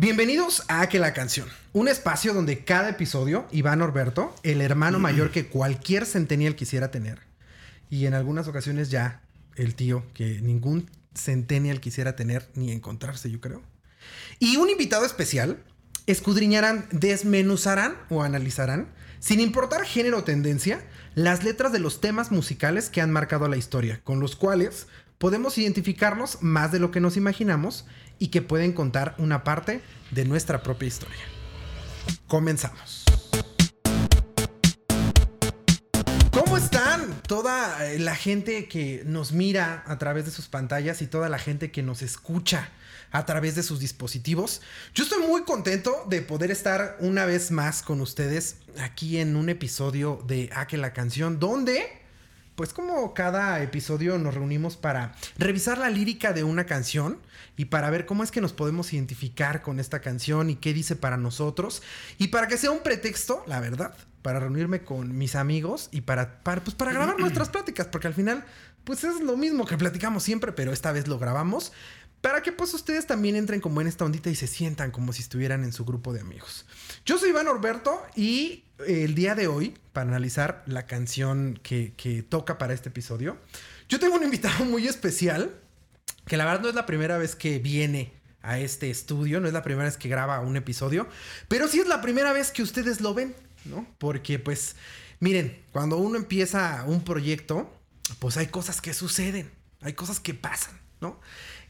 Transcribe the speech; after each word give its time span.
Bienvenidos 0.00 0.62
a 0.68 0.88
Que 0.88 1.00
la 1.00 1.12
canción, 1.12 1.48
un 1.72 1.88
espacio 1.88 2.32
donde 2.32 2.62
cada 2.64 2.90
episodio 2.90 3.48
Iván 3.50 3.82
Orberto, 3.82 4.32
el 4.44 4.60
hermano 4.60 5.00
mayor 5.00 5.32
que 5.32 5.48
cualquier 5.48 6.06
centennial 6.06 6.54
quisiera 6.54 6.92
tener, 6.92 7.18
y 7.90 8.06
en 8.06 8.14
algunas 8.14 8.46
ocasiones 8.46 8.90
ya 8.90 9.22
el 9.56 9.74
tío 9.74 10.04
que 10.14 10.40
ningún 10.40 10.88
centennial 11.16 11.80
quisiera 11.80 12.14
tener 12.14 12.48
ni 12.54 12.70
encontrarse, 12.70 13.28
yo 13.28 13.40
creo, 13.40 13.60
y 14.38 14.56
un 14.56 14.70
invitado 14.70 15.04
especial, 15.04 15.64
escudriñarán, 16.06 16.86
desmenuzarán 16.92 17.96
o 18.08 18.22
analizarán, 18.22 18.92
sin 19.18 19.40
importar 19.40 19.84
género 19.84 20.18
o 20.18 20.22
tendencia, 20.22 20.80
las 21.16 21.42
letras 21.42 21.72
de 21.72 21.80
los 21.80 22.00
temas 22.00 22.30
musicales 22.30 22.88
que 22.88 23.00
han 23.00 23.10
marcado 23.10 23.48
la 23.48 23.56
historia, 23.56 24.00
con 24.04 24.20
los 24.20 24.36
cuales 24.36 24.86
podemos 25.18 25.58
identificarnos 25.58 26.42
más 26.42 26.72
de 26.72 26.78
lo 26.78 26.90
que 26.90 27.00
nos 27.00 27.16
imaginamos 27.16 27.84
y 28.18 28.28
que 28.28 28.40
pueden 28.40 28.72
contar 28.72 29.14
una 29.18 29.44
parte 29.44 29.82
de 30.12 30.24
nuestra 30.24 30.62
propia 30.62 30.86
historia. 30.86 31.18
Comenzamos. 32.26 33.04
¿Cómo 36.30 36.56
están? 36.56 37.20
Toda 37.22 37.84
eh, 37.84 37.98
la 37.98 38.14
gente 38.14 38.68
que 38.68 39.02
nos 39.04 39.32
mira 39.32 39.82
a 39.86 39.98
través 39.98 40.24
de 40.24 40.30
sus 40.30 40.46
pantallas 40.46 41.02
y 41.02 41.08
toda 41.08 41.28
la 41.28 41.38
gente 41.38 41.70
que 41.72 41.82
nos 41.82 42.00
escucha 42.00 42.70
a 43.10 43.26
través 43.26 43.54
de 43.56 43.62
sus 43.62 43.80
dispositivos. 43.80 44.60
Yo 44.94 45.04
estoy 45.04 45.26
muy 45.26 45.42
contento 45.42 46.04
de 46.08 46.22
poder 46.22 46.50
estar 46.50 46.96
una 47.00 47.24
vez 47.24 47.50
más 47.50 47.82
con 47.82 48.00
ustedes 48.00 48.56
aquí 48.78 49.18
en 49.18 49.34
un 49.34 49.48
episodio 49.48 50.22
de 50.26 50.50
A 50.54 50.66
que 50.66 50.76
la 50.76 50.92
canción, 50.92 51.38
donde 51.40 52.07
pues 52.58 52.72
como 52.72 53.14
cada 53.14 53.62
episodio 53.62 54.18
nos 54.18 54.34
reunimos 54.34 54.76
para 54.76 55.14
revisar 55.36 55.78
la 55.78 55.90
lírica 55.90 56.32
de 56.32 56.42
una 56.42 56.66
canción 56.66 57.20
y 57.56 57.66
para 57.66 57.88
ver 57.88 58.04
cómo 58.04 58.24
es 58.24 58.32
que 58.32 58.40
nos 58.40 58.52
podemos 58.52 58.92
identificar 58.92 59.62
con 59.62 59.78
esta 59.78 60.00
canción 60.00 60.50
y 60.50 60.56
qué 60.56 60.74
dice 60.74 60.96
para 60.96 61.16
nosotros 61.16 61.84
y 62.18 62.28
para 62.28 62.48
que 62.48 62.58
sea 62.58 62.72
un 62.72 62.82
pretexto, 62.82 63.44
la 63.46 63.60
verdad, 63.60 63.94
para 64.22 64.40
reunirme 64.40 64.82
con 64.82 65.16
mis 65.16 65.36
amigos 65.36 65.88
y 65.92 66.00
para, 66.00 66.42
para, 66.42 66.64
pues 66.64 66.74
para 66.74 66.92
grabar 66.92 67.16
nuestras 67.20 67.48
pláticas, 67.48 67.86
porque 67.86 68.08
al 68.08 68.14
final 68.14 68.44
pues 68.82 69.04
es 69.04 69.20
lo 69.20 69.36
mismo 69.36 69.64
que 69.64 69.78
platicamos 69.78 70.24
siempre, 70.24 70.50
pero 70.50 70.72
esta 70.72 70.90
vez 70.90 71.06
lo 71.06 71.20
grabamos 71.20 71.70
para 72.20 72.42
que 72.42 72.50
pues 72.50 72.74
ustedes 72.74 73.06
también 73.06 73.36
entren 73.36 73.60
como 73.60 73.80
en 73.80 73.86
esta 73.86 74.04
ondita 74.04 74.30
y 74.30 74.34
se 74.34 74.48
sientan 74.48 74.90
como 74.90 75.12
si 75.12 75.22
estuvieran 75.22 75.62
en 75.62 75.72
su 75.72 75.84
grupo 75.84 76.12
de 76.12 76.22
amigos. 76.22 76.66
Yo 77.08 77.16
soy 77.16 77.30
Iván 77.30 77.48
Orberto 77.48 78.02
y 78.16 78.64
el 78.86 79.14
día 79.14 79.34
de 79.34 79.46
hoy, 79.46 79.74
para 79.94 80.06
analizar 80.06 80.62
la 80.66 80.84
canción 80.84 81.58
que, 81.62 81.94
que 81.96 82.22
toca 82.22 82.58
para 82.58 82.74
este 82.74 82.90
episodio, 82.90 83.38
yo 83.88 83.98
tengo 83.98 84.16
un 84.16 84.24
invitado 84.24 84.66
muy 84.66 84.86
especial, 84.86 85.58
que 86.26 86.36
la 86.36 86.44
verdad 86.44 86.60
no 86.60 86.68
es 86.68 86.74
la 86.74 86.84
primera 86.84 87.16
vez 87.16 87.34
que 87.34 87.60
viene 87.60 88.12
a 88.42 88.58
este 88.58 88.90
estudio, 88.90 89.40
no 89.40 89.46
es 89.46 89.54
la 89.54 89.62
primera 89.62 89.86
vez 89.86 89.96
que 89.96 90.10
graba 90.10 90.40
un 90.40 90.58
episodio, 90.58 91.08
pero 91.48 91.66
sí 91.66 91.80
es 91.80 91.86
la 91.86 92.02
primera 92.02 92.34
vez 92.34 92.50
que 92.50 92.62
ustedes 92.62 93.00
lo 93.00 93.14
ven, 93.14 93.34
¿no? 93.64 93.86
Porque 93.96 94.38
pues, 94.38 94.76
miren, 95.18 95.62
cuando 95.72 95.96
uno 95.96 96.18
empieza 96.18 96.84
un 96.86 97.04
proyecto, 97.04 97.72
pues 98.18 98.36
hay 98.36 98.48
cosas 98.48 98.82
que 98.82 98.92
suceden, 98.92 99.50
hay 99.80 99.94
cosas 99.94 100.20
que 100.20 100.34
pasan, 100.34 100.78
¿no? 101.00 101.18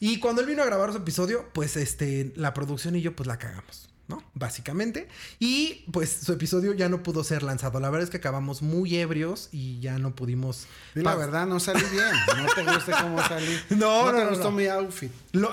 Y 0.01 0.19
cuando 0.19 0.41
él 0.41 0.49
vino 0.49 0.65
a 0.65 0.67
grabar 0.67 0.91
su 0.91 0.99
episodio, 0.99 1.49
pues 1.53 1.77
este, 1.77 2.33
la 2.35 2.55
producción 2.55 2.97
y 2.97 3.03
yo 3.03 3.15
pues 3.15 3.29
la 3.29 3.39
cagamos. 3.39 3.88
¿No? 4.09 4.23
Básicamente. 4.35 5.07
Y 5.39 5.85
pues 5.93 6.11
su 6.11 6.33
episodio 6.33 6.73
ya 6.73 6.89
no 6.89 7.03
pudo 7.03 7.23
ser 7.23 7.43
lanzado. 7.43 7.79
La 7.79 7.91
verdad 7.91 8.05
es 8.05 8.11
que 8.11 8.17
acabamos 8.17 8.63
muy 8.63 8.97
ebrios 8.97 9.49
y 9.53 9.79
ya 9.81 9.99
no 9.99 10.15
pudimos. 10.15 10.67
Y 10.95 11.01
la 11.01 11.15
verdad, 11.15 11.47
no 11.47 11.61
salí 11.61 11.85
bien. 11.93 12.11
No 12.43 12.47
te 12.55 12.65
gusta 12.65 13.03
cómo 13.03 13.19
salí. 13.23 13.55
No, 13.71 14.07
no, 14.07 14.13
no. 14.13 14.19
te 14.19 14.25
no, 14.25 14.31
gustó 14.31 14.51
no. 14.51 14.57
mi 14.57 14.67
outfit. 14.67 15.13
Lo- 15.33 15.51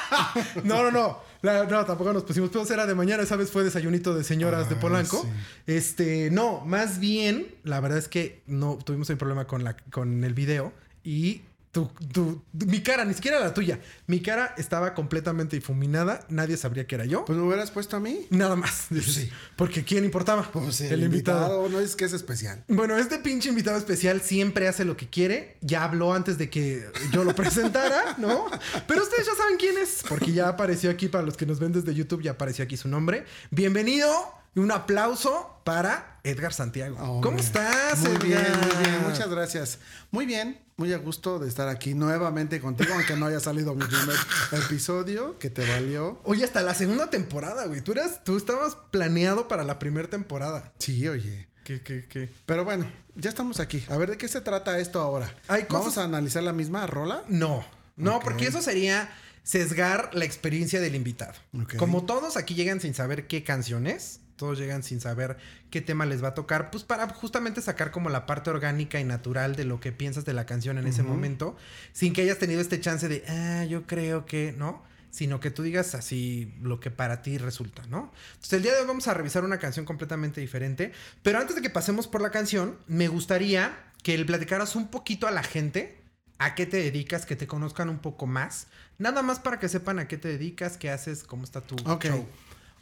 no, 0.64 0.82
no, 0.82 0.90
no. 0.90 1.18
La- 1.42 1.64
no, 1.64 1.84
tampoco 1.84 2.12
nos 2.12 2.24
pusimos. 2.24 2.50
Pero 2.50 2.64
era 2.72 2.86
de 2.86 2.94
mañana. 2.94 3.22
Esa 3.22 3.36
vez 3.36 3.50
fue 3.50 3.62
desayunito 3.62 4.14
de 4.14 4.24
señoras 4.24 4.68
de 4.68 4.76
Polanco. 4.76 5.22
sí. 5.22 5.28
Este, 5.66 6.30
no, 6.30 6.60
más 6.64 6.98
bien, 6.98 7.54
la 7.64 7.80
verdad 7.80 7.98
es 7.98 8.08
que 8.08 8.42
no 8.46 8.78
tuvimos 8.78 9.10
un 9.10 9.18
problema 9.18 9.46
con, 9.46 9.64
la, 9.64 9.76
con 9.76 10.24
el 10.24 10.34
video 10.34 10.72
y. 11.04 11.42
Tu, 11.72 11.90
tu- 12.12 12.44
mi 12.66 12.82
cara, 12.82 13.02
ni 13.06 13.14
siquiera 13.14 13.40
la 13.40 13.54
tuya. 13.54 13.80
Mi 14.06 14.20
cara 14.20 14.54
estaba 14.58 14.92
completamente 14.92 15.56
difuminada. 15.56 16.20
Nadie 16.28 16.58
sabría 16.58 16.86
que 16.86 16.96
era 16.96 17.06
yo. 17.06 17.24
Pues 17.24 17.38
me 17.38 17.44
hubieras 17.46 17.70
puesto 17.70 17.96
a 17.96 18.00
mí. 18.00 18.26
Nada 18.28 18.56
más. 18.56 18.88
sí. 19.02 19.30
Porque 19.56 19.82
¿quién 19.82 20.04
importaba? 20.04 20.42
Pues 20.52 20.82
el, 20.82 21.02
invitado. 21.02 21.66
no 21.70 21.80
es 21.80 21.96
que 21.96 22.04
es 22.04 22.12
especial. 22.12 22.62
Bueno, 22.68 22.98
este 22.98 23.18
pinche 23.20 23.48
invitado 23.48 23.78
especial 23.78 24.20
siempre 24.20 24.68
hace 24.68 24.84
lo 24.84 24.98
que 24.98 25.08
quiere. 25.08 25.56
Ya 25.62 25.84
habló 25.84 26.12
antes 26.12 26.36
de 26.36 26.50
que 26.50 26.86
yo 27.10 27.24
lo 27.24 27.34
presentara, 27.34 28.16
¿no? 28.18 28.50
Pero 28.86 29.02
ustedes 29.02 29.26
ya 29.26 29.34
saben 29.34 29.56
quién 29.56 29.78
es, 29.78 30.04
porque 30.06 30.30
ya 30.32 30.48
apareció 30.48 30.90
aquí 30.90 31.08
para 31.08 31.24
los 31.24 31.38
que 31.38 31.46
nos 31.46 31.58
ven 31.58 31.72
desde 31.72 31.94
YouTube, 31.94 32.20
ya 32.20 32.32
apareció 32.32 32.64
aquí 32.64 32.76
su 32.76 32.88
nombre. 32.88 33.24
Bienvenido 33.50 34.10
y 34.54 34.60
un 34.60 34.70
aplauso 34.70 35.60
para 35.64 36.20
Edgar 36.24 36.52
Santiago. 36.52 37.20
¿Cómo 37.22 37.38
estás, 37.38 37.98
Muy 38.00 38.16
bien, 38.28 38.38
Edgar? 38.40 38.66
muy 38.76 38.84
bien. 38.84 39.02
Muchas 39.08 39.28
gracias. 39.28 39.78
Muy 40.10 40.26
bien. 40.26 40.58
Muy 40.76 40.92
a 40.92 40.98
gusto 40.98 41.38
de 41.38 41.48
estar 41.48 41.68
aquí 41.68 41.94
nuevamente 41.94 42.60
contigo, 42.60 42.94
aunque 42.94 43.14
no 43.14 43.26
haya 43.26 43.40
salido 43.40 43.74
mi 43.74 43.84
primer 43.84 44.16
episodio, 44.52 45.38
que 45.38 45.50
te 45.50 45.66
valió. 45.68 46.20
Oye, 46.24 46.44
hasta 46.44 46.62
la 46.62 46.74
segunda 46.74 47.08
temporada, 47.10 47.66
güey. 47.66 47.80
Tú 47.82 47.92
eras, 47.92 48.24
tú 48.24 48.36
estabas 48.36 48.76
planeado 48.90 49.48
para 49.48 49.64
la 49.64 49.78
primera 49.78 50.08
temporada. 50.08 50.72
Sí, 50.78 51.06
oye. 51.08 51.48
¿Qué, 51.64 51.80
qué, 51.82 52.06
qué? 52.08 52.32
Pero 52.46 52.64
bueno, 52.64 52.90
ya 53.14 53.28
estamos 53.30 53.60
aquí. 53.60 53.84
A 53.88 53.96
ver, 53.96 54.10
¿de 54.10 54.16
qué 54.18 54.26
se 54.26 54.40
trata 54.40 54.78
esto 54.80 55.00
ahora? 55.00 55.32
Hay 55.46 55.64
cosas- 55.64 55.80
¿Vamos 55.80 55.98
a 55.98 56.04
analizar 56.04 56.42
la 56.42 56.52
misma 56.52 56.86
rola? 56.88 57.22
No, 57.28 57.64
no, 57.96 58.18
porque 58.20 58.46
eso 58.48 58.60
sería 58.62 59.08
sesgar 59.44 60.10
la 60.14 60.24
experiencia 60.24 60.80
del 60.80 60.94
invitado. 60.96 61.34
Como 61.78 62.04
todos 62.04 62.36
aquí 62.36 62.54
llegan 62.54 62.80
sin 62.80 62.94
saber 62.94 63.28
qué 63.28 63.44
canción 63.44 63.86
es, 63.86 64.20
todos 64.42 64.58
llegan 64.58 64.82
sin 64.82 65.00
saber 65.00 65.36
qué 65.70 65.80
tema 65.80 66.04
les 66.04 66.20
va 66.20 66.28
a 66.28 66.34
tocar, 66.34 66.72
pues 66.72 66.82
para 66.82 67.08
justamente 67.10 67.62
sacar 67.62 67.92
como 67.92 68.10
la 68.10 68.26
parte 68.26 68.50
orgánica 68.50 68.98
y 68.98 69.04
natural 69.04 69.54
de 69.54 69.64
lo 69.64 69.78
que 69.78 69.92
piensas 69.92 70.24
de 70.24 70.32
la 70.32 70.46
canción 70.46 70.78
en 70.78 70.88
ese 70.88 71.04
momento, 71.04 71.56
sin 71.92 72.12
que 72.12 72.22
hayas 72.22 72.38
tenido 72.38 72.60
este 72.60 72.80
chance 72.80 73.06
de, 73.06 73.22
ah, 73.28 73.64
yo 73.66 73.86
creo 73.86 74.26
que, 74.26 74.52
¿no? 74.58 74.82
Sino 75.12 75.38
que 75.38 75.52
tú 75.52 75.62
digas 75.62 75.94
así 75.94 76.52
lo 76.60 76.80
que 76.80 76.90
para 76.90 77.22
ti 77.22 77.38
resulta, 77.38 77.86
¿no? 77.86 78.10
Entonces 78.32 78.54
el 78.54 78.62
día 78.64 78.72
de 78.74 78.80
hoy 78.80 78.86
vamos 78.88 79.06
a 79.06 79.14
revisar 79.14 79.44
una 79.44 79.60
canción 79.60 79.86
completamente 79.86 80.40
diferente, 80.40 80.90
pero 81.22 81.38
antes 81.38 81.54
de 81.54 81.62
que 81.62 81.70
pasemos 81.70 82.08
por 82.08 82.20
la 82.20 82.32
canción, 82.32 82.78
me 82.88 83.06
gustaría 83.06 83.78
que 84.02 84.18
le 84.18 84.24
platicaras 84.24 84.74
un 84.74 84.88
poquito 84.88 85.28
a 85.28 85.30
la 85.30 85.44
gente 85.44 86.02
a 86.38 86.56
qué 86.56 86.66
te 86.66 86.78
dedicas, 86.78 87.26
que 87.26 87.36
te 87.36 87.46
conozcan 87.46 87.88
un 87.88 88.00
poco 88.00 88.26
más. 88.26 88.66
Nada 88.98 89.22
más 89.22 89.38
para 89.38 89.60
que 89.60 89.68
sepan 89.68 90.00
a 90.00 90.08
qué 90.08 90.18
te 90.18 90.26
dedicas, 90.26 90.78
qué 90.78 90.90
haces, 90.90 91.22
cómo 91.22 91.44
está 91.44 91.60
tu 91.60 91.76
show. 91.76 92.26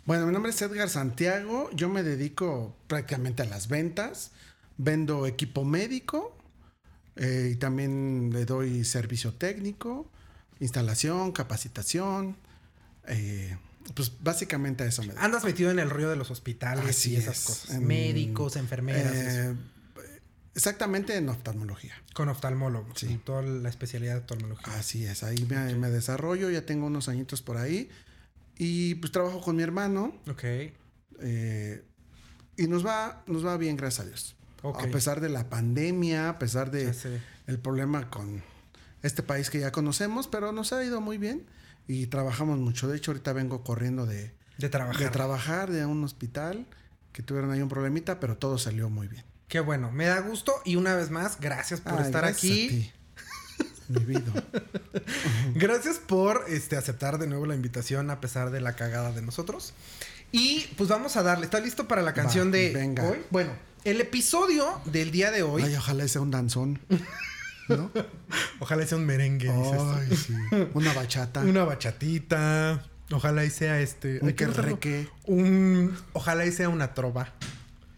Bueno, 0.07 0.27
mi 0.27 0.33
nombre 0.33 0.51
es 0.51 0.61
Edgar 0.63 0.89
Santiago. 0.89 1.71
Yo 1.73 1.89
me 1.89 2.03
dedico 2.03 2.77
prácticamente 2.87 3.43
a 3.43 3.47
las 3.47 3.69
ventas. 3.69 4.33
Vendo 4.77 5.27
equipo 5.27 5.63
médico 5.65 6.35
eh, 7.17 7.51
y 7.53 7.57
también 7.57 8.31
le 8.33 8.47
doy 8.47 8.83
servicio 8.85 9.35
técnico, 9.35 10.11
instalación, 10.59 11.33
capacitación. 11.33 12.37
eh, 13.07 13.57
pues 13.95 14.13
básicamente 14.23 14.85
a 14.85 14.87
eso 14.87 15.03
me 15.03 15.09
dedico. 15.09 15.23
Andas 15.25 15.45
metido 15.45 15.71
en 15.71 15.79
el 15.81 15.91
río 15.91 16.09
de 16.09 16.17
los 16.17 16.31
hospitales 16.31 16.85
Así 16.89 17.13
y 17.13 17.17
esas 17.17 17.39
es, 17.41 17.45
cosas. 17.45 17.71
en- 17.77 17.87
Médicos, 17.87 18.57
enfermeras. 18.57 19.13
Eh, 19.15 19.55
exactamente 20.55 21.15
en 21.17 21.29
oftalmología. 21.29 21.95
con 22.15 22.29
oftalmólogo. 22.31 22.89
sí. 22.97 23.07
Sí. 23.09 23.21
Toda 23.23 23.43
la 23.43 23.69
especialidad 23.69 24.15
de 24.15 24.21
oftalmología. 24.21 24.73
Así 24.79 25.05
es, 25.05 25.23
ahí 25.25 25.45
me, 25.49 25.75
me 25.75 25.91
desarrollo, 25.91 26.49
ya 26.51 26.65
tengo 26.65 26.87
unos 26.87 27.09
añitos 27.11 27.43
por 27.43 27.59
ahí. 27.59 27.91
Y 28.63 28.97
pues 28.97 29.11
trabajo 29.11 29.41
con 29.41 29.57
mi 29.57 29.63
hermano. 29.63 30.15
Ok. 30.31 30.45
eh, 31.21 31.83
y 32.57 32.67
nos 32.67 32.85
va, 32.85 33.23
nos 33.27 33.45
va 33.47 33.57
bien, 33.57 33.77
gracias 33.77 34.05
a 34.07 34.09
Dios. 34.09 34.37
Ok. 34.63 34.83
A 34.83 34.89
pesar 34.89 35.21
de 35.23 35.31
la 35.31 35.49
pandemia, 35.49 36.29
a 36.29 36.39
pesar 36.39 36.71
de 36.71 36.93
el 37.47 37.59
problema 37.59 38.11
con 38.11 38.43
este 39.03 39.23
país 39.23 39.49
que 39.49 39.61
ya 39.61 39.73
conocemos, 39.73 40.29
pero 40.29 40.53
nos 40.53 40.75
ha 40.75 40.85
ido 40.85 41.01
muy 41.01 41.17
bien 41.17 41.47
y 41.89 42.07
trabajamos 42.09 42.59
mucho. 42.59 42.87
De 42.87 42.99
hecho, 42.99 43.13
ahorita 43.13 43.33
vengo 43.33 43.65
corriendo 43.65 44.05
de, 44.05 44.35
De 44.59 44.69
trabajar. 44.69 45.03
de 45.03 45.09
trabajar 45.09 45.71
de 45.71 45.87
un 45.87 46.05
hospital 46.05 46.67
que 47.13 47.23
tuvieron 47.23 47.51
ahí 47.53 47.63
un 47.63 47.71
problemita, 47.71 48.21
pero 48.21 48.37
todo 48.37 48.59
salió 48.59 48.91
muy 48.91 49.09
bien. 49.09 49.25
Qué 49.49 49.61
bueno. 49.61 49.91
Me 49.91 50.05
da 50.05 50.21
gusto 50.21 50.53
y 50.67 50.77
una 50.77 50.95
vez 50.95 51.11
más, 51.11 51.41
gracias 51.41 51.81
por 51.81 51.95
Ay, 51.95 52.05
estar 52.05 52.23
gracias 52.25 52.53
aquí. 52.53 52.93
A 53.97 53.99
Mi 53.99 54.05
vida. 54.05 54.33
Gracias 55.55 55.99
por 55.99 56.45
este, 56.49 56.77
aceptar 56.77 57.19
de 57.19 57.27
nuevo 57.27 57.47
la 57.47 57.55
invitación 57.55 58.11
a 58.11 58.21
pesar 58.21 58.51
de 58.51 58.61
la 58.61 58.75
cagada 58.77 59.13
de 59.13 59.23
nosotros. 59.23 59.73
Y 60.33 60.67
pues 60.77 60.89
vamos 60.89 61.17
a 61.17 61.23
darle. 61.23 61.45
¿Está 61.45 61.61
listo 61.61 61.89
para 61.89 62.03
la 62.03 62.15
canción 62.15 62.49
Va, 62.49 62.53
de 62.53 62.73
venga. 62.73 63.05
hoy? 63.05 63.19
Bueno, 63.31 63.51
el 63.85 64.01
episodio 64.01 64.81
del 64.85 65.11
día 65.11 65.31
de 65.31 65.43
hoy. 65.43 65.63
Ay, 65.63 65.75
ojalá 65.75 66.07
sea 66.07 66.21
un 66.21 66.31
danzón. 66.31 66.79
¿No? 67.69 67.91
Ojalá 68.59 68.85
sea 68.85 68.99
un 68.99 69.07
merengue. 69.07 69.47
dices. 69.53 69.81
Ay, 69.81 70.17
sí. 70.17 70.35
Una 70.75 70.93
bachata. 70.93 71.41
Una 71.43 71.63
bachatita. 71.65 72.85
Ojalá 73.13 73.45
y 73.45 73.51
sea 73.51 73.81
este. 73.81 74.19
Un 74.23 74.33
que. 74.79 75.09
Un. 75.27 75.97
Ojalá 76.13 76.47
y 76.47 76.53
sea 76.53 76.69
una 76.69 76.95
trova. 76.95 77.33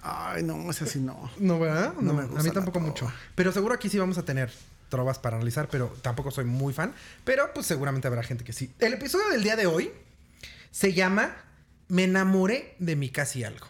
Ay, 0.03 0.43
no, 0.43 0.71
ese 0.71 0.87
sí 0.87 0.99
no. 0.99 1.31
No, 1.39 1.59
¿verdad? 1.59 1.95
No 1.95 2.03
No, 2.03 2.15
me 2.15 2.23
a 2.23 2.25
gusta 2.27 2.43
mí 2.43 2.49
la 2.49 2.55
tampoco 2.55 2.81
mucho. 2.81 3.11
Pero 3.35 3.53
seguro 3.53 3.75
aquí 3.75 3.89
sí 3.89 3.99
vamos 3.99 4.19
a 4.19 4.25
tener 4.25 4.53
trovas 4.93 5.19
para 5.19 5.37
analizar, 5.37 5.69
pero 5.71 5.89
tampoco 6.03 6.31
soy 6.31 6.45
muy 6.45 6.75
fan. 6.75 6.93
Pero 7.25 7.51
pues 7.55 7.65
seguramente 7.67 8.07
habrá 8.09 8.23
gente 8.23 8.45
que 8.45 8.53
sí. 8.53 8.71
El 8.79 8.93
episodio 8.93 9.29
del 9.31 9.43
día 9.43 9.57
de 9.57 9.67
hoy 9.67 9.91
Se 10.71 10.93
llama 10.93 11.35
Me 11.89 12.05
enamoré 12.05 12.77
de 12.79 12.95
mi 12.95 13.09
casi 13.09 13.43
algo. 13.43 13.67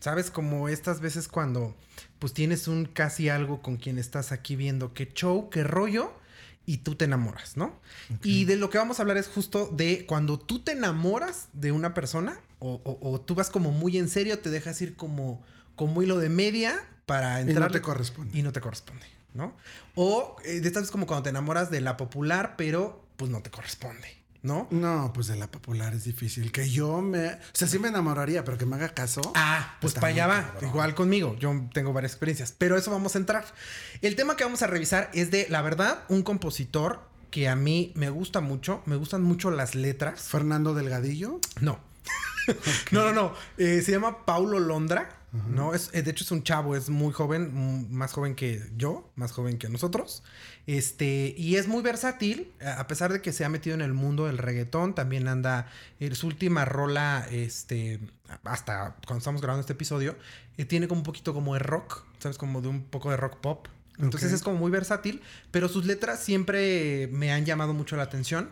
¿Sabes? 0.00 0.30
Como 0.30 0.68
estas 0.70 1.00
veces 1.00 1.28
cuando 1.28 1.76
pues 2.18 2.32
tienes 2.32 2.68
un 2.68 2.86
casi 2.86 3.28
algo 3.28 3.60
con 3.60 3.76
quien 3.76 3.98
estás 3.98 4.32
aquí 4.32 4.56
viendo 4.56 4.94
qué 4.94 5.12
show, 5.12 5.50
qué 5.50 5.62
rollo, 5.62 6.12
y 6.64 6.78
tú 6.78 6.94
te 6.94 7.04
enamoras, 7.04 7.56
¿no? 7.58 7.78
Y 8.22 8.44
de 8.46 8.56
lo 8.56 8.70
que 8.70 8.78
vamos 8.78 8.98
a 8.98 9.02
hablar 9.02 9.18
es 9.18 9.28
justo 9.28 9.68
de 9.68 10.04
cuando 10.06 10.38
tú 10.38 10.58
te 10.60 10.72
enamoras 10.72 11.48
de 11.52 11.70
una 11.72 11.92
persona 11.94 12.40
o, 12.58 12.80
o- 12.84 13.10
o 13.12 13.20
tú 13.20 13.34
vas 13.34 13.50
como 13.50 13.70
muy 13.70 13.98
en 13.98 14.08
serio, 14.08 14.38
te 14.38 14.50
dejas 14.50 14.80
ir 14.82 14.96
como, 14.96 15.44
como 15.76 16.02
hilo 16.02 16.18
de 16.18 16.28
media 16.30 16.74
para 17.06 17.38
Y 17.40 17.42
entrar. 17.42 17.68
no 17.68 17.72
te 17.72 17.80
corresponde. 17.82 18.36
Y 18.38 18.42
no 18.42 18.52
te 18.52 18.60
corresponde, 18.60 19.06
¿no? 19.36 19.54
O 19.94 20.36
eh, 20.44 20.60
de 20.60 20.66
estas 20.68 20.82
veces 20.82 20.90
como 20.90 21.06
cuando 21.06 21.24
te 21.24 21.30
enamoras 21.30 21.70
de 21.70 21.80
la 21.80 21.96
popular, 21.96 22.54
pero 22.56 23.04
pues 23.16 23.30
no 23.30 23.40
te 23.42 23.50
corresponde, 23.50 24.08
¿no? 24.42 24.66
No, 24.70 25.12
pues 25.14 25.26
de 25.28 25.36
la 25.36 25.46
popular 25.50 25.94
es 25.94 26.04
difícil. 26.04 26.52
Que 26.52 26.68
yo 26.70 27.00
me. 27.00 27.28
O 27.28 27.38
sea, 27.52 27.66
sí 27.68 27.78
me 27.78 27.88
enamoraría, 27.88 28.44
pero 28.44 28.58
que 28.58 28.66
me 28.66 28.76
haga 28.76 28.90
caso. 28.90 29.20
Ah, 29.34 29.76
pues 29.80 29.92
Está 29.92 30.00
para 30.00 30.12
allá 30.12 30.26
va. 30.26 30.52
cabrón. 30.52 30.70
Igual 30.70 30.94
conmigo. 30.94 31.36
Yo 31.38 31.54
tengo 31.72 31.92
varias 31.92 32.12
experiencias. 32.12 32.52
Pero 32.56 32.76
eso 32.76 32.90
vamos 32.90 33.14
a 33.14 33.18
entrar. 33.18 33.44
El 34.02 34.16
tema 34.16 34.36
que 34.36 34.44
vamos 34.44 34.62
a 34.62 34.66
revisar 34.66 35.10
es 35.14 35.30
de, 35.30 35.46
la 35.48 35.62
verdad, 35.62 36.04
un 36.08 36.22
compositor 36.22 37.00
que 37.30 37.48
a 37.48 37.56
mí 37.56 37.92
me 37.96 38.10
gusta 38.10 38.40
mucho. 38.40 38.82
Me 38.86 38.96
gustan 38.96 39.22
mucho 39.22 39.50
las 39.50 39.74
letras. 39.74 40.22
Fernando 40.22 40.74
Delgadillo. 40.74 41.40
No. 41.60 41.78
No, 42.92 43.02
no, 43.06 43.12
no. 43.12 43.34
Eh, 43.58 43.82
se 43.84 43.90
llama 43.90 44.24
Paulo 44.24 44.60
Londra. 44.60 45.08
No, 45.32 45.74
es, 45.74 45.90
eh, 45.92 46.02
de 46.02 46.10
hecho 46.10 46.24
es 46.24 46.30
un 46.30 46.42
chavo, 46.44 46.76
es 46.76 46.88
muy 46.88 47.12
joven, 47.12 47.92
más 47.92 48.12
joven 48.12 48.34
que 48.34 48.62
yo, 48.76 49.10
más 49.16 49.32
joven 49.32 49.58
que 49.58 49.68
nosotros. 49.68 50.22
Este, 50.66 51.34
y 51.36 51.56
es 51.56 51.68
muy 51.68 51.82
versátil, 51.82 52.52
a 52.64 52.80
a 52.80 52.86
pesar 52.86 53.12
de 53.12 53.20
que 53.20 53.32
se 53.32 53.44
ha 53.44 53.48
metido 53.48 53.74
en 53.74 53.82
el 53.82 53.92
mundo 53.92 54.26
del 54.26 54.38
reggaetón, 54.38 54.94
también 54.94 55.28
anda 55.28 55.68
en 56.00 56.14
su 56.14 56.28
última 56.28 56.64
rola, 56.64 57.26
este, 57.30 58.00
hasta 58.44 58.96
cuando 59.06 59.18
estamos 59.18 59.42
grabando 59.42 59.60
este 59.60 59.74
episodio, 59.74 60.16
eh, 60.56 60.64
tiene 60.64 60.88
como 60.88 61.00
un 61.00 61.04
poquito 61.04 61.34
como 61.34 61.54
de 61.54 61.60
rock, 61.60 62.04
¿sabes? 62.18 62.38
Como 62.38 62.62
de 62.62 62.68
un 62.68 62.84
poco 62.84 63.10
de 63.10 63.16
rock 63.16 63.36
pop. 63.38 63.68
Entonces 63.98 64.32
es 64.32 64.42
como 64.42 64.58
muy 64.58 64.70
versátil, 64.70 65.22
pero 65.50 65.68
sus 65.68 65.86
letras 65.86 66.20
siempre 66.22 67.08
me 67.12 67.32
han 67.32 67.44
llamado 67.44 67.74
mucho 67.74 67.96
la 67.96 68.04
atención. 68.04 68.50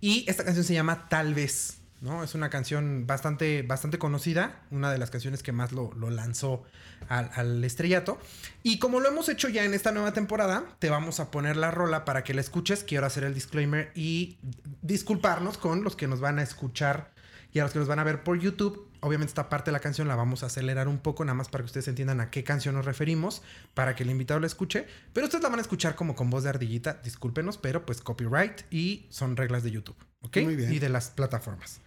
Y 0.00 0.24
esta 0.28 0.44
canción 0.44 0.64
se 0.64 0.74
llama 0.74 1.08
Tal 1.08 1.34
vez, 1.34 1.78
¿no? 2.00 2.22
Es 2.22 2.34
una 2.34 2.50
canción 2.50 3.06
bastante, 3.06 3.62
bastante 3.62 3.98
conocida, 3.98 4.60
una 4.70 4.90
de 4.90 4.98
las 4.98 5.10
canciones 5.10 5.42
que 5.42 5.52
más 5.52 5.72
lo, 5.72 5.92
lanzó 6.10 6.62
al, 7.08 7.30
al 7.34 7.64
estrellato. 7.64 8.18
Y 8.62 8.78
como 8.78 9.00
lo 9.00 9.08
hemos 9.08 9.28
hecho 9.28 9.48
ya 9.48 9.64
en 9.64 9.74
esta 9.74 9.92
nueva 9.92 10.12
temporada, 10.12 10.64
te 10.78 10.90
vamos 10.90 11.20
a 11.20 11.30
poner 11.30 11.56
la 11.56 11.70
rola 11.70 12.04
para 12.04 12.24
que 12.24 12.34
la 12.34 12.40
escuches. 12.40 12.84
Quiero 12.84 13.06
hacer 13.06 13.24
el 13.24 13.34
disclaimer 13.34 13.90
y 13.94 14.38
disculparnos 14.82 15.58
con 15.58 15.84
los 15.84 15.96
que 15.96 16.06
nos 16.06 16.20
van 16.20 16.38
a 16.38 16.42
escuchar 16.42 17.15
y 17.56 17.58
a 17.58 17.62
los 17.62 17.72
que 17.72 17.78
nos 17.78 17.88
van 17.88 17.98
a 17.98 18.04
ver 18.04 18.22
por 18.22 18.38
YouTube. 18.38 18.86
Obviamente 19.00 19.30
esta 19.30 19.48
parte 19.48 19.70
de 19.70 19.72
la 19.72 19.80
canción 19.80 20.06
la 20.08 20.14
vamos 20.14 20.42
a 20.42 20.46
acelerar 20.46 20.88
un 20.88 20.98
poco, 20.98 21.24
nada 21.24 21.34
más 21.34 21.48
para 21.48 21.64
que 21.64 21.66
ustedes 21.66 21.88
entiendan 21.88 22.20
a 22.20 22.30
qué 22.30 22.44
canción 22.44 22.74
nos 22.74 22.84
referimos, 22.84 23.40
para 23.72 23.96
que 23.96 24.02
el 24.02 24.10
invitado 24.10 24.40
la 24.40 24.46
escuche. 24.46 24.86
Pero 25.14 25.24
ustedes 25.24 25.42
la 25.42 25.48
van 25.48 25.58
a 25.58 25.62
escuchar 25.62 25.94
como 25.94 26.14
con 26.14 26.28
voz 26.28 26.42
de 26.42 26.50
ardillita, 26.50 27.00
discúlpenos, 27.02 27.56
pero 27.56 27.86
pues 27.86 28.02
copyright 28.02 28.70
y 28.70 29.06
son 29.08 29.38
reglas 29.38 29.62
de 29.62 29.70
YouTube, 29.70 29.96
¿ok? 30.20 30.36
Muy 30.42 30.54
bien. 30.54 30.70
Y 30.70 30.78
de 30.80 30.90
las 30.90 31.08
plataformas. 31.08 31.80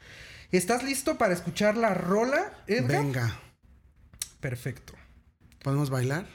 ¿Estás 0.52 0.84
listo 0.84 1.20
para 1.20 1.36
escuchar 1.36 1.78
la 1.78 1.94
rola, 1.94 2.52
Edgar? 2.66 3.04
Venga. 3.04 3.40
Perfecto. 4.40 4.94
¿Podemos 5.62 5.92
bailar? 5.92 6.26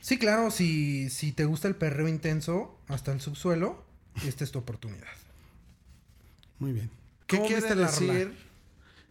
Sí, 0.00 0.18
claro, 0.18 0.50
si, 0.50 1.10
si 1.10 1.32
te 1.32 1.44
gusta 1.44 1.68
el 1.68 1.74
perreo 1.74 2.08
intenso 2.08 2.80
hasta 2.88 3.12
el 3.12 3.20
subsuelo, 3.20 3.84
esta 4.24 4.44
es 4.44 4.50
tu 4.50 4.58
oportunidad. 4.60 5.12
Muy 6.58 6.72
bien. 6.72 6.90
¿Qué 7.26 7.36
¿Cómo 7.36 7.48
quiere 7.48 7.60
viste 7.60 7.76
la 7.76 7.90
rola? 7.90 8.47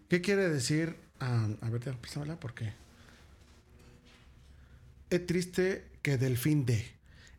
¿Qué 0.10 0.22
quiere 0.22 0.50
decir? 0.50 0.96
ah, 1.20 1.48
a 1.62 1.70
ver, 1.70 1.82
préstamela 1.98 2.40
porque. 2.40 2.72
Es 5.10 5.26
triste 5.26 5.86
que 6.02 6.18
del 6.18 6.38
fin 6.38 6.66
de. 6.66 6.86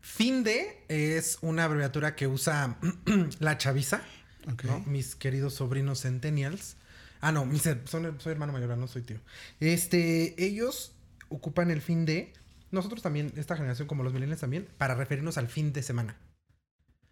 Fin 0.00 0.42
de 0.42 0.84
es 0.88 1.38
una 1.42 1.64
abreviatura 1.64 2.16
que 2.16 2.26
usa 2.26 2.78
la 3.40 3.58
chaviza, 3.58 4.02
Ok. 4.50 4.64
¿no? 4.64 4.80
Mis 4.80 5.14
queridos 5.14 5.54
sobrinos 5.54 6.02
centennials. 6.02 6.76
Ah, 7.20 7.32
no, 7.32 7.44
mis, 7.44 7.62
son- 7.62 8.20
soy 8.20 8.32
hermano 8.32 8.52
mayor, 8.52 8.76
no 8.78 8.86
soy 8.86 9.02
tío. 9.02 9.18
Este, 9.60 10.34
ellos 10.42 10.92
ocupan 11.28 11.70
el 11.70 11.82
fin 11.82 12.06
de, 12.06 12.32
nosotros 12.70 13.02
también, 13.02 13.32
esta 13.36 13.56
generación 13.56 13.86
como 13.88 14.02
los 14.02 14.12
millennials 14.14 14.40
también, 14.40 14.66
para 14.78 14.94
referirnos 14.94 15.36
al 15.36 15.48
fin 15.48 15.72
de 15.72 15.82
semana. 15.82 16.16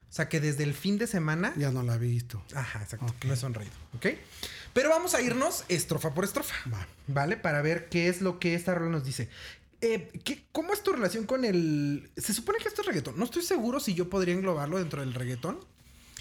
O 0.09 0.13
sea 0.13 0.29
que 0.29 0.41
desde 0.41 0.63
el 0.63 0.73
fin 0.73 0.97
de 0.97 1.07
semana 1.09 1.53
Ya 1.57 1.71
no 1.73 1.83
la 1.83 1.97
he 1.97 1.99
visto. 1.99 2.43
Ajá, 2.55 2.81
exacto. 2.83 3.07
Ok. 3.07 3.25
No 3.27 3.35
he 3.35 3.37
sonreído, 3.37 3.75
¿ok? 3.97 4.07
Pero 4.77 4.91
vamos 4.91 5.15
a 5.15 5.23
irnos 5.23 5.65
estrofa 5.69 6.13
por 6.13 6.25
estrofa, 6.25 6.55
Va. 6.71 6.87
¿vale? 7.07 7.39
Para 7.39 7.63
ver 7.63 7.89
qué 7.89 8.09
es 8.09 8.21
lo 8.21 8.39
que 8.39 8.55
esta 8.55 8.75
rola 8.75 8.91
nos 8.91 9.05
dice. 9.05 9.31
Eh, 9.81 10.11
¿qué- 10.23 10.45
¿Cómo 10.53 10.75
es 10.75 10.83
tu 10.83 10.93
relación 10.93 11.25
con 11.25 11.47
el...? 11.47 12.11
Se 12.17 12.35
supone 12.35 12.59
que 12.59 12.69
esto 12.69 12.83
es 12.83 12.87
reggaetón. 12.87 13.19
No 13.19 13.25
estoy 13.25 13.43
seguro 13.43 13.81
si 13.81 13.95
yo 13.95 14.11
podría 14.11 14.35
englobarlo 14.35 14.79
dentro 14.79 15.01
del 15.01 15.15
reggaetón. 15.15 15.59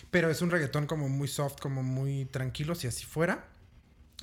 Pero 0.09 0.29
es 0.29 0.41
un 0.41 0.51
reggaetón 0.51 0.87
como 0.87 1.09
muy 1.09 1.27
soft, 1.27 1.57
como 1.59 1.83
muy 1.83 2.23
tranquilo, 2.25 2.75
si 2.75 2.87
así 2.87 3.03
fuera. 3.05 3.45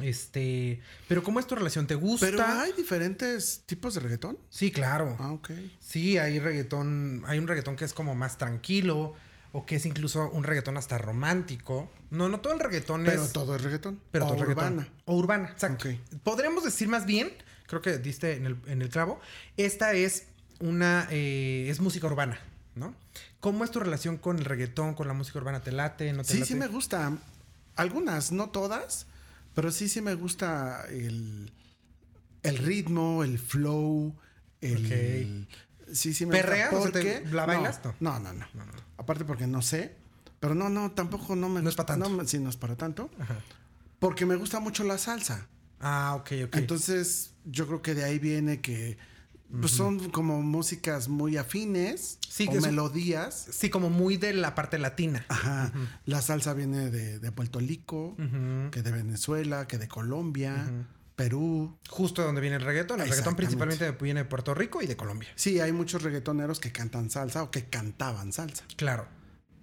Este... 0.00 0.80
Pero 1.08 1.22
¿cómo 1.22 1.38
es 1.38 1.46
tu 1.46 1.54
relación? 1.54 1.86
¿Te 1.86 1.94
gusta? 1.94 2.24
Pero 2.26 2.42
hay 2.42 2.72
diferentes 2.72 3.64
tipos 3.66 3.92
de 3.92 4.00
reggaetón. 4.00 4.38
Sí, 4.48 4.70
claro. 4.72 5.14
Ah, 5.20 5.32
ok. 5.32 5.50
Sí, 5.78 6.16
hay 6.16 6.38
reggaetón, 6.38 7.22
hay 7.26 7.38
un 7.38 7.46
reggaetón 7.46 7.76
que 7.76 7.84
es 7.84 7.92
como 7.92 8.14
más 8.14 8.38
tranquilo 8.38 9.14
o 9.52 9.66
que 9.66 9.76
es 9.76 9.86
incluso 9.86 10.30
un 10.30 10.44
reggaetón 10.44 10.76
hasta 10.76 10.98
romántico. 10.98 11.90
No, 12.10 12.28
no 12.28 12.40
todo 12.40 12.52
el 12.54 12.60
reggaetón 12.60 13.04
Pero 13.04 13.24
es... 13.24 13.32
todo 13.32 13.54
es 13.56 13.62
reggaetón. 13.62 14.00
Pero 14.10 14.24
O 14.24 14.28
todo 14.28 14.36
es 14.38 14.40
reggaetón. 14.48 14.72
urbana. 14.74 14.88
O 15.04 15.16
urbana, 15.16 15.48
exacto. 15.50 15.88
Podríamos 16.22 16.64
decir 16.64 16.88
más 16.88 17.04
bien, 17.06 17.32
creo 17.66 17.82
que 17.82 17.98
diste 17.98 18.36
en 18.36 18.46
el, 18.46 18.56
en 18.66 18.82
el 18.82 18.88
clavo, 18.88 19.20
esta 19.56 19.92
es 19.92 20.24
una, 20.60 21.06
eh, 21.10 21.66
es 21.68 21.80
música 21.80 22.06
urbana, 22.06 22.38
¿no? 22.74 22.94
¿Cómo 23.40 23.64
es 23.64 23.70
tu 23.70 23.80
relación 23.80 24.16
con 24.18 24.38
el 24.38 24.44
reggaetón, 24.44 24.94
con 24.94 25.08
la 25.08 25.14
música 25.14 25.38
urbana? 25.38 25.60
¿Te 25.62 25.72
late? 25.72 26.12
¿No 26.12 26.22
te 26.22 26.32
Sí, 26.32 26.38
late? 26.38 26.46
sí 26.46 26.54
me 26.54 26.68
gusta. 26.68 27.16
Algunas, 27.76 28.32
no 28.32 28.50
todas, 28.50 29.06
pero 29.54 29.70
sí, 29.72 29.88
sí 29.88 30.00
me 30.00 30.14
gusta 30.14 30.84
el, 30.88 31.52
el 32.42 32.58
ritmo, 32.58 33.24
el 33.24 33.38
flow, 33.38 34.14
el... 34.60 35.48
Sí, 35.92 36.14
sí 36.14 36.26
me 36.26 36.32
¿Perreas? 36.36 36.70
porque- 36.74 37.24
¿la 37.30 37.46
bailas? 37.46 37.80
No, 38.00 38.18
no, 38.18 38.32
no, 38.32 38.46
no. 38.54 38.64
Aparte 38.96 39.24
porque 39.24 39.46
no 39.46 39.62
sé, 39.62 39.94
pero 40.40 40.54
no, 40.54 40.68
no, 40.68 40.90
tampoco 40.92 41.36
no 41.36 41.48
me 41.48 41.62
No 41.62 41.68
es 41.68 41.76
pa' 41.76 41.86
tanto. 41.86 42.08
No, 42.08 42.24
sí, 42.26 42.38
no 42.38 42.48
es 42.50 42.56
para 42.56 42.76
tanto. 42.76 43.10
Ajá. 43.18 43.36
Porque 43.98 44.26
me 44.26 44.36
gusta 44.36 44.58
mucho 44.60 44.84
la 44.84 44.98
salsa. 44.98 45.46
Ah, 45.80 46.14
ok, 46.16 46.32
ok. 46.46 46.56
Entonces, 46.56 47.32
yo 47.44 47.66
creo 47.66 47.82
que 47.82 47.94
de 47.94 48.04
ahí 48.04 48.18
viene 48.18 48.60
que 48.60 48.96
pues, 49.60 49.72
son 49.72 50.10
como 50.10 50.40
músicas 50.42 51.08
muy 51.08 51.36
afines 51.36 52.18
Sí, 52.28 52.48
o 52.48 52.60
melodías. 52.60 53.48
sí, 53.50 53.68
como 53.68 53.90
muy 53.90 54.16
de 54.16 54.32
la 54.32 54.54
parte 54.54 54.78
latina. 54.78 55.26
Ajá. 55.28 55.70
La 56.06 56.22
salsa 56.22 56.54
viene 56.54 56.90
de, 56.90 57.18
de 57.18 57.32
Puerto 57.32 57.58
Rico, 57.58 58.16
que 58.70 58.82
de 58.82 58.90
Venezuela, 58.90 59.66
que 59.68 59.76
de 59.78 59.88
Colombia, 59.88 60.70
Perú. 61.16 61.78
Justo 61.88 62.22
de 62.22 62.26
donde 62.26 62.40
viene 62.40 62.56
el 62.56 62.62
reggaetón. 62.62 63.00
El 63.00 63.08
reggaetón 63.08 63.36
principalmente 63.36 63.90
viene 63.92 64.20
de 64.20 64.28
Puerto 64.28 64.54
Rico 64.54 64.82
y 64.82 64.86
de 64.86 64.96
Colombia. 64.96 65.30
Sí, 65.34 65.60
hay 65.60 65.72
muchos 65.72 66.02
reggaetoneros 66.02 66.60
que 66.60 66.72
cantan 66.72 67.10
salsa 67.10 67.42
o 67.42 67.50
que 67.50 67.66
cantaban 67.66 68.32
salsa. 68.32 68.64
Claro. 68.76 69.06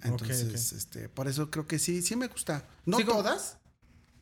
Entonces, 0.01 0.72
este, 0.74 1.10
por 1.10 1.27
eso 1.27 1.50
creo 1.51 1.68
que 1.68 1.79
sí, 1.79 2.01
sí 2.01 2.15
me 2.15 2.27
gusta. 2.27 2.65
No 2.86 2.98
Sí, 2.98 3.03
todas, 3.03 3.58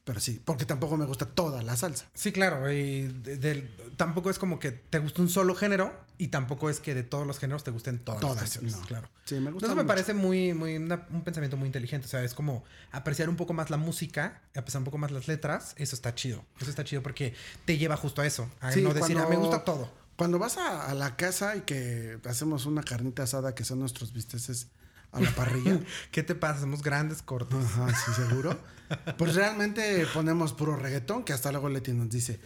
pero 0.07 0.21
sí, 0.21 0.41
porque 0.45 0.63
tampoco 0.65 0.95
me 0.95 1.05
gusta 1.05 1.25
toda 1.25 1.61
la 1.61 1.75
salsa. 1.75 2.05
Sí, 2.13 2.31
claro. 2.31 2.71
y 2.71 3.01
de- 3.09 3.69
tampoco 3.97 4.29
es 4.29 4.39
como 4.39 4.57
que 4.57 4.71
te 4.71 4.99
guste 4.99 5.21
un 5.21 5.27
solo 5.27 5.53
género 5.53 5.93
y 6.17 6.29
tampoco 6.29 6.69
es 6.69 6.79
que 6.79 6.95
de 6.95 7.03
todos 7.03 7.27
los 7.27 7.39
géneros 7.39 7.65
te 7.65 7.71
gusten 7.71 7.99
todas, 7.99 8.21
Todas, 8.21 8.35
las 8.37 8.43
canciones. 8.43 8.77
no. 8.79 8.85
Claro. 8.85 9.09
Sí, 9.25 9.35
me 9.41 9.51
gusta. 9.51 9.65
Eso 9.67 9.75
me 9.75 9.83
mucho. 9.83 9.87
parece 9.89 10.13
muy, 10.13 10.53
muy 10.53 10.77
una- 10.77 11.05
un 11.11 11.23
pensamiento 11.25 11.57
muy 11.57 11.65
inteligente. 11.67 12.07
O 12.07 12.09
sea, 12.09 12.23
es 12.23 12.33
como 12.33 12.63
apreciar 12.93 13.27
un 13.27 13.35
poco 13.35 13.51
más 13.53 13.69
la 13.69 13.75
música, 13.75 14.41
apreciar 14.55 14.79
un 14.79 14.85
poco 14.85 14.97
más 14.97 15.11
las 15.11 15.27
letras. 15.27 15.73
Eso 15.77 15.93
está 15.93 16.15
chido. 16.15 16.45
Eso 16.61 16.69
está 16.69 16.85
chido 16.85 17.03
porque 17.03 17.33
te 17.65 17.77
lleva 17.77 17.97
justo 17.97 18.21
a 18.21 18.25
eso. 18.25 18.49
A 18.61 18.71
Sí, 18.71 18.81
no 18.81 18.93
decir, 18.93 19.17
ah, 19.17 19.27
me 19.29 19.35
gusta 19.35 19.65
todo. 19.65 19.91
Cuando 20.15 20.39
vas 20.39 20.57
a, 20.57 20.87
a 20.89 20.93
la 20.93 21.17
casa 21.17 21.57
y 21.57 21.61
que 21.61 22.17
hacemos 22.25 22.65
una 22.65 22.81
carnita 22.81 23.23
asada 23.23 23.53
que 23.53 23.65
son 23.65 23.79
nuestros 23.79 24.13
bisteces 24.13 24.69
a 25.11 25.19
la 25.19 25.29
parrilla. 25.35 25.79
¿Qué 26.11 26.23
te 26.23 26.33
pasa? 26.33 26.61
Somos 26.61 26.81
grandes 26.81 27.21
cortes. 27.21 27.59
Ajá, 27.63 27.89
sí, 27.93 28.13
seguro. 28.13 28.57
Pues 29.17 29.36
realmente 29.36 30.06
ponemos 30.13 30.53
puro 30.53 30.75
reggaetón, 30.75 31.24
que 31.24 31.34
hasta 31.34 31.51
luego 31.51 31.70
Leti 31.70 31.91
nos 31.94 32.10
dice 32.10 32.39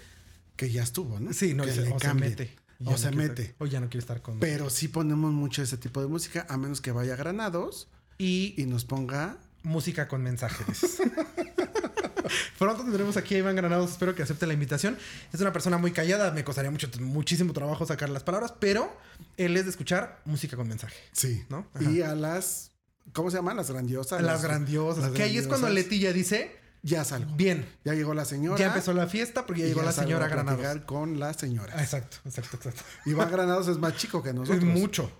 que 0.55 0.69
ya 0.71 0.83
estuvo, 0.83 1.19
¿no? 1.19 1.33
Sí, 1.33 1.53
no, 1.53 1.63
que 1.63 1.71
dice, 1.71 1.83
le 1.83 1.91
o 1.93 1.99
se 1.99 2.13
mete. 2.13 2.55
O 2.83 2.91
no 2.91 2.97
se 2.97 3.11
mete. 3.11 3.43
estar- 3.43 3.55
o 3.59 3.65
ya 3.67 3.79
no 3.79 3.87
quiere 3.89 3.99
estar 3.99 4.21
con 4.21 4.39
Pero 4.39 4.69
sí 4.69 4.87
ponemos 4.87 5.31
mucho 5.31 5.61
ese 5.61 5.77
tipo 5.77 6.01
de 6.01 6.07
música, 6.07 6.45
a 6.49 6.57
menos 6.57 6.81
que 6.81 6.91
vaya 6.91 7.13
a 7.13 7.15
Granados 7.17 7.87
Y 8.17 8.55
y 8.57 8.65
nos 8.65 8.85
ponga. 8.85 9.37
música 9.63 10.07
con 10.07 10.23
mensajes. 10.23 10.97
Pronto 12.57 12.83
tendremos 12.83 13.17
aquí 13.17 13.35
a 13.35 13.39
Iván 13.39 13.55
Granados. 13.55 13.91
Espero 13.91 14.13
que 14.15 14.23
acepte 14.23 14.45
la 14.47 14.53
invitación. 14.53 14.97
Es 15.33 15.41
una 15.41 15.51
persona 15.51 15.77
muy 15.77 15.91
callada. 15.91 16.31
Me 16.31 16.43
costaría 16.43 16.69
mucho, 16.71 16.87
muchísimo 16.99 17.53
trabajo 17.53 17.85
sacar 17.85 18.09
las 18.09 18.23
palabras, 18.23 18.53
pero 18.59 18.95
él 19.37 19.57
es 19.57 19.63
de 19.65 19.71
escuchar 19.71 20.21
música 20.25 20.55
con 20.55 20.67
mensaje. 20.67 20.95
Sí. 21.11 21.43
¿No? 21.49 21.67
Ajá. 21.73 21.89
Y 21.91 22.01
a 22.01 22.13
las. 22.15 22.70
¿Cómo 23.13 23.29
se 23.29 23.37
llaman? 23.37 23.57
Las 23.57 23.69
grandiosas. 23.71 24.21
Las 24.21 24.43
grandiosas. 24.43 25.03
las 25.03 25.11
que 25.11 25.23
ahí 25.23 25.37
es 25.37 25.47
cuando. 25.47 25.69
Leti 25.69 25.99
ya 25.99 26.13
dice, 26.13 26.55
ya 26.83 27.03
salgo. 27.03 27.35
Bien. 27.35 27.65
Ya 27.83 27.93
llegó 27.93 28.13
la 28.13 28.25
señora. 28.25 28.57
Ya 28.57 28.67
empezó 28.67 28.93
la 28.93 29.07
fiesta 29.07 29.45
porque 29.45 29.61
ya 29.61 29.67
llegó 29.67 29.81
la 29.83 29.91
señora 29.91 30.25
a 30.25 30.29
Granados. 30.29 30.81
con 30.85 31.19
la 31.19 31.33
señora. 31.33 31.81
Exacto, 31.81 32.17
exacto, 32.25 32.57
exacto. 32.57 32.83
Iván 33.05 33.31
Granados 33.31 33.67
es 33.67 33.77
más 33.77 33.95
chico 33.97 34.23
que 34.23 34.33
nosotros. 34.33 34.57
Es 34.57 34.63
mucho 34.63 35.11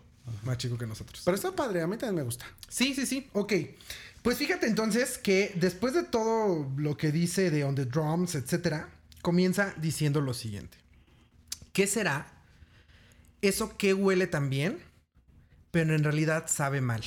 más 0.44 0.58
chico 0.58 0.78
que 0.78 0.88
nosotros. 0.88 1.22
Pero 1.24 1.36
está 1.36 1.52
padre, 1.52 1.82
a 1.82 1.88
mí 1.88 1.98
también 1.98 2.16
me 2.16 2.24
gusta. 2.24 2.46
Sí, 2.70 2.94
sí, 2.94 3.06
sí. 3.06 3.30
Ok. 3.34 3.54
Pues 4.22 4.38
fíjate 4.38 4.68
entonces 4.68 5.18
que 5.18 5.52
después 5.56 5.94
de 5.94 6.04
todo 6.04 6.70
lo 6.78 6.96
que 6.96 7.12
dice 7.12 7.50
de 7.50 7.64
On 7.64 7.76
the 7.76 7.86
Drums, 7.86 8.36
etcétera, 8.36 8.90
comienza 9.22 9.74
diciendo 9.78 10.22
lo 10.22 10.34
siguiente: 10.34 10.78
¿Qué 11.74 11.88
será 11.88 12.32
eso 13.42 13.78
que 13.78 13.94
huele 13.94 14.28
tan 14.28 14.50
bien, 14.50 14.80
pero 15.72 15.96
en 15.96 16.04
realidad 16.04 16.46
sabe 16.48 16.82
mal? 16.82 17.04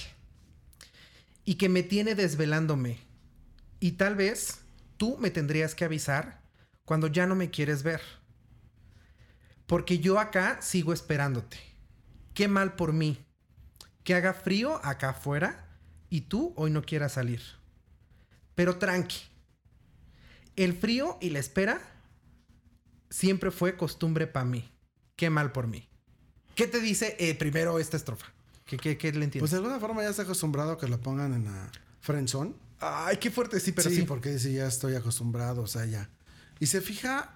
Y 1.44 1.56
que 1.56 1.68
me 1.68 1.82
tiene 1.82 2.14
desvelándome. 2.14 2.98
Y 3.80 3.92
tal 3.92 4.14
vez 4.14 4.60
tú 4.96 5.16
me 5.18 5.30
tendrías 5.30 5.74
que 5.74 5.84
avisar 5.84 6.42
cuando 6.84 7.06
ya 7.06 7.26
no 7.26 7.34
me 7.34 7.50
quieres 7.50 7.82
ver. 7.82 8.00
Porque 9.66 9.98
yo 9.98 10.18
acá 10.18 10.60
sigo 10.60 10.92
esperándote. 10.92 11.58
Qué 12.34 12.48
mal 12.48 12.74
por 12.74 12.92
mí. 12.92 13.18
Que 14.02 14.14
haga 14.14 14.34
frío 14.34 14.84
acá 14.84 15.10
afuera 15.10 15.78
y 16.10 16.22
tú 16.22 16.52
hoy 16.56 16.70
no 16.70 16.82
quieras 16.82 17.12
salir. 17.12 17.40
Pero 18.54 18.78
tranqui. 18.78 19.22
El 20.56 20.74
frío 20.74 21.18
y 21.20 21.30
la 21.30 21.38
espera 21.38 21.80
siempre 23.10 23.50
fue 23.50 23.76
costumbre 23.76 24.26
para 24.26 24.44
mí. 24.44 24.70
Qué 25.16 25.30
mal 25.30 25.52
por 25.52 25.66
mí. 25.66 25.88
¿Qué 26.54 26.66
te 26.66 26.80
dice 26.80 27.16
eh, 27.18 27.34
primero 27.34 27.78
esta 27.78 27.96
estrofa? 27.96 28.33
¿Qué, 28.76 28.96
qué, 28.96 28.98
qué 28.98 29.12
le 29.12 29.24
entiendes? 29.24 29.40
Pues 29.40 29.50
de 29.50 29.58
alguna 29.58 29.78
forma 29.78 30.02
ya 30.02 30.10
está 30.10 30.22
acostumbrado 30.22 30.72
a 30.72 30.78
que 30.78 30.88
lo 30.88 31.00
pongan 31.00 31.32
en 31.34 31.44
la 31.44 31.70
friendzone. 32.00 32.52
Ay, 32.80 33.16
qué 33.18 33.30
fuerte, 33.30 33.60
sí, 33.60 33.72
pero 33.72 33.88
sí. 33.88 33.96
sí, 33.96 34.02
porque 34.02 34.30
dice 34.30 34.52
ya 34.52 34.66
estoy 34.66 34.94
acostumbrado, 34.94 35.62
o 35.62 35.66
sea, 35.66 35.84
ya. 35.86 36.08
Y 36.60 36.66
se 36.66 36.80
fija 36.80 37.34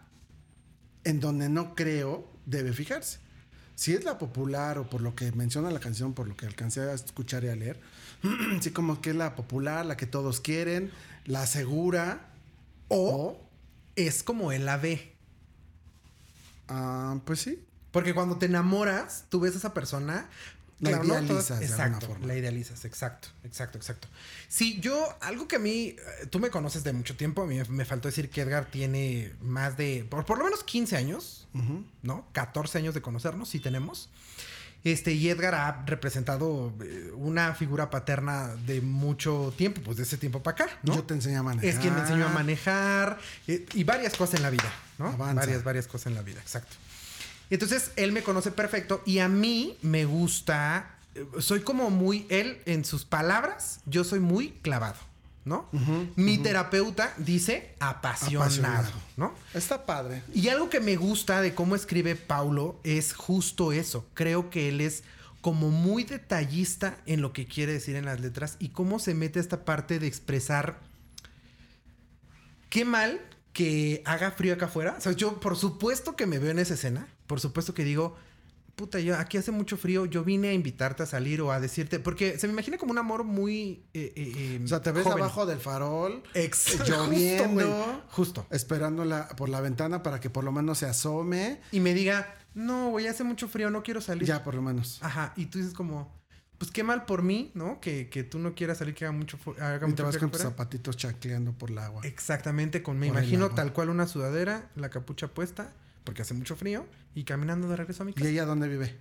en 1.05 1.21
donde 1.21 1.49
no 1.49 1.75
creo 1.75 2.29
debe 2.47 2.73
fijarse. 2.73 3.19
Si 3.75 3.95
es 3.95 4.05
la 4.05 4.19
popular 4.19 4.79
o 4.79 4.91
por 4.91 5.01
lo 5.01 5.15
que 5.15 5.31
menciona 5.33 5.71
la 5.71 5.79
canción, 5.81 6.13
por 6.13 6.27
lo 6.27 6.37
que 6.37 6.47
alcancé 6.47 6.81
a 6.81 6.93
escuchar 6.93 7.45
y 7.45 7.49
a 7.49 7.55
leer, 7.57 7.81
sí 8.61 8.71
como 8.73 9.01
que 9.01 9.11
es 9.11 9.17
la 9.17 9.37
popular, 9.37 9.87
la 9.87 9.97
que 9.97 10.07
todos 10.07 10.41
quieren, 10.41 10.91
la 11.25 11.47
segura, 11.47 12.29
O 12.89 13.41
es 13.97 14.23
como 14.23 14.51
él 14.53 14.65
la 14.65 14.77
ve. 14.79 15.13
ah, 16.69 17.19
pues 17.25 17.41
sí, 17.41 17.65
Porque 17.93 18.15
cuando 18.15 18.37
te 18.39 18.47
enamoras, 18.47 19.25
tú 19.29 19.41
ves 19.41 19.55
a 19.55 19.59
esa 19.59 19.75
persona. 19.75 20.29
La 20.81 20.91
claro, 20.91 21.05
idealizas 21.05 21.49
de 21.49 21.67
alguna 21.67 21.87
exacto, 21.87 22.07
forma. 22.07 22.27
la 22.27 22.37
idealizas, 22.37 22.85
exacto, 22.85 23.29
exacto, 23.43 23.79
exacto. 23.79 24.09
Sí, 24.47 24.79
yo, 24.81 25.17
algo 25.21 25.49
que 25.49 25.57
a 25.57 25.59
mí, 25.59 25.97
eh, 25.99 26.27
tú 26.31 26.39
me 26.39 26.51
conoces 26.51 26.85
de 26.85 26.93
mucho 26.93 27.17
tiempo, 27.17 27.43
a 27.43 27.47
mí 27.47 27.61
me, 27.69 27.85
faltó 27.85 28.07
decir 28.07 28.31
que 28.31 28.43
Edgar 28.43 28.67
tiene 28.67 29.33
más 29.41 29.77
de, 29.77 30.07
por, 30.09 30.25
por 30.25 30.39
lo 30.39 30.45
menos 30.45 30.63
15 30.63 30.97
años, 30.97 31.49
¿no? 32.03 32.29
14 32.33 32.79
años 32.79 32.95
de 32.95 33.03
conocernos, 33.03 33.49
sí 33.49 33.59
tenemos. 33.59 34.09
Este, 34.85 35.13
y 35.13 35.29
Edgar 35.29 35.57
ha 35.57 35.85
representado 35.87 36.73
eh, 36.85 37.11
una 37.17 37.55
figura 37.55 37.91
paterna 37.91 38.55
de 38.65 38.81
mucho 38.81 39.53
tiempo, 39.57 39.81
pues 39.85 39.97
de 39.97 40.05
ese 40.05 40.17
tiempo 40.17 40.41
para 40.43 40.65
acá, 40.65 40.79
¿no? 40.85 40.95
yo 40.95 41.03
te 41.03 41.15
enseño 41.15 41.41
a 41.41 41.43
manejar. 41.43 41.69
Es 41.69 41.79
quien 41.81 41.95
me 41.95 42.01
enseñó 42.01 42.27
a 42.27 42.29
manejar 42.29 43.19
eh, 43.49 43.67
y 43.75 43.83
varias 43.83 44.15
cosas 44.15 44.37
en 44.37 44.43
la 44.43 44.51
vida, 44.51 44.73
¿no? 44.99 45.09
Avanza. 45.09 45.41
Varias, 45.41 45.65
varias 45.65 45.89
cosas 45.89 46.07
en 46.07 46.15
la 46.15 46.23
vida, 46.23 46.41
exacto. 46.41 46.77
Entonces, 47.51 47.93
él 47.97 48.13
me 48.13 48.23
conoce 48.23 48.51
perfecto 48.51 49.03
y 49.07 49.19
a 49.21 49.29
mí 49.29 49.77
me 49.83 50.05
gusta, 50.05 50.99
eh, 51.15 51.25
soy 51.39 51.61
como 51.61 51.91
muy, 51.91 52.27
él 52.29 52.61
en 52.67 52.85
sus 52.85 53.05
palabras, 53.05 53.81
yo 53.87 54.05
soy 54.05 54.21
muy 54.21 54.51
clavado, 54.63 54.99
¿no? 55.45 55.69
Mi 56.17 56.39
terapeuta 56.39 57.15
dice 57.17 57.75
apasionado, 57.81 58.45
Apasionado. 58.45 58.93
¿no? 59.17 59.35
Está 59.55 59.87
padre. 59.87 60.23
Y 60.35 60.49
algo 60.49 60.69
que 60.69 60.81
me 60.81 60.97
gusta 60.97 61.41
de 61.41 61.55
cómo 61.55 61.75
escribe 61.75 62.17
Paulo 62.17 62.79
es 62.85 63.15
justo 63.15 63.73
eso. 63.73 64.07
Creo 64.15 64.51
que 64.51 64.69
él 64.69 64.81
es 64.83 65.05
como 65.41 65.71
muy 65.71 66.05
detallista 66.05 66.99
en 67.07 67.23
lo 67.23 67.33
que 67.33 67.47
quiere 67.47 67.73
decir 67.73 67.97
en 67.97 68.05
las 68.05 68.21
letras 68.21 68.57
y 68.59 68.71
cómo 68.71 68.99
se 68.99 69.15
mete 69.15 69.41
esta 69.41 69.65
parte 69.65 69.99
de 69.99 70.07
expresar 70.07 70.81
qué 72.69 72.85
mal 72.85 73.21
que 73.53 74.03
haga 74.05 74.31
frío 74.33 74.55
acá 74.55 74.67
afuera. 74.67 74.97
O 74.99 75.01
sea, 75.01 75.13
yo 75.13 75.41
por 75.41 75.57
supuesto 75.57 76.17
que 76.17 76.27
me 76.27 76.39
veo 76.39 76.51
en 76.51 76.59
esa 76.59 76.75
escena, 76.75 77.09
por 77.29 77.39
supuesto 77.39 77.73
que 77.75 77.85
digo, 77.85 78.17
puta, 78.75 78.99
yo 79.01 79.17
aquí 79.17 79.37
hace 79.39 79.51
mucho 79.51 79.77
frío, 79.77 80.07
yo 80.07 80.23
vine 80.25 80.49
a 80.49 80.53
invitarte 80.53 81.03
a 81.03 81.07
salir 81.07 81.41
o 81.41 81.51
a 81.53 81.59
decirte, 81.61 81.99
porque 82.01 82.39
se 82.39 82.47
me 82.47 82.53
imagina 82.53 82.79
como 82.79 82.93
un 82.93 82.99
amor 82.99 83.25
muy... 83.25 83.85
eh, 83.95 84.13
eh, 84.17 84.33
eh, 84.37 84.61
O 84.65 84.69
sea, 84.69 84.81
te 84.83 84.93
ves 84.93 85.03
joven. 85.05 85.19
abajo 85.19 85.47
del 85.47 85.59
farol, 85.59 86.23
Ex- 86.35 86.79
lloviendo, 86.89 87.67
Justo. 88.09 88.43
Justo. 88.43 88.47
esperándola 88.51 89.29
por 89.37 89.49
la 89.49 89.61
ventana 89.61 90.03
para 90.03 90.21
que 90.21 90.31
por 90.31 90.45
lo 90.45 90.53
menos 90.53 90.79
se 90.79 90.87
asome. 90.87 91.61
Y 91.73 91.81
me 91.81 91.93
diga, 91.95 92.37
no, 92.55 92.91
güey, 92.91 93.07
hace 93.09 93.25
mucho 93.25 93.49
frío, 93.49 93.69
no 93.71 93.83
quiero 93.83 94.01
salir. 94.01 94.27
Ya, 94.27 94.45
por 94.45 94.55
lo 94.55 94.63
menos. 94.63 94.99
Ajá, 95.03 95.33
y 95.37 95.47
tú 95.47 95.59
dices 95.59 95.75
como, 95.75 96.17
pues 96.57 96.71
qué 96.71 96.85
mal 96.85 97.05
por 97.05 97.23
mí, 97.25 97.51
¿no? 97.55 97.81
Que, 97.81 98.09
que 98.09 98.23
tú 98.23 98.39
no 98.39 98.55
quieras 98.55 98.79
salir, 98.79 98.95
que 98.95 99.05
haga 99.07 99.13
mucho, 99.17 99.39
haga 99.61 99.79
Y 99.87 99.91
mucho 99.91 99.95
te 99.97 100.03
vas 100.05 100.19
con 100.19 100.31
tus 100.31 100.41
zapatitos 100.43 100.97
chacleando 100.97 101.51
por 101.53 101.71
el 101.73 101.79
agua. 101.79 102.03
Exactamente, 102.05 102.83
con 102.85 102.97
me 102.99 103.09
Por 103.09 103.17
imagino 103.17 103.51
tal 103.51 103.73
cual 103.73 103.89
una 103.91 104.07
sudadera, 104.07 104.71
la 104.77 104.89
capucha 104.89 105.27
puesta, 105.29 105.73
porque 106.09 106.23
hace 106.23 106.33
mucho 106.33 106.57
frío, 106.57 106.87
y 107.15 107.25
caminando 107.25 107.69
de 107.69 107.77
regreso 107.77 108.03
a 108.03 108.07
mi 108.07 108.13
¿Y 108.13 108.15
casa. 108.15 108.29
ella 108.31 108.47
dónde 108.47 108.67
vive? 108.67 108.97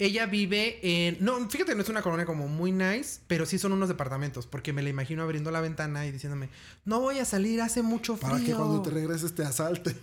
Ella 0.00 0.26
vive 0.26 0.80
en. 0.82 1.18
No, 1.20 1.48
fíjate, 1.48 1.76
no 1.76 1.82
es 1.82 1.88
una 1.88 2.02
colonia 2.02 2.26
como 2.26 2.48
muy 2.48 2.72
nice, 2.72 3.20
pero 3.28 3.46
sí 3.46 3.60
son 3.60 3.70
unos 3.72 3.88
departamentos, 3.88 4.44
porque 4.48 4.72
me 4.72 4.82
la 4.82 4.88
imagino 4.90 5.22
abriendo 5.22 5.52
la 5.52 5.60
ventana 5.60 6.04
y 6.04 6.10
diciéndome, 6.10 6.48
no 6.84 6.98
voy 7.00 7.20
a 7.20 7.24
salir, 7.24 7.60
hace 7.62 7.82
mucho 7.82 8.16
frío. 8.16 8.30
Para 8.32 8.44
que 8.44 8.54
cuando 8.54 8.82
te 8.82 8.90
regreses 8.90 9.36
te 9.36 9.44
asalte. 9.44 9.90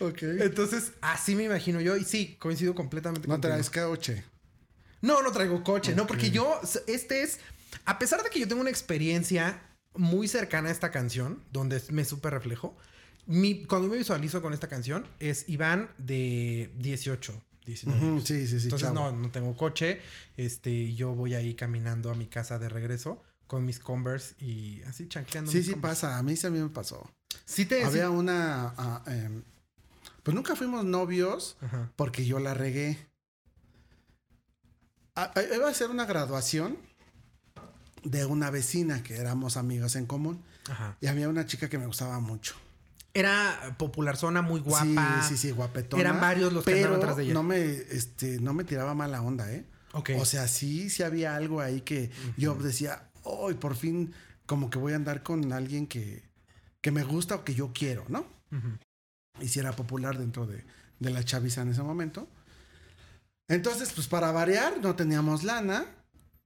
ok. 0.00 0.22
Entonces, 0.22 0.92
así 1.00 1.34
me 1.34 1.42
imagino 1.44 1.80
yo, 1.80 1.96
y 1.96 2.04
sí, 2.04 2.36
coincido 2.38 2.74
completamente 2.76 3.26
No 3.26 3.34
contigo. 3.34 3.52
traes 3.54 3.70
coche. 3.70 4.22
No, 5.00 5.22
no 5.22 5.32
traigo 5.32 5.62
coche, 5.64 5.94
no, 5.96 6.06
porque 6.06 6.30
yo, 6.30 6.60
este 6.86 7.22
es, 7.22 7.40
a 7.84 7.98
pesar 7.98 8.22
de 8.22 8.30
que 8.30 8.38
yo 8.40 8.48
tengo 8.48 8.60
una 8.60 8.70
experiencia 8.70 9.62
muy 9.94 10.28
cercana 10.28 10.68
a 10.68 10.72
esta 10.72 10.90
canción, 10.90 11.42
donde 11.52 11.82
me 11.90 12.04
súper 12.04 12.32
reflejo, 12.32 12.76
mi, 13.28 13.64
cuando 13.64 13.86
me 13.88 13.96
visualizo 13.96 14.42
con 14.42 14.52
esta 14.52 14.66
canción 14.68 15.06
es 15.20 15.48
Iván 15.48 15.90
de 15.98 16.72
18, 16.78 17.40
19 17.64 18.00
Ujú, 18.00 18.10
años. 18.16 18.24
sí, 18.26 18.46
sí, 18.48 18.58
sí. 18.58 18.64
Entonces 18.64 18.88
chavo. 18.88 19.12
no, 19.12 19.16
no 19.16 19.30
tengo 19.30 19.56
coche, 19.56 20.00
este, 20.36 20.94
yo 20.94 21.14
voy 21.14 21.34
ahí 21.34 21.54
caminando 21.54 22.10
a 22.10 22.14
mi 22.14 22.26
casa 22.26 22.58
de 22.58 22.68
regreso 22.68 23.22
con 23.46 23.64
mis 23.64 23.78
Converse 23.78 24.34
y 24.44 24.82
así 24.82 25.08
chanqueando. 25.08 25.50
Sí, 25.52 25.58
mis 25.58 25.66
sí 25.66 25.72
Converse. 25.72 26.02
pasa. 26.06 26.18
A 26.18 26.22
mí 26.22 26.34
mí 26.42 26.58
me 26.58 26.68
pasó. 26.70 27.10
Sí 27.44 27.64
te 27.66 27.84
Había 27.84 28.08
sí- 28.08 28.14
una... 28.14 28.74
ah, 28.76 29.02
em, 29.06 29.42
pues 30.22 30.34
nunca 30.34 30.56
fuimos 30.56 30.84
novios 30.84 31.56
Ajá. 31.60 31.90
porque 31.96 32.26
yo 32.26 32.38
la 32.40 32.52
regué. 32.54 32.98
Ah, 35.14 35.32
ah, 35.34 35.42
iba 35.54 35.68
a 35.68 35.74
ser 35.74 35.90
una 35.90 36.04
graduación 36.06 36.76
de 38.04 38.24
una 38.24 38.50
vecina 38.50 39.02
que 39.02 39.16
éramos 39.16 39.56
amigos 39.56 39.96
en 39.96 40.06
común. 40.06 40.42
Ajá. 40.70 40.96
Y 41.00 41.06
había 41.06 41.28
una 41.28 41.46
chica 41.46 41.68
que 41.68 41.78
me 41.78 41.86
gustaba 41.86 42.20
mucho. 42.20 42.54
Era 43.14 43.74
popular 43.78 44.16
zona, 44.16 44.42
muy 44.42 44.60
guapa. 44.60 45.22
Sí, 45.22 45.36
sí, 45.36 45.48
sí, 45.48 45.50
guapetona. 45.50 46.00
Eran 46.00 46.20
varios 46.20 46.52
los 46.52 46.64
que 46.64 46.72
pero 46.72 46.86
andaban 46.86 47.00
atrás 47.00 47.16
de 47.16 47.24
ella. 47.24 47.34
No 47.34 47.42
me, 47.42 47.60
este, 47.60 48.40
no 48.40 48.52
me 48.52 48.64
tiraba 48.64 48.94
mala 48.94 49.22
onda, 49.22 49.50
¿eh? 49.52 49.64
Ok. 49.92 50.10
O 50.18 50.24
sea, 50.24 50.46
sí, 50.46 50.90
sí 50.90 51.02
había 51.02 51.34
algo 51.34 51.60
ahí 51.60 51.80
que 51.80 52.10
yo 52.36 52.54
decía, 52.54 53.10
hoy 53.22 53.54
por 53.54 53.74
fin, 53.74 54.14
como 54.46 54.70
que 54.70 54.78
voy 54.78 54.92
a 54.92 54.96
andar 54.96 55.22
con 55.22 55.52
alguien 55.52 55.86
que, 55.86 56.28
que 56.80 56.90
me 56.90 57.02
gusta 57.02 57.36
o 57.36 57.44
que 57.44 57.54
yo 57.54 57.72
quiero, 57.72 58.04
¿no? 58.08 58.26
Y 59.40 59.48
si 59.48 59.58
era 59.58 59.72
popular 59.72 60.18
dentro 60.18 60.46
de, 60.46 60.64
de 60.98 61.10
la 61.10 61.24
chaviza 61.24 61.62
en 61.62 61.70
ese 61.70 61.82
momento. 61.82 62.28
Entonces, 63.48 63.92
pues 63.94 64.06
para 64.06 64.30
variar, 64.30 64.78
no 64.80 64.94
teníamos 64.94 65.42
lana, 65.42 65.86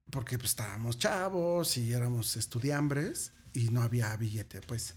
porque 0.09 0.37
pues 0.37 0.51
estábamos 0.51 0.97
chavos 0.97 1.77
y 1.77 1.91
éramos 1.91 2.37
estudiambres 2.37 3.33
y 3.53 3.69
no 3.69 3.81
había 3.81 4.15
billete, 4.15 4.61
pues. 4.61 4.95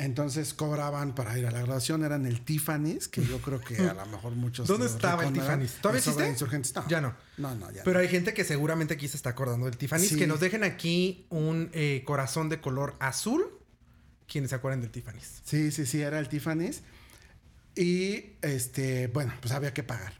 Entonces 0.00 0.54
cobraban 0.54 1.14
para 1.14 1.38
ir 1.38 1.46
a 1.46 1.50
la 1.50 1.58
graduación, 1.58 2.04
eran 2.04 2.24
el 2.24 2.40
Tiffany's, 2.40 3.06
que 3.06 3.22
yo 3.22 3.38
creo 3.42 3.60
que 3.60 3.76
a 3.80 3.92
lo 3.92 4.06
mejor 4.06 4.32
muchos. 4.32 4.66
¿Dónde 4.66 4.86
estaba 4.86 5.26
el. 5.26 5.34
Tiffany's? 5.34 5.74
¿Todavía 5.74 5.98
existe? 5.98 6.80
No, 6.80 6.88
Ya 6.88 7.02
no. 7.02 7.14
No, 7.36 7.54
no, 7.54 7.70
ya. 7.70 7.82
Pero 7.84 7.98
no. 7.98 8.02
hay 8.02 8.08
gente 8.08 8.32
que 8.32 8.44
seguramente 8.44 8.94
aquí 8.94 9.08
se 9.08 9.18
está 9.18 9.30
acordando 9.30 9.66
del 9.66 9.76
Tiffany's. 9.76 10.08
Sí. 10.08 10.16
Que 10.16 10.26
nos 10.26 10.40
dejen 10.40 10.64
aquí 10.64 11.26
un 11.28 11.68
eh, 11.74 12.02
corazón 12.06 12.48
de 12.48 12.62
color 12.62 12.96
azul. 12.98 13.44
Quienes 14.26 14.50
se 14.50 14.56
acuerdan 14.56 14.80
del 14.80 14.90
Tiffany's. 14.90 15.42
Sí, 15.44 15.70
sí, 15.70 15.84
sí, 15.84 16.00
era 16.00 16.18
el 16.18 16.30
Tiffany's. 16.30 16.80
Y 17.76 18.36
este, 18.40 19.08
bueno, 19.08 19.34
pues 19.40 19.52
había 19.52 19.74
que 19.74 19.82
pagar. 19.82 20.14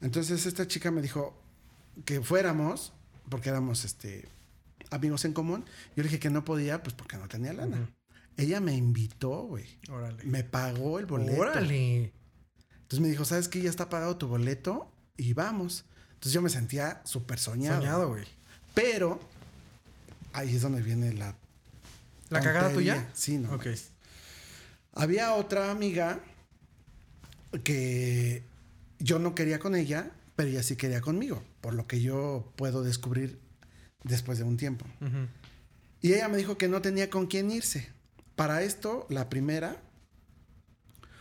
Entonces 0.00 0.46
esta 0.46 0.66
chica 0.66 0.90
me 0.90 1.02
dijo 1.02 1.38
que 2.06 2.22
fuéramos, 2.22 2.94
porque 3.28 3.50
éramos 3.50 3.84
este, 3.84 4.28
amigos 4.90 5.26
en 5.26 5.34
común. 5.34 5.66
Yo 5.94 6.02
le 6.02 6.04
dije 6.04 6.18
que 6.18 6.30
no 6.30 6.42
podía, 6.42 6.82
pues 6.82 6.94
porque 6.94 7.18
no 7.18 7.28
tenía 7.28 7.52
lana. 7.52 7.86
Ella 8.36 8.60
me 8.60 8.74
invitó, 8.74 9.42
güey. 9.42 9.78
Órale. 9.88 10.24
Me 10.24 10.44
pagó 10.44 10.98
el 10.98 11.06
boleto. 11.06 11.40
Órale. 11.40 12.12
Entonces 12.74 13.00
me 13.00 13.08
dijo, 13.08 13.24
¿sabes 13.24 13.48
qué? 13.48 13.60
Ya 13.62 13.70
está 13.70 13.88
pagado 13.88 14.16
tu 14.16 14.28
boleto 14.28 14.92
y 15.16 15.32
vamos. 15.32 15.84
Entonces 16.14 16.32
yo 16.32 16.42
me 16.42 16.50
sentía 16.50 17.00
súper 17.04 17.38
soñado. 17.38 17.80
Soñado, 17.80 18.08
güey. 18.08 18.24
Pero 18.74 19.20
ahí 20.32 20.56
es 20.56 20.62
donde 20.62 20.82
viene 20.82 21.12
la... 21.12 21.36
¿La 22.30 22.40
cagada 22.40 22.72
tuya? 22.72 23.08
Sí, 23.14 23.38
no. 23.38 23.54
Ok. 23.54 23.66
Había 24.92 25.34
otra 25.34 25.70
amiga 25.70 26.20
que 27.62 28.42
yo 28.98 29.18
no 29.18 29.34
quería 29.34 29.58
con 29.58 29.76
ella, 29.76 30.10
pero 30.34 30.48
ella 30.48 30.62
sí 30.62 30.76
quería 30.76 31.00
conmigo, 31.00 31.44
por 31.60 31.74
lo 31.74 31.86
que 31.86 32.00
yo 32.00 32.52
puedo 32.56 32.82
descubrir 32.82 33.38
después 34.02 34.38
de 34.38 34.44
un 34.44 34.56
tiempo. 34.56 34.86
Y 36.00 36.14
ella 36.14 36.28
me 36.28 36.36
dijo 36.36 36.58
que 36.58 36.68
no 36.68 36.82
tenía 36.82 37.10
con 37.10 37.26
quién 37.26 37.50
irse. 37.50 37.93
Para 38.36 38.62
esto, 38.62 39.06
la 39.10 39.28
primera, 39.28 39.80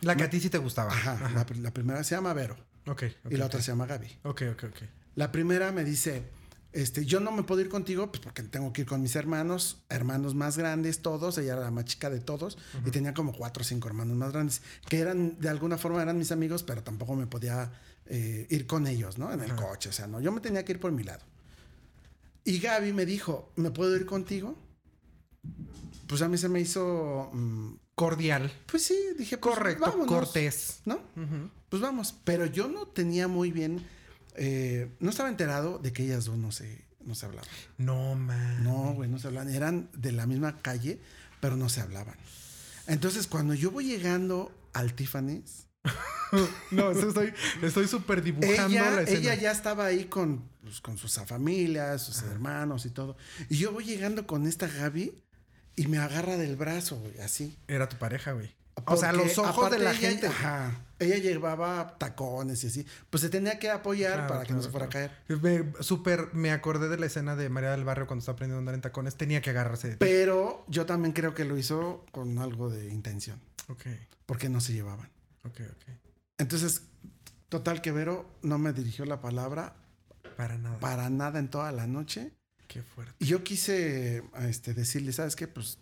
La 0.01 0.15
que 0.17 0.23
a 0.23 0.29
ti 0.29 0.39
sí 0.39 0.49
te 0.49 0.57
gustaba. 0.57 0.91
ajá, 0.91 1.13
Ajá. 1.13 1.29
La, 1.31 1.45
pr- 1.45 1.57
la 1.61 1.71
primera 1.71 2.03
se 2.03 2.15
llama 2.15 2.33
Vero 2.33 2.55
Ok, 2.87 3.03
ok, 3.25 3.31
y 3.31 3.37
la 3.37 3.45
otra 3.45 3.61
se 3.61 3.67
llama 3.71 3.85
Gaby. 3.85 4.07
Ok, 4.23 4.41
ok, 4.53 4.63
ok. 4.65 4.77
La 5.15 5.31
primera 5.31 5.71
me 5.71 5.83
dice, 5.83 6.23
este, 6.73 7.05
yo 7.05 7.19
no 7.19 7.31
me 7.31 7.43
puedo 7.43 7.61
ir 7.61 7.69
contigo 7.69 8.11
pues 8.11 8.19
porque 8.19 8.41
tengo 8.43 8.73
que 8.73 8.81
ir 8.81 8.87
con 8.87 9.01
mis 9.01 9.15
hermanos, 9.15 9.83
hermanos 9.89 10.33
más 10.35 10.57
grandes 10.57 11.01
todos, 11.01 11.37
ella 11.37 11.53
era 11.53 11.61
la 11.61 11.71
más 11.71 11.85
chica 11.85 12.09
de 12.09 12.19
todos 12.19 12.57
y 12.85 12.89
tenía 12.91 13.13
como 13.13 13.31
cuatro 13.31 13.61
o 13.61 13.63
cinco 13.63 13.87
hermanos 13.87 14.17
más 14.17 14.31
grandes 14.33 14.61
que 14.89 14.99
eran 14.99 15.39
de 15.39 15.49
alguna 15.49 15.77
forma 15.77 16.01
eran 16.01 16.17
mis 16.17 16.31
amigos, 16.31 16.63
pero 16.63 16.81
tampoco 16.83 17.15
me 17.15 17.27
podía 17.27 17.71
eh, 18.07 18.47
ir 18.49 18.65
con 18.65 18.87
ellos, 18.87 19.17
¿no? 19.19 19.31
En 19.31 19.41
el 19.41 19.53
coche, 19.55 19.89
o 19.89 19.93
sea, 19.93 20.07
no, 20.07 20.19
yo 20.19 20.31
me 20.31 20.41
tenía 20.41 20.65
que 20.65 20.71
ir 20.73 20.79
por 20.79 20.91
mi 20.91 21.03
lado. 21.03 21.23
Y 22.43 22.59
Gaby 22.59 22.91
me 22.91 23.05
dijo, 23.05 23.53
¿me 23.55 23.69
puedo 23.71 23.95
ir 23.95 24.05
contigo? 24.05 24.57
Pues 26.13 26.21
a 26.21 26.27
mí 26.27 26.37
se 26.37 26.47
me 26.47 26.61
hizo, 26.61 27.31
mm, 27.33 27.73
Cordial. 27.95 28.51
pues 28.67 28.83
sí, 28.83 28.95
dije, 29.17 29.39
pues, 29.39 29.55
Correcto. 29.55 29.83
vámonos, 29.83 30.07
Cortés. 30.07 30.81
¿no? 30.85 30.99
Pues 31.69 31.81
vamos, 31.81 32.13
pero 32.23 32.45
yo 32.45 32.67
no 32.67 32.85
tenía 32.87 33.27
muy 33.27 33.51
bien, 33.51 33.83
eh, 34.35 34.91
no 34.99 35.09
estaba 35.09 35.27
enterado 35.29 35.79
de 35.79 35.91
que 35.91 36.03
ellas 36.03 36.25
dos 36.25 36.37
no 36.37 36.51
se, 36.51 36.85
no 37.03 37.15
se 37.15 37.25
hablaban. 37.25 37.49
No, 37.79 38.13
man. 38.13 38.63
No, 38.63 38.93
güey, 38.93 39.09
no 39.09 39.17
se 39.17 39.25
hablaban. 39.25 39.49
Eran 39.51 39.89
de 39.97 40.11
la 40.11 40.27
misma 40.27 40.59
calle, 40.59 40.99
pero 41.39 41.55
no 41.57 41.67
se 41.67 41.81
hablaban. 41.81 42.15
Entonces, 42.85 43.25
cuando 43.25 43.55
yo 43.55 43.71
voy 43.71 43.85
llegando 43.85 44.51
al 44.73 44.93
Tiffany's, 44.93 45.65
No, 46.71 46.91
estoy 46.91 47.33
estoy 47.63 47.87
súper 47.87 48.21
dibujando 48.21 48.55
la 48.55 48.67
ella, 48.67 49.01
escena. 49.01 49.19
ella 49.19 49.33
ya 49.35 49.51
estaba 49.51 49.85
ahí 49.87 50.05
con, 50.05 50.47
pues, 50.61 50.79
con 50.79 50.95
sus 50.99 51.15
familias, 51.25 52.03
sus 52.03 52.21
hermanos 52.21 52.85
y 52.85 52.91
todo. 52.91 53.17
Y 53.49 53.57
yo 53.57 53.71
voy 53.71 53.85
llegando 53.85 54.27
con 54.27 54.45
esta 54.45 54.67
Gaby 54.67 55.22
y 55.75 55.87
me 55.87 55.97
agarra 55.97 56.37
del 56.37 56.55
brazo, 56.55 56.97
güey, 56.97 57.19
así. 57.19 57.57
Era 57.67 57.89
tu 57.89 57.97
pareja, 57.97 58.31
güey. 58.33 58.51
O 58.85 58.97
sea, 58.97 59.13
los 59.13 59.37
ojos 59.37 59.69
de 59.69 59.77
la 59.79 59.91
ella- 59.91 59.99
gente. 59.99 60.27
Ajá. 60.27 60.71
Ella 60.99 61.17
llevaba 61.17 61.95
tacones 61.99 62.63
y 62.63 62.67
así. 62.67 62.87
Pues 63.09 63.21
se 63.21 63.29
tenía 63.29 63.59
que 63.59 63.69
apoyar 63.69 64.13
Claro, 64.13 64.27
para 64.33 64.45
que 64.45 64.53
no 64.53 64.63
se 64.63 64.69
fuera 64.71 64.87
claro. 64.87 65.11
a 65.13 65.35
caer. 65.37 65.41
Me, 65.73 65.83
súper 65.83 66.33
me 66.33 66.51
acordé 66.51 66.87
de 66.89 66.97
la 66.97 67.05
escena 67.05 67.35
de 67.35 67.49
María 67.49 67.71
del 67.71 67.83
Barrio 67.83 68.07
cuando 68.07 68.21
está 68.21 68.31
aprendiendo 68.31 68.57
a 68.57 68.61
andar 68.61 68.73
en 68.75 68.81
tacones. 68.81 69.15
Tenía 69.15 69.41
que 69.41 69.49
agarrarse 69.51 69.89
de. 69.89 69.97
Pero 69.97 70.65
yo 70.69 70.85
también 70.85 71.13
creo 71.13 71.33
que 71.35 71.45
lo 71.45 71.57
hizo 71.57 72.05
con 72.11 72.39
algo 72.39 72.69
de 72.69 72.87
intención. 72.89 73.39
Ok, 73.67 73.85
Porque 74.25 74.49
no 74.49 74.59
se 74.61 74.73
llevaban. 74.73 75.09
ok, 75.43 75.59
ok. 75.69 75.93
Entonces, 76.39 76.81
total 77.49 77.81
que 77.81 77.91
Vero 77.91 78.25
no 78.41 78.57
me 78.57 78.73
dirigió 78.73 79.05
la 79.05 79.21
palabra 79.21 79.75
Para 80.35 80.57
nada. 80.57 80.79
para 80.79 81.09
nada 81.09 81.37
en 81.39 81.49
toda 81.49 81.71
la 81.71 81.85
noche. 81.85 82.31
Qué 82.73 82.81
fuerte. 82.81 83.13
Y 83.19 83.27
yo 83.27 83.43
quise 83.43 84.23
este, 84.41 84.73
decirle, 84.73 85.13
¿sabes 85.13 85.35
qué? 85.35 85.47
Pues 85.47 85.77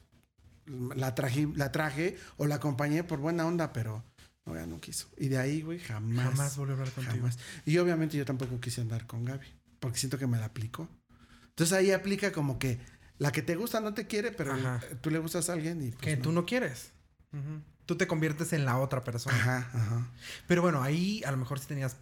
la 0.66 1.16
traje, 1.16 1.48
la 1.56 1.72
traje 1.72 2.18
o 2.36 2.48
la 2.48 2.56
acompañé 2.56 3.06
por 3.06 3.20
buena 3.20 3.46
onda, 3.46 3.72
pero 3.72 4.04
no, 4.46 4.56
ya 4.56 4.66
no 4.66 4.82
quiso. 4.82 5.08
Y 5.16 5.30
de 5.30 5.38
ahí, 5.38 5.62
güey, 5.62 5.80
jamás. 5.80 6.32
Jamás 6.32 6.58
volvió 6.58 6.76
a 6.76 6.80
hablar 6.80 6.94
contigo. 6.94 7.16
Jamás. 7.16 7.40
Y 7.66 7.78
obviamente 7.78 8.18
yo 8.18 8.26
tampoco 8.26 8.60
quise 8.60 8.82
andar 8.82 9.08
con 9.08 9.24
Gaby, 9.24 9.48
porque 9.80 10.00
siento 10.00 10.18
que 10.18 10.28
me 10.28 10.38
la 10.38 10.48
aplicó. 10.48 10.90
Entonces 11.48 11.78
ahí 11.78 11.92
aplica 11.92 12.34
como 12.34 12.60
que 12.60 12.82
la 13.20 13.32
que 13.32 13.42
te 13.42 13.56
gusta 13.56 13.80
no 13.80 13.94
te 13.94 14.06
quiere, 14.06 14.34
pero 14.34 14.52
Ajá. 14.54 14.82
tú 15.00 15.12
le 15.12 15.20
gustas 15.20 15.50
a 15.50 15.54
alguien 15.54 15.82
y 15.82 15.92
pues, 15.92 16.02
Que 16.02 16.18
tú 16.18 16.34
no 16.34 16.46
quieres. 16.46 16.92
Tú 17.86 17.96
te 17.96 18.06
conviertes 18.06 18.52
en 18.52 18.66
la 18.66 18.80
otra 18.80 19.06
persona. 19.06 19.38
Ajá, 19.38 19.70
ajá. 19.74 20.12
Pero 20.46 20.62
bueno, 20.62 20.84
ahí 20.84 21.24
a 21.24 21.32
lo 21.32 21.38
mejor 21.38 21.58
sí 21.60 21.68
tenías 21.68 21.96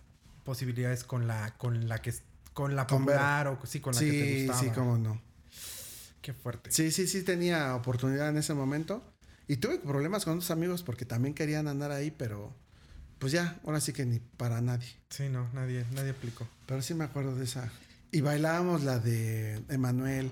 posibilidades 0.43 1.03
con 1.03 1.27
la, 1.27 1.55
con 1.57 1.87
la 1.87 2.01
que 2.01 2.11
con 2.53 2.75
la 2.75 2.85
popular 2.87 3.47
o 3.47 3.59
sí, 3.65 3.79
con 3.79 3.93
la 3.93 3.99
que 4.01 4.11
te 4.11 4.37
gustaba. 4.45 4.59
sí, 4.59 4.69
cómo 4.75 4.97
no. 4.97 5.21
Qué 6.21 6.33
fuerte. 6.33 6.71
Sí, 6.71 6.91
sí, 6.91 7.07
sí 7.07 7.23
tenía 7.23 7.75
oportunidad 7.75 8.29
en 8.29 8.37
ese 8.37 8.53
momento. 8.53 9.03
Y 9.47 9.57
tuve 9.57 9.79
problemas 9.79 10.25
con 10.25 10.33
otros 10.35 10.51
amigos 10.51 10.83
porque 10.83 11.05
también 11.05 11.33
querían 11.33 11.67
andar 11.67 11.91
ahí, 11.91 12.11
pero 12.11 12.53
pues 13.17 13.31
ya, 13.31 13.59
ahora 13.65 13.79
sí 13.81 13.93
que 13.93 14.05
ni 14.05 14.19
para 14.19 14.61
nadie. 14.61 14.87
Sí, 15.09 15.27
no, 15.29 15.49
nadie, 15.53 15.85
nadie 15.93 16.11
aplicó. 16.11 16.47
Pero 16.67 16.81
sí 16.81 16.93
me 16.93 17.03
acuerdo 17.05 17.35
de 17.35 17.45
esa. 17.45 17.71
Y 18.11 18.21
bailábamos 18.21 18.83
la 18.83 18.99
de 18.99 19.61
Emanuel, 19.69 20.29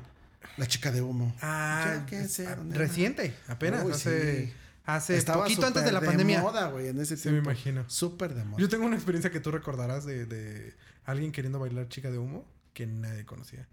la 0.57 0.67
chica 0.67 0.91
de 0.91 1.01
humo. 1.01 1.33
Ah, 1.41 2.05
ah, 2.11 2.57
una- 2.61 2.75
reciente, 2.75 3.33
apenas, 3.47 3.83
Uy, 3.85 3.91
hace, 3.93 4.45
sí. 4.47 4.53
hace 4.85 5.17
Estaba 5.17 5.43
poquito 5.43 5.65
antes 5.65 5.83
de 5.83 5.91
la 5.91 6.01
pandemia. 6.01 6.41
moda, 6.41 6.67
güey, 6.69 6.87
en 6.89 6.99
ese 6.99 7.17
Sí, 7.17 7.29
me 7.29 7.33
tiempo. 7.35 7.51
imagino. 7.51 7.85
Súper 7.89 8.33
de 8.35 8.43
moda. 8.43 8.59
Yo 8.61 8.69
tengo 8.69 8.85
una 8.85 8.95
experiencia 8.95 9.31
que 9.31 9.39
tú 9.39 9.51
recordarás 9.51 10.05
de, 10.05 10.25
de 10.25 10.73
alguien 11.07 11.31
queriendo 11.31 11.57
bailar 11.59 11.89
chica 11.89 12.11
de 12.11 12.19
humo 12.19 12.45
que 12.73 12.85
nadie 12.85 13.25
conocía. 13.25 13.67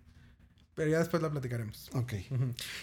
Pero 0.74 0.90
ya 0.90 0.98
después 0.98 1.22
la 1.22 1.30
platicaremos. 1.30 1.88
Ok. 1.92 2.14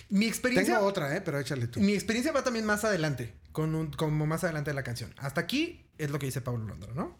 Mi 0.09 0.25
experiencia. 0.27 0.75
Tengo 0.75 0.87
otra, 0.87 1.15
¿eh? 1.15 1.21
Pero 1.21 1.39
échale 1.39 1.67
tú. 1.67 1.79
Mi 1.81 1.93
experiencia 1.93 2.31
va 2.31 2.43
también 2.43 2.65
más 2.65 2.85
adelante, 2.85 3.33
con 3.51 3.75
un- 3.75 3.91
como 3.91 4.25
más 4.25 4.43
adelante 4.45 4.69
de 4.69 4.75
la 4.75 4.83
canción. 4.83 5.13
Hasta 5.17 5.41
aquí 5.41 5.83
es 5.97 6.09
lo 6.11 6.19
que 6.19 6.27
dice 6.27 6.39
Pablo 6.41 6.65
Londra, 6.65 6.93
¿no? 6.93 7.17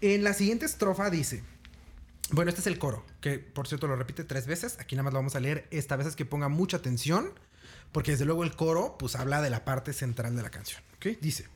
En 0.00 0.24
la 0.24 0.32
siguiente 0.34 0.66
estrofa 0.66 1.10
dice, 1.10 1.42
bueno, 2.30 2.48
este 2.48 2.60
es 2.60 2.66
el 2.66 2.78
coro, 2.78 3.04
que 3.20 3.38
por 3.38 3.68
cierto 3.68 3.86
lo 3.86 3.94
repite 3.96 4.24
tres 4.24 4.46
veces, 4.46 4.76
aquí 4.80 4.96
nada 4.96 5.04
más 5.04 5.12
lo 5.12 5.18
vamos 5.20 5.36
a 5.36 5.40
leer, 5.40 5.68
esta 5.70 5.94
vez 5.96 6.06
es 6.08 6.16
que 6.16 6.24
ponga 6.24 6.48
mucha 6.48 6.78
atención, 6.78 7.30
porque 7.92 8.10
desde 8.10 8.24
luego 8.24 8.42
el 8.44 8.56
coro 8.56 8.96
pues 8.98 9.14
habla 9.14 9.40
de 9.42 9.50
la 9.50 9.64
parte 9.64 9.92
central 9.92 10.34
de 10.34 10.42
la 10.42 10.50
canción, 10.50 10.82
¿ok? 10.96 11.18
Dice, 11.20 11.46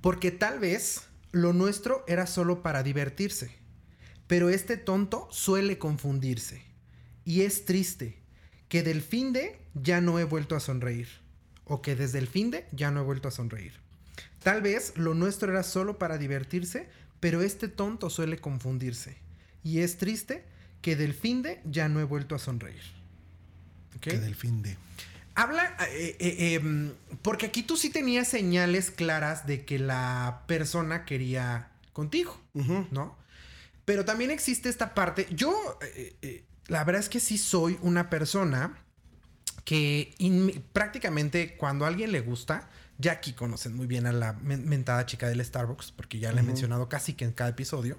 porque 0.00 0.30
tal 0.30 0.58
vez 0.58 1.02
lo 1.32 1.52
nuestro 1.52 2.04
era 2.08 2.26
solo 2.26 2.62
para 2.62 2.82
divertirse, 2.82 3.54
pero 4.32 4.48
este 4.48 4.78
tonto 4.78 5.28
suele 5.30 5.76
confundirse. 5.76 6.62
Y 7.26 7.42
es 7.42 7.66
triste 7.66 8.16
que 8.70 8.82
del 8.82 9.02
fin 9.02 9.34
de 9.34 9.60
ya 9.74 10.00
no 10.00 10.18
he 10.18 10.24
vuelto 10.24 10.56
a 10.56 10.60
sonreír. 10.60 11.06
O 11.66 11.82
que 11.82 11.96
desde 11.96 12.18
el 12.18 12.26
fin 12.26 12.50
de 12.50 12.66
ya 12.72 12.90
no 12.90 13.00
he 13.00 13.04
vuelto 13.04 13.28
a 13.28 13.30
sonreír. 13.30 13.74
Tal 14.42 14.62
vez 14.62 14.94
lo 14.96 15.12
nuestro 15.12 15.52
era 15.52 15.62
solo 15.62 15.98
para 15.98 16.16
divertirse, 16.16 16.88
pero 17.20 17.42
este 17.42 17.68
tonto 17.68 18.08
suele 18.08 18.38
confundirse. 18.38 19.18
Y 19.62 19.80
es 19.80 19.98
triste 19.98 20.46
que 20.80 20.96
del 20.96 21.12
fin 21.12 21.42
de 21.42 21.60
ya 21.66 21.90
no 21.90 22.00
he 22.00 22.04
vuelto 22.04 22.34
a 22.34 22.38
sonreír. 22.38 22.80
¿Ok? 23.96 24.00
Que 24.00 24.18
del 24.18 24.34
fin 24.34 24.62
de. 24.62 24.78
Habla, 25.34 25.76
eh, 25.90 26.16
eh, 26.18 26.54
em, 26.54 26.94
porque 27.20 27.44
aquí 27.44 27.62
tú 27.64 27.76
sí 27.76 27.90
tenías 27.90 28.28
señales 28.28 28.90
claras 28.90 29.46
de 29.46 29.66
que 29.66 29.78
la 29.78 30.44
persona 30.46 31.04
quería 31.04 31.68
contigo. 31.92 32.40
¿no? 32.54 33.20
Pero 33.92 34.06
también 34.06 34.30
existe 34.30 34.70
esta 34.70 34.94
parte. 34.94 35.26
Yo, 35.32 35.78
eh, 35.82 36.16
eh, 36.22 36.44
la 36.68 36.82
verdad 36.84 37.00
es 37.02 37.10
que 37.10 37.20
sí 37.20 37.36
soy 37.36 37.78
una 37.82 38.08
persona 38.08 38.82
que 39.66 40.14
prácticamente 40.72 41.56
cuando 41.58 41.84
a 41.84 41.88
alguien 41.88 42.10
le 42.10 42.20
gusta, 42.22 42.70
ya 42.96 43.12
aquí 43.12 43.34
conocen 43.34 43.76
muy 43.76 43.86
bien 43.86 44.06
a 44.06 44.12
la 44.12 44.32
men- 44.32 44.66
mentada 44.66 45.04
chica 45.04 45.28
del 45.28 45.44
Starbucks, 45.44 45.92
porque 45.92 46.18
ya 46.18 46.32
la 46.32 46.40
he 46.40 46.42
mencionado 46.42 46.88
casi 46.88 47.12
que 47.12 47.26
en 47.26 47.32
cada 47.32 47.50
episodio. 47.50 47.98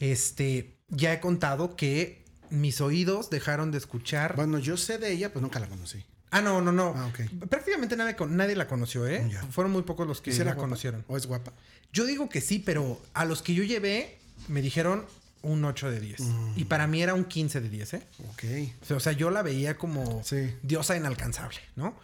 Este, 0.00 0.76
ya 0.88 1.14
he 1.14 1.20
contado 1.20 1.76
que 1.76 2.22
mis 2.50 2.82
oídos 2.82 3.30
dejaron 3.30 3.70
de 3.70 3.78
escuchar. 3.78 4.36
Bueno, 4.36 4.58
yo 4.58 4.76
sé 4.76 4.98
de 4.98 5.12
ella, 5.12 5.32
pues 5.32 5.42
nunca 5.42 5.58
la 5.60 5.66
conocí. 5.66 6.04
Ah, 6.30 6.42
no, 6.42 6.60
no, 6.60 6.72
no. 6.72 6.92
Ah. 6.94 7.10
Prácticamente 7.48 7.96
nadie, 7.96 8.16
nadie 8.28 8.54
la 8.54 8.68
conoció, 8.68 9.06
¿eh? 9.06 9.26
Ya. 9.32 9.42
Fueron 9.46 9.72
muy 9.72 9.82
pocos 9.82 10.06
los 10.06 10.20
que 10.20 10.28
¿Y 10.28 10.34
si 10.34 10.40
era 10.42 10.50
la 10.50 10.54
guapa? 10.56 10.66
conocieron. 10.68 11.04
¿O 11.08 11.16
es 11.16 11.24
guapa? 11.26 11.54
Yo 11.92 12.04
digo 12.04 12.28
que 12.28 12.42
sí, 12.42 12.58
pero 12.58 13.00
a 13.14 13.24
los 13.24 13.40
que 13.40 13.54
yo 13.54 13.62
llevé 13.64 14.18
me 14.48 14.62
dijeron 14.62 15.04
un 15.42 15.64
8 15.64 15.90
de 15.90 16.00
10. 16.00 16.20
Mm. 16.20 16.52
Y 16.56 16.64
para 16.64 16.86
mí 16.86 17.02
era 17.02 17.14
un 17.14 17.24
15 17.24 17.60
de 17.60 17.68
10, 17.68 17.94
¿eh? 17.94 18.02
Ok. 18.30 18.92
O 18.96 19.00
sea, 19.00 19.12
yo 19.12 19.30
la 19.30 19.42
veía 19.42 19.76
como 19.78 20.22
Sí. 20.24 20.52
diosa 20.62 20.96
inalcanzable, 20.96 21.58
¿no? 21.76 21.94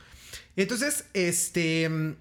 Entonces, 0.57 1.05
este, 1.15 2.15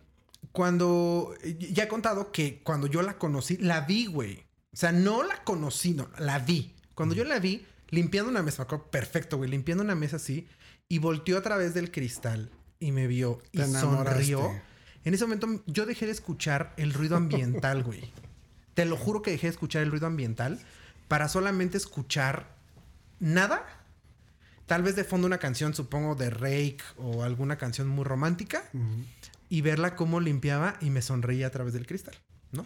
cuando, 0.52 1.34
ya 1.60 1.84
he 1.84 1.88
contado 1.88 2.32
que 2.32 2.62
cuando 2.64 2.88
yo 2.88 3.02
la 3.02 3.18
conocí, 3.18 3.58
la 3.58 3.82
vi, 3.82 4.08
güey. 4.08 4.44
O 4.74 4.78
sea, 4.78 4.92
no 4.92 5.24
la 5.24 5.44
conocí, 5.44 5.94
no, 5.94 6.10
la 6.18 6.40
vi. 6.40 6.74
Cuando 6.96 7.14
yo 7.16 7.24
la 7.24 7.40
vi, 7.40 7.66
limpiando 7.90 8.30
una 8.32 8.42
mesa, 8.42 8.60
me 8.60 8.64
acuerdo 8.66 8.86
perfecto, 8.90 9.38
güey, 9.38 9.50
limpiando 9.50 9.84
una 9.84 9.96
mesa 9.96 10.16
así, 10.16 10.48
y 10.88 11.00
volteó 11.00 11.38
a 11.38 11.42
través 11.42 11.74
del 11.74 11.92
cristal 11.92 12.50
y 12.80 12.92
me 12.92 13.08
vio 13.08 13.42
y 13.52 13.62
enamoraste. 13.62 14.10
sonrió. 14.26 14.62
En 15.04 15.14
ese 15.14 15.26
momento 15.26 15.64
yo 15.68 15.86
dejé 15.86 16.06
de 16.06 16.12
escuchar 16.12 16.74
el 16.78 16.94
ruido 16.94 17.16
ambiental, 17.18 17.84
güey. 17.84 18.12
Te 18.74 18.86
lo 18.86 18.98
juro 18.98 19.22
que 19.22 19.32
dejé 19.32 19.48
de 19.48 19.52
escuchar 19.52 19.84
el 19.84 19.92
ruido 19.92 20.08
ambiental 20.08 20.60
para 21.08 21.28
solamente 21.28 21.78
escuchar 21.78 22.56
nada. 23.20 23.66
Tal 24.66 24.84
vez 24.84 24.96
de 24.96 25.04
fondo 25.04 25.28
una 25.28 25.40
canción, 25.40 25.74
supongo, 25.74 26.16
de 26.16 26.30
Rake 26.30 26.82
o 26.98 27.24
alguna 27.24 27.58
canción 27.58 27.88
muy 27.88 28.06
romántica. 28.06 28.64
Y 29.50 29.62
verla 29.62 29.96
cómo 29.96 30.22
limpiaba 30.22 30.78
y 30.80 30.90
me 30.90 31.02
sonreía 31.02 31.48
a 31.48 31.50
través 31.50 31.74
del 31.74 31.86
cristal, 31.86 32.16
¿no? 32.54 32.66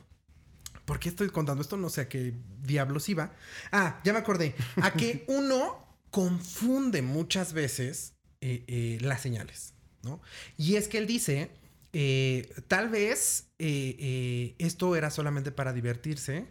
¿Por 0.86 1.00
qué 1.00 1.10
estoy 1.10 1.30
contando 1.30 1.64
esto? 1.64 1.78
No 1.78 1.90
sé 1.90 2.02
a 2.02 2.10
qué 2.10 2.36
diablos 2.62 3.10
iba. 3.10 3.32
Ah, 3.72 4.00
ya 4.04 4.14
me 4.14 4.20
acordé. 4.20 4.54
A 4.84 4.92
que 4.92 5.26
uno 5.28 5.84
confunde 6.12 7.02
muchas 7.02 7.54
veces 7.54 8.14
eh, 8.42 8.64
eh, 8.68 9.00
las 9.02 9.22
señales, 9.22 9.74
¿no? 10.04 10.22
Y 10.58 10.76
es 10.76 10.88
que 10.88 11.00
él 11.00 11.08
dice, 11.08 11.50
eh, 11.98 12.54
tal 12.68 12.90
vez 12.90 13.46
eh, 13.58 13.96
eh, 14.00 14.56
esto 14.58 14.98
era 14.98 15.10
solamente 15.10 15.52
para 15.54 15.72
divertirse, 15.72 16.46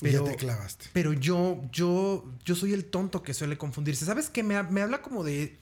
pero, 0.00 0.24
ya 0.24 0.32
te 0.32 0.38
clavaste. 0.38 0.86
pero 0.94 1.12
yo, 1.12 1.60
yo, 1.70 2.24
yo 2.42 2.54
soy 2.54 2.72
el 2.72 2.86
tonto 2.86 3.22
que 3.22 3.34
suele 3.34 3.58
confundirse. 3.58 4.06
¿Sabes 4.06 4.30
qué? 4.30 4.42
Me, 4.42 4.62
me 4.62 4.80
habla 4.80 5.02
como 5.02 5.24
de, 5.24 5.58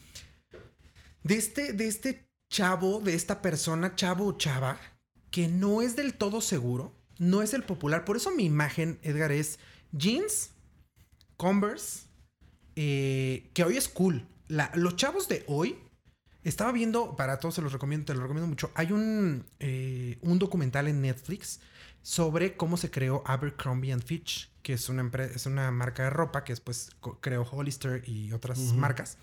de 1.24 1.34
este, 1.34 1.72
de 1.72 1.88
este 1.88 2.28
chavo, 2.48 3.00
de 3.00 3.14
esta 3.14 3.42
persona, 3.42 3.96
chavo 3.96 4.26
o 4.26 4.38
chava, 4.38 4.78
que 5.32 5.48
no 5.48 5.82
es 5.82 5.96
del 5.96 6.14
todo 6.14 6.40
seguro, 6.40 6.94
no 7.18 7.42
es 7.42 7.52
el 7.52 7.64
popular. 7.64 8.04
Por 8.04 8.16
eso 8.16 8.30
mi 8.30 8.44
imagen, 8.44 9.00
Edgar, 9.02 9.32
es 9.32 9.58
jeans, 9.90 10.50
Converse, 11.36 12.04
que 12.74 13.64
hoy 13.66 13.76
es 13.76 13.88
cool. 13.88 14.26
La- 14.48 14.70
los 14.74 14.94
chavos 14.96 15.28
de 15.28 15.42
hoy, 15.48 15.78
estaba 16.44 16.72
viendo, 16.72 17.16
para 17.16 17.38
todos 17.38 17.56
se 17.56 17.62
los 17.62 17.72
recomiendo, 17.72 18.06
te 18.06 18.14
lo 18.14 18.22
recomiendo 18.22 18.48
mucho, 18.48 18.70
hay 18.74 18.92
un, 18.92 19.44
eh, 19.58 20.18
un 20.22 20.38
documental 20.38 20.88
en 20.88 21.02
Netflix 21.02 21.60
sobre 22.02 22.56
cómo 22.56 22.76
se 22.76 22.90
creó 22.90 23.22
Abercrombie 23.26 23.92
and 23.92 24.02
Fitch, 24.02 24.50
que 24.62 24.74
es 24.74 24.88
una, 24.88 25.10
es 25.34 25.46
una 25.46 25.70
marca 25.70 26.04
de 26.04 26.10
ropa 26.10 26.44
que 26.44 26.52
después 26.52 26.90
creó 27.20 27.42
Hollister 27.42 28.02
y 28.06 28.32
otras 28.32 28.58
marcas. 28.74 29.18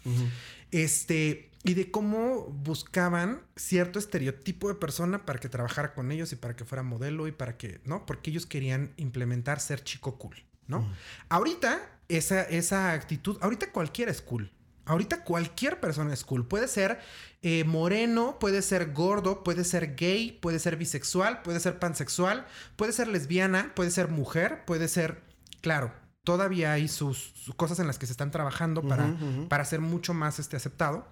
Este, 0.71 1.51
y 1.63 1.73
de 1.73 1.91
cómo 1.91 2.45
buscaban 2.45 3.41
cierto 3.56 3.99
estereotipo 3.99 4.67
de 4.69 4.75
persona 4.75 5.25
para 5.25 5.39
que 5.39 5.49
trabajara 5.49 5.93
con 5.93 6.12
ellos 6.12 6.32
y 6.34 6.36
para 6.36 6.56
que 6.56 6.65
fuera 6.65 6.84
modelo 6.84 7.27
y 7.27 7.32
para 7.32 7.58
que, 7.58 7.82
¿no? 7.84 8.06
Porque 8.06 8.30
ellos 8.30 8.45
querían 8.45 8.93
implementar 8.97 9.60
ser 9.60 9.84
chico 9.84 10.17
cool, 10.17 10.43
¿no? 10.67 10.88
Ahorita, 11.30 11.80
esa, 12.10 12.43
esa 12.43 12.93
actitud, 12.93 13.38
ahorita 13.41 13.71
cualquiera 13.71 14.12
es 14.12 14.21
cool. 14.21 14.51
Ahorita 14.88 15.23
cualquier 15.23 15.80
persona 15.80 16.13
es 16.13 16.23
cool. 16.23 16.47
Puede 16.47 16.67
ser 16.67 17.00
eh, 17.41 17.63
moreno, 17.65 18.39
puede 18.39 18.62
ser 18.62 18.93
gordo, 18.93 19.43
puede 19.43 19.63
ser 19.63 19.95
gay, 19.95 20.32
puede 20.41 20.60
ser 20.60 20.78
bisexual, 20.78 21.41
puede 21.41 21.60
ser 21.60 21.78
pansexual, 21.78 22.47
puede 22.76 22.93
ser 22.93 23.08
lesbiana, 23.08 23.73
puede 23.76 23.91
ser 23.91 24.08
mujer, 24.08 24.65
puede 24.65 24.88
ser... 24.88 25.21
Claro, 25.62 25.93
todavía 26.23 26.73
hay 26.73 26.88
sus, 26.88 27.17
sus 27.17 27.54
cosas 27.56 27.80
en 27.80 27.88
las 27.88 28.00
que 28.00 28.06
se 28.06 28.13
están 28.13 28.32
trabajando 28.32 28.82
para, 28.82 29.15
para 29.50 29.65
ser 29.65 29.82
mucho 29.82 30.13
más 30.13 30.39
este, 30.39 30.56
aceptado. 30.56 31.08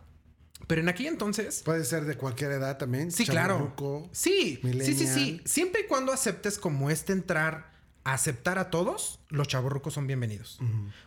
Pero 0.68 0.82
en 0.82 0.90
aquel 0.90 1.08
entonces... 1.08 1.62
Puede 1.64 1.84
ser 1.84 2.06
de 2.06 2.16
cualquier 2.16 2.52
edad 2.54 2.78
también. 2.78 3.12
Sí, 3.12 3.26
claro. 3.26 3.76
Sí, 4.12 4.60
sí, 4.64 4.94
sí, 4.96 5.08
sí. 5.08 5.42
Siempre 5.46 5.82
y 5.82 5.88
cuando 5.88 6.12
aceptes 6.12 6.58
como 6.58 6.90
este 6.90 7.14
entrar 7.14 7.75
aceptar 8.06 8.60
a 8.60 8.70
todos, 8.70 9.20
los 9.30 9.48
chavorrucos 9.48 9.96
son 9.96 10.06
bienvenidos. 10.06 10.60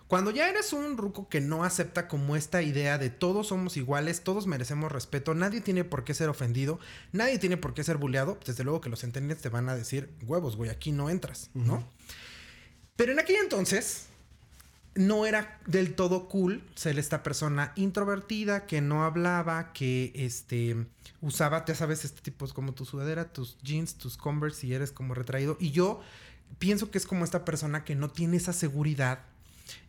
Cuando 0.09 0.33
ya 0.33 0.51
eres 0.51 0.73
un 0.73 0.99
ruco 0.99 1.29
que 1.29 1.41
no 1.41 1.63
acepta 1.63 2.09
como 2.09 2.35
esta 2.35 2.61
idea 2.61 2.99
de 2.99 3.09
todos 3.09 3.47
somos 3.47 3.77
iguales, 3.77 4.23
todos 4.25 4.49
merecemos 4.49 4.91
respeto, 4.91 5.33
nadie 5.33 5.61
tiene 5.61 5.85
por 5.85 6.03
qué 6.03 6.13
ser 6.13 6.29
ofendido, 6.29 6.81
nadie 7.13 7.39
tiene 7.39 7.57
por 7.57 7.73
qué 7.73 7.85
ser 7.85 7.99
bulleado, 7.99 8.37
desde 8.45 8.65
luego 8.65 8.81
que 8.81 8.91
los 8.91 9.01
centennials 9.01 9.41
te 9.41 9.49
van 9.49 9.69
a 9.69 9.77
decir, 9.77 10.13
huevos, 10.27 10.57
güey, 10.57 10.71
aquí 10.71 10.91
no 10.91 11.09
entras, 11.09 11.51
¿no? 11.55 11.89
Pero 12.97 13.13
en 13.13 13.21
aquel 13.21 13.37
entonces 13.37 14.07
no 14.97 15.25
era 15.25 15.61
del 15.67 15.95
todo 15.95 16.29
cool 16.29 16.65
ser 16.75 16.99
esta 16.99 17.23
persona 17.23 17.73
introvertida 17.77 18.67
que 18.67 18.81
no 18.81 19.05
hablaba, 19.05 19.73
que 19.73 20.11
este 20.17 20.89
usaba, 21.21 21.65
ya 21.65 21.77
sabes, 21.77 22.05
este 22.05 22.23
tipo 22.23 22.45
es 22.45 22.53
como 22.53 22.75
tu 22.75 22.85
sudadera, 22.85 23.33
tus 23.33 23.57
jeans, 23.63 23.95
tus 23.95 24.17
Converse 24.17 24.67
y 24.67 24.75
eres 24.75 24.91
como 24.91 25.15
retraído. 25.15 25.57
Y 25.61 25.71
yo 25.71 26.01
pienso 26.59 26.91
que 26.91 26.99
es 26.99 27.07
como 27.07 27.25
esta 27.25 27.45
persona 27.45 27.85
que 27.85 27.95
no 27.95 28.11
tiene 28.11 28.37
esa 28.37 28.53
seguridad. 28.53 29.21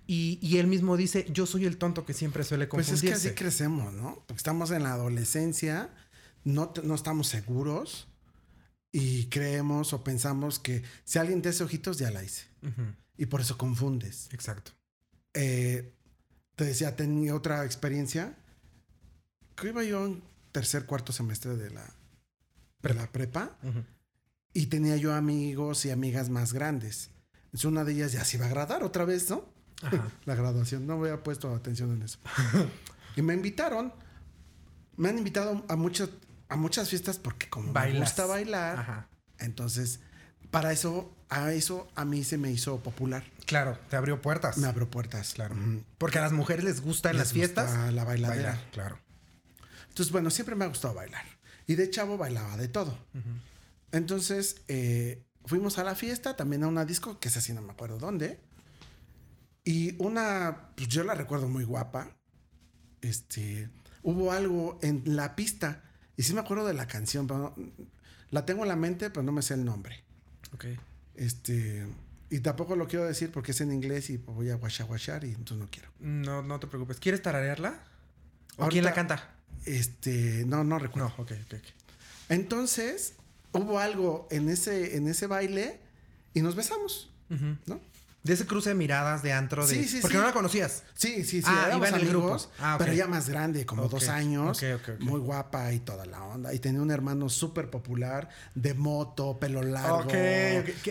Y, 0.08 0.40
y 0.42 0.58
él 0.58 0.68
mismo 0.68 0.98
dice, 0.98 1.26
yo 1.32 1.46
soy 1.46 1.66
el 1.66 1.78
tonto 1.78 2.06
que 2.06 2.14
siempre 2.14 2.44
suele 2.44 2.66
Pues 2.68 2.88
confundirse. 2.88 3.14
es 3.16 3.22
que 3.24 3.28
así 3.30 3.36
crecemos, 3.38 3.94
¿no? 3.94 4.16
Porque 4.28 4.38
estamos 4.38 4.72
en 4.72 4.84
la 4.84 4.94
adolescencia, 4.94 5.94
no, 6.44 6.74
no 6.84 6.96
estamos 6.96 7.28
seguros 7.28 8.08
y 8.92 9.26
creemos 9.28 9.94
o 9.94 10.04
pensamos 10.04 10.58
que 10.58 10.82
si 11.06 11.20
alguien 11.20 11.42
te 11.44 11.50
hace 11.50 11.64
ojitos, 11.64 12.00
ya 12.00 12.10
la 12.10 12.24
hice. 12.24 12.46
Y 13.18 13.28
por 13.28 13.42
eso 13.42 13.58
confundes. 13.58 14.30
Exacto. 14.32 14.72
Eh, 15.36 15.94
te 16.56 16.66
decía, 16.66 16.96
tenía 16.96 17.36
otra 17.36 17.64
experiencia. 17.66 18.36
Que 19.56 19.68
iba 19.70 19.84
yo 19.84 20.06
en 20.08 20.24
tercer, 20.52 20.86
cuarto 20.88 21.14
semestre 21.14 21.56
de 21.56 21.70
la, 21.70 21.86
de 22.82 22.94
la 22.96 23.12
prepa 23.12 23.58
Ujú. 23.62 23.84
Y 24.54 24.68
tenía 24.68 24.96
yo 24.98 25.14
amigos 25.14 25.86
y 25.86 25.92
amigas 25.92 26.30
más 26.30 26.54
grandes. 26.54 27.12
Entonces 27.46 27.66
una 27.66 27.84
de 27.84 27.94
ellas 27.94 28.12
ya 28.12 28.24
se 28.26 28.38
iba 28.38 28.46
a 28.46 28.50
graduar 28.50 28.84
otra 28.84 29.06
vez, 29.06 29.30
¿no? 29.30 29.46
Ajá. 29.82 30.08
la 30.26 30.36
graduación. 30.36 30.86
No 30.86 30.94
había 30.94 31.24
puesto 31.24 31.54
atención 31.54 31.92
en 31.94 32.04
eso. 32.04 32.20
y 33.16 33.22
me 33.22 33.34
invitaron. 33.34 33.94
Me 34.98 35.10
han 35.10 35.18
invitado 35.18 35.66
a 35.70 35.76
muchas, 35.76 36.10
a 36.50 36.58
muchas 36.58 36.90
fiestas 36.90 37.18
porque 37.18 37.50
como 37.50 37.72
me 37.72 38.00
gusta 38.00 38.26
bailar, 38.26 38.80
Ajá. 38.80 39.08
entonces 39.38 40.02
para 40.52 40.72
eso, 40.72 41.16
a 41.30 41.54
eso 41.54 41.88
a 41.96 42.06
mí 42.06 42.24
se 42.24 42.38
me 42.38 42.52
hizo 42.52 42.80
popular. 42.82 43.24
Claro, 43.46 43.78
te 43.90 43.96
abrió 43.96 44.22
puertas. 44.22 44.58
Me 44.58 44.68
abrió 44.68 44.90
puertas. 44.90 45.34
Claro. 45.36 45.56
Porque 45.98 46.18
a 46.18 46.22
las 46.22 46.32
mujeres 46.34 46.64
les 46.66 46.82
gusta 46.82 47.12
en 47.12 47.18
Les 47.18 47.28
las 47.28 47.34
fiestas 47.34 47.68
gusta 47.72 47.92
la 47.92 48.04
bailadera. 48.04 48.50
bailar. 48.52 48.72
Claro. 48.72 49.00
Entonces, 49.90 50.12
bueno, 50.12 50.30
siempre 50.30 50.56
me 50.56 50.66
ha 50.66 50.68
gustado 50.68 50.94
bailar. 50.94 51.26
Y 51.68 51.76
de 51.76 51.90
chavo 51.90 52.18
bailaba 52.18 52.58
de 52.58 52.68
todo. 52.68 52.98
Entonces, 53.92 54.62
eh, 54.68 55.24
fuimos 55.46 55.78
a 55.78 55.84
la 55.84 55.96
fiesta, 55.96 56.36
también 56.36 56.64
a 56.64 56.68
una 56.68 56.86
disco, 56.86 57.20
que 57.20 57.28
es 57.30 57.38
así, 57.38 57.54
no 57.54 57.62
me 57.62 57.72
acuerdo 57.72 57.98
dónde. 57.98 58.40
Y 59.64 59.96
una, 60.02 60.70
pues 60.76 60.88
yo 60.90 61.04
la 61.04 61.14
recuerdo 61.16 61.48
muy 61.48 61.64
guapa. 61.64 62.16
Este, 63.02 63.70
hubo 64.04 64.32
algo 64.32 64.80
en 64.82 65.04
la 65.06 65.36
pista. 65.36 65.84
Y 66.18 66.24
sí 66.24 66.34
me 66.34 66.42
acuerdo 66.42 66.66
de 66.66 66.74
la 66.74 66.88
canción, 66.88 67.28
pero 67.28 67.40
no- 67.40 67.56
la 68.32 68.46
tengo 68.46 68.64
en 68.64 68.70
la 68.70 68.76
mente, 68.76 69.10
pero 69.10 69.24
no 69.24 69.32
me 69.32 69.42
sé 69.42 69.54
el 69.56 69.66
nombre. 69.66 70.04
Ok. 70.54 70.66
Este, 71.16 71.86
y 72.30 72.40
tampoco 72.42 72.76
lo 72.76 72.88
quiero 72.88 73.06
decir 73.06 73.32
porque 73.32 73.52
es 73.52 73.62
en 73.62 73.72
inglés 73.74 74.10
y 74.10 74.18
voy 74.18 74.50
a 74.50 74.56
guachar 74.56 75.24
y 75.24 75.30
entonces 75.30 75.58
no 75.58 75.68
quiero. 75.72 75.90
No, 76.00 76.42
no 76.42 76.60
te 76.60 76.68
preocupes. 76.68 77.00
¿Quieres 77.00 77.22
tararearla? 77.22 77.84
¿O 78.58 78.64
Ahorita- 78.64 78.70
quién 78.72 78.86
la 78.86 78.94
canta? 78.94 79.36
Este, 79.66 80.46
no, 80.46 80.64
no 80.64 80.80
recuerdo. 80.80 81.10
No, 81.10 81.24
ok, 81.24 81.32
ok, 81.46 81.54
ok. 81.56 81.64
Entonces, 82.30 83.14
hubo 83.54 83.80
algo 83.80 84.28
en 84.32 84.50
ese, 84.50 84.96
en 84.98 85.08
ese 85.08 85.28
baile 85.28 85.80
y 86.34 86.42
nos 86.42 86.56
besamos. 86.56 87.12
¿no? 87.68 87.80
De 88.24 88.34
ese 88.34 88.46
cruce 88.46 88.70
de 88.70 88.76
miradas 88.76 89.24
de 89.24 89.32
antro 89.32 89.66
de... 89.66 89.74
Sí, 89.76 89.88
sí, 89.88 90.00
Porque 90.02 90.18
sí. 90.18 90.20
no 90.20 90.28
la 90.28 90.34
conocías. 90.34 90.84
Sí, 90.94 91.24
sí, 91.24 91.42
sí, 91.42 91.44
Ah, 91.46 91.66
éramos 91.68 91.78
iba 91.78 91.88
en 91.90 91.96
el 91.96 92.10
amigos, 92.10 92.44
grupo. 92.50 92.64
Ah, 92.64 92.76
ok. 92.76 92.82
pero 92.82 92.94
ya 92.94 93.08
más 93.08 93.30
grande, 93.30 93.66
como 93.66 93.88
dos 93.88 94.10
años, 94.10 94.58
ok, 94.62 94.82
ok, 94.82 94.90
ok. 94.96 95.00
muy 95.02 95.20
guapa 95.22 95.72
y 95.72 95.80
toda 95.80 96.06
la 96.06 96.22
onda. 96.24 96.54
Y 96.54 96.60
tenía 96.60 96.82
un 96.82 96.92
hermano 96.92 97.30
súper 97.30 97.70
popular, 97.70 98.28
de 98.56 98.74
moto, 98.74 99.40
pelo 99.40 99.62
largo. 99.64 100.00
ok, 100.00 100.14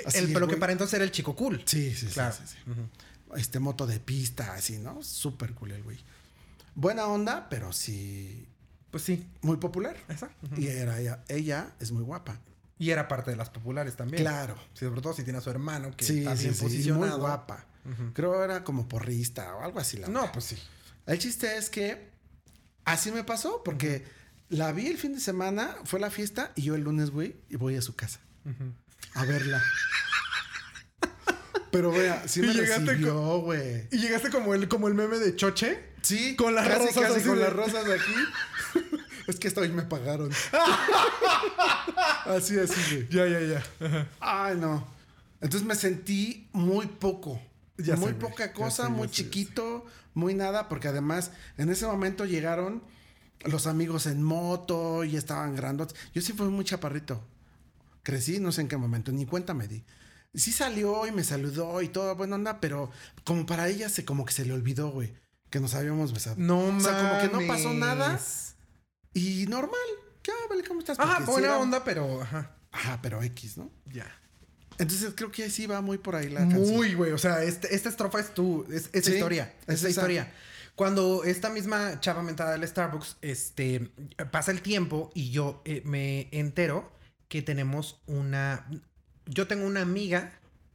así, 0.06 0.18
el, 0.18 0.32
pero 0.32 0.48
que 0.48 0.56
para 0.56 0.72
entonces 0.72 0.94
era 0.94 1.04
el 1.04 1.10
chico 1.10 1.36
cool. 1.36 1.62
Sí, 1.66 1.94
sí, 1.94 2.06
sí, 2.06 2.12
Claro. 2.14 2.34
sí. 2.34 2.56
Este 3.36 3.58
moto 3.58 3.86
de 3.86 4.00
pista, 4.00 4.54
así, 4.54 4.78
¿no? 4.78 5.02
Súper 5.02 5.52
cool 5.52 5.72
el 5.72 5.82
güey. 5.82 5.98
Buena 6.74 7.06
onda, 7.08 7.48
pero 7.50 7.72
sí 7.74 8.48
Pues 8.90 9.02
sí. 9.02 9.26
muy 9.42 9.56
popular. 9.58 9.96
Ujú. 10.42 10.60
Y 10.60 10.68
era 10.68 10.98
ella, 11.00 11.22
ella 11.28 11.72
es 11.80 11.92
muy 11.92 12.02
guapa. 12.02 12.40
Y 12.78 12.90
era 12.90 13.08
parte 13.08 13.30
de 13.32 13.36
las 13.36 13.50
populares 13.50 13.96
también. 13.96 14.22
Claro. 14.22 14.54
Sí, 14.72 14.84
sobre 14.84 15.00
todo 15.00 15.12
si 15.12 15.24
tiene 15.24 15.38
a 15.38 15.42
su 15.42 15.50
hermano 15.50 15.90
que 15.96 16.04
Sí, 16.04 16.18
está 16.20 16.34
bien 16.34 16.54
sí, 16.54 16.60
y 16.60 16.62
posicionado. 16.62 17.08
muy 17.10 17.20
guapa. 17.20 17.66
Ujú. 17.84 18.12
Creo 18.14 18.42
era 18.44 18.62
como 18.64 18.86
porrista 18.88 19.54
o 19.56 19.62
algo 19.64 19.80
así. 19.80 19.96
La 19.96 20.08
No, 20.08 20.30
pues 20.32 20.44
sí. 20.46 20.58
El 21.06 21.18
chiste 21.18 21.56
es 21.56 21.70
que 21.70 22.08
así 22.84 23.10
me 23.10 23.24
pasó 23.24 23.62
porque 23.64 24.04
la 24.48 24.72
vi 24.72 24.86
el 24.86 24.96
fin 24.96 25.12
de 25.14 25.20
semana, 25.20 25.74
fue 25.84 25.98
la 26.00 26.10
fiesta 26.10 26.52
y 26.54 26.62
yo 26.62 26.74
el 26.74 26.82
lunes, 26.82 27.10
güey, 27.10 27.36
y 27.48 27.56
voy 27.56 27.76
a 27.76 27.82
su 27.82 27.94
casa 27.96 28.20
a 29.14 29.24
verla. 29.24 29.60
Pero 31.70 31.90
vea, 31.92 32.26
sí 32.26 32.40
Y 32.40 32.46
me 32.46 32.54
llegaste 32.54 32.86
recibió, 32.86 33.40
güey. 33.40 33.88
Y 33.90 33.98
llegaste 33.98 34.30
como 34.30 34.54
el, 34.54 34.68
como 34.68 34.88
el 34.88 34.94
meme 34.94 35.18
de 35.18 35.36
Choche. 35.36 35.78
Sí, 36.02 36.36
Con 36.36 36.54
las 36.54 36.66
casi, 36.68 36.86
rosas 36.86 37.12
casi 37.12 37.26
con 37.26 37.36
de- 37.38 37.44
las 37.44 37.52
rosas 37.52 37.84
de 37.86 37.94
aquí. 37.94 38.12
es 39.26 39.36
que 39.38 39.48
esta 39.48 39.60
hoy 39.60 39.68
me 39.70 39.82
pagaron. 39.82 40.30
así, 42.26 42.58
así, 42.58 42.80
güey. 42.94 43.08
Ya, 43.08 43.26
ya, 43.26 43.40
ya. 43.40 44.08
Ay, 44.20 44.56
no. 44.56 44.86
Entonces 45.40 45.66
me 45.66 45.74
sentí 45.74 46.48
muy 46.52 46.86
poco. 46.86 47.40
Ya 47.76 47.96
muy 47.96 48.08
sé, 48.08 48.14
poca 48.14 48.52
cosa, 48.52 48.84
ya 48.84 48.88
muy 48.88 49.08
sé. 49.08 49.14
chiquito, 49.14 49.86
muy 50.14 50.34
nada, 50.34 50.68
porque 50.68 50.88
además 50.88 51.30
en 51.58 51.70
ese 51.70 51.86
momento 51.86 52.24
llegaron 52.24 52.82
los 53.44 53.68
amigos 53.68 54.06
en 54.06 54.22
moto 54.22 55.04
y 55.04 55.16
estaban 55.16 55.54
grandotes. 55.54 55.96
Yo 56.12 56.20
sí 56.22 56.32
fui 56.32 56.48
muy 56.48 56.64
chaparrito. 56.64 57.22
Crecí, 58.02 58.40
no 58.40 58.50
sé 58.50 58.62
en 58.62 58.68
qué 58.68 58.76
momento, 58.76 59.12
ni 59.12 59.26
cuenta 59.26 59.54
me 59.54 59.68
di. 59.68 59.84
Sí 60.34 60.50
salió 60.52 61.06
y 61.06 61.12
me 61.12 61.22
saludó 61.22 61.80
y 61.82 61.88
todo, 61.88 62.14
buena 62.16 62.34
onda, 62.36 62.60
pero 62.60 62.90
como 63.24 63.46
para 63.46 63.68
ella 63.68 63.88
se 63.88 64.04
como 64.04 64.24
que 64.24 64.32
se 64.32 64.44
le 64.44 64.52
olvidó, 64.54 64.90
güey, 64.90 65.14
que 65.50 65.60
nos 65.60 65.74
habíamos 65.74 66.12
besado. 66.12 66.36
No 66.38 66.66
O 66.76 66.80
sea, 66.80 66.98
como 66.98 67.20
que 67.38 67.40
no 67.46 67.52
pasó 67.52 67.68
mames. 67.72 67.80
nada. 67.80 68.20
Y 69.14 69.46
normal. 69.48 69.80
¿Qué, 70.22 70.32
vale, 70.48 70.62
¿cómo 70.64 70.80
estás? 70.80 70.98
Ajá, 70.98 71.24
buena 71.24 71.48
era- 71.48 71.58
onda, 71.58 71.84
pero 71.84 72.20
ajá. 72.22 72.54
Ajá, 72.70 72.98
pero 73.02 73.22
X, 73.22 73.56
¿no? 73.56 73.70
Ya. 73.86 74.06
Entonces 74.78 75.12
creo 75.16 75.30
que 75.32 75.48
sí 75.50 75.66
va 75.66 75.80
muy 75.80 75.98
por 75.98 76.14
ahí 76.16 76.28
la 76.28 76.40
canción. 76.40 76.68
Muy, 76.76 76.94
güey. 76.94 77.12
O 77.12 77.18
sea, 77.18 77.42
este- 77.42 77.74
esta 77.74 77.88
estrofa 77.88 78.20
es 78.20 78.32
tu. 78.34 78.64
Es, 78.70 78.90
esa 78.92 79.08
Sí, 79.10 79.14
historia. 79.16 79.54
es 79.62 79.62
esa 79.62 79.72
esa. 79.74 79.88
historia. 79.88 80.32
Cuando 80.76 81.24
esta 81.24 81.50
misma 81.50 81.98
chava 82.00 82.22
mentada 82.22 82.52
del 82.52 82.68
Starbucks, 82.68 83.16
este, 83.22 83.90
pasa 84.30 84.52
el 84.52 84.62
tiempo 84.62 85.10
y 85.14 85.30
yo 85.30 85.60
eh, 85.64 85.82
me 85.84 86.28
entero 86.30 86.92
que 87.26 87.42
tenemos 87.42 88.00
una... 88.06 88.64
Yo 89.26 89.48
tengo 89.48 89.66
una 89.66 89.82
amiga 89.82 90.30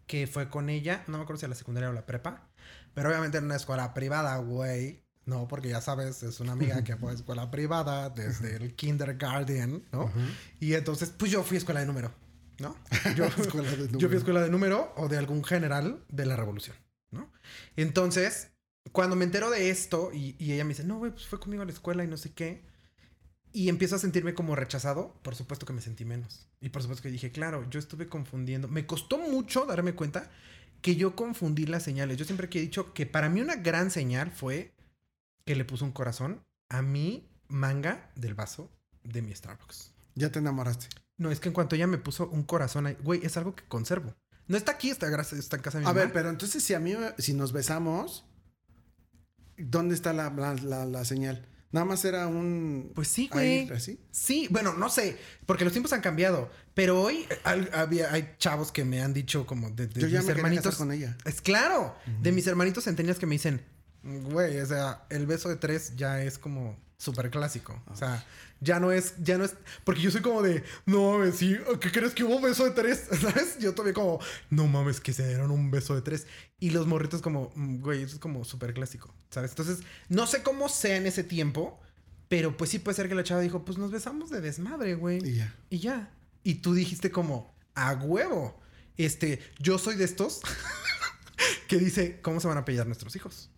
que 0.05 0.27
fue 0.27 0.49
con 0.49 0.69
ella, 0.69 1.03
no 1.07 1.17
me 1.17 1.23
acuerdo 1.23 1.39
si 1.39 1.45
a 1.45 1.49
la 1.49 1.55
secundaria 1.55 1.89
o 1.89 1.93
la 1.93 2.05
prepa, 2.05 2.49
pero 2.93 3.09
obviamente 3.09 3.37
en 3.37 3.45
una 3.45 3.55
escuela 3.55 3.93
privada, 3.93 4.37
güey. 4.37 5.03
No, 5.25 5.47
porque 5.47 5.69
ya 5.69 5.79
sabes, 5.79 6.21
es 6.23 6.41
una 6.41 6.51
amiga 6.51 6.83
que 6.83 6.97
fue 6.97 7.11
a 7.11 7.15
escuela 7.15 7.49
privada 7.49 8.09
desde 8.09 8.57
el 8.57 8.75
kindergarten, 8.75 9.85
¿no? 9.91 10.11
Y 10.59 10.73
entonces, 10.73 11.11
pues 11.17 11.31
yo 11.31 11.43
fui 11.43 11.55
a 11.55 11.59
escuela 11.59 11.79
de 11.79 11.85
número, 11.85 12.13
¿no? 12.59 12.75
Yo, 13.15 13.25
Escuela 13.25 13.69
de 13.71 13.87
yo 13.87 13.87
fui 13.87 13.87
número. 13.87 14.13
a 14.13 14.17
escuela 14.17 14.41
de 14.41 14.49
número 14.49 14.93
o 14.97 15.07
de 15.07 15.17
algún 15.17 15.43
general 15.45 16.03
de 16.09 16.25
la 16.25 16.35
revolución, 16.35 16.75
¿no? 17.11 17.31
Entonces, 17.77 18.49
cuando 18.91 19.15
me 19.15 19.23
entero 19.23 19.49
de 19.49 19.69
esto 19.69 20.11
y, 20.13 20.35
y 20.39 20.51
ella 20.51 20.65
me 20.65 20.69
dice, 20.69 20.83
no, 20.83 20.97
güey, 20.97 21.11
pues 21.13 21.25
fue 21.25 21.39
conmigo 21.39 21.63
a 21.63 21.65
la 21.65 21.71
escuela 21.71 22.03
y 22.03 22.07
no 22.07 22.17
sé 22.17 22.33
qué. 22.33 22.65
Y 23.53 23.69
empiezo 23.69 23.95
a 23.95 23.99
sentirme 23.99 24.33
como 24.33 24.55
rechazado, 24.55 25.13
por 25.21 25.35
supuesto 25.35 25.65
que 25.65 25.73
me 25.73 25.81
sentí 25.81 26.03
menos. 26.05 26.49
Y 26.59 26.69
por 26.69 26.81
supuesto 26.81 27.03
que 27.03 27.11
dije, 27.11 27.31
claro, 27.31 27.69
yo 27.69 27.79
estuve 27.79 28.09
confundiendo. 28.09 28.67
Me 28.67 28.85
costó 28.85 29.17
mucho 29.19 29.65
darme 29.65 29.93
cuenta 29.93 30.29
que 30.83 30.95
yo 30.95 31.15
confundí 31.15 31.65
las 31.65 31.81
señales. 31.81 32.17
Yo 32.17 32.25
siempre 32.25 32.49
que 32.49 32.59
he 32.59 32.61
dicho 32.61 32.93
que 32.93 33.07
para 33.07 33.29
mí 33.29 33.41
una 33.41 33.55
gran 33.55 33.89
señal 33.89 34.29
fue 34.31 34.75
que 35.45 35.55
le 35.55 35.65
puso 35.65 35.85
un 35.85 35.91
corazón 35.93 36.43
a 36.69 36.81
mi 36.83 37.27
manga 37.47 38.11
del 38.15 38.35
vaso 38.35 38.69
de 39.03 39.21
mi 39.23 39.33
Starbucks. 39.33 39.91
Ya 40.15 40.31
te 40.31 40.39
enamoraste. 40.39 40.87
No, 41.17 41.31
es 41.31 41.39
que 41.39 41.49
en 41.49 41.53
cuanto 41.53 41.75
ella 41.75 41.87
me 41.87 41.97
puso 41.97 42.27
un 42.29 42.43
corazón 42.43 42.85
ahí, 42.85 42.97
güey, 43.03 43.25
es 43.25 43.37
algo 43.37 43.55
que 43.55 43.63
conservo. 43.63 44.13
No 44.47 44.57
está 44.57 44.73
aquí, 44.73 44.89
está, 44.89 45.07
está 45.21 45.55
en 45.55 45.61
casa 45.61 45.77
de 45.77 45.83
mi 45.85 45.89
A 45.89 45.93
mamá. 45.93 46.01
ver, 46.05 46.13
pero 46.13 46.29
entonces 46.29 46.61
si 46.63 46.73
a 46.73 46.79
mí, 46.79 46.93
si 47.17 47.33
nos 47.33 47.53
besamos, 47.53 48.25
¿dónde 49.57 49.95
está 49.95 50.11
la, 50.13 50.29
la, 50.31 50.53
la- 50.55 50.85
la 50.85 51.05
señal? 51.05 51.47
Nada 51.73 51.85
más 51.85 52.05
era 52.05 52.27
un... 52.27 52.91
Pues 52.95 53.09
sí, 53.09 53.27
güey. 53.33 53.67
así. 53.71 53.99
Sí, 54.11 54.47
bueno, 54.51 54.73
no 54.75 54.89
sé, 54.89 55.17
porque 55.45 55.63
los 55.65 55.73
tiempos 55.73 55.91
han 55.91 55.99
cambiado. 56.01 56.49
Pero 56.75 57.01
hoy 57.01 57.25
eh, 57.29 57.37
al- 57.43 57.69
había, 57.73 58.13
hay 58.13 58.35
chavos 58.37 58.71
que 58.71 58.85
me 58.85 59.01
han 59.01 59.13
dicho 59.13 59.45
como 59.45 59.69
de, 59.71 59.87
de 59.87 59.99
Yo 60.01 60.07
ya 60.07 60.19
mis 60.19 60.27
me 60.27 60.31
hermanitos. 60.33 60.75
con 60.75 60.91
ella. 60.91 61.17
Es 61.25 61.41
claro, 61.41 61.95
de 62.21 62.31
mis 62.31 62.47
hermanitos 62.47 62.85
centenias 62.85 63.17
que 63.19 63.25
me 63.25 63.33
dicen, 63.35 63.61
güey, 64.03 64.59
o 64.59 64.65
sea, 64.65 65.05
el 65.09 65.25
beso 65.25 65.49
de 65.49 65.55
tres 65.55 65.95
ya 65.95 66.21
es 66.21 66.37
como 66.37 66.77
súper 66.97 67.29
clásico. 67.29 67.81
O 67.87 67.95
sea, 67.95 68.23
ya 68.61 68.79
no 68.79 68.91
es, 68.91 69.15
ya 69.21 69.37
no 69.37 69.43
es, 69.43 69.55
porque 69.83 70.01
yo 70.01 70.11
soy 70.11 70.21
como 70.21 70.41
de, 70.41 70.63
no 70.85 71.11
mames, 71.11 71.35
sí, 71.35 71.57
¿qué 71.81 71.91
crees 71.91 72.13
que 72.13 72.23
hubo 72.23 72.39
beso 72.39 72.63
de 72.63 72.71
tres? 72.71 73.07
¿Sabes? 73.21 73.57
Yo 73.59 73.73
todavía 73.73 73.93
como, 73.93 74.19
no 74.49 74.67
mames, 74.67 75.01
que 75.01 75.13
se 75.13 75.27
dieron 75.27 75.51
un 75.51 75.69
beso 75.69 75.95
de 75.95 76.01
tres. 76.01 76.27
Y 76.59 76.69
los 76.69 76.87
morritos 76.87 77.21
como, 77.21 77.51
"Mm, 77.55 77.81
güey, 77.81 78.03
eso 78.03 78.15
es 78.15 78.21
como 78.21 78.45
súper 78.45 78.73
clásico, 78.73 79.13
¿sabes? 79.29 79.51
Entonces, 79.51 79.79
no 80.07 80.27
sé 80.27 80.43
cómo 80.43 80.69
sea 80.69 80.95
en 80.95 81.07
ese 81.07 81.23
tiempo, 81.23 81.79
pero 82.29 82.55
pues 82.55 82.69
sí 82.69 82.79
puede 82.79 82.95
ser 82.95 83.09
que 83.09 83.15
la 83.15 83.23
chava 83.23 83.41
dijo, 83.41 83.65
pues 83.65 83.77
nos 83.77 83.91
besamos 83.91 84.29
de 84.29 84.39
desmadre, 84.41 84.95
güey. 84.95 85.19
Y 85.27 85.35
ya. 85.35 85.55
Y 85.69 85.79
ya. 85.79 86.11
Y 86.43 86.55
tú 86.55 86.73
dijiste 86.73 87.11
como, 87.11 87.53
a 87.75 87.93
huevo. 87.93 88.59
Este, 88.95 89.39
yo 89.59 89.77
soy 89.77 89.95
de 89.95 90.05
estos 90.05 90.41
que 91.67 91.77
dice, 91.77 92.19
¿cómo 92.21 92.39
se 92.39 92.47
van 92.47 92.57
a 92.57 92.61
apellidar 92.61 92.87
nuestros 92.87 93.15
hijos? 93.15 93.49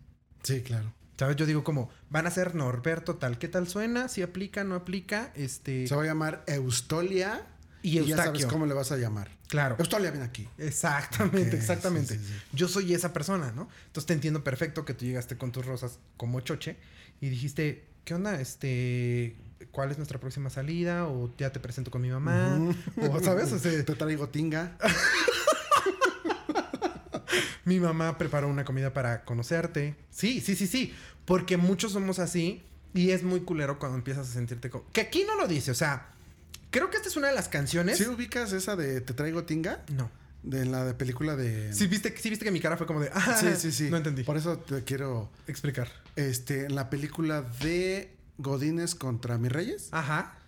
Sí, 0.46 0.62
claro. 0.62 0.92
¿Sabes? 1.18 1.34
Yo 1.36 1.44
digo 1.44 1.64
como, 1.64 1.90
van 2.08 2.26
a 2.26 2.30
ser 2.30 2.54
Norberto 2.54 3.16
tal. 3.16 3.38
¿Qué 3.38 3.48
tal 3.48 3.66
suena? 3.66 4.08
Si 4.08 4.22
aplica, 4.22 4.62
no 4.62 4.76
aplica. 4.76 5.32
Este... 5.34 5.88
Se 5.88 5.94
va 5.96 6.02
a 6.02 6.06
llamar 6.06 6.44
Eustolia. 6.46 7.44
Y 7.82 7.98
Y, 7.98 8.04
ya 8.06 8.16
sabes 8.16 8.46
cómo 8.46 8.66
le 8.66 8.74
vas 8.74 8.92
a 8.92 8.96
llamar. 8.96 9.30
Claro. 9.48 9.76
Eustolia, 9.78 10.10
ven 10.10 10.22
aquí. 10.22 10.48
Exactamente, 10.58 11.56
exactamente. 11.56 12.14
sí, 12.14 12.20
sí, 12.20 12.32
sí. 12.32 12.40
Yo 12.52 12.68
soy 12.68 12.94
esa 12.94 13.12
persona, 13.12 13.52
¿no? 13.52 13.68
Entonces 13.86 14.06
te 14.06 14.12
entiendo 14.12 14.44
perfecto 14.44 14.84
que 14.84 14.94
tú 14.94 15.04
llegaste 15.04 15.36
con 15.36 15.50
tus 15.52 15.66
rosas 15.66 15.98
como 16.16 16.40
choche 16.40 16.76
y 17.20 17.28
dijiste, 17.28 17.84
¿qué 18.04 18.14
onda? 18.14 18.40
Este, 18.40 19.36
¿cuál 19.72 19.90
es 19.90 19.98
nuestra 19.98 20.20
próxima 20.20 20.50
salida? 20.50 21.06
O 21.06 21.34
ya 21.36 21.50
te 21.50 21.60
presento 21.60 21.90
con 21.90 22.02
mi 22.02 22.10
mamá. 22.10 22.58
O, 23.00 23.20
¿sabes? 23.20 23.52
O 23.52 23.58
sea, 23.58 23.72
Te 23.84 23.94
traigo 23.94 24.28
tinga. 24.28 24.76
Mi 27.66 27.80
mamá 27.80 28.16
preparó 28.16 28.48
una 28.48 28.64
comida 28.64 28.94
para 28.94 29.24
conocerte. 29.24 29.96
Sí, 30.10 30.40
sí, 30.40 30.54
sí, 30.54 30.68
sí. 30.68 30.94
Porque 31.24 31.56
muchos 31.56 31.92
somos 31.92 32.20
así 32.20 32.62
y 32.94 33.10
es 33.10 33.24
muy 33.24 33.40
culero 33.40 33.80
cuando 33.80 33.98
empiezas 33.98 34.30
a 34.30 34.32
sentirte 34.32 34.70
como... 34.70 34.84
Que 34.92 35.00
aquí 35.00 35.24
no 35.26 35.34
lo 35.34 35.48
dice, 35.48 35.72
o 35.72 35.74
sea, 35.74 36.08
creo 36.70 36.90
que 36.90 36.96
esta 36.96 37.08
es 37.08 37.16
una 37.16 37.26
de 37.26 37.34
las 37.34 37.48
canciones... 37.48 37.98
¿Sí 37.98 38.06
ubicas 38.06 38.52
esa 38.52 38.76
de 38.76 39.00
Te 39.00 39.14
traigo 39.14 39.42
tinga? 39.42 39.82
No. 39.92 40.08
De 40.44 40.64
la 40.64 40.84
de 40.84 40.94
película 40.94 41.34
de... 41.34 41.74
Sí 41.74 41.88
viste, 41.88 42.16
sí 42.16 42.30
viste 42.30 42.44
que 42.44 42.52
mi 42.52 42.60
cara 42.60 42.76
fue 42.76 42.86
como 42.86 43.00
de... 43.00 43.10
Ah, 43.12 43.36
sí, 43.36 43.48
sí. 43.56 43.72
sí. 43.72 43.90
No 43.90 43.96
entendí. 43.96 44.22
Por 44.22 44.36
eso 44.36 44.58
te 44.58 44.84
quiero... 44.84 45.28
Explicar. 45.48 45.90
Este, 46.14 46.66
en 46.66 46.76
la 46.76 46.88
película 46.88 47.42
de 47.42 48.14
Godines 48.38 48.94
contra 48.94 49.38
mis 49.38 49.50
reyes. 49.50 49.88
Ajá. 49.90 50.38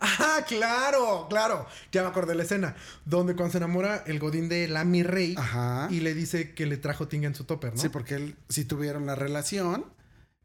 ¡Ah, 0.00 0.44
claro! 0.46 1.26
Claro. 1.28 1.66
Ya 1.92 2.02
me 2.02 2.08
acordé 2.08 2.28
de 2.32 2.36
la 2.36 2.44
escena. 2.44 2.76
Donde 3.04 3.34
cuando 3.34 3.52
se 3.52 3.58
enamora 3.58 4.02
el 4.06 4.18
godín 4.18 4.48
de 4.48 4.68
la 4.68 4.84
mi 4.84 5.02
rey... 5.02 5.34
Ajá. 5.36 5.88
Y 5.90 6.00
le 6.00 6.14
dice 6.14 6.54
que 6.54 6.66
le 6.66 6.76
trajo 6.76 7.08
tinga 7.08 7.26
en 7.26 7.34
su 7.34 7.44
topper, 7.44 7.74
¿no? 7.74 7.80
Sí, 7.80 7.88
porque 7.88 8.14
él 8.14 8.36
sí 8.48 8.64
tuvieron 8.64 9.06
la 9.06 9.14
relación. 9.14 9.84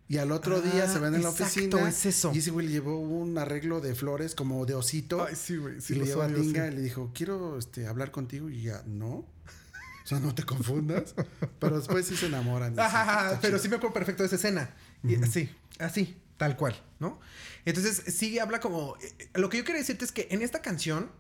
Y 0.08 0.18
al 0.18 0.32
otro 0.32 0.58
Ah, 0.58 0.62
día 0.62 0.88
se 0.88 1.00
ven 1.00 1.16
en 1.16 1.24
la 1.24 1.30
exacto, 1.30 1.46
oficina. 1.78 1.90
es 1.90 2.06
eso. 2.06 2.32
Y 2.34 2.38
ese 2.40 2.52
güey 2.52 2.68
le 2.68 2.74
llevó 2.74 3.00
un 3.00 3.38
arreglo 3.38 3.82
de 3.82 3.96
flores 3.96 4.36
como 4.36 4.66
de 4.66 4.76
osito. 4.76 5.26
Ay, 5.28 5.36
sí, 5.36 5.58
güey. 5.58 5.82
Sí, 5.82 5.94
y 5.94 5.98
le 6.00 6.06
llevó 6.06 6.22
a 6.22 6.28
Tinga 6.28 6.68
sí. 6.68 6.74
y 6.74 6.76
le 6.76 6.82
dijo, 6.82 7.12
quiero 7.14 7.58
este, 7.58 7.88
hablar 7.88 8.12
contigo. 8.12 8.50
Y 8.50 8.64
ya, 8.64 8.84
no. 8.86 9.08
O 9.08 10.08
sea, 10.08 10.20
no 10.20 10.36
te 10.36 10.44
confundas. 10.44 11.16
Pero 11.60 11.78
después 11.80 12.06
sí 12.06 12.16
se 12.16 12.28
enamoran. 12.28 12.74
sí, 12.76 12.80
Ajá, 12.82 13.40
pero 13.42 13.54
chido. 13.58 13.60
sí 13.64 13.70
me 13.70 13.78
acuerdo 13.78 13.94
perfecto 13.96 14.22
de 14.22 14.28
esa 14.28 14.36
escena. 14.36 14.70
Y 15.04 15.16
así, 15.16 15.50
así, 15.80 16.16
tal 16.38 16.58
cual, 16.58 16.76
¿no? 17.00 17.20
Entonces, 17.66 18.04
sí 18.16 18.40
habla 18.40 18.60
como. 18.60 18.96
eh, 19.02 19.30
Lo 19.36 19.50
que 19.50 19.58
yo 19.58 19.64
quería 19.64 19.80
decirte 19.82 20.06
es 20.06 20.12
que 20.12 20.28
en 20.32 20.42
esta 20.42 20.62
canción, 20.62 21.12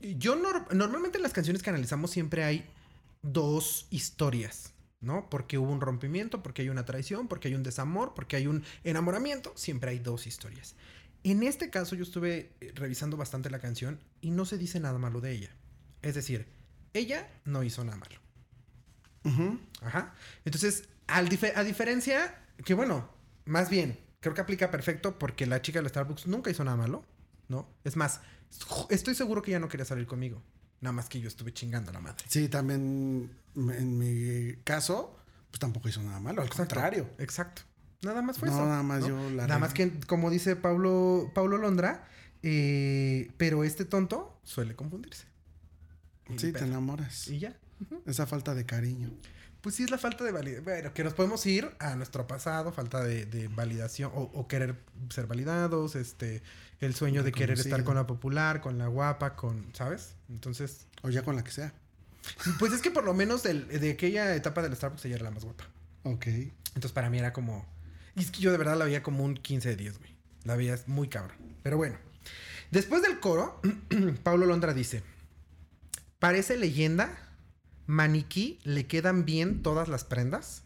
yo 0.00 0.36
nor- 0.36 0.70
normalmente 0.72 1.18
en 1.18 1.22
las 1.22 1.32
canciones 1.32 1.62
que 1.62 1.70
analizamos 1.70 2.10
siempre 2.10 2.44
hay 2.44 2.68
dos 3.22 3.86
historias, 3.90 4.72
¿no? 5.00 5.28
Porque 5.30 5.58
hubo 5.58 5.70
un 5.70 5.80
rompimiento, 5.80 6.42
porque 6.42 6.62
hay 6.62 6.68
una 6.68 6.84
traición, 6.84 7.28
porque 7.28 7.48
hay 7.48 7.54
un 7.54 7.62
desamor, 7.62 8.14
porque 8.14 8.36
hay 8.36 8.46
un 8.46 8.64
enamoramiento, 8.84 9.52
siempre 9.56 9.90
hay 9.90 9.98
dos 9.98 10.26
historias. 10.26 10.74
En 11.24 11.44
este 11.44 11.70
caso, 11.70 11.94
yo 11.94 12.02
estuve 12.02 12.50
eh, 12.60 12.72
revisando 12.74 13.16
bastante 13.16 13.48
la 13.48 13.60
canción 13.60 14.00
y 14.20 14.32
no 14.32 14.44
se 14.44 14.58
dice 14.58 14.80
nada 14.80 14.98
malo 14.98 15.20
de 15.20 15.32
ella. 15.32 15.50
Es 16.02 16.16
decir, 16.16 16.46
ella 16.94 17.30
no 17.44 17.62
hizo 17.62 17.84
nada 17.84 17.96
malo. 17.96 18.16
Ajá. 19.82 20.14
Entonces, 20.44 20.88
al 21.06 21.28
a 21.54 21.62
diferencia, 21.64 22.44
que 22.64 22.74
bueno, 22.74 23.08
más 23.44 23.70
bien, 23.70 23.98
creo 24.22 24.34
que 24.34 24.40
aplica 24.40 24.70
perfecto 24.70 25.18
porque 25.18 25.44
la 25.46 25.60
chica 25.60 25.80
del 25.80 25.90
Starbucks 25.90 26.26
nunca 26.28 26.50
hizo 26.50 26.64
nada 26.64 26.78
malo, 26.78 27.04
¿no? 27.48 27.68
Es 27.84 27.96
más, 27.96 28.20
estoy 28.88 29.14
seguro 29.14 29.42
que 29.42 29.50
ella 29.50 29.60
no 29.60 29.68
quería 29.68 29.84
salir 29.84 30.06
conmigo. 30.06 30.42
Nada 30.80 30.92
más 30.94 31.08
que 31.10 31.20
yo 31.20 31.28
estuve 31.28 31.52
chingando 31.52 31.90
a 31.90 31.92
la 31.92 32.00
madre. 32.00 32.24
Sí, 32.28 32.48
también 32.48 33.30
en 33.54 33.98
mi 33.98 34.54
caso, 34.64 35.14
pues 35.50 35.60
tampoco 35.60 35.88
hizo 35.88 36.02
nada 36.02 36.18
malo. 36.20 36.40
Al 36.40 36.46
Exacto. 36.48 36.74
contrario. 36.74 37.10
Exacto. 37.18 37.62
Nada 38.02 38.22
más 38.22 38.38
fue 38.38 38.48
No, 38.48 38.54
eso. 38.54 38.64
nada 38.66 38.82
más 38.82 39.02
¿no? 39.02 39.08
yo 39.08 39.30
la 39.30 39.46
Nada 39.46 39.58
más 39.60 39.74
que, 39.74 39.92
como 40.06 40.30
dice 40.30 40.56
Pablo, 40.56 41.30
Pablo 41.34 41.58
Londra, 41.58 42.08
eh, 42.42 43.30
pero 43.36 43.62
este 43.62 43.84
tonto 43.84 44.40
suele 44.42 44.74
confundirse. 44.74 45.26
Sí, 46.36 46.52
te 46.52 46.64
enamoras. 46.64 47.28
Y 47.28 47.38
ya. 47.38 47.56
Esa 48.06 48.26
falta 48.26 48.54
de 48.54 48.64
cariño. 48.64 49.10
Pues 49.62 49.76
sí, 49.76 49.84
es 49.84 49.90
la 49.90 49.98
falta 49.98 50.24
de 50.24 50.32
validación. 50.32 50.64
Bueno, 50.64 50.92
que 50.92 51.04
nos 51.04 51.14
podemos 51.14 51.46
ir 51.46 51.70
a 51.78 51.94
nuestro 51.96 52.26
pasado, 52.26 52.72
falta 52.72 53.02
de, 53.04 53.24
de 53.26 53.48
validación 53.48 54.10
o, 54.14 54.22
o 54.34 54.48
querer 54.48 54.76
ser 55.08 55.26
validados, 55.26 55.94
este, 55.94 56.42
el 56.80 56.94
sueño 56.94 57.22
de 57.22 57.30
querer 57.32 57.58
estar 57.58 57.84
con 57.84 57.94
la 57.94 58.06
popular, 58.06 58.60
con 58.60 58.76
la 58.76 58.88
guapa, 58.88 59.36
con, 59.36 59.64
¿sabes? 59.72 60.14
Entonces, 60.28 60.86
O 61.02 61.10
ya 61.10 61.22
con 61.22 61.36
la 61.36 61.44
que 61.44 61.52
sea. 61.52 61.72
pues 62.58 62.72
es 62.72 62.82
que 62.82 62.90
por 62.90 63.04
lo 63.04 63.14
menos 63.14 63.42
del- 63.44 63.68
de 63.68 63.92
aquella 63.92 64.34
etapa 64.34 64.62
del 64.62 64.74
Starbucks 64.74 65.04
ella 65.04 65.14
era 65.16 65.24
la 65.24 65.30
más 65.30 65.44
guapa. 65.44 65.64
Ok. 66.02 66.26
Entonces 66.26 66.92
para 66.92 67.08
mí 67.08 67.18
era 67.18 67.32
como, 67.32 67.64
y 68.16 68.20
es 68.22 68.30
que 68.32 68.40
yo 68.40 68.50
de 68.50 68.58
verdad 68.58 68.76
la 68.76 68.84
veía 68.86 69.02
como 69.04 69.22
un 69.24 69.34
15 69.34 69.68
de 69.70 69.76
10, 69.76 69.98
güey. 69.98 70.16
La 70.44 70.56
veía 70.56 70.76
muy 70.88 71.06
cabrón. 71.08 71.36
Pero 71.62 71.76
bueno, 71.76 71.96
después 72.72 73.00
del 73.02 73.20
coro, 73.20 73.60
Pablo 74.24 74.46
Londra 74.46 74.74
dice, 74.74 75.04
parece 76.18 76.56
leyenda, 76.56 77.16
maniquí, 77.92 78.58
le 78.64 78.86
quedan 78.86 79.26
bien 79.26 79.62
todas 79.62 79.88
las 79.88 80.04
prendas. 80.04 80.64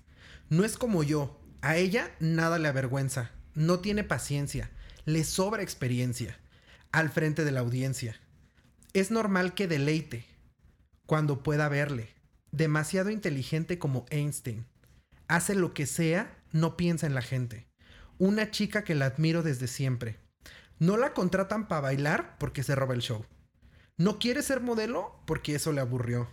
No 0.49 0.65
es 0.65 0.79
como 0.79 1.03
yo, 1.03 1.41
a 1.61 1.77
ella 1.77 2.15
nada 2.21 2.59
le 2.59 2.69
avergüenza, 2.69 3.33
no 3.55 3.81
tiene 3.81 4.05
paciencia, 4.05 4.71
le 5.07 5.25
sobra 5.25 5.63
experiencia 5.63 6.39
al 6.93 7.11
frente 7.11 7.45
de 7.45 7.51
la 7.51 7.61
audiencia. 7.61 8.17
Es 8.93 9.11
normal 9.11 9.55
que 9.55 9.67
deleite 9.67 10.25
cuando 11.05 11.43
pueda 11.43 11.69
verle, 11.69 12.15
demasiado 12.53 13.11
inteligente 13.11 13.79
como 13.79 14.07
Einstein. 14.11 14.65
Hace 15.27 15.57
lo 15.57 15.75
que 15.75 15.87
sea, 15.87 16.39
no 16.53 16.77
piensa 16.77 17.09
en 17.09 17.15
la 17.15 17.23
gente. 17.23 17.67
Una 18.19 18.53
chica 18.53 18.85
que 18.85 18.95
la 18.95 19.07
admiro 19.07 19.43
desde 19.43 19.67
siempre. 19.67 20.21
No 20.79 20.97
la 20.97 21.13
contratan 21.13 21.67
para 21.67 21.81
bailar 21.81 22.37
porque 22.39 22.63
se 22.63 22.77
roba 22.77 22.95
el 22.95 23.01
show. 23.01 23.27
No 23.97 24.21
quiere 24.21 24.43
ser 24.43 24.61
modelo 24.61 25.21
porque 25.27 25.57
eso 25.57 25.73
le 25.73 25.81
aburrió. 25.81 26.29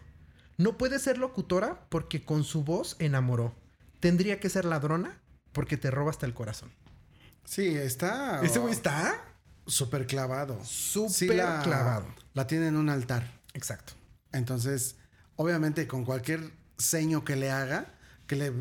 No 0.58 0.78
puede 0.78 1.00
ser 1.00 1.18
locutora 1.18 1.86
porque 1.90 2.24
con 2.24 2.44
su 2.44 2.64
voz 2.64 2.96
enamoró. 3.00 3.56
Tendría 4.00 4.40
que 4.40 4.50
ser 4.50 4.66
ladrona 4.66 5.22
porque 5.52 5.78
te 5.78 5.90
roba 5.92 6.12
hasta 6.12 6.26
el 6.26 6.34
corazón. 6.34 6.72
Sí, 7.46 7.68
está. 7.76 8.42
Ese 8.44 8.60
güey 8.60 8.74
está 8.74 9.24
súper 9.66 10.06
clavado. 10.08 10.64
súper 10.64 11.12
Sí 11.12 11.28
clavado. 11.28 12.06
La 12.34 12.48
tiene 12.48 12.68
en 12.68 12.78
un 12.78 12.90
altar. 12.90 13.40
Exacto. 13.54 13.94
Entonces, 14.32 14.96
obviamente, 15.36 15.88
con 15.88 16.06
cualquier 16.06 16.52
seño 16.78 17.24
que 17.24 17.36
le 17.36 17.52
haga, 17.52 17.94
que 18.28 18.36
le, 18.36 18.54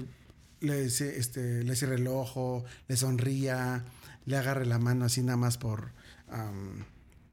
le, 0.60 0.84
este, 0.84 1.62
le 1.64 1.76
cierre 1.76 1.94
el 1.96 2.06
ojo, 2.06 2.64
le 2.88 2.96
sonría, 2.96 3.84
le 4.26 4.36
agarre 4.36 4.66
la 4.66 4.78
mano 4.78 5.04
así 5.06 5.22
nada 5.22 5.36
más 5.36 5.58
por 5.58 5.92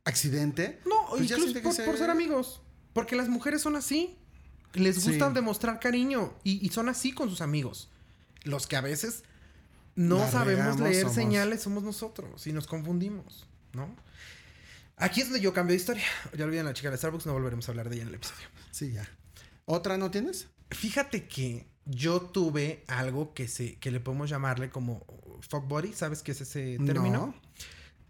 accidente. 0.06 0.80
No, 0.86 1.08
pues 1.10 1.28
ya 1.28 1.38
incluso 1.38 1.72
se- 1.72 1.84
por 1.84 1.98
ser 1.98 2.10
amigos. 2.10 2.62
Porque 2.94 3.16
las 3.16 3.28
mujeres 3.30 3.62
son 3.62 3.76
así. 3.76 4.18
Les 4.74 5.04
gusta 5.04 5.28
Sí. 5.30 5.34
demostrar 5.34 5.80
cariño 5.80 6.34
y, 6.44 6.66
y 6.66 6.70
son 6.70 6.90
así 6.90 7.12
con 7.12 7.30
sus 7.30 7.42
amigos. 7.42 7.90
Los 8.44 8.68
que 8.68 8.76
a 8.76 8.82
veces 8.82 9.24
no 9.96 10.20
La 10.20 10.32
sabemos 10.32 10.66
regamos, 10.66 10.82
leer 10.82 11.02
somos- 11.06 11.16
señales 11.16 11.62
somos 11.62 11.84
nosotros 11.84 12.46
y 12.48 12.54
nos 12.54 12.68
confundimos, 12.68 13.48
¿no? 13.74 13.96
Aquí 14.98 15.22
es 15.22 15.28
donde 15.28 15.42
yo 15.42 15.54
cambio 15.54 15.74
de 15.74 15.78
historia. 15.82 16.04
Ya 16.38 16.46
olviden 16.46 16.66
la 16.66 16.74
chica 16.74 16.92
de 16.92 16.98
Starbucks, 16.98 17.26
no 17.26 17.34
volveremos 17.34 17.68
a 17.68 17.72
hablar 17.72 17.90
de 17.90 17.96
ella 17.96 18.04
en 18.04 18.10
el 18.10 18.16
episodio. 18.16 18.48
Sí, 18.72 18.92
ya. 18.92 19.10
¿Otra 19.66 19.98
no 19.98 20.12
tienes? 20.12 20.48
Fíjate 20.72 21.28
que 21.28 21.68
yo 21.86 22.22
tuve 22.22 22.84
algo 22.88 23.34
que 23.34 23.48
se 23.48 23.78
que 23.80 23.92
le 23.92 24.00
podemos 24.00 24.30
llamarle 24.30 24.70
como 24.70 25.06
fuck 25.50 25.68
body, 25.68 25.94
¿sabes 25.94 26.22
qué 26.22 26.32
es 26.34 26.42
ese 26.42 26.78
término? 26.86 27.34
No. 27.34 27.36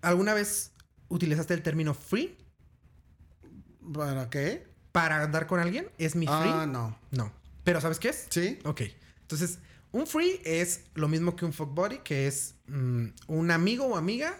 ¿Alguna 0.02 0.34
vez 0.34 0.72
utilizaste 1.10 1.54
el 1.54 1.62
término 1.62 1.94
free 1.94 2.38
¿Para 3.94 4.30
qué? 4.30 4.68
Para 4.92 5.24
andar 5.24 5.48
con 5.48 5.60
alguien? 5.60 5.90
¿Es 5.98 6.16
mi 6.16 6.26
free? 6.26 6.36
Ah, 6.36 6.66
no. 6.68 6.98
No. 7.12 7.32
¿Pero 7.64 7.82
sabes 7.82 8.00
qué 8.00 8.10
es? 8.10 8.28
¿Sí? 8.30 8.60
Ok. 8.66 8.82
Entonces, 9.22 9.60
un 9.92 10.08
free 10.08 10.42
es 10.44 10.86
lo 10.96 11.08
mismo 11.08 11.36
que 11.36 11.46
un 11.46 11.54
fuck 11.54 11.74
buddy, 11.74 12.00
que 12.00 12.28
es 12.28 12.56
mm, 12.68 13.08
un 13.28 13.52
amigo 13.52 13.86
o 13.86 13.98
amiga, 13.98 14.36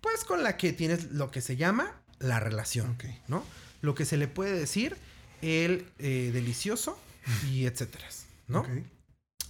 pues 0.00 0.24
con 0.24 0.42
la 0.42 0.56
que 0.56 0.72
tienes 0.72 1.10
lo 1.12 1.30
que 1.30 1.40
se 1.40 1.56
llama 1.56 2.00
la 2.18 2.40
relación, 2.40 2.90
Ok. 2.92 3.04
¿no? 3.28 3.44
Lo 3.82 3.94
que 3.94 4.04
se 4.04 4.16
le 4.16 4.28
puede 4.28 4.58
decir 4.58 4.96
el 5.42 5.86
eh, 5.98 6.30
delicioso 6.32 6.98
y 7.50 7.66
etcétera, 7.66 8.06
¿no? 8.48 8.60
Ok. 8.60 8.68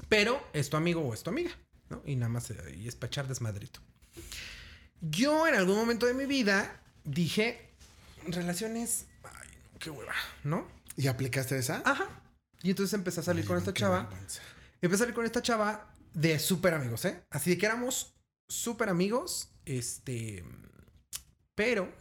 Pero 0.09 0.45
es 0.53 0.71
tu 0.71 0.77
amigo 0.77 1.01
o 1.01 1.15
es 1.15 1.23
tu 1.23 1.31
amiga, 1.31 1.51
¿no? 1.91 2.03
Y 2.05 2.17
nada 2.17 2.29
más, 2.29 2.51
eh, 2.51 2.57
y 2.77 2.89
es 2.89 2.97
para 2.97 3.09
echar 3.09 3.29
desmadrito. 3.29 3.81
Yo 5.01 5.47
en 5.47 5.55
algún 5.55 5.77
momento 5.77 6.07
de 6.07 6.15
mi 6.15 6.27
vida 6.27 6.81
dije, 7.05 7.71
relaciones, 8.27 9.06
qué 9.79 9.91
hueva, 9.91 10.13
¿no? 10.45 10.67
¿Y 10.97 11.07
aplicaste 11.09 11.59
esa? 11.59 11.83
Ajá. 11.85 12.07
Y 12.63 12.71
entonces 12.71 12.95
empecé 12.95 13.21
a 13.21 13.23
salir 13.23 13.43
Ay, 13.43 13.49
con 13.49 13.59
esta 13.59 13.73
chava. 13.75 14.09
Empecé 14.81 15.03
a 15.03 15.05
salir 15.05 15.15
con 15.15 15.25
esta 15.25 15.43
chava 15.43 15.93
de 16.15 16.39
súper 16.39 16.75
amigos, 16.75 17.05
¿eh? 17.05 17.23
Así 17.31 17.51
de 17.51 17.59
que 17.59 17.67
éramos 17.67 18.15
súper 18.49 18.89
amigos. 18.89 19.51
Este. 19.65 20.45
Pero. 21.55 21.93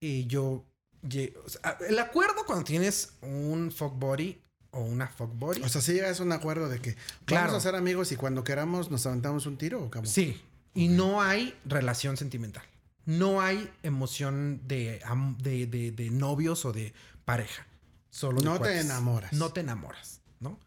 eh, 0.00 0.24
yo. 0.26 0.64
lle- 1.02 1.34
o 1.44 1.48
sea, 1.48 1.78
el 1.88 1.98
acuerdo 1.98 2.44
cuando 2.46 2.64
tienes 2.64 3.14
un 3.22 3.70
fuck 3.72 3.94
body 3.98 4.40
o 4.70 4.80
una 4.80 5.08
fuck 5.08 5.32
body. 5.34 5.62
O 5.62 5.68
sea, 5.68 5.80
si 5.80 5.92
llegas 5.92 6.20
a 6.20 6.22
un 6.22 6.32
acuerdo 6.32 6.68
de 6.68 6.80
que 6.80 6.96
Claro. 7.24 7.48
vamos 7.48 7.62
a 7.62 7.68
ser 7.68 7.76
amigos 7.76 8.10
y 8.12 8.16
cuando 8.16 8.42
queramos 8.44 8.90
nos 8.90 9.06
aventamos 9.06 9.46
un 9.46 9.56
tiro 9.58 9.82
o 9.84 9.90
cómo? 9.90 10.06
sí. 10.06 10.40
Y 10.74 10.88
no 10.88 11.20
hay 11.20 11.54
relación 11.66 12.16
sentimental. 12.16 12.64
No 13.06 13.40
hay 13.40 13.70
emoción 13.82 14.60
de, 14.66 15.00
de, 15.38 15.66
de- 15.66 15.90
de 15.92 16.10
novios 16.10 16.64
o 16.64 16.72
de 16.72 16.92
pareja. 17.24 17.66
Solo 18.10 18.38
de 18.40 18.44
No 18.44 18.60
te 18.60 18.80
enamoras. 18.80 19.32
No 19.32 19.52
te 19.52 19.60
enamoras, 19.60 20.20
¿no? 20.40 20.58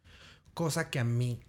Cosa 0.53 0.89
que 0.89 0.99
a 0.99 1.03
mí 1.03 1.39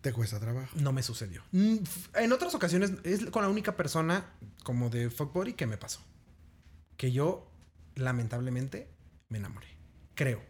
Te 0.00 0.12
cuesta 0.12 0.38
trabajo. 0.40 0.68
No 0.80 0.92
me 0.92 1.02
sucedió. 1.02 1.42
Mm, 1.52 1.76
En 2.16 2.32
otras 2.32 2.54
ocasiones 2.54 2.92
es 3.04 3.24
con 3.30 3.42
la 3.42 3.48
única 3.48 3.76
persona 3.76 4.26
como 4.62 4.90
de 4.90 5.08
fuckbody 5.10 5.54
que 5.54 5.66
me 5.66 5.76
pasó. 5.78 6.00
Que 6.98 7.10
yo, 7.12 7.50
lamentablemente, 7.94 8.88
me 9.28 9.38
enamoré. 9.38 9.66
Creo. 10.14 10.42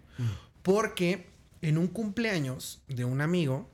Porque 0.62 1.28
en 1.62 1.78
un 1.78 1.86
cumpleaños 1.88 2.82
de 2.88 3.04
un 3.04 3.20
amigo, 3.20 3.70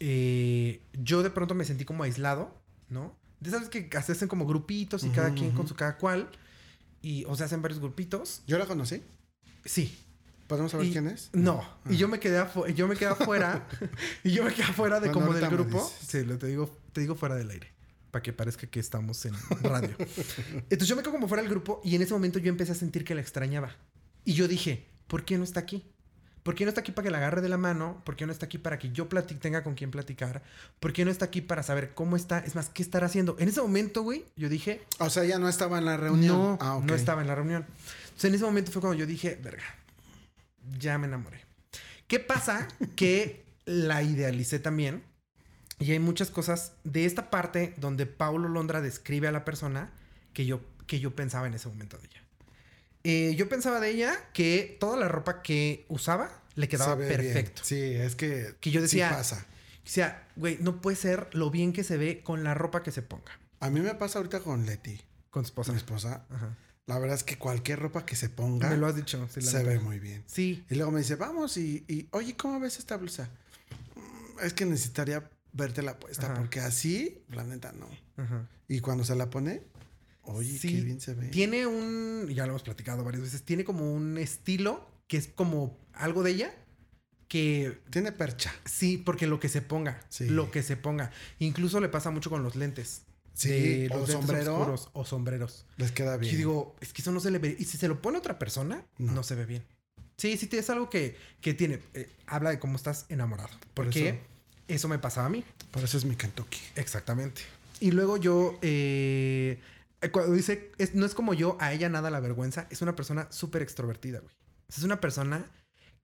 eh, 0.00 0.82
yo 0.94 1.22
de 1.22 1.30
pronto 1.30 1.54
me 1.54 1.64
sentí 1.64 1.84
como 1.84 2.04
aislado, 2.04 2.54
¿no? 2.88 3.14
De 3.40 3.50
esas 3.50 3.68
que 3.68 3.88
se 4.02 4.12
hacen 4.12 4.28
como 4.28 4.46
grupitos 4.46 5.04
y 5.04 5.10
cada 5.10 5.32
quien 5.34 5.52
con 5.52 5.66
su 5.68 5.74
cada 5.74 5.96
cual. 5.96 6.28
Y, 7.00 7.24
o 7.26 7.36
se 7.36 7.44
hacen 7.44 7.62
varios 7.62 7.80
grupitos. 7.80 8.42
¿Yo 8.46 8.58
la 8.58 8.66
conocí? 8.66 9.02
Sí, 9.64 9.96
¿Podemos 10.48 10.72
saber 10.72 10.86
y- 10.86 10.92
quién 10.92 11.06
es? 11.08 11.28
No, 11.34 11.62
y 11.88 11.96
yo 11.96 12.08
me 12.08 12.18
quedé 12.18 12.42
yo 12.74 12.88
me 12.88 12.96
quedé 12.96 13.10
afuera 13.10 13.68
y 14.24 14.30
yo 14.30 14.42
me 14.44 14.52
quedé 14.52 14.64
afuera 14.64 14.98
de 14.98 15.08
Bueno, 15.08 15.26
como 15.26 15.34
del 15.38 15.48
grupo. 15.50 15.92
Sí, 16.00 16.24
lo 16.24 16.38
te 16.38 16.46
digo, 16.46 16.74
te 16.92 17.02
digo 17.02 17.14
fuera 17.14 17.34
del 17.36 17.50
aire 17.50 17.68
para 18.10 18.22
que 18.22 18.32
parezca 18.32 18.66
que 18.66 18.80
estamos 18.80 19.24
en 19.26 19.34
radio. 19.62 19.94
Entonces 19.98 20.88
yo 20.88 20.96
me 20.96 21.02
quedo 21.02 21.12
como 21.12 21.28
fuera 21.28 21.42
del 21.42 21.50
grupo 21.50 21.82
y 21.84 21.94
en 21.94 22.02
ese 22.02 22.14
momento 22.14 22.38
yo 22.38 22.48
empecé 22.48 22.72
a 22.72 22.74
sentir 22.74 23.04
que 23.04 23.14
la 23.14 23.20
extrañaba. 23.20 23.76
Y 24.24 24.32
yo 24.32 24.48
dije, 24.48 24.86
¿por 25.06 25.26
qué 25.26 25.36
no 25.36 25.44
está 25.44 25.60
aquí? 25.60 25.84
¿Por 26.48 26.54
qué 26.54 26.64
no 26.64 26.70
está 26.70 26.80
aquí 26.80 26.92
para 26.92 27.04
que 27.04 27.10
la 27.10 27.18
agarre 27.18 27.42
de 27.42 27.50
la 27.50 27.58
mano? 27.58 28.00
¿Por 28.06 28.16
qué 28.16 28.24
no 28.24 28.32
está 28.32 28.46
aquí 28.46 28.56
para 28.56 28.78
que 28.78 28.90
yo 28.90 29.06
tenga 29.06 29.62
con 29.62 29.74
quién 29.74 29.90
platicar? 29.90 30.42
¿Por 30.80 30.94
qué 30.94 31.04
no 31.04 31.10
está 31.10 31.26
aquí 31.26 31.42
para 31.42 31.62
saber 31.62 31.92
cómo 31.92 32.16
está? 32.16 32.38
Es 32.38 32.54
más, 32.54 32.70
¿qué 32.70 32.82
estará 32.82 33.04
haciendo? 33.04 33.36
En 33.38 33.50
ese 33.50 33.60
momento, 33.60 34.00
güey, 34.00 34.24
yo 34.34 34.48
dije, 34.48 34.80
O 34.98 35.10
sea, 35.10 35.26
ya 35.26 35.38
no 35.38 35.50
estaba 35.50 35.76
en 35.76 35.84
la 35.84 35.98
reunión. 35.98 36.34
no, 36.34 36.58
Ah, 36.58 36.80
no 36.82 36.94
estaba 36.94 37.20
en 37.20 37.26
la 37.26 37.34
reunión. 37.34 37.66
Entonces 38.04 38.24
en 38.30 38.34
ese 38.34 38.44
momento 38.46 38.72
fue 38.72 38.80
cuando 38.80 38.98
yo 38.98 39.04
dije, 39.04 39.38
verga, 39.42 39.62
ya 40.78 40.96
me 40.96 41.06
enamoré. 41.06 41.44
¿Qué 42.06 42.18
pasa? 42.18 42.66
que 42.96 43.44
la 43.66 44.02
idealicé 44.02 44.58
también. 44.58 45.02
Y 45.78 45.92
hay 45.92 45.98
muchas 45.98 46.30
cosas 46.30 46.72
de 46.82 47.04
esta 47.04 47.28
parte 47.28 47.74
donde 47.76 48.06
Paulo 48.06 48.48
Londra 48.48 48.80
describe 48.80 49.28
a 49.28 49.32
la 49.32 49.44
persona 49.44 49.90
que 50.32 50.46
yo, 50.46 50.62
que 50.86 50.98
yo 50.98 51.14
pensaba 51.14 51.46
en 51.46 51.52
ese 51.52 51.68
momento 51.68 51.98
de 51.98 52.06
ella. 52.06 52.22
Eh, 53.10 53.34
yo 53.36 53.48
pensaba 53.48 53.80
de 53.80 53.88
ella 53.90 54.14
que 54.34 54.76
toda 54.78 54.98
la 54.98 55.08
ropa 55.08 55.40
que 55.40 55.86
usaba 55.88 56.42
le 56.56 56.68
quedaba 56.68 56.94
bien. 56.94 57.08
perfecto. 57.08 57.62
Sí, 57.64 57.80
es 57.80 58.14
que. 58.16 58.54
Que 58.60 58.70
yo 58.70 58.82
decía- 58.82 59.08
Sí 59.08 59.14
pasa. 59.14 59.46
O 59.84 59.90
sea, 59.90 60.28
güey, 60.36 60.58
no 60.60 60.82
puede 60.82 60.96
ser 60.96 61.28
lo 61.32 61.50
bien 61.50 61.72
que 61.72 61.84
se 61.84 61.96
ve 61.96 62.22
con 62.22 62.44
la 62.44 62.52
ropa 62.52 62.82
que 62.82 62.90
se 62.90 63.00
ponga. 63.00 63.32
A 63.60 63.70
mí 63.70 63.80
me 63.80 63.94
pasa 63.94 64.18
ahorita 64.18 64.40
con 64.40 64.66
Leti, 64.66 65.00
Con 65.30 65.44
su 65.44 65.48
esposa. 65.48 65.72
mi 65.72 65.78
esposa. 65.78 66.26
Ajá. 66.28 66.54
La 66.86 66.98
verdad 66.98 67.16
es 67.16 67.24
que 67.24 67.38
cualquier 67.38 67.78
ropa 67.80 68.04
que 68.04 68.14
se 68.16 68.28
ponga 68.28 68.68
Me 68.68 68.76
lo 68.76 68.86
has 68.86 68.96
dicho. 68.96 69.26
sí, 69.32 69.40
la 69.40 69.50
se 69.50 69.62
ve 69.62 69.78
muy 69.78 69.98
bien. 69.98 70.22
Sí, 70.26 70.64
Y 70.68 70.74
luego 70.74 70.90
me 70.90 70.98
dice, 71.00 71.16
vamos 71.16 71.56
y, 71.56 71.84
y, 71.88 72.08
oye, 72.12 72.36
¿cómo 72.36 72.60
ves 72.60 72.78
esta 72.78 72.96
blusa? 72.98 73.30
"Mm, 73.96 74.44
Es 74.44 74.52
que 74.52 74.66
necesitaría 74.66 75.30
verte 75.52 75.82
la 75.82 75.98
puesta, 75.98 76.26
Ajá. 76.26 76.34
porque 76.34 76.60
así, 76.60 77.22
la 77.30 77.44
neta, 77.44 77.72
no. 77.72 77.88
Ajá. 78.22 78.46
Y 78.68 78.80
cuando 78.80 79.04
se 79.04 79.14
la 79.16 79.30
pone, 79.30 79.62
oye, 80.28 80.58
Sí, 80.58 80.74
qué 80.76 80.80
bien 80.82 81.00
se 81.00 81.14
ve. 81.14 81.28
Tiene 81.28 81.66
un, 81.66 82.28
ya 82.34 82.44
lo 82.46 82.50
hemos 82.52 82.62
platicado 82.62 83.04
varias 83.04 83.22
veces, 83.22 83.42
tiene 83.42 83.64
como 83.64 83.92
un 83.92 84.18
estilo 84.18 84.88
que 85.06 85.16
es 85.16 85.28
como 85.28 85.76
algo 85.94 86.22
de 86.22 86.30
ella 86.32 86.54
que 87.28 87.78
Tiene 87.90 88.10
percha. 88.12 88.52
sí, 88.64 88.96
porque 88.98 89.26
lo 89.26 89.38
que 89.40 89.48
se 89.48 89.60
ponga, 89.60 90.00
Sí. 90.08 90.26
lo 90.28 90.50
que 90.50 90.62
se 90.62 90.76
ponga. 90.76 91.10
Incluso 91.38 91.80
le 91.80 91.88
pasa 91.88 92.10
mucho 92.10 92.30
con 92.30 92.42
los 92.42 92.56
lentes. 92.56 93.02
Sí, 93.34 93.86
o 93.90 93.98
los 93.98 94.08
lentes 94.08 94.12
sombrero. 94.26 94.58
oscuros 94.58 94.90
o 94.94 95.04
sombreros. 95.04 95.66
Les 95.76 95.92
queda 95.92 96.16
bien. 96.16 96.34
Y 96.34 96.36
digo, 96.38 96.74
es 96.80 96.92
que 96.92 97.02
eso 97.02 97.12
no 97.12 97.20
se 97.20 97.30
le 97.30 97.38
ve. 97.38 97.54
Y 97.58 97.64
si 97.66 97.76
se 97.78 97.86
lo 97.86 98.00
pone 98.02 98.18
otra 98.18 98.38
persona, 98.38 98.84
no, 98.98 99.12
No. 99.12 99.22
se 99.22 99.34
ve 99.34 99.44
bien. 99.46 99.62
Sí, 100.16 100.36
sí, 100.36 100.48
es 100.52 100.70
algo 100.70 100.90
que, 100.90 101.16
que 101.40 101.54
tiene. 101.54 101.78
eh, 101.94 102.08
habla 102.26 102.50
de 102.50 102.58
cómo 102.58 102.74
estás 102.76 103.06
enamorado. 103.10 103.50
Por 103.74 103.84
Porque 103.86 104.08
eso- 104.08 104.18
eso. 104.66 104.88
me 104.88 104.98
pasaba 104.98 105.26
a 105.26 105.30
mí. 105.30 105.44
Por 105.70 105.84
eso 105.84 105.96
es 105.98 106.04
mi 106.04 106.16
Kentucky. 106.16 106.58
Exactamente. 106.74 107.42
Y 107.78 107.92
luego 107.92 108.16
yo, 108.16 108.58
eh, 108.62 109.60
cuando 110.12 110.32
dice, 110.32 110.72
es- 110.78 110.94
no 110.94 111.06
es 111.06 111.14
como 111.14 111.34
yo, 111.34 111.56
a 111.60 111.72
ella 111.72 111.88
nada 111.88 112.10
la 112.10 112.20
vergüenza, 112.20 112.66
es 112.70 112.82
una 112.82 112.94
persona 112.96 113.26
súper 113.30 113.62
extrovertida, 113.62 114.20
güey. 114.20 114.34
Es 114.68 114.82
una 114.82 115.00
persona 115.00 115.50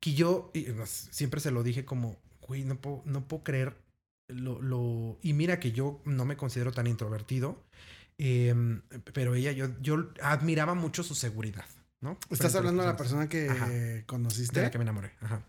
que 0.01 0.15
yo, 0.15 0.51
y, 0.55 0.67
siempre 0.87 1.41
se 1.41 1.51
lo 1.51 1.63
dije 1.63 1.85
como, 1.85 2.17
güey, 2.41 2.65
no 2.65 2.77
puedo, 2.77 3.03
no 3.05 3.27
puedo 3.27 3.45
creer 3.45 3.77
lo, 4.29 4.61
lo... 4.61 5.19
Y 5.23 5.33
mira 5.33 5.61
que 5.61 5.73
yo 5.73 6.01
no 6.05 6.25
me 6.25 6.37
considero 6.37 6.73
tan 6.73 6.87
introvertido, 6.87 7.63
eh, 8.19 8.55
pero 9.13 9.35
ella, 9.35 9.53
yo, 9.53 9.69
yo 9.81 10.11
admiraba 10.23 10.75
mucho 10.75 11.03
su 11.03 11.15
seguridad, 11.15 11.67
¿no? 12.01 12.13
Estás 12.31 12.39
Frente 12.39 12.59
hablando 12.59 12.83
de 12.83 12.89
la 12.89 12.97
persona 12.97 13.29
que 13.29 13.49
Ajá. 13.49 13.69
conociste. 14.07 14.61
De 14.61 14.67
la 14.67 14.71
que 14.71 14.79
me 14.79 14.85
enamoré. 14.85 15.13
Ajá. 15.21 15.43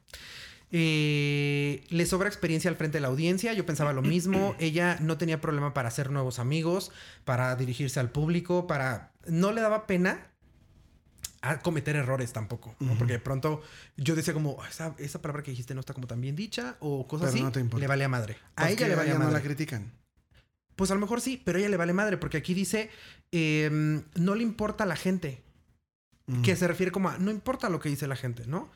Eh, 0.78 1.86
le 1.90 2.06
sobra 2.06 2.28
experiencia 2.28 2.70
al 2.70 2.76
frente 2.76 2.98
de 2.98 3.02
la 3.02 3.08
audiencia. 3.08 3.54
Yo 3.54 3.66
pensaba 3.66 3.94
lo 3.94 4.02
mismo. 4.02 4.56
Ella 4.60 4.98
no 5.00 5.18
tenía 5.18 5.40
problema 5.40 5.74
para 5.74 5.88
hacer 5.88 6.12
nuevos 6.12 6.38
amigos, 6.38 6.92
para 7.24 7.56
dirigirse 7.56 8.02
al 8.02 8.10
público, 8.10 8.68
para. 8.68 9.14
No 9.26 9.54
le 9.54 9.62
daba 9.62 9.88
pena 9.88 10.32
a 11.42 11.60
cometer 11.62 11.96
errores 11.96 12.34
tampoco. 12.34 12.76
¿no? 12.82 12.98
Porque 12.98 13.14
de 13.14 13.20
pronto 13.20 13.62
yo 13.96 14.16
decía 14.16 14.34
como, 14.34 14.58
esa, 14.70 14.96
esa 14.98 15.22
palabra 15.22 15.44
que 15.44 15.52
dijiste 15.52 15.74
no 15.76 15.80
está 15.80 15.94
como 15.94 16.08
tan 16.08 16.20
bien 16.20 16.36
dicha 16.36 16.76
o 16.82 17.08
cosas 17.08 17.28
Pero 17.28 17.36
así. 17.36 17.44
no 17.44 17.52
te 17.54 17.62
importa. 17.62 17.80
le 17.82 17.88
vale 17.88 18.04
a 18.04 18.10
madre. 18.10 18.36
A 18.58 18.64
Porque 18.68 18.74
ella 18.74 18.88
le 18.90 18.96
vale 18.96 19.12
a 19.12 19.14
no 19.14 19.20
madre. 19.20 19.34
la 19.34 19.42
critican. 19.42 19.94
Pues 20.76 20.92
a 20.92 20.96
lo 20.96 21.00
mejor 21.00 21.22
sí, 21.22 21.42
pero 21.46 21.58
a 21.58 21.62
ella 21.62 21.70
le 21.70 21.78
vale 21.78 21.94
madre 21.94 22.18
porque 22.18 22.36
aquí 22.36 22.54
dice, 22.54 22.90
eh, 23.32 24.02
no 24.16 24.36
le 24.36 24.44
importa 24.44 24.84
a 24.84 24.88
la 24.88 24.98
gente 24.98 25.42
que 26.44 26.56
se 26.56 26.68
refiere 26.68 26.92
como 26.92 27.10
a 27.10 27.18
no 27.20 27.32
importa 27.32 27.70
lo 27.70 27.80
que 27.80 27.88
dice 27.88 28.08
la 28.08 28.16
gente, 28.18 28.46
¿no? 28.48 28.72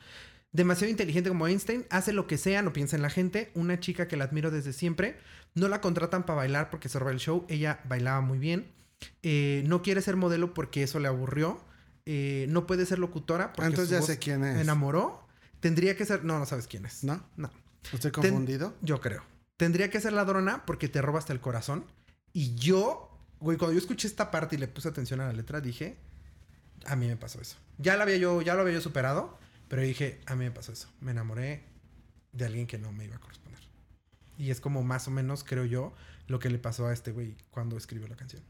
Demasiado 0.52 0.90
inteligente 0.90 1.28
como 1.30 1.46
Einstein, 1.46 1.86
hace 1.90 2.12
lo 2.12 2.26
que 2.26 2.36
sea, 2.36 2.62
no 2.62 2.72
piensa 2.72 2.96
en 2.96 3.02
la 3.02 3.10
gente. 3.10 3.50
Una 3.54 3.78
chica 3.78 4.08
que 4.08 4.16
la 4.16 4.24
admiro 4.24 4.50
desde 4.50 4.72
siempre. 4.72 5.18
No 5.54 5.68
la 5.68 5.80
contratan 5.80 6.24
para 6.26 6.36
bailar 6.38 6.70
porque 6.70 6.88
se 6.88 6.98
roba 6.98 7.12
el 7.12 7.18
show. 7.20 7.46
Ella 7.48 7.80
bailaba 7.88 8.20
muy 8.20 8.38
bien. 8.38 8.72
Eh, 9.22 9.62
no 9.66 9.82
quiere 9.82 10.02
ser 10.02 10.16
modelo 10.16 10.52
porque 10.54 10.82
eso 10.82 10.98
le 10.98 11.08
aburrió. 11.08 11.60
Eh, 12.06 12.46
no 12.48 12.66
puede 12.66 12.84
ser 12.86 12.98
locutora 12.98 13.52
porque 13.52 13.68
Entonces 13.68 13.88
su 13.88 13.92
ya 13.94 14.00
voz 14.00 14.06
sé 14.08 14.18
quién 14.18 14.42
es. 14.44 14.60
enamoró. 14.60 15.24
Tendría 15.60 15.96
que 15.96 16.04
ser... 16.04 16.24
No, 16.24 16.38
no 16.38 16.46
sabes 16.46 16.66
quién 16.66 16.84
es. 16.86 17.04
¿No? 17.04 17.22
No. 17.36 17.50
¿Estoy 17.92 18.10
Ten- 18.10 18.22
confundido? 18.22 18.74
Yo 18.82 19.00
creo. 19.00 19.22
Tendría 19.56 19.90
que 19.90 20.00
ser 20.00 20.12
ladrona 20.14 20.64
porque 20.66 20.88
te 20.88 21.00
roba 21.02 21.18
hasta 21.20 21.32
el 21.32 21.40
corazón. 21.40 21.84
Y 22.32 22.54
yo, 22.56 23.10
güey, 23.38 23.56
cuando 23.56 23.74
yo 23.74 23.78
escuché 23.78 24.08
esta 24.08 24.30
parte 24.30 24.56
y 24.56 24.58
le 24.58 24.66
puse 24.68 24.88
atención 24.88 25.20
a 25.20 25.26
la 25.26 25.32
letra, 25.32 25.60
dije, 25.60 25.96
a 26.86 26.96
mí 26.96 27.06
me 27.06 27.16
pasó 27.16 27.40
eso. 27.40 27.56
Ya 27.78 27.96
lo 27.96 28.02
había 28.02 28.16
yo, 28.16 28.40
ya 28.42 28.54
lo 28.54 28.62
había 28.62 28.74
yo 28.74 28.80
superado, 28.80 29.38
pero 29.70 29.82
dije, 29.82 30.20
a 30.26 30.34
mí 30.34 30.44
me 30.44 30.50
pasó 30.50 30.72
eso. 30.72 30.88
Me 31.00 31.12
enamoré 31.12 31.62
de 32.32 32.44
alguien 32.44 32.66
que 32.66 32.76
no 32.76 32.90
me 32.90 33.04
iba 33.04 33.14
a 33.14 33.20
corresponder. 33.20 33.60
Y 34.36 34.50
es 34.50 34.60
como 34.60 34.82
más 34.82 35.06
o 35.06 35.12
menos, 35.12 35.44
creo 35.44 35.64
yo, 35.64 35.94
lo 36.26 36.40
que 36.40 36.50
le 36.50 36.58
pasó 36.58 36.88
a 36.88 36.92
este 36.92 37.12
güey 37.12 37.36
cuando 37.52 37.76
escribió 37.76 38.08
la 38.08 38.16
canción. 38.16 38.42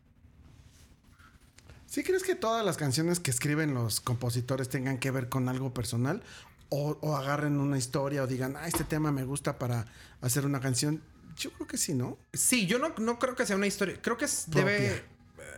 ¿Sí 1.85 2.03
crees 2.05 2.23
que 2.23 2.37
todas 2.37 2.64
las 2.64 2.79
canciones 2.79 3.21
que 3.21 3.31
escriben 3.31 3.75
los 3.75 4.01
compositores 4.01 4.71
tengan 4.71 4.97
que 4.97 5.11
ver 5.11 5.29
con 5.29 5.51
algo 5.51 5.75
personal? 5.75 6.23
O, 6.71 6.97
o 7.03 7.14
agarren 7.14 7.61
una 7.61 7.77
historia 7.77 8.23
o 8.23 8.27
digan, 8.27 8.57
ah, 8.57 8.66
este 8.66 8.85
tema 8.85 9.12
me 9.12 9.25
gusta 9.25 9.59
para 9.59 9.85
hacer 10.23 10.47
una 10.47 10.61
canción. 10.61 11.03
Yo 11.37 11.53
creo 11.53 11.66
que 11.66 11.77
sí, 11.77 11.93
¿no? 11.93 12.16
Sí, 12.33 12.66
yo 12.66 12.79
no, 12.79 12.95
no 12.97 13.18
creo 13.18 13.37
que 13.37 13.45
sea 13.45 13.57
una 13.57 13.66
historia. 13.66 14.01
Creo 14.01 14.16
que 14.16 14.25
es, 14.25 14.45
debe. 14.49 15.05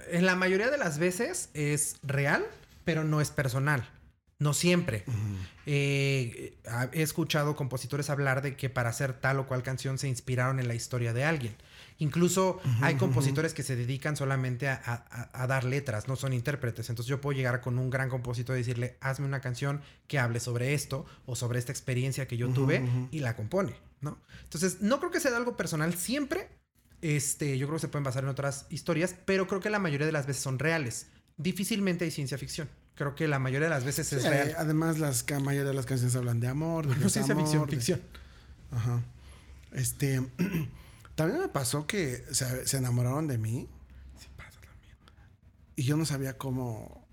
En 0.08 0.26
la 0.26 0.34
mayoría 0.34 0.72
de 0.72 0.78
las 0.78 0.98
veces 0.98 1.50
es 1.54 1.98
real, 2.02 2.44
pero 2.84 3.04
no 3.04 3.20
es 3.20 3.30
personal. 3.30 3.88
No 4.42 4.54
siempre. 4.54 5.04
Eh, 5.66 6.56
he 6.92 7.02
escuchado 7.02 7.54
compositores 7.56 8.10
hablar 8.10 8.42
de 8.42 8.56
que 8.56 8.68
para 8.70 8.90
hacer 8.90 9.12
tal 9.14 9.38
o 9.38 9.46
cual 9.46 9.62
canción 9.62 9.98
se 9.98 10.08
inspiraron 10.08 10.58
en 10.60 10.68
la 10.68 10.74
historia 10.74 11.12
de 11.12 11.24
alguien. 11.24 11.54
Incluso 11.98 12.58
hay 12.80 12.96
compositores 12.96 13.54
que 13.54 13.62
se 13.62 13.76
dedican 13.76 14.16
solamente 14.16 14.66
a, 14.68 14.74
a- 14.84 15.04
a- 15.32 15.42
a 15.42 15.46
dar 15.46 15.62
letras, 15.64 16.08
no 16.08 16.16
son 16.16 16.32
intérpretes. 16.32 16.88
Entonces 16.90 17.08
yo 17.08 17.20
puedo 17.20 17.36
llegar 17.36 17.60
con 17.60 17.78
un 17.78 17.90
gran 17.90 18.08
compositor 18.08 18.56
y 18.56 18.60
decirle, 18.60 18.96
hazme 19.00 19.26
una 19.26 19.40
canción 19.40 19.82
que 20.08 20.18
hable 20.18 20.40
sobre 20.40 20.74
esto 20.74 21.06
o 21.26 21.36
sobre 21.36 21.58
esta 21.60 21.70
experiencia 21.70 22.26
que 22.26 22.36
yo 22.36 22.48
tuve 22.48 22.82
y 23.12 23.20
la 23.20 23.36
compone, 23.36 23.74
¿no? 24.00 24.18
Entonces 24.42 24.80
no 24.80 24.98
creo 24.98 25.10
que 25.12 25.20
sea 25.20 25.36
algo 25.36 25.56
personal 25.56 25.94
siempre. 25.94 26.48
Este, 27.02 27.56
yo 27.58 27.66
creo 27.66 27.76
que 27.76 27.82
se 27.82 27.88
pueden 27.88 28.04
basar 28.04 28.24
en 28.24 28.30
otras 28.30 28.66
historias, 28.70 29.14
pero 29.24 29.46
creo 29.46 29.60
que 29.60 29.70
la 29.70 29.78
mayoría 29.78 30.06
de 30.06 30.12
las 30.12 30.26
veces 30.26 30.42
son 30.42 30.58
reales. 30.58 31.06
Difícilmente 31.36 32.04
hay 32.04 32.10
ciencia 32.10 32.36
ficción. 32.38 32.68
Creo 32.94 33.14
que 33.14 33.26
la 33.26 33.38
mayoría 33.38 33.68
de 33.68 33.74
las 33.74 33.84
veces 33.84 34.12
es 34.12 34.24
real. 34.24 34.54
además, 34.58 34.98
las 34.98 35.22
ca- 35.22 35.40
mayoría 35.40 35.68
de 35.70 35.74
las 35.74 35.86
canciones 35.86 36.14
hablan 36.14 36.40
de 36.40 36.48
amor, 36.48 36.86
de 36.86 36.94
No 36.96 37.08
ciencia 37.08 37.22
desamor, 37.34 37.42
ficción, 37.44 37.66
de- 37.66 37.76
ficción. 37.76 38.00
Ajá. 38.70 39.00
Este. 39.72 40.20
también 41.14 41.40
me 41.40 41.48
pasó 41.48 41.86
que 41.86 42.24
se, 42.32 42.66
se 42.66 42.76
enamoraron 42.76 43.26
de 43.28 43.38
mí 43.38 43.68
Sí 44.18 44.28
pasa 44.36 44.60
también. 44.60 44.96
y 45.76 45.84
yo 45.84 45.96
no 45.96 46.04
sabía 46.06 46.36
cómo 46.38 47.06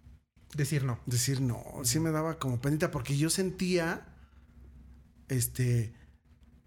Decir 0.55 0.83
no. 0.83 0.99
decir 1.05 1.41
no. 1.41 1.63
Sí 1.83 1.99
me 1.99 2.09
daba 2.11 2.39
como 2.39 2.59
penita 2.59 2.89
porque 2.91 3.15
yo 3.17 3.29
sentía. 3.29 4.05
Este. 5.27 5.93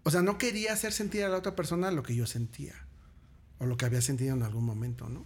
O 0.03 0.11
sea, 0.11 0.21
no 0.21 0.37
quería 0.37 0.73
hacer 0.73 0.91
sentir 0.93 1.23
a 1.23 1.29
la 1.29 1.37
otra 1.37 1.55
persona 1.55 1.91
lo 1.91 2.01
que 2.03 2.15
yo 2.15 2.25
sentía. 2.25 2.73
O 3.59 3.65
lo 3.65 3.75
que 3.77 3.85
había 3.85 4.01
sentido 4.01 4.33
en 4.35 4.41
algún 4.43 4.65
momento, 4.65 5.07
¿no? 5.09 5.25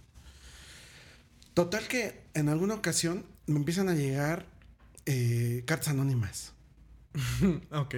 Total 1.54 1.86
que 1.88 2.24
en 2.34 2.48
alguna 2.48 2.74
ocasión 2.74 3.24
me 3.48 3.56
empiezan 3.56 3.88
a 3.88 3.94
llegar 3.94 4.46
eh, 5.06 5.64
cartas 5.66 5.88
anónimas. 5.88 6.52
ok. 7.72 7.94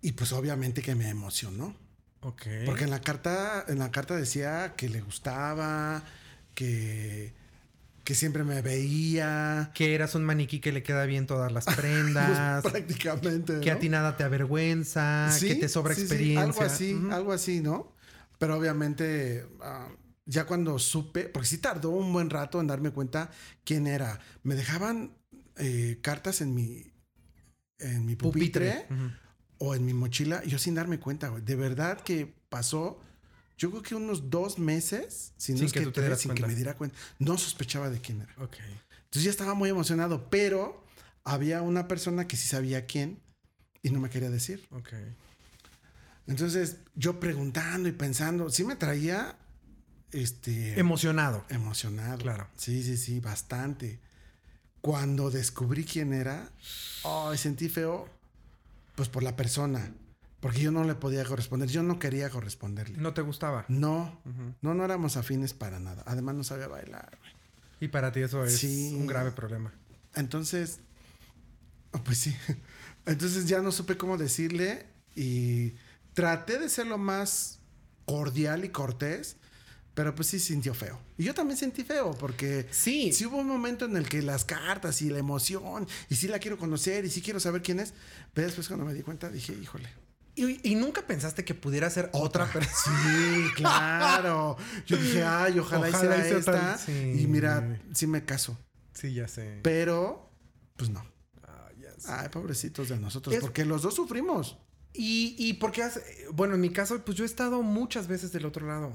Y 0.00 0.12
pues 0.12 0.32
obviamente 0.32 0.82
que 0.82 0.94
me 0.94 1.10
emocionó. 1.10 1.74
Ok. 2.20 2.46
Porque 2.64 2.84
en 2.84 2.90
la 2.90 3.00
carta, 3.00 3.64
en 3.68 3.78
la 3.78 3.90
carta 3.90 4.16
decía 4.16 4.74
que 4.76 4.88
le 4.88 5.00
gustaba, 5.00 6.04
que, 6.54 7.34
que 8.04 8.14
siempre 8.14 8.44
me 8.44 8.62
veía. 8.62 9.72
Que 9.74 9.94
eras 9.94 10.14
un 10.14 10.24
maniquí 10.24 10.60
que 10.60 10.70
le 10.70 10.84
queda 10.84 11.04
bien 11.06 11.26
todas 11.26 11.50
las 11.50 11.64
prendas. 11.76 12.62
Pues, 12.62 12.72
prácticamente. 12.72 13.60
que 13.60 13.70
a 13.72 13.78
ti 13.80 13.88
nada 13.88 14.16
te 14.16 14.22
avergüenza. 14.22 15.30
Sí, 15.32 15.48
que 15.48 15.54
te 15.56 15.68
sobra 15.68 15.94
sí, 15.94 16.02
sí, 16.02 16.06
experiencia. 16.06 16.44
algo 16.44 16.62
así, 16.62 17.00
algo 17.10 17.32
así, 17.32 17.60
¿no? 17.60 17.92
Pero 18.38 18.56
obviamente, 18.56 19.46
ah, 19.62 19.88
ya 20.26 20.44
cuando 20.44 20.78
supe, 20.78 21.28
porque 21.28 21.48
sí 21.48 21.58
tardó 21.58 21.90
un 21.90 22.12
buen 22.12 22.30
rato 22.30 22.60
en 22.60 22.66
darme 22.66 22.90
cuenta 22.90 23.30
quién 23.64 23.86
era. 23.86 24.20
Me 24.42 24.56
dejaban 24.56 25.16
eh, 25.56 25.98
cartas 26.02 26.40
en 26.40 26.54
mi, 26.54 26.92
en 27.78 28.04
mi 28.04 28.16
pupitre, 28.16 28.86
o 29.58 29.74
en 29.74 29.86
mi 29.86 29.94
mochila, 29.94 30.44
yo 30.44 30.58
sin 30.58 30.74
darme 30.74 30.98
cuenta, 30.98 31.28
güey. 31.28 31.42
De 31.42 31.54
verdad 31.54 32.00
que 32.00 32.34
pasó, 32.48 33.00
yo 33.56 33.70
creo 33.70 33.82
que 33.82 33.94
unos 33.94 34.28
dos 34.28 34.58
meses, 34.58 35.32
si 35.36 35.52
no 35.52 35.58
Sin 35.58 35.66
es 35.66 35.72
que 35.72 35.80
que, 35.80 35.86
te 35.86 36.02
tres, 36.02 36.20
sin 36.20 36.34
que 36.34 36.44
me 36.46 36.54
diera 36.54 36.76
cuenta. 36.76 36.96
No 37.18 37.38
sospechaba 37.38 37.88
de 37.88 38.00
quién 38.00 38.20
era. 38.20 38.34
Entonces 38.34 39.22
ya 39.22 39.30
estaba 39.30 39.54
muy 39.54 39.70
emocionado, 39.70 40.28
pero 40.28 40.84
había 41.24 41.62
una 41.62 41.88
persona 41.88 42.26
que 42.26 42.36
sí 42.36 42.48
sabía 42.48 42.86
quién 42.86 43.20
y 43.82 43.90
no 43.90 44.00
me 44.00 44.10
quería 44.10 44.30
decir. 44.30 44.66
Ok. 44.72 44.92
Entonces 46.26 46.78
yo 46.96 47.20
preguntando 47.20 47.88
y 47.88 47.92
pensando, 47.92 48.50
sí 48.50 48.64
me 48.64 48.74
traía 48.74 49.38
este 50.12 50.78
Emocionado. 50.78 51.44
emocionado. 51.48 52.18
Claro. 52.18 52.48
Sí, 52.56 52.82
sí, 52.82 52.96
sí, 52.96 53.20
bastante. 53.20 53.98
Cuando 54.80 55.30
descubrí 55.30 55.84
quién 55.84 56.12
era, 56.12 56.50
ay, 57.04 57.36
sentí 57.38 57.68
feo, 57.68 58.08
pues 58.94 59.08
por 59.08 59.22
la 59.22 59.34
persona, 59.36 59.92
porque 60.40 60.60
yo 60.60 60.70
no 60.70 60.84
le 60.84 60.94
podía 60.94 61.24
corresponder, 61.24 61.68
yo 61.68 61.82
no 61.82 61.98
quería 61.98 62.30
corresponderle. 62.30 62.96
No 62.98 63.12
te 63.12 63.22
gustaba. 63.22 63.64
No, 63.68 64.20
Ujú. 64.24 64.54
no, 64.62 64.74
no 64.74 64.84
éramos 64.84 65.16
afines 65.16 65.54
para 65.54 65.80
nada. 65.80 66.02
Además 66.06 66.34
no 66.36 66.44
sabía 66.44 66.68
bailar. 66.68 67.18
Y 67.80 67.88
para 67.88 68.12
ti 68.12 68.20
eso 68.20 68.44
es 68.44 68.58
Sí. 68.58 68.94
un 68.96 69.06
grave 69.06 69.32
problema. 69.32 69.72
Entonces, 70.14 70.78
oh, 71.92 71.98
pues 72.04 72.18
sí. 72.18 72.36
Entonces 73.06 73.46
ya 73.46 73.60
no 73.60 73.72
supe 73.72 73.96
cómo 73.96 74.16
decirle 74.16 74.86
y 75.14 75.74
traté 76.14 76.58
de 76.58 76.68
ser 76.68 76.86
lo 76.86 76.96
más 76.98 77.58
cordial 78.04 78.64
y 78.64 78.68
cortés, 78.70 79.36
pero 79.96 80.14
pues 80.14 80.28
sí 80.28 80.38
sintió 80.38 80.74
feo. 80.74 81.00
Y 81.16 81.24
yo 81.24 81.32
también 81.32 81.56
sentí 81.58 81.82
feo 81.82 82.10
porque 82.18 82.66
Sí. 82.70 83.12
sí 83.14 83.24
hubo 83.24 83.38
un 83.38 83.46
momento 83.48 83.86
en 83.86 83.96
el 83.96 84.06
que 84.08 84.20
las 84.20 84.44
cartas 84.44 85.00
y 85.00 85.08
la 85.08 85.18
emoción 85.18 85.88
y 86.10 86.16
sí 86.16 86.28
la 86.28 86.38
quiero 86.38 86.58
conocer 86.58 87.06
y 87.06 87.10
sí 87.10 87.22
quiero 87.22 87.40
saber 87.40 87.62
quién 87.62 87.80
es, 87.80 87.94
pero 88.34 88.46
después 88.46 88.68
cuando 88.68 88.84
me 88.84 88.92
di 88.92 89.00
cuenta 89.00 89.30
dije, 89.30 89.54
híjole. 89.54 89.88
Y, 90.34 90.70
y 90.70 90.74
nunca 90.74 91.00
pensaste 91.06 91.46
que 91.46 91.54
pudiera 91.54 91.88
ser 91.88 92.10
otra, 92.12 92.44
persona. 92.52 93.00
Sí, 93.02 93.44
claro. 93.54 94.58
Yo 94.86 94.98
dije, 94.98 95.24
ay, 95.24 95.58
ojalá, 95.58 95.88
Ojalá 95.88 96.18
hiciera 96.18 96.38
esta. 96.38 96.52
tan- 96.52 96.78
sí. 96.78 96.92
Y 97.22 97.26
mira, 97.26 97.80
sí 97.94 98.06
me 98.06 98.22
caso. 98.22 98.58
Sí, 98.92 99.14
ya 99.14 99.28
sé. 99.28 99.60
Pero, 99.62 100.30
pues 100.76 100.90
no. 100.90 101.02
Ah, 101.42 101.70
ya 101.80 101.90
sé. 101.98 102.08
Ay, 102.12 102.28
pobrecitos 102.28 102.90
de 102.90 102.98
nosotros, 102.98 103.34
Es- 103.34 103.40
porque 103.40 103.64
los 103.64 103.80
dos 103.80 103.94
sufrimos. 103.94 104.58
Y, 104.92 105.36
y 105.38 105.54
porque, 105.54 105.82
has- 105.82 106.00
bueno, 106.34 106.54
en 106.54 106.60
mi 106.60 106.68
caso, 106.70 107.02
pues 107.02 107.16
yo 107.16 107.24
he 107.24 107.26
estado 107.26 107.62
muchas 107.62 108.06
veces 108.06 108.30
del 108.32 108.44
otro 108.44 108.66
lado. 108.66 108.92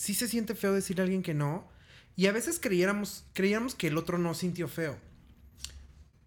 Sí 0.00 0.14
se 0.14 0.28
siente 0.28 0.54
feo 0.54 0.72
decirle 0.72 1.02
a 1.02 1.04
alguien 1.04 1.22
que 1.22 1.34
no. 1.34 1.68
Y 2.16 2.26
a 2.26 2.32
veces 2.32 2.58
creyéramos, 2.58 3.26
creíamos 3.34 3.74
que 3.74 3.88
el 3.88 3.98
otro 3.98 4.16
no 4.16 4.32
sintió 4.32 4.66
feo. 4.66 4.96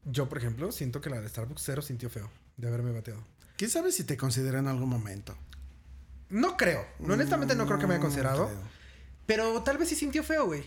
Yo, 0.05 0.29
por 0.29 0.37
ejemplo, 0.37 0.71
siento 0.71 1.01
que 1.01 1.09
la 1.09 1.19
de 1.19 1.27
Starbucks 1.27 1.63
cero 1.63 1.81
sintió 1.81 2.07
feo 2.11 2.29
de 2.55 2.67
haberme 2.67 2.91
bateado. 2.91 3.25
¿Quién 3.57 3.71
sabe 3.71 3.91
si 3.91 4.03
te 4.03 4.15
considera 4.15 4.59
en 4.59 4.67
algún 4.67 4.89
momento? 4.89 5.35
No 6.29 6.55
creo. 6.55 6.85
No, 6.99 7.15
honestamente 7.15 7.55
no 7.55 7.65
creo 7.65 7.79
que 7.79 7.87
me 7.87 7.95
haya 7.95 8.03
considerado. 8.03 8.47
Pero 9.25 9.63
tal 9.63 9.79
vez 9.79 9.89
sí 9.89 9.95
sintió 9.95 10.23
feo, 10.23 10.45
güey. 10.45 10.63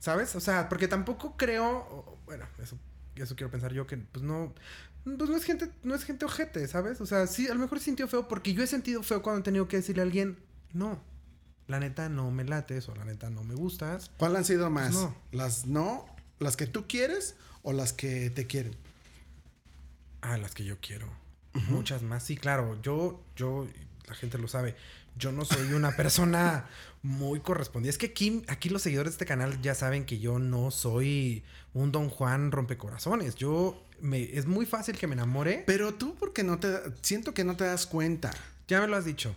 ¿Sabes? 0.00 0.34
O 0.34 0.40
sea, 0.40 0.68
porque 0.68 0.88
tampoco 0.88 1.36
creo. 1.36 2.18
Bueno, 2.24 2.44
eso, 2.60 2.76
eso 3.14 3.36
quiero 3.36 3.52
pensar 3.52 3.72
yo 3.72 3.86
que 3.86 3.98
pues 3.98 4.24
no. 4.24 4.52
Pues 5.04 5.30
no 5.30 5.36
es 5.36 5.44
gente, 5.44 5.70
no 5.84 5.94
es 5.94 6.02
gente 6.02 6.24
ojete, 6.24 6.66
¿sabes? 6.66 7.00
O 7.00 7.06
sea, 7.06 7.28
sí, 7.28 7.46
a 7.46 7.54
lo 7.54 7.60
mejor 7.60 7.78
sintió 7.78 8.08
feo 8.08 8.26
porque 8.26 8.52
yo 8.52 8.64
he 8.64 8.66
sentido 8.66 9.04
feo 9.04 9.22
cuando 9.22 9.42
he 9.42 9.44
tenido 9.44 9.68
que 9.68 9.76
decirle 9.76 10.02
a 10.02 10.06
alguien, 10.06 10.40
no. 10.72 11.11
La 11.68 11.80
neta 11.80 12.08
no 12.08 12.30
me 12.30 12.44
lates 12.44 12.88
o 12.88 12.94
la 12.94 13.04
neta 13.04 13.30
no 13.30 13.44
me 13.44 13.54
gustas. 13.54 14.10
¿Cuál 14.18 14.36
han 14.36 14.44
sido 14.44 14.68
más? 14.70 14.92
no. 14.92 15.14
¿Las 15.30 15.66
no? 15.66 16.06
¿Las 16.38 16.56
que 16.56 16.66
tú 16.66 16.86
quieres 16.88 17.36
o 17.62 17.72
las 17.72 17.92
que 17.92 18.30
te 18.30 18.46
quieren? 18.46 18.76
Ah, 20.20 20.36
las 20.36 20.54
que 20.54 20.64
yo 20.64 20.78
quiero. 20.80 21.08
Muchas 21.68 22.02
más. 22.02 22.22
Sí, 22.22 22.36
claro. 22.36 22.80
Yo, 22.82 23.22
yo, 23.36 23.68
la 24.06 24.14
gente 24.14 24.38
lo 24.38 24.48
sabe. 24.48 24.74
Yo 25.16 25.30
no 25.32 25.44
soy 25.44 25.72
una 25.72 25.90
persona 25.96 26.66
muy 27.02 27.40
correspondida. 27.40 27.90
Es 27.90 27.98
que 27.98 28.06
aquí, 28.06 28.42
aquí 28.48 28.68
los 28.68 28.82
seguidores 28.82 29.12
de 29.12 29.14
este 29.14 29.26
canal 29.26 29.60
ya 29.60 29.74
saben 29.74 30.04
que 30.04 30.18
yo 30.18 30.38
no 30.38 30.70
soy 30.70 31.44
un 31.74 31.92
Don 31.92 32.08
Juan 32.08 32.52
rompecorazones. 32.52 33.34
Yo 33.34 33.84
me, 34.00 34.22
es 34.22 34.46
muy 34.46 34.66
fácil 34.66 34.96
que 34.96 35.06
me 35.06 35.14
enamore. 35.14 35.64
Pero 35.66 35.94
tú, 35.94 36.16
porque 36.16 36.42
no 36.42 36.58
te. 36.58 36.68
Siento 37.02 37.34
que 37.34 37.44
no 37.44 37.56
te 37.56 37.64
das 37.64 37.86
cuenta. 37.86 38.30
Ya 38.68 38.80
me 38.80 38.86
lo 38.88 38.96
has 38.96 39.04
dicho. 39.04 39.34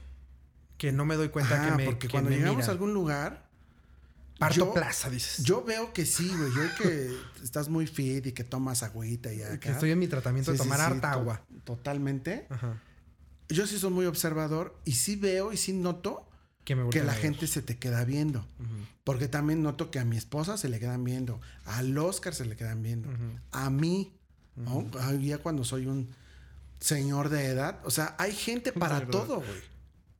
Que 0.78 0.91
no 0.91 1.05
me 1.05 1.15
doy 1.15 1.30
cuenta 1.30 1.55
Ajá, 1.55 1.71
que 1.71 1.76
me. 1.78 1.86
porque 1.86 2.07
que 2.07 2.11
cuando 2.11 2.30
me 2.30 2.36
llegamos 2.38 2.57
miran. 2.57 2.69
a 2.69 2.71
algún 2.73 2.93
lugar, 2.93 3.45
Parto 4.38 4.55
Yo- 4.57 4.73
plaza, 4.73 5.09
dices. 5.09 5.43
Yo 5.45 5.63
veo 5.63 5.93
que 5.93 6.05
sí, 6.05 6.28
güey. 6.28 6.51
Yo 6.53 6.76
que 6.84 7.09
estás 7.43 7.69
muy 7.69 7.88
fit 7.88 8.26
y 8.26 8.32
que 8.34 8.43
tomas 8.43 8.84
agüita 8.84 9.32
y 9.34 9.41
acá. 9.41 9.59
que 9.61 9.71
estoy 9.71 9.91
en 9.91 9.99
mi 9.99 10.07
tratamiento 10.09 10.51
de 10.51 10.57
Sí, 10.57 10.63
tomar 10.63 10.80
sí, 10.80 10.86
harta 10.86 11.13
agua. 11.13 11.41
Totalmente. 11.63 12.45
Ajá. 12.49 12.82
Yo 13.47 13.65
sí 13.65 13.80
soy 13.80 13.91
muy 13.91 14.05
observador 14.07 14.78
y 14.84 14.91
sí 14.93 15.15
veo 15.15 15.53
y 15.53 15.57
sí 15.57 15.71
noto 15.71 16.28
Que 16.65 16.76
me 16.76 16.82
que 16.82 16.84
voltean 16.84 17.05
la 17.07 17.13
gente 17.13 17.47
se 17.47 17.61
te 17.61 17.78
queda 17.78 18.03
viendo. 18.03 18.45
Porque 19.05 19.30
también 19.30 19.63
noto 19.63 19.89
que 19.89 19.99
a 19.99 20.03
mi 20.03 20.17
esposa 20.17 20.57
se 20.57 20.67
le 20.67 20.80
quedan 20.82 21.05
viendo, 21.05 21.39
al 21.63 21.97
Oscar 21.97 22.36
se 22.36 22.43
le 22.43 22.57
quedan 22.57 22.82
viendo, 22.84 23.07
Ujú. 23.07 23.39
a 23.53 23.69
mí, 23.69 24.11
¿no? 24.57 24.89
Ah, 24.99 25.13
Ya 25.13 25.38
cuando 25.38 25.63
soy 25.63 25.86
un 25.86 26.09
señor 26.82 27.30
de 27.30 27.45
edad, 27.45 27.80
o 27.86 27.89
sea, 27.91 28.15
hay 28.17 28.34
gente 28.34 28.73
para 28.73 29.05
todo, 29.07 29.38
güey. 29.38 29.74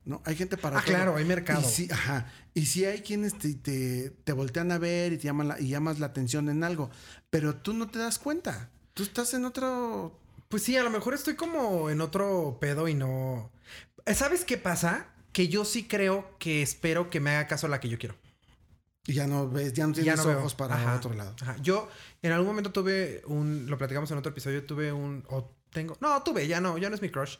¿No? 0.06 0.22
Hay 0.24 0.36
gente 0.36 0.56
para 0.56 0.78
Ah, 0.78 0.82
todo. 0.82 0.94
claro, 0.94 1.16
hay 1.16 1.24
mercado. 1.26 1.60
Y 1.60 1.64
sí, 1.64 1.88
ajá. 1.92 2.32
Y 2.54 2.64
sí 2.66 2.84
hay 2.86 3.00
quienes 3.02 3.36
te, 3.38 3.54
te, 3.54 4.10
te 4.10 4.32
voltean 4.32 4.72
a 4.72 4.78
ver 4.78 5.12
y 5.12 5.18
te 5.18 5.24
llaman 5.24 5.48
la- 5.48 5.60
y 5.60 5.68
llamas 5.68 5.98
la 5.98 6.06
atención 6.06 6.48
en 6.48 6.62
algo, 6.64 6.90
pero 7.28 7.56
tú 7.56 7.74
no 7.74 7.88
te 7.90 7.98
das 7.98 8.18
cuenta. 8.18 8.70
Tú 8.94 9.02
estás 9.02 9.34
en 9.34 9.44
otro 9.44 10.18
Pues 10.48 10.62
sí, 10.62 10.76
a 10.76 10.82
lo 10.84 10.90
mejor 10.90 11.12
estoy 11.12 11.34
como 11.34 11.90
en 11.90 12.00
otro 12.00 12.56
pedo 12.60 12.86
y 12.88 12.94
no. 12.94 13.50
¿Sabes 14.14 14.44
qué 14.44 14.56
pasa? 14.56 15.08
Que 15.32 15.48
yo 15.48 15.64
sí 15.64 15.88
creo 15.88 16.36
que 16.38 16.62
espero 16.62 17.10
que 17.10 17.18
me 17.20 17.30
haga 17.32 17.48
caso 17.48 17.66
la 17.68 17.80
que 17.80 17.88
yo 17.88 17.98
quiero. 17.98 18.14
y 19.08 19.14
ya 19.14 19.26
no 19.26 19.48
ves, 19.50 19.72
ya 19.72 19.86
no 19.88 19.92
Ya 19.94 20.02
tienes 20.02 20.24
veo. 20.24 20.38
ojos 20.38 20.54
para 20.54 20.76
Ajá, 20.76 20.96
otro 20.96 21.12
lado. 21.14 21.34
ajá. 21.42 21.56
Yo 21.62 21.88
en 22.22 22.30
algún 22.32 22.46
momento 22.48 22.70
tuve 22.72 23.22
un. 23.26 23.66
Lo 23.68 23.76
platicamos 23.76 24.08
en 24.12 24.18
otro 24.18 24.30
episodio. 24.30 24.64
Tuve 24.64 24.92
un. 24.92 25.24
O 25.28 25.52
tengo. 25.70 25.96
No, 26.00 26.22
tuve, 26.22 26.46
ya 26.46 26.60
no, 26.60 26.78
ya 26.78 26.88
no 26.90 26.94
es 26.94 27.02
mi 27.02 27.10
crush. 27.10 27.36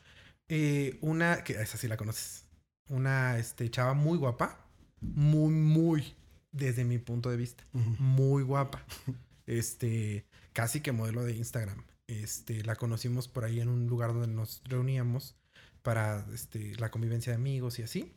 Eh, 0.49 0.97
una. 1.01 1.43
Que 1.45 1.53
esa 1.53 1.77
sí 1.77 1.87
la 1.87 1.95
conoces. 1.97 2.45
Una 2.89 3.37
este, 3.37 3.69
chava 3.69 3.93
muy 3.93 4.17
guapa. 4.17 4.59
Muy, 5.01 5.53
muy. 5.53 6.15
Desde 6.51 6.83
mi 6.83 6.97
punto 6.97 7.29
de 7.29 7.37
vista. 7.37 7.63
Muy 7.73 8.43
guapa. 8.43 8.85
Este. 9.45 10.25
Casi 10.51 10.81
que 10.81 10.91
modelo 10.91 11.23
de 11.23 11.35
Instagram. 11.35 11.83
Este. 12.07 12.63
La 12.63 12.75
conocimos 12.75 13.27
por 13.27 13.45
ahí 13.45 13.61
en 13.61 13.69
un 13.69 13.87
lugar 13.87 14.13
donde 14.13 14.27
nos 14.27 14.61
reuníamos. 14.65 15.35
Para 15.81 16.25
este, 16.33 16.75
la 16.75 16.91
convivencia 16.91 17.31
de 17.31 17.37
amigos 17.37 17.79
y 17.79 17.83
así. 17.83 18.11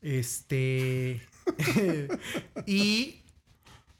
Este. 0.00 1.20
y 2.66 3.22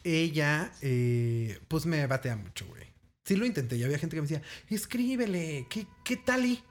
ella, 0.04 0.72
eh, 0.80 1.58
pues 1.68 1.84
me 1.84 2.06
batea 2.06 2.36
mucho, 2.36 2.66
güey. 2.66 2.84
Sí 3.24 3.36
lo 3.36 3.46
intenté. 3.46 3.76
Y 3.76 3.84
había 3.84 3.98
gente 3.98 4.16
que 4.16 4.22
me 4.22 4.28
decía, 4.28 4.42
escríbele. 4.68 5.66
¿Qué, 5.68 5.86
qué 6.04 6.16
tal 6.16 6.46
y? 6.46 6.62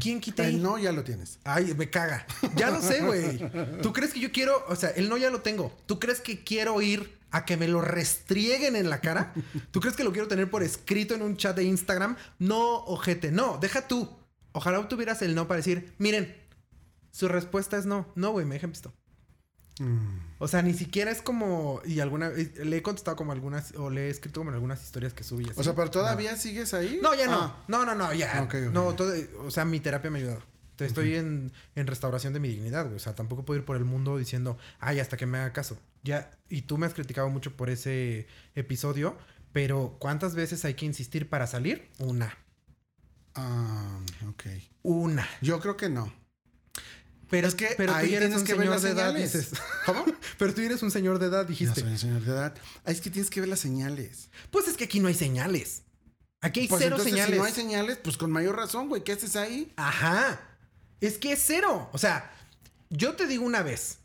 ¿Quién 0.00 0.20
quita 0.20 0.46
El 0.46 0.56
ahí? 0.56 0.60
no 0.60 0.78
ya 0.78 0.92
lo 0.92 1.04
tienes. 1.04 1.38
Ay, 1.44 1.74
me 1.74 1.88
caga. 1.88 2.26
Ya 2.54 2.70
lo 2.70 2.82
sé, 2.82 3.02
güey. 3.02 3.38
¿Tú 3.82 3.92
crees 3.92 4.12
que 4.12 4.20
yo 4.20 4.30
quiero? 4.30 4.64
O 4.68 4.76
sea, 4.76 4.90
el 4.90 5.08
no 5.08 5.16
ya 5.16 5.30
lo 5.30 5.40
tengo. 5.40 5.74
¿Tú 5.86 5.98
crees 5.98 6.20
que 6.20 6.44
quiero 6.44 6.80
ir 6.82 7.18
a 7.30 7.44
que 7.44 7.56
me 7.56 7.66
lo 7.66 7.80
restrieguen 7.80 8.76
en 8.76 8.90
la 8.90 9.00
cara? 9.00 9.32
¿Tú 9.70 9.80
crees 9.80 9.96
que 9.96 10.04
lo 10.04 10.12
quiero 10.12 10.28
tener 10.28 10.50
por 10.50 10.62
escrito 10.62 11.14
en 11.14 11.22
un 11.22 11.36
chat 11.36 11.56
de 11.56 11.64
Instagram? 11.64 12.16
No, 12.38 12.84
ojete. 12.84 13.30
No, 13.32 13.58
deja 13.58 13.88
tú. 13.88 14.10
Ojalá 14.52 14.86
tuvieras 14.88 15.22
el 15.22 15.34
no 15.34 15.48
para 15.48 15.58
decir, 15.58 15.94
miren, 15.98 16.36
su 17.10 17.28
respuesta 17.28 17.78
es 17.78 17.86
no. 17.86 18.06
No, 18.14 18.32
güey, 18.32 18.44
me 18.44 18.54
dejan 18.56 18.70
visto. 18.70 18.92
Mm. 19.80 20.18
O 20.38 20.46
sea, 20.46 20.62
ni 20.62 20.74
siquiera 20.74 21.10
es 21.10 21.22
como. 21.22 21.80
Y 21.84 22.00
alguna. 22.00 22.28
Le 22.30 22.76
he 22.76 22.82
contestado 22.82 23.16
como 23.16 23.32
algunas. 23.32 23.72
O 23.76 23.88
le 23.90 24.06
he 24.06 24.10
escrito 24.10 24.40
como 24.40 24.50
en 24.50 24.54
algunas 24.54 24.82
historias 24.84 25.12
que 25.14 25.24
subí. 25.24 25.44
así. 25.44 25.58
O 25.58 25.64
sea, 25.64 25.74
pero 25.74 25.90
todavía 25.90 26.36
sigues 26.36 26.74
ahí. 26.74 27.00
No, 27.02 27.14
ya 27.14 27.26
no. 27.26 27.40
Ah, 27.40 27.64
No, 27.66 27.84
no, 27.86 27.94
no, 27.94 28.12
ya. 28.12 28.42
Ok, 28.42 28.54
ok. 28.66 28.72
No, 28.72 28.94
todo- 28.94 29.14
o 29.38 29.50
sea, 29.50 29.64
mi 29.64 29.80
terapia 29.80 30.10
me 30.10 30.18
ha 30.18 30.22
ayudado. 30.22 30.42
Estoy 30.78 31.14
en, 31.16 31.52
en 31.74 31.86
restauración 31.86 32.32
de 32.32 32.40
mi 32.40 32.48
dignidad, 32.48 32.84
güey. 32.84 32.96
O 32.96 33.00
sea, 33.00 33.14
tampoco 33.14 33.44
puedo 33.44 33.58
ir 33.60 33.66
por 33.66 33.76
el 33.76 33.84
mundo 33.84 34.16
diciendo, 34.16 34.56
ay, 34.78 34.98
hasta 35.00 35.18
que 35.18 35.26
me 35.26 35.36
haga 35.38 35.52
caso. 35.52 35.78
Ya, 36.02 36.30
y 36.48 36.62
tú 36.62 36.78
me 36.78 36.86
has 36.86 36.94
criticado 36.94 37.28
mucho 37.28 37.54
por 37.54 37.68
ese 37.68 38.26
episodio, 38.54 39.16
pero 39.52 39.96
¿cuántas 39.98 40.34
veces 40.34 40.64
hay 40.64 40.72
que 40.74 40.86
insistir 40.86 41.28
para 41.28 41.46
salir? 41.46 41.90
Una. 41.98 42.34
ah, 43.34 43.98
ok. 44.28 44.44
Una. 44.82 45.26
Yo 45.42 45.60
creo 45.60 45.76
que 45.76 45.88
no. 45.90 46.12
Pero 47.30 47.48
Es 47.48 47.54
que 47.54 47.74
pero 47.76 47.92
tú 47.98 48.06
ya 48.06 48.16
eres 48.16 48.34
un 48.36 48.44
que 48.44 48.54
señor 48.56 48.80
de 48.80 48.90
edad, 48.90 49.14
dices. 49.14 49.50
¿Cómo? 49.86 50.04
pero 50.38 50.52
tú 50.52 50.60
eres 50.62 50.82
un 50.82 50.90
señor 50.90 51.18
de 51.18 51.26
edad, 51.26 51.46
dijiste. 51.46 51.80
soy 51.80 51.90
un 51.90 51.98
señor 51.98 52.22
de 52.22 52.32
edad. 52.32 52.54
Ah, 52.84 52.90
es 52.90 53.00
que 53.00 53.08
tienes 53.10 53.30
que 53.30 53.40
ver 53.40 53.48
las 53.48 53.60
señales. 53.60 54.28
Pues 54.50 54.66
es 54.68 54.76
que 54.76 54.84
aquí 54.84 54.98
no 55.00 55.08
hay 55.08 55.14
señales. 55.14 55.82
Aquí 56.40 56.60
hay 56.60 56.68
Pues 56.68 56.82
cero 56.82 56.96
entonces, 56.96 57.12
señales. 57.12 57.34
si 57.34 57.38
no 57.38 57.44
hay 57.44 57.52
señales, 57.52 57.98
pues 58.02 58.16
con 58.16 58.30
mayor 58.32 58.56
razón, 58.56 58.88
güey. 58.88 59.04
¿Qué 59.04 59.12
haces 59.12 59.36
ahí? 59.36 59.72
Ajá. 59.76 60.40
Es 61.00 61.18
que 61.18 61.32
es 61.32 61.42
cero. 61.46 61.88
O 61.92 61.98
sea, 61.98 62.32
yo 62.88 63.14
te 63.14 63.26
digo 63.26 63.44
una 63.44 63.62
vez. 63.62 63.98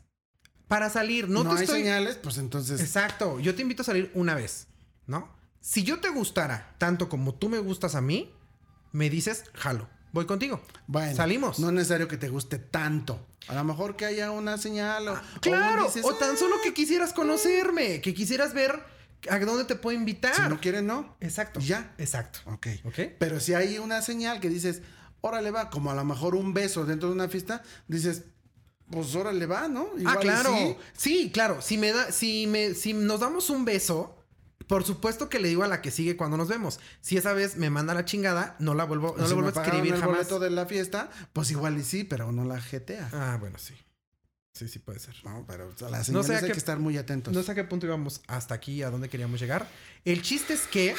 Para 0.68 0.90
salir, 0.90 1.28
no, 1.28 1.44
No, 1.44 1.50
te 1.50 1.56
hay 1.58 1.64
estoy. 1.64 1.80
señales, 1.80 2.16
pues 2.16 2.38
entonces. 2.38 2.80
Exacto. 2.80 3.38
Yo 3.40 3.54
te 3.54 3.62
invito 3.62 3.82
a 3.82 3.84
salir 3.84 4.10
una 4.14 4.34
vez, 4.34 4.66
¿no? 5.06 5.34
Si 5.60 5.82
yo 5.84 6.00
te 6.00 6.10
gustara 6.10 6.74
tanto 6.78 7.08
como 7.08 7.34
tú 7.34 7.48
me 7.48 7.58
gustas 7.58 7.94
a 7.94 8.00
mí, 8.00 8.32
me 8.92 9.08
dices, 9.10 9.44
jalo, 9.54 9.88
voy 10.16 10.26
contigo. 10.26 10.60
Bueno, 10.86 11.14
Salimos. 11.16 11.58
No 11.58 11.68
es 11.68 11.72
necesario 11.74 12.08
que 12.08 12.16
te 12.16 12.28
guste 12.28 12.58
tanto. 12.58 13.24
A 13.48 13.54
lo 13.54 13.62
mejor 13.64 13.94
que 13.96 14.04
haya 14.06 14.30
una 14.32 14.58
señal 14.58 15.06
o. 15.08 15.12
o 15.14 15.18
Claro. 15.40 15.84
dices, 15.84 16.04
o 16.04 16.14
tan 16.14 16.34
"Ah, 16.34 16.36
solo 16.38 16.56
que 16.62 16.74
quisieras 16.74 17.12
conocerme, 17.12 18.00
que 18.00 18.12
quisieras 18.14 18.52
ver 18.54 18.82
a 19.30 19.38
dónde 19.38 19.64
te 19.64 19.76
puedo 19.76 19.96
invitar. 19.96 20.34
Si 20.34 20.42
no 20.42 20.60
quieren, 20.60 20.86
no. 20.86 21.16
Exacto. 21.20 21.60
Y 21.60 21.66
ya. 21.66 21.94
Exacto. 21.98 22.40
Ok. 22.46 22.66
Pero 23.18 23.38
si 23.40 23.54
hay 23.54 23.78
una 23.78 24.02
señal 24.02 24.40
que 24.40 24.48
dices, 24.48 24.82
órale 25.20 25.50
va, 25.50 25.70
como 25.70 25.90
a 25.90 25.94
lo 25.94 26.04
mejor 26.04 26.34
un 26.34 26.54
beso 26.54 26.84
dentro 26.84 27.08
de 27.08 27.14
una 27.14 27.28
fiesta, 27.28 27.62
dices, 27.88 28.22
pues 28.90 29.14
órale 29.14 29.46
va, 29.46 29.68
¿no? 29.68 29.88
ah, 29.94 29.98
Igual 30.00 30.18
claro. 30.20 30.50
sí. 30.56 30.76
Sí. 30.96 31.30
claro. 31.32 31.60
Si 31.60 31.76
me 31.78 31.92
da, 31.92 32.12
si 32.12 32.46
me, 32.46 32.74
si 32.74 32.92
nos 32.92 33.20
damos 33.20 33.50
un 33.50 33.64
beso, 33.64 34.15
por 34.68 34.84
supuesto 34.84 35.28
que 35.28 35.38
le 35.38 35.48
digo 35.48 35.62
a 35.62 35.68
la 35.68 35.80
que 35.82 35.90
sigue 35.90 36.16
cuando 36.16 36.36
nos 36.36 36.48
vemos. 36.48 36.80
Si 37.00 37.16
esa 37.16 37.32
vez 37.32 37.56
me 37.56 37.70
manda 37.70 37.94
la 37.94 38.04
chingada, 38.04 38.56
no 38.58 38.74
la 38.74 38.84
vuelvo, 38.84 39.14
no 39.16 39.24
si 39.24 39.30
le 39.30 39.36
me 39.36 39.42
vuelvo 39.42 39.60
a 39.60 39.64
escribir 39.64 39.94
el 39.94 40.00
jamás. 40.00 40.16
boleto 40.16 40.38
de 40.40 40.50
la 40.50 40.66
fiesta, 40.66 41.10
pues 41.32 41.50
igual 41.50 41.78
y 41.78 41.82
sí, 41.84 42.04
pero 42.04 42.32
no 42.32 42.44
la 42.44 42.58
GTA. 42.60 43.08
Ah, 43.12 43.36
bueno, 43.40 43.58
sí. 43.58 43.74
Sí, 44.54 44.68
sí 44.68 44.78
puede 44.78 44.98
ser. 44.98 45.14
No, 45.22 45.44
pero 45.46 45.70
a 45.86 45.90
las 45.90 46.08
No 46.08 46.22
sé 46.22 46.34
a 46.34 46.38
hay 46.38 46.44
qué- 46.46 46.52
que 46.52 46.58
estar 46.58 46.78
muy 46.78 46.96
atentos. 46.96 47.34
No 47.34 47.42
sé 47.42 47.52
a 47.52 47.54
qué 47.54 47.64
punto 47.64 47.84
íbamos 47.84 48.22
hasta 48.26 48.54
aquí, 48.54 48.82
a 48.82 48.88
dónde 48.90 49.10
queríamos 49.10 49.38
llegar. 49.38 49.68
El 50.04 50.22
chiste 50.22 50.54
es 50.54 50.66
que, 50.66 50.94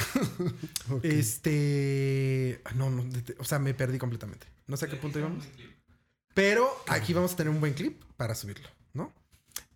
este, 1.03 2.61
ah, 2.65 2.71
no, 2.75 2.89
no, 2.89 3.03
o 3.39 3.43
sea, 3.43 3.59
me 3.59 3.73
perdí 3.73 3.97
completamente. 3.97 4.47
No 4.67 4.77
sé 4.77 4.85
a 4.85 4.89
qué 4.89 4.95
punto 4.95 5.19
íbamos. 5.19 5.43
Pero 6.33 6.69
aquí 6.87 7.13
vamos 7.13 7.33
a 7.33 7.35
tener 7.35 7.51
un 7.51 7.59
buen 7.59 7.73
clip 7.73 8.01
para 8.15 8.35
subirlo, 8.35 8.69
¿no? 8.93 9.13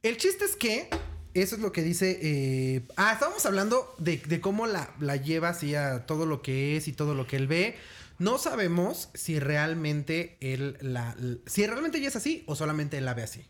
El 0.03 0.17
chiste 0.17 0.45
es 0.45 0.55
que 0.55 0.89
eso 1.33 1.55
es 1.55 1.61
lo 1.61 1.71
que 1.71 1.81
dice. 1.83 2.19
eh, 2.21 2.87
ah, 2.97 3.13
estábamos 3.13 3.45
hablando 3.45 3.93
de, 3.97 4.17
de 4.17 4.41
cómo 4.41 4.67
la, 4.67 4.93
la 4.99 5.15
lleva 5.15 5.49
así 5.49 5.75
a 5.75 6.05
todo 6.05 6.25
lo 6.25 6.41
que 6.41 6.77
es 6.77 6.87
y 6.87 6.93
todo 6.93 7.13
lo 7.15 7.27
que 7.27 7.37
él 7.37 7.47
ve. 7.47 7.77
No 8.19 8.37
sabemos 8.37 9.09
si 9.13 9.39
realmente 9.39 10.37
él 10.41 10.77
la. 10.81 11.15
Si 11.47 11.65
realmente 11.65 11.97
ella 11.97 12.09
es 12.09 12.15
así 12.15 12.43
o 12.45 12.55
solamente 12.55 12.97
él 12.97 13.05
la 13.05 13.13
ve 13.13 13.23
así, 13.23 13.45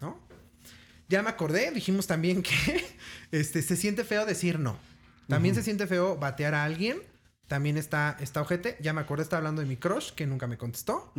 ¿no? 0.00 0.18
Ya 1.08 1.22
me 1.22 1.30
acordé, 1.30 1.70
dijimos 1.70 2.08
también 2.08 2.42
que 2.42 2.84
este, 3.30 3.62
se 3.62 3.76
siente 3.76 4.02
feo 4.04 4.26
decir 4.26 4.58
no. 4.58 4.76
También 5.28 5.54
se 5.54 5.62
siente 5.62 5.86
feo 5.86 6.16
batear 6.16 6.54
a 6.54 6.64
alguien. 6.64 6.98
También 7.48 7.76
está, 7.76 8.16
está 8.20 8.42
ojete. 8.42 8.76
Ya 8.80 8.92
me 8.92 9.00
acordé, 9.00 9.22
estaba 9.22 9.38
hablando 9.38 9.60
de 9.62 9.68
mi 9.68 9.76
crush 9.76 10.10
que 10.10 10.26
nunca 10.26 10.46
me 10.48 10.58
contestó. 10.58 11.12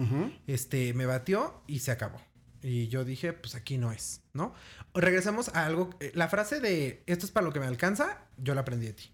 Este, 0.45 0.93
me 0.93 1.05
batió 1.05 1.61
y 1.67 1.79
se 1.79 1.91
acabó. 1.91 2.21
Y 2.61 2.87
yo 2.87 3.05
dije, 3.05 3.33
pues 3.33 3.55
aquí 3.55 3.77
no 3.77 3.91
es, 3.91 4.21
¿no? 4.33 4.53
Regresamos 4.93 5.49
a 5.49 5.65
algo. 5.65 5.91
eh, 5.99 6.11
La 6.15 6.27
frase 6.27 6.59
de 6.59 7.03
esto 7.05 7.25
es 7.25 7.31
para 7.31 7.45
lo 7.45 7.53
que 7.53 7.59
me 7.59 7.67
alcanza, 7.67 8.19
yo 8.37 8.55
la 8.55 8.61
aprendí 8.61 8.87
de 8.87 8.93
ti. 8.93 9.13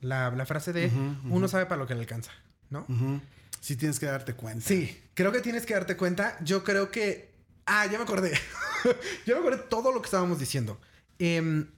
La, 0.00 0.30
la 0.30 0.46
frase 0.46 0.72
de 0.72 0.90
uno 1.28 1.46
sabe 1.48 1.66
para 1.66 1.78
lo 1.78 1.86
que 1.86 1.94
le 1.94 2.00
alcanza, 2.00 2.32
¿no? 2.70 2.86
Ujú. 2.88 3.20
Sí 3.60 3.76
tienes 3.76 4.00
que 4.00 4.06
darte 4.06 4.34
cuenta. 4.34 4.64
Sí, 4.66 4.98
creo 5.14 5.30
que 5.32 5.40
tienes 5.40 5.66
que 5.66 5.74
darte 5.74 5.96
cuenta. 5.96 6.38
Yo 6.42 6.64
creo 6.64 6.90
que. 6.90 7.34
Ah, 7.66 7.84
ya 7.86 7.98
me 7.98 8.04
acordé. 8.04 8.32
ya 9.26 9.34
me 9.34 9.40
acordé 9.40 9.58
todo 9.68 9.92
lo 9.92 10.00
que 10.00 10.06
estábamos 10.06 10.38
diciendo. 10.38 10.80
Em, 11.18 11.70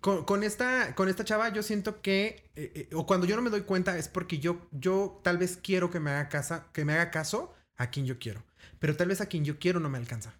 con, 0.00 0.24
con 0.24 0.42
esta, 0.42 0.96
con 0.96 1.08
esta 1.08 1.24
chava, 1.24 1.50
yo 1.50 1.62
siento 1.62 2.02
que. 2.02 2.50
eh, 2.56 2.72
eh, 2.74 2.88
o 2.94 3.06
cuando 3.06 3.26
yo 3.26 3.36
no 3.36 3.42
me 3.42 3.50
doy 3.50 3.60
cuenta, 3.62 3.96
es 3.96 4.08
porque 4.08 4.40
yo, 4.40 4.66
yo 4.72 5.20
tal 5.22 5.38
vez 5.38 5.56
quiero 5.62 5.90
que 5.90 6.00
me 6.00 6.10
haga 6.10 6.28
casa, 6.28 6.66
que 6.72 6.84
me 6.84 6.94
haga 6.94 7.12
caso 7.12 7.54
a 7.76 7.90
quien 7.90 8.04
yo 8.06 8.18
quiero. 8.18 8.42
Pero 8.78 8.96
tal 8.96 9.08
vez 9.08 9.20
a 9.20 9.26
quien 9.26 9.44
yo 9.44 9.58
quiero 9.58 9.80
no 9.80 9.88
me 9.88 9.98
alcanza. 9.98 10.34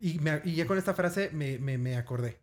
Y, 0.00 0.18
me- 0.20 0.42
y 0.44 0.54
ya 0.54 0.66
con 0.66 0.78
esta 0.78 0.94
frase 0.94 1.30
me, 1.32 1.58
me- 1.58 1.78
me 1.78 1.96
acordé. 1.96 2.40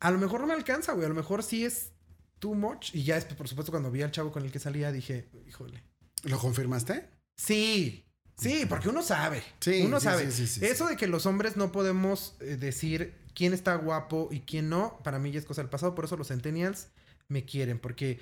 A 0.00 0.10
lo 0.10 0.18
mejor 0.18 0.40
no 0.40 0.46
me 0.46 0.54
alcanza, 0.54 0.92
güey. 0.92 1.06
A 1.06 1.08
lo 1.08 1.14
mejor 1.14 1.42
sí 1.42 1.64
es 1.64 1.92
too 2.38 2.54
much. 2.54 2.94
Y 2.94 3.04
ya, 3.04 3.14
después, 3.16 3.36
por 3.36 3.48
supuesto, 3.48 3.72
cuando 3.72 3.90
vi 3.90 4.02
al 4.02 4.10
chavo 4.10 4.30
con 4.32 4.44
el 4.44 4.52
que 4.52 4.58
salía, 4.58 4.92
dije, 4.92 5.28
híjole. 5.46 5.82
¿Lo 6.24 6.38
confirmaste? 6.38 7.08
Sí, 7.36 8.04
sí, 8.38 8.64
porque 8.68 8.88
uno 8.88 9.02
sabe. 9.02 9.42
Sí, 9.60 9.82
uno 9.84 9.98
sí, 9.98 10.04
sabe. 10.04 10.30
sí, 10.30 10.64
Eso 10.64 10.86
de 10.86 10.96
que 10.96 11.06
los 11.08 11.26
hombres 11.26 11.56
no 11.56 11.72
podemos 11.72 12.36
eh, 12.40 12.56
decir 12.56 13.14
quién 13.34 13.52
está 13.52 13.74
guapo 13.74 14.28
y 14.30 14.40
quién 14.40 14.68
no, 14.68 15.00
para 15.02 15.18
mí 15.18 15.32
ya 15.32 15.40
es 15.40 15.44
cosa 15.46 15.62
del 15.62 15.70
pasado. 15.70 15.94
Por 15.94 16.04
eso 16.04 16.16
los 16.16 16.28
centennials 16.28 16.88
me 17.28 17.44
quieren, 17.44 17.78
porque 17.80 18.20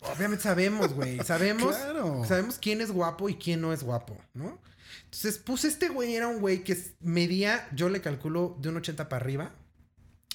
obviamente 0.00 0.42
sabemos, 0.42 0.92
güey. 0.94 1.18
Sabemos, 1.24 1.76
Claro. 1.76 2.24
sabemos 2.26 2.58
quién 2.60 2.80
es 2.80 2.90
guapo 2.90 3.28
y 3.28 3.36
quién 3.36 3.60
no 3.60 3.72
es 3.72 3.82
guapo, 3.84 4.18
¿no? 4.34 4.58
Entonces, 5.04 5.38
pues 5.38 5.64
este 5.64 5.88
güey 5.88 6.14
era 6.14 6.28
un 6.28 6.40
güey 6.40 6.64
que 6.64 6.76
medía, 7.00 7.68
yo 7.74 7.88
le 7.88 8.00
calculo 8.00 8.56
de 8.60 8.68
un 8.68 8.76
80 8.76 9.08
para 9.08 9.22
arriba. 9.24 9.54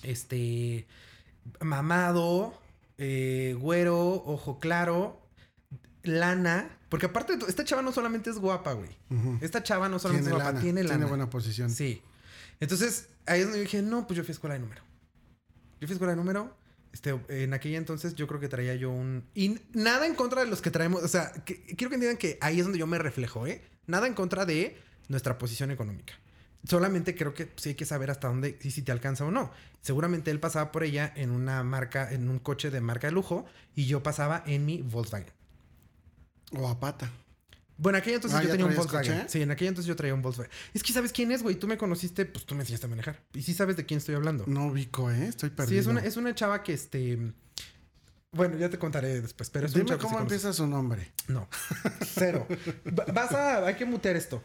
este, 0.04 0.88
mamado, 1.62 2.60
eh, 2.98 3.56
güero, 3.60 3.98
ojo 3.98 4.60
claro, 4.60 5.22
lana. 6.04 6.78
Porque 6.90 7.08
aparte, 7.08 7.38
esta 7.48 7.64
chava 7.64 7.82
no 7.82 7.92
solamente 7.92 8.30
es 8.30 8.38
guapa, 8.38 8.74
güey. 8.74 8.90
Esta 9.42 9.64
chava 9.64 9.90
no 9.90 10.00
solamente 10.00 10.30
es 10.30 10.36
guapa, 10.36 10.60
tiene 10.60 10.84
lana. 10.84 10.96
Tiene 10.96 11.10
buena 11.10 11.30
posición. 11.30 11.70
Sí. 11.70 12.02
Entonces, 12.60 13.10
ahí 13.26 13.40
es 13.40 13.46
donde 13.46 13.60
yo 13.60 13.64
dije, 13.64 13.82
no, 13.82 14.08
pues 14.08 14.18
yo 14.18 14.24
fui 14.24 14.32
a 14.32 14.34
escuela 14.34 14.54
de 14.54 14.60
número. 14.60 14.82
Yo 15.82 15.88
fui 15.88 15.94
a 15.94 15.94
escuela 15.94 16.14
de 16.14 16.18
número. 16.18 16.56
Este, 16.94 17.20
en 17.28 17.54
aquella 17.54 17.78
entonces 17.78 18.16
yo 18.16 18.26
creo 18.26 18.40
que 18.40 18.48
traía 18.48 18.74
yo 18.76 18.90
un... 18.90 19.26
Y 19.34 19.60
nada 19.74 20.08
en 20.08 20.16
contra 20.16 20.46
de 20.46 20.48
los 20.48 20.62
que 20.62 20.72
traemos, 20.72 21.04
o 21.04 21.08
sea, 21.10 21.30
quiero 21.44 21.90
que 21.90 21.96
entiendan 21.96 22.16
que 22.16 22.38
ahí 22.40 22.60
es 22.60 22.64
donde 22.64 22.80
yo 22.80 22.88
me 22.88 22.98
reflejo, 22.98 23.46
¿eh? 23.48 23.62
Nada 23.88 24.08
en 24.08 24.14
contra 24.14 24.46
de 24.46 24.78
nuestra 25.08 25.38
posición 25.38 25.72
económica. 25.72 26.14
Solamente 26.68 27.16
creo 27.16 27.34
que 27.34 27.52
sí 27.58 27.70
hay 27.70 27.76
que 27.76 27.86
saber 27.86 28.10
hasta 28.10 28.28
dónde, 28.28 28.58
si, 28.60 28.72
si 28.72 28.82
te 28.82 28.92
alcanza 28.92 29.26
o 29.26 29.32
no. 29.32 29.52
Seguramente 29.82 30.32
él 30.32 30.40
pasaba 30.40 30.72
por 30.72 30.84
ella 30.84 31.14
en 31.16 31.30
una 31.30 31.64
marca, 31.64 32.12
en 32.12 32.28
un 32.28 32.40
coche 32.40 32.72
de 32.72 32.82
marca 32.82 33.08
de 33.08 33.14
lujo 33.14 33.46
y 33.76 33.86
yo 33.86 34.02
pasaba 34.02 34.44
en 34.48 34.66
mi 34.66 34.82
Volkswagen. 34.82 35.32
O 36.54 36.68
a 36.68 36.80
pata. 36.80 37.12
Bueno, 37.78 37.98
en 37.98 38.02
aquella 38.02 38.16
entonces 38.16 38.40
ah, 38.40 38.44
yo 38.44 38.50
tenía 38.50 38.66
un 38.66 38.76
Volkswagen. 38.76 39.28
Sí, 39.28 39.42
en 39.42 39.52
aquella 39.52 39.70
entonces 39.70 39.88
yo 39.88 39.96
traía 39.96 40.14
un 40.14 40.22
Volkswagen. 40.22 40.52
Es 40.74 40.82
que 40.82 40.94
sabes 40.94 41.12
quién 41.12 41.32
es, 41.32 41.44
güey. 41.44 41.56
Tú 41.56 41.68
me 41.68 41.78
conociste, 41.78 42.26
pues 42.26 42.46
tú 42.46 42.56
me 42.56 42.62
enseñaste 42.62 42.86
a 42.86 42.90
manejar. 42.90 43.22
Y 43.34 43.42
sí 43.42 43.54
sabes 43.54 43.76
de 43.76 43.86
quién 43.86 43.98
estoy 43.98 44.16
hablando. 44.16 44.46
No 44.48 44.68
ubico, 44.68 45.12
¿eh? 45.12 45.28
Estoy 45.28 45.50
perdido. 45.50 45.70
Sí, 45.70 45.78
es 45.78 45.88
una, 45.88 46.00
es 46.02 46.18
una 46.18 46.34
chava 46.34 46.64
que 46.64 46.74
este. 46.74 47.34
Bueno, 48.36 48.58
ya 48.58 48.70
te 48.70 48.78
contaré 48.78 49.22
después, 49.22 49.50
pero 49.50 49.66
es 49.66 49.74
Dime 49.74 49.98
cómo 49.98 50.20
empieza 50.20 50.52
su 50.52 50.68
nombre. 50.68 51.14
No. 51.30 51.48
Cero. 52.06 52.46
Vas 53.14 53.32
a. 53.32 53.66
Hay 53.66 53.76
que 53.76 53.86
mutear 53.86 54.18
esto. 54.18 54.44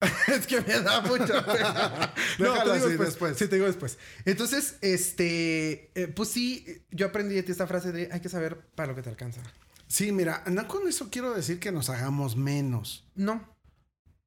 es 0.28 0.46
que 0.46 0.60
me 0.60 0.80
da 0.80 1.00
mucha 1.00 1.44
pena. 1.52 2.14
no, 2.38 2.62
te 2.62 2.88
digo 2.88 3.04
después. 3.04 3.36
Sí, 3.38 3.48
te 3.48 3.56
digo 3.56 3.66
después. 3.66 3.96
Entonces, 4.26 4.76
este. 4.82 5.90
Eh, 5.94 6.08
pues 6.08 6.28
sí, 6.28 6.84
yo 6.90 7.06
aprendí 7.06 7.34
de 7.34 7.42
ti 7.42 7.52
esta 7.52 7.66
frase 7.66 7.92
de 7.92 8.10
hay 8.12 8.20
que 8.20 8.28
saber 8.28 8.60
para 8.74 8.88
lo 8.88 8.94
que 8.94 9.02
te 9.02 9.08
alcanza. 9.08 9.40
Sí, 9.86 10.12
mira, 10.12 10.44
no 10.46 10.68
con 10.68 10.86
eso 10.86 11.08
quiero 11.10 11.32
decir 11.32 11.58
que 11.58 11.72
nos 11.72 11.88
hagamos 11.88 12.36
menos. 12.36 13.08
No. 13.14 13.56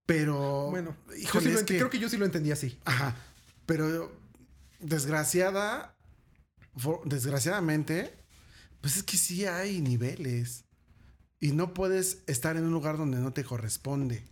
Pero. 0.08 0.72
Bueno, 0.72 0.98
creo 1.68 1.90
que 1.92 2.00
yo 2.00 2.10
sí 2.10 2.18
lo 2.18 2.26
entendí 2.26 2.52
así. 2.52 2.80
Ajá. 2.84 3.16
Pero 3.68 4.12
desgraciada. 4.80 5.91
Desgraciadamente, 7.06 8.14
pues 8.82 8.98
es 8.98 9.04
que 9.04 9.18
sí 9.18 9.46
hay 9.46 9.82
niveles. 9.82 10.66
Y 11.40 11.52
no 11.54 11.74
puedes 11.74 12.20
estar 12.28 12.56
en 12.56 12.66
un 12.66 12.72
lugar 12.72 12.98
donde 12.98 13.18
no 13.18 13.34
te 13.34 13.44
corresponde. 13.44 14.24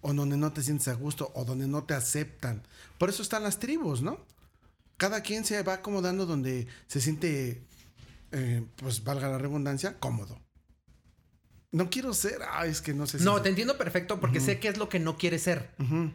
O 0.00 0.12
donde 0.12 0.36
no 0.36 0.52
te 0.52 0.62
sientes 0.62 0.88
a 0.88 0.94
gusto. 0.94 1.30
O 1.34 1.44
donde 1.44 1.66
no 1.66 1.84
te 1.84 1.94
aceptan. 1.94 2.62
Por 2.98 3.08
eso 3.08 3.22
están 3.22 3.42
las 3.42 3.58
tribus, 3.58 4.02
¿no? 4.02 4.18
Cada 4.96 5.22
quien 5.22 5.44
se 5.44 5.62
va 5.62 5.74
acomodando 5.74 6.26
donde 6.26 6.66
se 6.86 7.00
siente, 7.00 7.62
eh, 8.32 8.64
pues 8.76 9.04
valga 9.04 9.28
la 9.28 9.38
redundancia, 9.38 9.98
cómodo. 9.98 10.40
No 11.72 11.88
quiero 11.88 12.12
ser. 12.14 12.40
Ay, 12.50 12.70
es 12.70 12.80
que 12.80 12.92
no 12.94 13.06
sé 13.06 13.18
si. 13.18 13.24
No, 13.24 13.40
te 13.40 13.48
entiendo 13.48 13.78
perfecto 13.78 14.18
porque 14.20 14.40
sé 14.40 14.58
qué 14.58 14.68
es 14.68 14.76
lo 14.76 14.88
que 14.88 14.98
no 14.98 15.16
quieres 15.16 15.42
ser. 15.42 15.70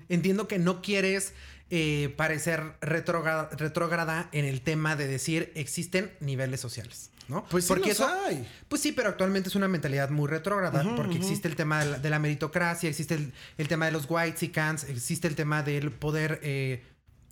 Entiendo 0.09 0.47
que 0.47 0.59
no 0.59 0.82
quieres 0.82 1.34
eh, 1.70 2.13
parecer 2.16 2.76
retrógrada 2.82 4.30
en 4.32 4.45
el 4.45 4.61
tema 4.61 4.95
de 4.95 5.07
decir 5.07 5.51
existen 5.55 6.11
niveles 6.20 6.59
sociales. 6.59 7.11
¿no? 7.28 7.43
Pues 7.45 7.66
porque 7.66 7.91
eso 7.91 8.07
hay. 8.07 8.47
Pues 8.68 8.82
sí, 8.82 8.91
pero 8.91 9.09
actualmente 9.09 9.49
es 9.49 9.55
una 9.55 9.68
mentalidad 9.68 10.09
muy 10.09 10.28
retrógrada 10.28 10.84
porque 10.95 11.18
existe 11.18 11.47
el 11.47 11.55
tema 11.55 11.84
de 11.84 12.09
la, 12.09 12.20
meritocracia, 12.20 12.89
existe 12.89 13.16
el, 13.57 13.68
tema 13.68 13.88
de 13.88 13.91
los 13.91 14.05
white 14.07 14.51
cans, 14.51 14.84
existe 14.84 15.28
el 15.28 15.36
tema 15.36 15.63
del 15.63 15.91
poder. 15.91 16.39
Eh, 16.43 16.84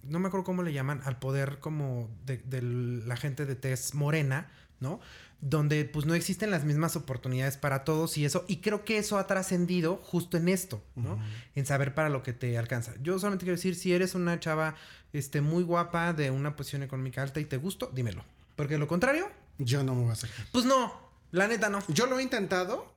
no 0.03 0.19
me 0.19 0.27
acuerdo 0.27 0.45
cómo 0.45 0.63
le 0.63 0.73
llaman 0.73 1.01
al 1.05 1.19
poder 1.19 1.59
como 1.59 2.09
de, 2.25 2.37
de 2.37 2.61
la 2.61 3.15
gente 3.15 3.45
de 3.45 3.55
tez 3.55 3.93
morena, 3.93 4.49
¿no? 4.79 4.99
Donde 5.43 5.83
pues 5.83 6.05
no 6.05 6.13
existen 6.13 6.51
las 6.51 6.63
mismas 6.63 6.95
oportunidades 6.95 7.57
para 7.57 7.83
todos 7.83 8.17
y 8.17 8.23
eso, 8.23 8.45
y 8.47 8.57
creo 8.61 8.85
que 8.85 8.97
eso 8.97 9.17
ha 9.17 9.27
trascendido 9.27 9.97
justo 9.97 10.37
en 10.37 10.47
esto, 10.47 10.81
¿no? 10.95 11.19
En 11.53 11.65
saber 11.65 11.93
para 11.93 12.07
lo 12.07 12.23
que 12.23 12.31
te 12.31 12.57
alcanza. 12.57 12.93
Yo 13.01 13.19
solamente 13.19 13.43
quiero 13.43 13.57
decir, 13.57 13.75
si 13.75 13.91
eres 13.91 14.15
una 14.15 14.39
chava 14.39 14.75
este, 15.11 15.41
muy 15.41 15.63
guapa, 15.63 16.13
de 16.13 16.31
una 16.31 16.55
posición 16.55 16.81
económica 16.83 17.21
alta 17.21 17.41
y 17.41 17.45
te 17.45 17.57
gusto, 17.57 17.91
dímelo. 17.93 18.23
Porque 18.55 18.77
lo 18.77 18.87
contrario... 18.87 19.29
Yo 19.57 19.83
no 19.83 19.93
me 19.95 20.03
voy 20.03 20.11
a 20.13 20.15
sacar. 20.15 20.45
Pues 20.53 20.63
no, 20.63 20.93
la 21.31 21.49
neta 21.49 21.69
no. 21.69 21.79
Yo 21.89 22.05
lo 22.05 22.19
he 22.19 22.23
intentado. 22.23 22.95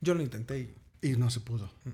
Yo 0.00 0.14
lo 0.14 0.22
intenté 0.22 0.74
y... 1.00 1.10
no 1.16 1.30
se 1.30 1.38
pudo. 1.38 1.70
Mm. 1.84 1.90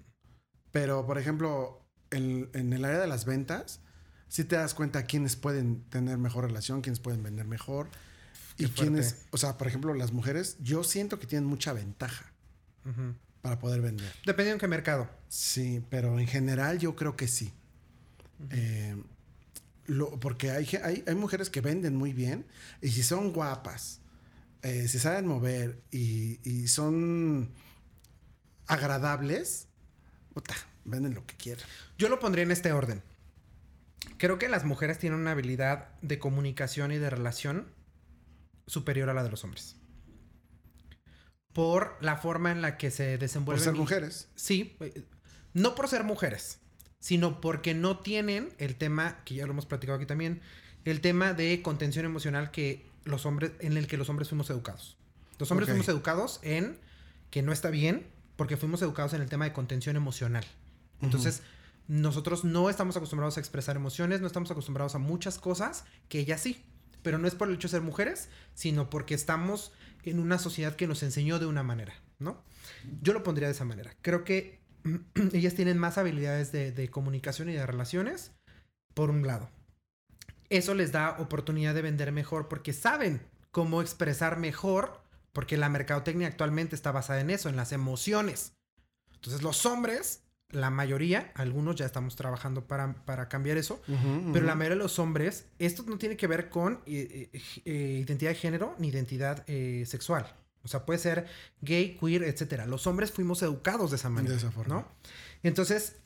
Pero, 0.73 1.07
por 1.07 1.19
ejemplo, 1.19 1.87
en, 2.11 2.49
en 2.55 2.73
el 2.73 2.87
área 2.87 2.99
de 3.01 3.07
las 3.07 3.27
ventas, 3.27 3.81
si 4.29 4.45
te 4.45 4.57
das 4.57 4.73
cuenta 4.73 5.05
quiénes 5.05 5.37
pueden 5.37 5.83
tener 5.91 6.17
mejor 6.17 6.47
relación, 6.47 6.81
quiénes 6.81 7.01
pueden 7.01 7.23
vender 7.23 7.47
mejor 7.47 7.91
y 8.57 8.67
quienes, 8.69 9.27
o 9.31 9.37
sea, 9.37 9.59
por 9.59 9.67
ejemplo, 9.67 9.95
las 9.95 10.13
mujeres, 10.13 10.57
yo 10.61 10.85
siento 10.85 11.19
que 11.19 11.27
tienen 11.27 11.49
mucha 11.49 11.73
ventaja 11.73 12.33
para 13.43 13.59
poder 13.59 13.81
vender. 13.81 14.13
Depende 14.27 14.53
en 14.53 14.59
qué 14.59 14.69
mercado. 14.69 15.09
Sí, 15.29 15.83
pero 15.91 16.19
en 16.19 16.27
general 16.27 16.79
yo 16.79 16.95
creo 16.95 17.17
que 17.17 17.29
sí. 17.29 17.53
Eh, 18.51 18.97
porque 20.21 20.51
hay, 20.51 20.67
hay, 21.07 21.15
mujeres 21.15 21.51
que 21.51 21.61
venden 21.61 21.95
muy 21.95 22.13
bien 22.13 22.47
y 22.81 22.91
si 22.91 23.03
son 23.03 23.33
guapas, 23.33 24.01
eh, 24.63 24.89
si 24.89 24.99
saben 24.99 25.27
mover 25.27 25.83
y, 25.91 26.67
son 26.69 27.51
agradables, 28.67 29.69
venden 30.85 31.15
lo 31.15 31.27
que 31.27 31.37
quieran. 31.37 31.67
Yo 31.99 32.09
lo 32.09 32.19
pondría 32.19 32.45
en 32.45 32.51
este 32.51 32.73
orden. 32.73 33.03
Creo 34.17 34.39
que 34.39 34.49
las 34.49 34.65
mujeres 34.65 34.99
tienen 34.99 35.21
una 35.21 35.33
habilidad 35.33 35.89
de 36.01 36.19
comunicación 36.19 36.93
y 36.93 36.99
de 36.99 37.11
relación 37.11 37.67
superior 38.67 39.11
a 39.11 39.15
la 39.15 39.23
de 39.23 39.31
los 39.31 39.45
hombres. 39.45 39.77
Por 41.53 41.97
la 42.01 42.17
forma 42.17 42.51
en 42.51 42.63
la 42.63 42.77
que 42.77 42.91
se 42.91 43.19
desenvuelven. 43.19 43.65
Por 43.65 43.73
ser 43.73 43.81
mujeres. 43.81 44.29
Sí. 44.35 44.77
Eh, 44.81 45.05
no 45.53 45.75
por 45.75 45.89
ser 45.89 46.05
mujeres, 46.05 46.59
sino 46.99 47.41
porque 47.41 47.75
no 47.75 47.99
tienen 47.99 48.53
el 48.59 48.77
tema, 48.77 49.23
que 49.25 49.37
ya 49.37 49.47
lo 49.47 49.53
hemos 49.53 49.67
platicado 49.67 49.97
aquí 49.97 50.07
también, 50.07 50.41
el 50.85 51.01
tema 51.01 51.33
de 51.33 51.63
contención 51.63 52.05
emocional 52.05 52.51
que 52.51 52.85
los 53.05 53.25
hombres, 53.25 53.53
en 53.61 53.77
el 53.77 53.87
que 53.87 53.97
los 53.97 54.09
hombres 54.09 54.29
fuimos 54.29 54.51
educados. 54.51 54.97
Los 55.39 55.51
hombres 55.51 55.69
fuimos 55.69 55.89
educados 55.89 56.41
en 56.43 56.79
que 57.31 57.43
no 57.43 57.53
está 57.53 57.71
bien, 57.71 58.07
porque 58.37 58.57
fuimos 58.57 58.83
educados 58.83 59.13
en 59.15 59.23
el 59.23 59.29
tema 59.29 59.45
de 59.45 59.53
contención 59.53 59.97
emocional. 59.97 60.45
Entonces, 61.01 61.43
nosotros 61.87 62.45
no 62.45 62.71
estamos 62.71 62.97
acostumbrados 62.97 63.37
a 63.37 63.41
expresar 63.41 63.77
emociones, 63.77 64.21
no 64.21 64.27
estamos 64.27 64.51
acostumbrados 64.51 64.95
a 64.95 64.99
muchas 64.99 65.39
cosas 65.39 65.85
que 66.09 66.19
ellas 66.19 66.41
sí 66.41 66.65
pero 67.05 67.19
no 67.19 67.29
es 67.29 67.37
por 67.37 67.49
el 67.49 67.55
hecho 67.55 67.69
de 67.69 67.73
ser 67.73 67.83
mujeres, 67.83 68.31
sino 68.55 68.91
porque 68.91 69.15
estamos 69.15 69.73
en 70.03 70.19
una 70.19 70.39
sociedad 70.39 70.75
que 70.75 70.89
nos 70.89 71.03
enseñó 71.03 71.39
de 71.39 71.47
una 71.47 71.63
manera, 71.63 71.95
¿no? 72.19 72.43
Yo 73.03 73.13
lo 73.13 73.23
pondría 73.23 73.47
de 73.47 73.55
esa 73.55 73.67
manera. 73.67 73.95
Creo 74.01 74.25
que 74.25 74.59
ellas 75.33 75.55
tienen 75.55 75.79
más 75.79 75.99
habilidades 75.99 76.51
de, 76.51 76.91
comunicación 76.91 77.51
y 77.51 77.53
de 77.53 77.67
relaciones, 77.67 78.33
por 78.95 79.11
un 79.11 79.27
lado. 79.27 79.51
Eso 80.49 80.75
les 80.75 80.93
da 80.93 81.17
oportunidad 81.19 81.75
de 81.75 81.83
vender 81.83 82.11
mejor 82.11 82.49
porque 82.49 82.73
saben 82.73 83.21
cómo 83.51 83.83
expresar 83.83 84.39
mejor, 84.39 85.03
porque 85.33 85.59
la 85.59 85.69
mercadotecnia 85.69 86.29
actualmente 86.29 86.75
está 86.75 86.91
basada 86.91 87.21
en 87.21 87.29
eso, 87.29 87.51
en 87.51 87.57
las 87.57 87.73
emociones. 87.73 88.55
Entonces 89.13 89.43
los 89.43 89.67
hombres 89.67 90.24
la 90.51 90.71
mayoría, 90.71 91.33
algunos 91.35 91.77
ya 91.77 91.87
estamos 91.87 92.17
trabajando 92.17 92.67
para, 92.67 93.29
cambiar 93.29 93.57
eso, 93.57 93.83
pero 94.33 94.47
la 94.47 94.55
mayoría 94.55 94.77
de 94.77 94.83
los 94.83 94.99
hombres, 94.99 95.47
esto 95.59 95.85
no 95.87 95.99
tiene 95.99 96.17
que 96.17 96.27
ver 96.27 96.49
con 96.49 96.81
eh, 96.87 97.31
eh, 97.33 97.43
eh, 97.65 98.01
identidad 98.05 98.31
de 98.31 98.37
género 98.37 98.75
ni 98.79 98.89
identidad 98.89 99.45
sexual. 99.87 100.33
O 100.63 100.69
sea, 100.69 100.87
puede 100.87 100.99
ser 100.99 101.27
gay, 101.61 101.99
queer, 102.01 102.23
etcétera. 102.23 102.67
Los 102.67 102.87
hombres 102.87 103.11
fuimos 103.11 103.43
educados 103.43 103.91
de 103.91 103.97
esa 103.97 104.09
manera. 104.09 104.33
De 104.33 104.39
esa 104.39 104.51
forma. 104.51 104.75
¿no? 104.77 104.89
Entonces, 105.43 105.97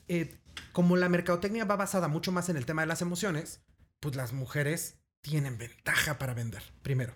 como 0.73 0.97
la 0.97 1.07
mercadotecnia 1.07 1.63
va 1.63 1.77
basada 1.77 2.07
mucho 2.07 2.31
más 2.31 2.49
en 2.49 2.57
el 2.57 2.65
tema 2.65 2.81
de 2.81 2.87
las 2.87 3.01
emociones, 3.01 3.61
pues 4.01 4.15
las 4.15 4.33
mujeres 4.33 4.95
tienen 5.21 5.57
ventaja 5.57 6.17
para 6.17 6.33
vender, 6.33 6.63
primero. 6.81 7.15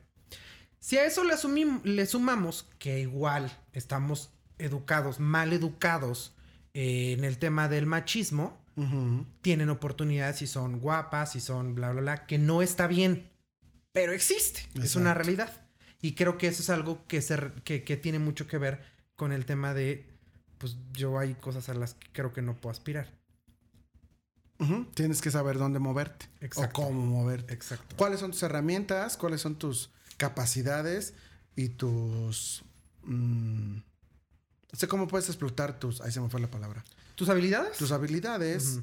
Si 0.80 0.98
a 0.98 1.06
eso 1.06 1.24
le, 1.24 1.36
le 1.84 2.06
sumamos 2.06 2.70
que 2.78 3.00
igual 3.00 3.58
estamos 3.72 4.32
educados, 4.58 5.20
mal 5.20 5.54
educados, 5.54 6.34
eh, 6.74 7.14
en 7.18 7.24
el 7.24 7.38
tema 7.38 7.68
del 7.68 7.86
machismo, 7.86 8.62
tienen 9.42 9.70
oportunidades 9.70 10.38
si 10.38 10.48
son 10.48 10.80
guapas, 10.80 11.34
si 11.34 11.40
son 11.40 11.76
bla, 11.76 11.92
bla, 11.92 12.02
bla, 12.02 12.26
que 12.26 12.40
no 12.40 12.64
está 12.64 12.88
bien, 12.88 13.30
pero 13.92 14.14
existe, 14.14 14.68
es 14.82 14.96
una 14.96 15.14
realidad. 15.14 15.52
Y 16.02 16.16
creo 16.16 16.38
que 16.38 16.48
eso 16.48 16.62
es 16.62 16.70
algo 16.70 17.06
que, 17.08 17.22
se, 17.22 17.38
que, 17.64 17.98
tiene 17.98 18.20
mucho 18.20 18.48
que 18.48 18.58
ver 18.58 18.84
con 19.16 19.32
el 19.32 19.46
tema 19.46 19.74
de, 19.74 20.06
pues 20.58 20.76
yo 20.92 21.20
hay 21.20 21.36
cosas 21.36 21.70
a 21.70 21.76
las 21.76 21.94
que 21.94 22.08
creo 22.12 22.34
que 22.34 22.42
no 22.42 22.56
puedo 22.56 22.72
aspirar. 22.72 23.10
Tienes 24.94 25.22
que 25.22 25.30
saber 25.30 25.58
dónde 25.58 25.80
moverte 25.80 26.28
o 26.56 26.70
cómo 26.72 27.06
moverte. 27.06 27.54
Exacto. 27.54 27.96
¿Cuáles 27.98 28.20
son 28.20 28.32
tus 28.32 28.44
herramientas? 28.44 29.18
¿Cuáles 29.18 29.42
son 29.42 29.56
tus 29.56 29.92
capacidades 30.18 31.14
y 31.56 31.70
tus... 31.70 32.64
Mm, 33.04 33.80
sé 34.74 34.88
cómo 34.88 35.08
puedes 35.08 35.28
explotar 35.30 35.80
tus. 35.80 36.02
Ahí 36.02 36.12
se 36.12 36.20
me 36.20 36.30
fue 36.30 36.42
la 36.42 36.50
palabra. 36.50 36.84
¿Tus 37.16 37.30
habilidades? 37.30 37.78
Tus 37.78 37.92
habilidades. 37.92 38.80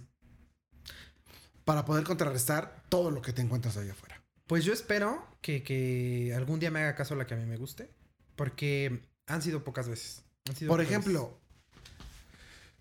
para 1.64 1.84
poder 1.84 2.04
contrarrestar 2.04 2.82
todo 2.88 3.10
lo 3.10 3.22
que 3.22 3.32
te 3.32 3.42
encuentras 3.42 3.76
allá 3.76 3.92
afuera. 3.92 4.22
Pues 4.46 4.64
yo 4.64 4.72
espero 4.72 5.24
que, 5.40 5.62
que 5.62 6.32
algún 6.36 6.58
día 6.58 6.70
me 6.70 6.80
haga 6.80 6.96
caso 6.96 7.14
la 7.14 7.26
que 7.26 7.34
a 7.34 7.36
mí 7.36 7.44
me 7.44 7.56
guste, 7.56 7.90
porque 8.34 9.08
han 9.26 9.42
sido 9.42 9.62
pocas 9.62 9.88
veces. 9.88 10.24
Han 10.48 10.56
sido 10.56 10.68
Por 10.70 10.80
ejemplo, 10.80 11.38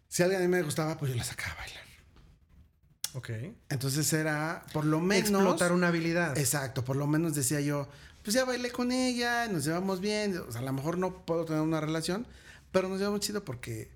si 0.08 0.24
a 0.24 0.26
alguien 0.26 0.42
a 0.42 0.46
mí 0.46 0.50
me 0.50 0.64
gustaba, 0.64 0.98
pues 0.98 1.12
yo 1.12 1.18
la 1.18 1.24
sacaba 1.24 1.54
a 1.54 1.58
bailar. 1.58 1.84
veces. 1.86 3.14
Ok. 3.14 3.30
Entonces 3.70 4.12
era, 4.14 4.66
por 4.74 4.86
lo 4.86 5.00
menos... 5.00 5.30
Explotar 5.30 5.72
una 5.72 5.90
habilidad. 5.90 6.36
Exacto, 6.38 6.84
por 6.84 6.96
lo 6.96 7.06
menos 7.06 7.36
decía 7.36 7.62
yo, 7.62 7.88
pues 8.24 8.34
ya 8.34 8.46
bailé 8.46 8.72
con 8.72 8.92
ella, 8.92 9.48
nos 9.48 9.66
llevamos 9.66 10.00
bien, 10.02 10.38
o 10.38 10.52
sea, 10.52 10.62
a 10.62 10.64
lo 10.64 10.74
mejor 10.74 10.98
no 10.98 11.26
puedo 11.26 11.46
tener 11.46 11.62
una 11.62 11.80
relación, 11.80 12.26
pero 12.72 12.90
nos 12.90 13.00
llevamos 13.00 13.22
chido 13.22 13.44
porque 13.44 13.92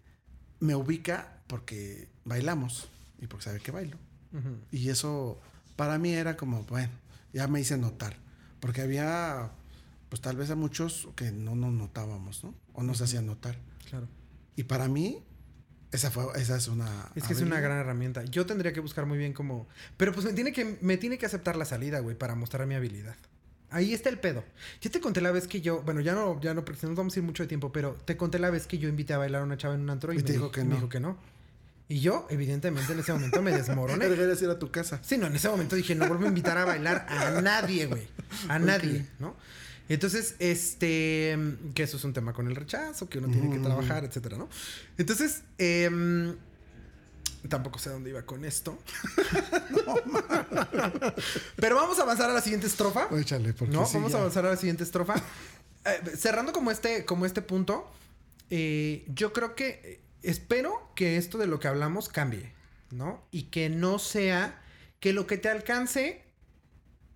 me 0.59 0.75
ubica, 0.75 1.41
porque 1.47 2.09
bailamos 2.25 2.89
y 3.19 3.27
porque 3.27 3.45
sabe 3.45 3.59
que 3.59 3.71
bailo. 3.71 3.97
Y 4.71 4.89
eso 4.89 5.39
para 5.75 5.99
mí 5.99 6.11
era 6.13 6.35
como, 6.35 6.63
bueno, 6.63 6.91
ya 7.33 7.47
me 7.47 7.59
hice 7.61 7.77
notar, 7.77 8.17
porque 8.59 8.81
había, 8.81 9.51
pues 10.09 10.21
tal 10.21 10.37
vez 10.37 10.49
a 10.49 10.55
muchos 10.55 11.07
que 11.15 11.31
no 11.31 11.55
nos 11.55 11.71
notábamos, 11.71 12.43
¿no? 12.43 12.55
O 12.73 12.81
no 12.81 12.95
se 12.95 13.03
hacían 13.03 13.27
notar. 13.27 13.59
Claro. 13.89 14.07
Y 14.55 14.63
para 14.63 14.87
mí, 14.87 15.23
esa, 15.91 16.09
fue, 16.09 16.25
esa 16.41 16.57
es 16.57 16.67
una... 16.67 17.11
Es 17.13 17.25
que 17.25 17.33
es 17.33 17.41
una 17.41 17.59
gran 17.59 17.77
herramienta. 17.77 18.23
Yo 18.25 18.47
tendría 18.47 18.73
que 18.73 18.79
buscar 18.79 19.05
muy 19.05 19.19
bien 19.19 19.33
cómo. 19.33 19.67
Pero 19.97 20.13
pues 20.13 20.25
me 20.25 20.33
tiene 20.33 20.51
que, 20.51 20.79
me 20.81 20.97
tiene 20.97 21.19
que 21.19 21.27
aceptar 21.27 21.55
la 21.55 21.65
salida, 21.65 21.99
güey, 21.99 22.17
para 22.17 22.33
mostrar 22.33 22.65
mi 22.65 22.73
habilidad. 22.73 23.15
Ahí 23.73 23.93
está 23.93 24.09
el 24.09 24.19
pedo. 24.19 24.43
Ya 24.81 24.89
te 24.91 24.99
conté 25.01 25.19
la 25.21 25.31
vez 25.31 25.47
que 25.47 25.59
yo, 25.61 25.81
bueno, 25.81 25.99
ya 26.01 26.13
no, 26.13 26.39
ya 26.41 26.53
no, 26.53 26.63
porque 26.63 26.79
si 26.81 26.87
nos 26.87 26.95
vamos 26.95 27.15
a 27.15 27.19
ir 27.19 27.23
mucho 27.25 27.43
de 27.43 27.47
tiempo, 27.47 27.71
pero 27.71 27.93
te 28.05 28.15
conté 28.15 28.39
la 28.39 28.49
vez 28.49 28.67
que 28.67 28.77
yo 28.77 28.87
invité 28.87 29.13
a 29.13 29.17
bailar 29.17 29.41
a 29.41 29.45
una 29.45 29.57
chava 29.57 29.73
en 29.75 29.81
un 29.81 29.89
antro 29.89 30.13
y, 30.13 30.15
Y 30.15 30.19
me 30.19 30.23
te 30.23 30.33
dijo 30.33 30.45
dijo- 30.45 30.51
que 30.53 30.61
me 30.63 30.69
no. 30.69 30.75
dijo 30.75 30.89
que 30.89 30.99
no. 30.99 31.17
Y 31.89 31.99
yo, 31.99 32.25
evidentemente, 32.29 32.93
en 32.93 32.99
ese 32.99 33.11
momento 33.13 33.41
me 33.41 33.51
desmoroné. 33.51 34.07
Deberías 34.09 34.41
ir 34.41 34.49
a 34.49 34.57
tu 34.57 34.71
casa. 34.71 34.99
Sí, 35.03 35.17
no, 35.17 35.27
en 35.27 35.35
ese 35.35 35.49
momento 35.49 35.75
dije, 35.75 35.95
no 35.95 36.07
vuelvo 36.07 36.23
a 36.25 36.27
invitar 36.29 36.57
a 36.57 36.65
bailar 36.65 37.05
a 37.09 37.41
nadie, 37.41 37.87
güey. 37.87 38.07
A 38.47 38.57
nadie, 38.59 39.05
¿no? 39.19 39.35
Entonces, 39.89 40.35
este, 40.39 41.37
que 41.75 41.83
eso 41.83 41.97
es 41.97 42.03
un 42.05 42.13
tema 42.13 42.31
con 42.33 42.47
el 42.47 42.55
rechazo, 42.55 43.09
que 43.09 43.17
uno 43.17 43.27
tiene 43.27 43.49
que 43.51 43.59
trabajar, 43.59 44.05
etcétera, 44.05 44.37
¿no? 44.37 44.47
Entonces, 44.97 45.41
em, 45.57 46.35
tampoco 47.49 47.79
sé 47.79 47.89
a 47.89 47.93
dónde 47.93 48.09
iba 48.09 48.25
con 48.25 48.43
esto. 48.45 48.77
Pero 51.55 51.75
vamos 51.75 51.99
a 51.99 52.03
avanzar 52.03 52.29
a 52.29 52.33
la 52.33 52.41
siguiente 52.41 52.67
estrofa. 52.67 53.07
Échale, 53.19 53.53
porque 53.53 53.73
No, 53.73 53.85
sí, 53.85 53.95
vamos 53.95 54.11
ya. 54.11 54.17
a 54.17 54.21
avanzar 54.21 54.45
a 54.45 54.49
la 54.51 54.57
siguiente 54.57 54.83
estrofa. 54.83 55.15
Eh, 55.85 56.15
cerrando 56.17 56.53
como 56.53 56.71
este, 56.71 57.05
como 57.05 57.25
este 57.25 57.41
punto, 57.41 57.89
eh, 58.49 59.05
yo 59.07 59.33
creo 59.33 59.55
que 59.55 59.67
eh, 59.83 60.01
espero 60.21 60.91
que 60.95 61.17
esto 61.17 61.37
de 61.37 61.47
lo 61.47 61.59
que 61.59 61.67
hablamos 61.67 62.09
cambie, 62.09 62.53
¿no? 62.91 63.23
Y 63.31 63.43
que 63.43 63.69
no 63.69 63.99
sea 63.99 64.61
que 64.99 65.13
lo 65.13 65.27
que 65.27 65.37
te 65.37 65.49
alcance 65.49 66.23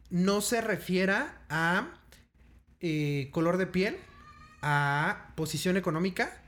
no 0.09 0.41
se 0.41 0.61
refiera 0.61 1.41
a 1.49 1.93
eh, 2.82 3.30
color 3.32 3.57
de 3.57 3.67
piel, 3.67 3.97
a 4.61 5.32
posición 5.36 5.78
económica, 5.78 6.41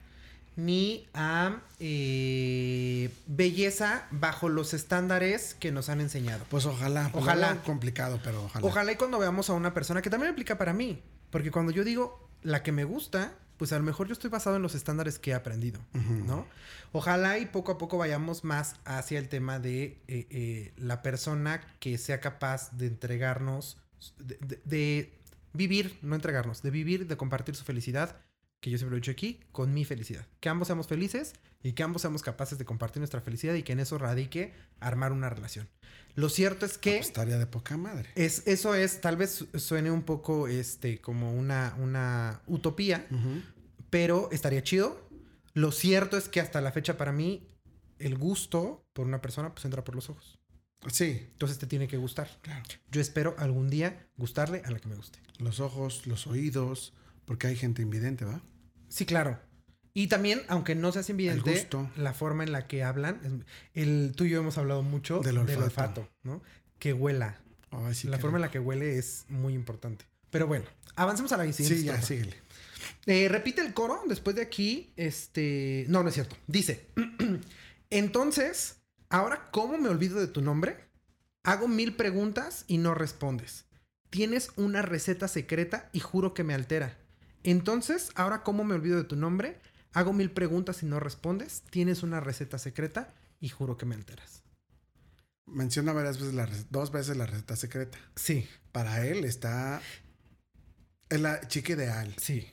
ni 0.66 1.07
a 1.14 1.62
eh, 1.80 3.10
belleza 3.28 4.07
bajo 4.12 4.49
los 4.49 4.74
estándares 4.74 5.53
que 5.53 5.72
nos 5.72 5.89
han 5.89 6.01
enseñado. 6.01 6.45
Pues 6.49 6.66
ojalá, 6.66 7.10
pues 7.12 7.24
Ojalá. 7.24 7.55
complicado, 7.64 8.20
pero 8.24 8.43
ojalá. 8.45 8.66
Ojalá 8.68 8.91
y 8.91 8.95
cuando 8.95 9.20
veamos 9.20 9.49
a 9.49 9.53
una 9.53 9.74
persona 9.74 10.01
que 10.01 10.10
también 10.10 10.32
aplica 10.32 10.57
para 10.57 10.74
mí. 10.74 11.01
Porque 11.30 11.51
cuando 11.51 11.72
yo 11.72 11.84
digo 11.84 12.28
la 12.41 12.64
que 12.64 12.72
me 12.72 12.84
gusta, 12.84 13.34
pues 13.57 13.72
a 13.74 13.78
lo 13.78 13.84
mejor 13.84 14.07
yo 14.07 14.14
estoy 14.14 14.30
basado 14.30 14.55
en 14.55 14.62
los 14.62 14.74
estándares 14.76 15.20
que 15.20 15.32
he 15.32 15.34
aprendido. 15.34 15.80
¿no? 15.93 16.45
Ojalá 16.91 17.38
y 17.38 17.45
poco 17.45 17.72
a 17.74 17.78
poco 17.78 17.97
vayamos 17.97 18.43
más 18.43 18.76
hacia 18.86 19.20
el 19.20 19.30
tema 19.30 19.60
de 19.60 20.01
eh, 20.07 20.28
eh, 20.30 20.74
la 20.78 21.01
persona 21.01 21.62
que 21.80 21.97
sea 21.97 22.20
capaz 22.20 22.72
de 22.78 22.88
entregarnos, 22.88 23.78
de, 24.18 24.38
de- 24.41 24.62
de 24.66 25.14
vivir, 25.53 25.97
no 26.01 26.16
entregarnos, 26.16 26.62
de 26.62 26.72
vivir, 26.72 27.07
de 27.07 27.18
compartir 27.18 27.55
su 27.55 27.64
felicidad, 27.66 28.16
que 28.60 28.70
yo 28.70 28.78
siempre 28.78 28.91
lo 28.91 28.97
he 28.97 29.01
dicho 29.01 29.12
aquí, 29.12 29.39
con 29.51 29.74
mi 29.74 29.86
felicidad. 29.86 30.28
Que 30.39 30.49
ambos 30.49 30.68
seamos 30.68 30.88
felices 30.88 31.34
y 31.64 31.74
que 31.74 31.84
ambos 31.84 32.01
seamos 32.01 32.22
capaces 32.24 32.57
de 32.57 32.66
compartir 32.66 32.99
nuestra 32.99 33.22
felicidad 33.22 33.53
y 33.53 33.64
que 33.64 33.72
en 33.74 33.80
eso 33.80 33.97
radique 33.97 34.53
armar 34.80 35.12
una 35.12 35.30
relación. 35.30 35.70
Lo 36.16 36.30
cierto 36.30 36.66
es 36.66 36.78
que... 36.78 36.97
Pues 36.97 37.07
estaría 37.07 37.38
de 37.38 37.45
poca 37.45 37.78
madre. 37.78 38.10
Es, 38.16 38.45
eso 38.47 38.76
es, 38.76 38.99
tal 39.01 39.16
vez 39.18 39.32
su- 39.32 39.60
suene 39.60 39.91
un 39.91 40.03
poco 40.03 40.47
este, 40.47 40.99
como 40.99 41.34
una, 41.34 41.76
una 41.80 42.41
utopía, 42.47 43.07
pero 43.89 44.30
estaría 44.32 44.64
chido. 44.64 45.07
Lo 45.53 45.72
cierto 45.72 46.18
es 46.18 46.28
que 46.30 46.41
hasta 46.41 46.62
la 46.62 46.72
fecha 46.72 46.97
para 46.97 47.12
mí, 47.12 47.47
el 47.99 48.18
gusto 48.18 48.86
por 48.93 49.07
una 49.07 49.22
persona 49.22 49.53
pues 49.53 49.66
entra 49.66 49.84
por 49.84 49.95
los 49.95 50.10
ojos. 50.10 50.39
Sí, 50.91 51.28
Entonces 51.32 51.57
te 51.60 51.68
tiene 51.68 51.88
que 51.88 51.97
gustar. 51.97 52.30
claro. 52.41 52.64
Yo 52.91 53.01
espero 53.01 53.36
algún 53.38 53.70
día 53.70 54.07
gustarle 54.18 54.62
a 54.66 54.72
la 54.72 54.80
que 54.80 54.88
me 54.88 54.95
guste. 54.95 55.20
Los 55.38 55.60
ojos, 55.60 56.07
los 56.07 56.26
oídos, 56.28 56.93
porque 57.30 57.45
hay 57.45 57.55
gente 57.55 57.84
invidente, 57.84 58.25
¿va? 58.25 58.41
Sí, 58.88 59.05
claro. 59.05 59.39
Y 59.93 60.07
también, 60.07 60.41
aunque 60.47 60.73
no 60.73 60.91
seas 60.91 61.11
invidente, 61.11 61.51
gusto. 61.51 61.88
la 61.95 62.15
forma 62.15 62.43
en 62.43 62.51
la 62.51 62.65
que 62.65 62.82
hablan, 62.84 63.45
el, 63.75 64.13
tú 64.15 64.23
y 64.23 64.32
yo 64.32 64.39
hemos 64.39 64.57
hablado 64.57 64.82
mucho 64.82 65.19
Del 65.19 65.45
del 65.45 65.61
olfato. 65.61 66.09
¿no? 66.23 66.41
Que 66.80 66.91
huela. 66.91 67.39
Ay, 67.69 67.93
sí 67.93 68.07
la 68.07 68.17
forma 68.17 68.39
en 68.39 68.41
la 68.41 68.49
que 68.49 68.57
huele 68.57 68.97
es 68.97 69.25
muy 69.30 69.53
importante. 69.53 70.05
Pero 70.32 70.47
bueno, 70.47 70.65
avancemos 70.95 71.32
a 71.32 71.38
la 71.38 71.43
siguiente. 71.53 71.82
Sí, 71.82 71.86
ya, 71.86 72.01
síguele. 72.01 72.36
Eh, 73.05 73.27
repite 73.30 73.61
el 73.61 73.75
coro 73.75 74.01
después 74.07 74.36
de 74.36 74.41
aquí. 74.41 74.91
Este. 74.95 75.86
No, 75.88 76.01
no 76.01 76.09
es 76.09 76.15
cierto. 76.15 76.36
Dice: 76.47 76.88
Entonces, 77.91 78.77
ahora, 79.07 79.51
¿cómo 79.51 79.77
me 79.77 79.89
olvido 79.89 80.19
de 80.19 80.25
tu 80.25 80.41
nombre? 80.41 80.77
Hago 81.43 81.67
mil 81.67 81.95
preguntas 81.95 82.65
y 82.65 82.80
no 82.80 82.95
respondes. 82.95 83.65
Tienes 84.09 84.49
una 84.55 84.82
receta 84.82 85.27
secreta 85.27 85.91
y 85.93 85.99
juro 85.99 86.34
que 86.34 86.43
me 86.43 86.55
altera. 86.55 86.97
Entonces, 87.44 88.12
ahora, 88.16 88.44
¿cómo 88.44 88.64
me 88.64 88.76
olvido 88.76 88.98
de 88.98 89.04
tu 89.04 89.16
nombre? 89.16 89.60
Hago 89.94 90.14
mil 90.14 90.32
preguntas 90.32 90.84
y 90.84 90.86
no 90.86 91.00
respondes. 91.00 91.64
Tienes 91.70 92.04
una 92.04 92.20
receta 92.20 92.58
secreta 92.60 93.14
y 93.40 93.50
juro 93.50 93.78
que 93.78 93.86
me 93.86 93.96
alteras. 93.96 94.44
Menciona 95.46 95.94
varias 95.94 96.20
veces 96.20 96.34
la 96.36 96.48
dos 96.70 96.92
veces 96.92 97.18
la 97.18 97.26
receta 97.26 97.56
secreta. 97.56 97.98
Sí, 98.16 98.48
Para 98.72 99.06
él 99.06 99.26
está 99.26 99.82
es 101.10 101.20
la 101.20 101.48
chica 101.48 101.74
ideal, 101.74 102.14
sí. 102.20 102.48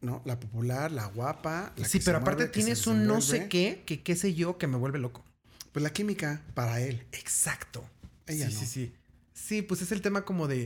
¿no? 0.00 0.20
La 0.24 0.38
popular, 0.40 0.90
la 0.90 1.06
guapa. 1.06 1.72
La 1.76 1.86
sí, 1.86 1.98
que 1.98 2.02
se 2.02 2.04
pero 2.04 2.18
aparte 2.18 2.42
mueve, 2.42 2.52
que 2.52 2.60
se 2.60 2.64
tienes 2.64 2.86
un 2.86 3.06
no 3.06 3.20
sé 3.20 3.48
qué, 3.48 3.84
que 3.86 4.02
qué 4.02 4.16
sé 4.16 4.34
yo, 4.34 4.58
que 4.58 4.66
me 4.66 4.76
vuelve 4.76 4.98
loco. 4.98 5.24
Pues 5.72 5.82
la 5.82 5.92
química 5.92 6.42
para 6.54 6.80
él. 6.80 7.06
Exacto. 7.12 7.88
Ella 8.26 8.48
sí, 8.48 8.54
no. 8.54 8.60
sí, 8.60 8.66
sí. 8.66 8.94
Sí, 9.32 9.62
pues 9.62 9.82
es 9.82 9.92
el 9.92 10.02
tema 10.02 10.24
como 10.24 10.46
de. 10.48 10.62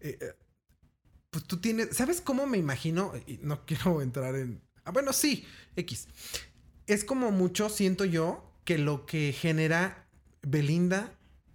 eh, 0.00 0.18
eh, 0.20 0.34
pues 1.30 1.44
tú 1.44 1.58
tienes. 1.58 1.96
¿Sabes 1.96 2.20
cómo 2.20 2.46
me 2.46 2.58
imagino? 2.58 3.12
Y 3.26 3.38
no 3.42 3.64
quiero 3.66 4.02
entrar 4.02 4.34
en. 4.36 4.60
Ah, 4.84 4.90
bueno, 4.90 5.12
sí, 5.12 5.46
X. 5.76 6.08
Es 6.86 7.04
como 7.04 7.30
mucho, 7.30 7.68
siento 7.68 8.04
yo, 8.04 8.52
que 8.64 8.78
lo 8.78 9.06
que 9.06 9.32
genera 9.32 10.08
Belinda 10.42 11.12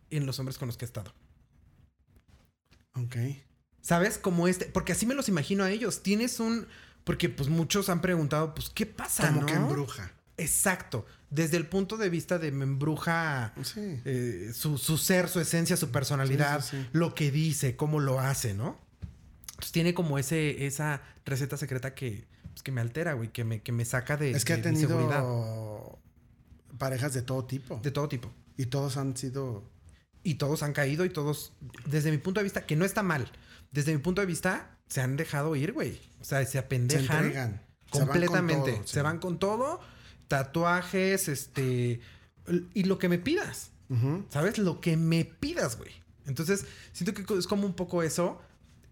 en 0.09 0.25
los 0.25 0.39
hombres 0.39 0.57
con 0.57 0.67
los 0.67 0.77
que 0.77 0.85
he 0.85 0.87
estado. 0.87 1.13
Ok. 2.93 3.15
¿Sabes? 3.81 4.17
Como 4.17 4.47
este. 4.47 4.65
Porque 4.65 4.93
así 4.93 5.05
me 5.05 5.13
los 5.13 5.27
imagino 5.29 5.63
a 5.63 5.71
ellos. 5.71 6.03
Tienes 6.03 6.39
un. 6.39 6.67
Porque 7.03 7.29
pues 7.29 7.49
muchos 7.49 7.89
han 7.89 8.01
preguntado, 8.01 8.55
pues, 8.55 8.69
¿qué 8.69 8.85
pasa? 8.85 9.27
Como 9.27 9.41
no? 9.41 9.45
que 9.47 9.53
embruja. 9.53 10.11
Exacto. 10.37 11.05
Desde 11.29 11.57
el 11.57 11.67
punto 11.67 11.97
de 11.97 12.09
vista 12.09 12.39
de 12.39 12.51
me 12.51 12.63
embruja 12.63 13.53
Sí. 13.61 14.01
eh, 14.05 14.51
su, 14.53 14.77
su 14.77 14.97
ser, 14.97 15.29
su 15.29 15.39
esencia, 15.39 15.77
su 15.77 15.91
personalidad, 15.91 16.61
Sí, 16.61 16.77
sí, 16.77 16.83
sí. 16.83 16.89
lo 16.93 17.13
que 17.13 17.29
dice, 17.31 17.75
cómo 17.75 17.99
lo 17.99 18.19
hace, 18.19 18.53
¿no? 18.53 18.79
Entonces 19.55 19.71
tiene 19.71 19.93
como 19.93 20.17
ese, 20.19 20.65
esa 20.65 21.01
receta 21.25 21.57
secreta 21.57 21.93
que, 21.95 22.25
pues, 22.51 22.61
que 22.63 22.71
me 22.71 22.81
altera, 22.81 23.13
güey, 23.13 23.29
que 23.31 23.43
me, 23.43 23.61
que 23.61 23.71
me 23.71 23.85
saca 23.85 24.17
de, 24.17 24.31
es 24.31 24.45
que 24.45 24.55
de 24.57 24.69
ha 24.69 24.71
mi 24.71 24.79
seguridad. 24.79 25.21
tenido 25.21 25.99
parejas 26.77 27.13
de 27.13 27.21
todo 27.21 27.45
tipo. 27.45 27.79
De 27.81 27.91
todo 27.91 28.09
tipo. 28.09 28.31
Y 28.57 28.67
todos 28.67 28.97
han 28.97 29.15
sido. 29.17 29.63
Y 30.23 30.35
todos 30.35 30.63
han 30.63 30.73
caído 30.73 31.05
y 31.05 31.09
todos, 31.09 31.53
desde 31.85 32.09
mi 32.11 32.17
punto 32.17 32.39
de 32.39 32.45
vista, 32.45 32.65
que 32.65 32.75
no 32.75 32.83
está 32.83 33.03
mal, 33.03 33.31
desde 33.71 33.93
mi 33.93 33.99
punto 33.99 34.21
de 34.21 34.27
vista, 34.27 34.75
se 34.87 34.99
han 35.01 35.17
dejado 35.17 35.55
ir, 35.55 35.71
güey. 35.71 35.99
O 36.19 36.23
sea, 36.23 36.43
se 36.43 36.53
Se 36.53 36.57
apendejan 36.57 37.25
entregan. 37.25 37.61
Se 37.91 37.99
van 37.99 38.07
con 38.07 38.07
completamente. 38.07 38.71
todo, 38.73 38.87
Se 38.87 39.01
van 39.03 39.19
con 39.19 39.37
todo, 39.39 39.79
tatuajes, 40.27 41.27
este, 41.27 41.99
y 42.73 42.83
lo 42.83 42.97
que 42.97 43.07
me 43.09 43.19
pidas. 43.19 43.71
¿Sabes? 44.29 44.57
Lo 44.57 44.81
que 44.81 44.97
me 44.97 45.25
pidas, 45.25 45.77
güey. 45.77 45.91
Entonces, 46.25 46.65
siento 46.91 47.13
que 47.13 47.37
es 47.37 47.45
como 47.45 47.67
un 47.67 47.75
poco 47.75 48.01
eso. 48.01 48.41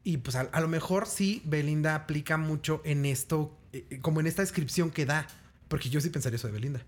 Y 0.04 0.18
pues 0.18 0.36
a, 0.36 0.42
a 0.42 0.62
lo 0.62 0.68
mejor 0.68 1.08
sí, 1.08 1.42
Belinda 1.46 1.96
aplica 1.96 2.38
mucho 2.38 2.82
en 2.84 3.06
esto, 3.06 3.58
eh, 3.72 3.86
eh, 3.90 4.00
como 4.00 4.20
en 4.20 4.28
esta 4.28 4.42
descripción 4.42 4.92
que 4.92 5.06
da. 5.06 5.28
Porque 5.68 5.90
yo 5.90 6.02
sí 6.02 6.10
pensaría 6.10 6.36
eso 6.36 6.48
de 6.48 6.54
Belinda. 6.54 6.86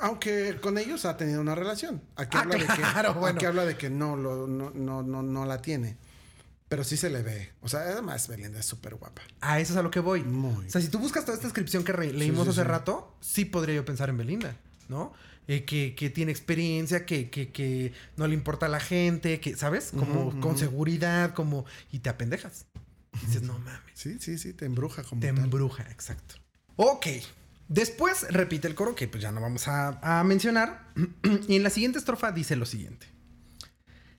Aunque 0.00 0.58
con 0.60 0.78
ellos 0.78 1.04
ha 1.04 1.16
tenido 1.16 1.40
una 1.40 1.54
relación. 1.54 2.02
Aquí 2.16 2.36
Ah, 2.36 2.40
habla 2.40 2.56
de 2.56 2.66
que, 2.66 3.18
bueno. 3.18 3.36
aquí 3.36 3.46
habla 3.46 3.64
de 3.64 3.76
que 3.76 3.90
no, 3.90 4.16
lo, 4.16 4.46
no, 4.46 4.70
no, 4.70 5.02
no, 5.02 5.22
no 5.22 5.44
la 5.44 5.60
tiene. 5.62 5.96
Pero 6.68 6.82
sí 6.84 6.96
se 6.96 7.10
le 7.10 7.22
ve. 7.22 7.52
O 7.60 7.68
sea, 7.68 7.80
además 7.80 8.26
Belinda 8.28 8.58
es 8.58 8.66
súper 8.66 8.94
guapa. 8.96 9.22
A 9.40 9.60
eso 9.60 9.72
es 9.74 9.78
a 9.78 9.82
lo 9.82 9.90
que 9.90 10.00
voy. 10.00 10.24
Muy. 10.24 10.66
O 10.66 10.70
sea, 10.70 10.80
si 10.80 10.88
tú 10.88 10.98
buscas 10.98 11.24
toda 11.24 11.34
esta 11.34 11.46
descripción 11.46 11.84
que 11.84 11.92
leímos 11.92 12.44
sí, 12.44 12.50
hace 12.50 12.62
sí. 12.62 12.66
rato, 12.66 13.14
sí 13.20 13.44
podría 13.44 13.76
yo 13.76 13.84
pensar 13.84 14.08
en 14.08 14.16
Belinda. 14.16 14.56
¿no? 14.88 15.12
Eh, 15.46 15.64
que, 15.64 15.94
que 15.94 16.08
tiene 16.08 16.32
experiencia, 16.32 17.04
que, 17.04 17.28
que, 17.28 17.50
que 17.50 17.92
no 18.16 18.26
le 18.26 18.34
importa 18.34 18.66
a 18.66 18.68
la 18.70 18.80
gente, 18.80 19.40
que, 19.40 19.56
¿sabes? 19.56 19.90
Como 19.94 20.40
con 20.40 20.56
seguridad, 20.56 21.34
como... 21.34 21.66
Y 21.92 21.98
te 21.98 22.08
apendejas. 22.08 22.64
Y 23.22 23.26
dices, 23.26 23.42
no 23.44 23.58
mames. 23.58 23.80
Sí, 23.92 24.16
sí, 24.20 24.38
sí, 24.38 24.54
te 24.54 24.64
embruja 24.64 25.02
como 25.04 25.20
Te 25.20 25.32
tal. 25.32 25.44
embruja, 25.44 25.82
exacto. 25.90 26.36
Ok. 26.76 27.06
Después 27.68 28.26
repite 28.30 28.68
el 28.68 28.74
coro 28.74 28.94
que 28.94 29.06
pues 29.08 29.22
ya 29.22 29.32
no 29.32 29.40
vamos 29.40 29.68
a, 29.68 30.20
a 30.20 30.24
mencionar. 30.24 30.88
y 31.48 31.56
en 31.56 31.62
la 31.62 31.70
siguiente 31.70 31.98
estrofa 31.98 32.32
dice 32.32 32.56
lo 32.56 32.64
siguiente. 32.66 33.06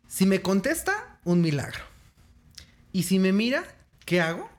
Si 0.07 0.25
me 0.27 0.41
contesta, 0.43 1.19
un 1.23 1.41
milagro. 1.41 1.83
Y 2.91 3.03
si 3.03 3.17
me 3.19 3.33
mira, 3.33 3.63
¿qué 4.05 4.21
hago? 4.21 4.49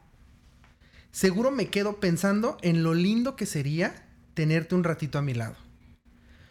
Seguro 1.12 1.50
me 1.50 1.68
quedo 1.68 1.98
pensando 2.00 2.58
en 2.60 2.82
lo 2.82 2.92
lindo 2.92 3.36
que 3.36 3.46
sería 3.46 4.06
tenerte 4.34 4.74
un 4.74 4.84
ratito 4.84 5.18
a 5.18 5.22
mi 5.22 5.32
lado. 5.32 5.56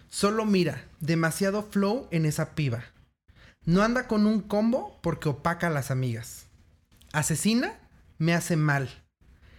Solo 0.10 0.45
mira, 0.45 0.86
demasiado 0.99 1.64
flow 1.64 2.08
en 2.12 2.26
esa 2.26 2.56
piba. 2.56 2.84
No 3.66 3.82
anda 3.82 4.08
con 4.08 4.28
un 4.28 4.41
combo 4.41 4.99
porque 5.01 5.30
opaca 5.30 5.68
a 5.68 5.72
las 5.72 5.91
amigas. 5.91 6.45
Asesina, 7.12 7.80
me 8.18 8.34
hace 8.34 8.56
mal. 8.56 8.89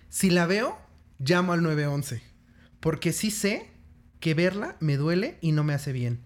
Si 0.09 0.31
la 0.31 0.47
veo, 0.47 0.79
llamo 1.19 1.53
al 1.53 1.63
911. 1.63 2.23
Porque 2.81 3.13
sí 3.13 3.31
sé 3.31 3.71
que 4.21 4.35
verla 4.35 4.77
me 4.81 4.97
duele 4.97 5.39
y 5.41 5.53
no 5.53 5.65
me 5.65 5.75
hace 5.75 5.93
bien. 5.93 6.25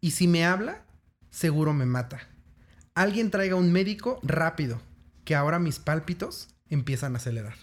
Y 0.00 0.12
si 0.12 0.28
me 0.28 0.44
habla, 0.44 0.84
seguro 1.30 1.72
me 1.72 1.86
mata. 1.86 2.20
Alguien 2.94 3.30
traiga 3.30 3.56
un 3.56 3.72
médico 3.72 4.18
rápido, 4.22 4.80
que 5.24 5.34
ahora 5.34 5.58
mis 5.58 5.78
pálpitos 5.78 6.48
empiezan 6.68 7.14
a 7.14 7.18
acelerar. 7.18 7.56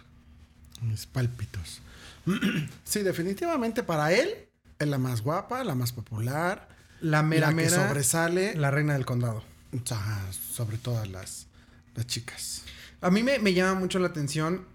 Mis 0.81 1.05
pálpitos. 1.05 1.81
sí, 2.83 3.01
definitivamente 3.03 3.83
para 3.83 4.13
él 4.13 4.44
la 4.85 4.97
más 4.97 5.21
guapa, 5.21 5.63
la 5.63 5.75
más 5.75 5.91
popular, 5.91 6.69
La 7.01 7.23
mera 7.23 7.47
la 7.47 7.49
que 7.49 7.55
mera, 7.55 7.87
sobresale 7.87 8.55
la 8.55 8.71
reina 8.71 8.93
del 8.93 9.05
condado. 9.05 9.43
ajá, 9.91 10.31
sobre 10.31 10.77
todas 10.77 11.07
las, 11.09 11.47
las 11.95 12.07
chicas. 12.07 12.63
A 13.01 13.11
mí 13.11 13.23
me, 13.23 13.39
me 13.39 13.53
llama 13.53 13.79
mucho 13.79 13.99
la 13.99 14.07
atención 14.07 14.65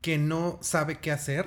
que 0.00 0.18
no 0.18 0.58
sabe 0.62 0.98
qué 1.00 1.12
hacer 1.12 1.46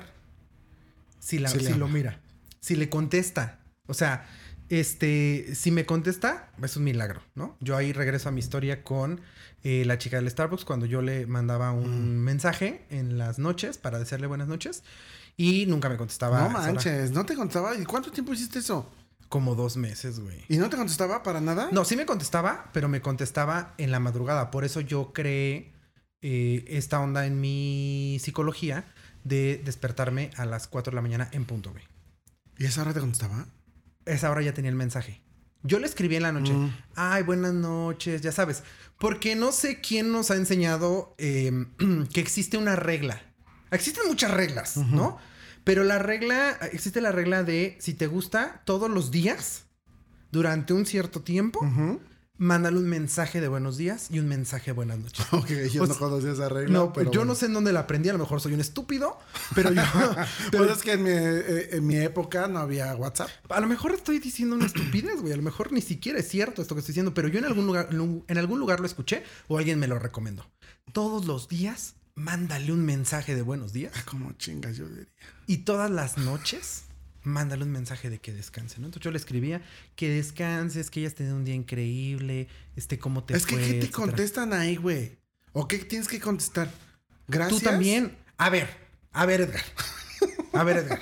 si, 1.18 1.38
la, 1.38 1.48
Si 1.48 1.74
lo 1.74 1.88
mira, 1.88 2.20
si 2.60 2.76
le 2.76 2.88
contesta. 2.88 3.60
O 3.86 3.94
sea, 3.94 4.28
este, 4.72 5.54
si 5.54 5.70
me 5.70 5.84
contesta, 5.84 6.50
es 6.62 6.78
un 6.78 6.84
milagro, 6.84 7.20
¿no? 7.34 7.58
Yo 7.60 7.76
ahí 7.76 7.92
regreso 7.92 8.30
a 8.30 8.32
mi 8.32 8.38
historia 8.40 8.82
con 8.82 9.20
eh, 9.64 9.84
la 9.84 9.98
chica 9.98 10.16
del 10.16 10.30
Starbucks 10.30 10.64
cuando 10.64 10.86
yo 10.86 11.02
le 11.02 11.26
mandaba 11.26 11.72
un 11.72 12.16
mensaje 12.18 12.86
en 12.88 13.18
las 13.18 13.38
noches 13.38 13.76
para 13.76 13.98
desearle 13.98 14.28
buenas 14.28 14.48
noches 14.48 14.82
y 15.36 15.66
nunca 15.66 15.90
me 15.90 15.98
contestaba. 15.98 16.44
no 16.44 16.48
manches, 16.48 17.10
no 17.10 17.26
te 17.26 17.34
contestaba. 17.34 17.76
¿Y 17.76 17.84
cuánto 17.84 18.10
tiempo 18.12 18.32
hiciste 18.32 18.60
eso? 18.60 18.90
Como 19.28 19.54
dos 19.54 19.76
meses, 19.76 20.20
güey. 20.20 20.42
¿Y 20.48 20.56
no 20.56 20.70
te 20.70 20.78
contestaba 20.78 21.22
para 21.22 21.42
nada? 21.42 21.68
No, 21.70 21.84
sí 21.84 21.94
me 21.94 22.06
contestaba, 22.06 22.70
pero 22.72 22.88
me 22.88 23.02
contestaba 23.02 23.74
en 23.76 23.90
la 23.90 24.00
madrugada. 24.00 24.50
Por 24.50 24.64
eso 24.64 24.80
yo 24.80 25.12
creé 25.12 25.70
eh, 26.22 26.64
esta 26.68 26.98
onda 26.98 27.26
en 27.26 27.42
mi 27.42 28.16
psicología 28.22 28.86
de 29.22 29.60
despertarme 29.62 30.30
a 30.38 30.46
las 30.46 30.66
4 30.66 30.92
de 30.92 30.94
la 30.94 31.02
mañana 31.02 31.28
en 31.32 31.44
punto, 31.44 31.72
güey. 31.72 31.84
¿Y 32.56 32.64
esa 32.64 32.80
hora 32.80 32.94
te 32.94 33.00
contestaba? 33.00 33.46
Esa 34.06 34.30
hora 34.30 34.42
ya 34.42 34.52
tenía 34.54 34.70
el 34.70 34.76
mensaje. 34.76 35.22
Yo 35.64 35.78
le 35.78 35.86
escribí 35.86 36.16
en 36.16 36.22
la 36.24 36.32
noche, 36.32 36.52
Mm. 36.52 36.70
ay, 36.96 37.22
buenas 37.22 37.54
noches, 37.54 38.20
ya 38.20 38.32
sabes. 38.32 38.64
Porque 38.98 39.36
no 39.36 39.52
sé 39.52 39.80
quién 39.80 40.10
nos 40.10 40.30
ha 40.30 40.36
enseñado 40.36 41.14
eh, 41.18 41.52
que 42.12 42.20
existe 42.20 42.56
una 42.58 42.74
regla. 42.76 43.22
Existen 43.70 44.04
muchas 44.08 44.30
reglas, 44.32 44.76
¿no? 44.76 45.18
Pero 45.64 45.84
la 45.84 45.98
regla, 45.98 46.58
existe 46.72 47.00
la 47.00 47.12
regla 47.12 47.44
de 47.44 47.76
si 47.80 47.94
te 47.94 48.06
gusta 48.08 48.62
todos 48.64 48.90
los 48.90 49.10
días, 49.12 49.66
durante 50.32 50.72
un 50.72 50.84
cierto 50.86 51.22
tiempo, 51.22 51.60
Ujú. 51.60 52.00
Mándale 52.38 52.76
un 52.78 52.88
mensaje 52.88 53.40
de 53.40 53.48
buenos 53.48 53.76
días 53.76 54.08
y 54.10 54.18
un 54.18 54.26
mensaje 54.28 54.66
de 54.66 54.72
buenas 54.72 54.98
noches. 54.98 55.26
Ok, 55.32 55.48
yo 55.72 55.84
O 55.84 55.86
no 55.86 55.94
conocía 55.96 56.32
esa 56.32 56.48
regla. 56.48 56.72
No, 56.72 56.92
pero 56.92 57.10
yo 57.12 57.20
bueno. 57.20 57.32
no 57.32 57.34
sé 57.34 57.46
en 57.46 57.52
dónde 57.54 57.72
la 57.72 57.80
aprendí, 57.80 58.08
a 58.08 58.12
lo 58.12 58.18
mejor 58.18 58.40
soy 58.40 58.54
un 58.54 58.60
estúpido, 58.60 59.18
pero 59.54 59.72
yo... 59.72 59.82
Pero 60.50 60.64
es 60.72 60.82
que 60.82 60.92
en 60.92 61.02
mi, 61.02 61.10
eh, 61.10 61.76
en 61.76 61.86
mi 61.86 61.96
época 61.96 62.48
no 62.48 62.58
había 62.58 62.94
WhatsApp. 62.96 63.28
A 63.48 63.60
lo 63.60 63.66
mejor 63.68 63.92
estoy 63.92 64.18
diciendo 64.18 64.56
una 64.56 64.66
estupidez, 64.66 65.20
güey. 65.20 65.32
A 65.32 65.36
lo 65.36 65.42
mejor 65.42 65.72
ni 65.72 65.80
siquiera 65.82 66.18
es 66.18 66.28
cierto 66.28 66.62
esto 66.62 66.74
que 66.74 66.80
estoy 66.80 66.92
diciendo, 66.92 67.14
pero 67.14 67.28
yo 67.28 67.38
en 67.38 67.44
algún 67.44 67.66
lugar, 67.66 67.88
en 67.92 68.38
algún 68.38 68.58
lugar 68.58 68.80
lo 68.80 68.86
escuché 68.86 69.22
o 69.48 69.58
alguien 69.58 69.78
me 69.78 69.86
lo 69.86 69.98
recomendó. 69.98 70.50
Todos 70.92 71.26
los 71.26 71.48
días, 71.48 71.94
mándale 72.14 72.72
un 72.72 72.84
mensaje 72.84 73.34
de 73.34 73.42
buenos 73.42 73.72
días 73.72 73.92
Ah, 73.96 74.02
Como 74.04 74.32
chingas, 74.32 74.76
yo 74.76 74.88
diría. 74.88 75.06
y 75.46 75.58
todas 75.58 75.90
las 75.90 76.18
noches, 76.18 76.84
mándale 77.24 77.64
un 77.64 77.70
mensaje 77.72 78.10
de 78.10 78.18
que 78.18 78.32
descanse, 78.32 78.80
¿no? 78.80 78.86
Entonces 78.86 79.04
yo 79.04 79.10
le 79.10 79.18
escribía 79.18 79.62
que 79.96 80.08
descanses, 80.10 80.90
que 80.90 81.00
hayas 81.00 81.14
tenido 81.14 81.36
un 81.36 81.44
día 81.44 81.54
increíble, 81.54 82.48
este, 82.76 82.98
cómo 82.98 83.24
te 83.24 83.36
es 83.36 83.46
que, 83.46 83.56
¿qué 83.56 83.60
te 83.62 83.68
etcétera. 83.78 83.92
contestan 83.92 84.52
ahí, 84.52 84.76
güey? 84.76 85.18
¿O 85.52 85.68
qué 85.68 85.78
tienes 85.78 86.08
que 86.08 86.18
contestar? 86.20 86.70
Gracias. 87.28 87.60
Tú 87.60 87.64
también. 87.64 88.16
A 88.38 88.50
ver, 88.50 88.68
a 89.12 89.26
ver, 89.26 89.42
Edgar. 89.42 89.62
A 90.52 90.64
ver, 90.64 90.76
Edgar. 90.78 91.00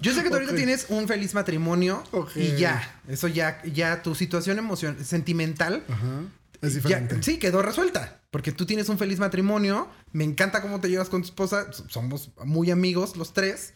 Yo 0.00 0.12
sé 0.12 0.22
que 0.22 0.28
tú 0.30 0.34
ahorita 0.34 0.54
tienes 0.54 0.86
un 0.88 1.06
feliz 1.06 1.32
matrimonio 1.34 2.02
y 2.34 2.56
ya. 2.56 3.00
Eso 3.08 3.28
ya, 3.28 3.62
ya 3.64 4.02
tu 4.02 4.14
situación 4.14 4.58
emocional, 4.58 5.04
sentimental, 5.04 5.84
Ajá. 5.88 6.22
Es 6.60 6.74
ya- 6.74 6.80
diferente. 6.80 7.22
sí, 7.22 7.38
quedó 7.38 7.62
resuelta. 7.62 8.20
Porque 8.30 8.52
tú 8.52 8.66
tienes 8.66 8.88
un 8.88 8.98
feliz 8.98 9.18
matrimonio. 9.18 9.88
Me 10.12 10.24
encanta 10.24 10.62
cómo 10.62 10.80
te 10.80 10.88
llevas 10.88 11.08
con 11.08 11.20
tu 11.22 11.26
esposa. 11.26 11.66
Somos 11.88 12.30
muy 12.44 12.70
amigos 12.70 13.16
los 13.16 13.32
tres. 13.34 13.74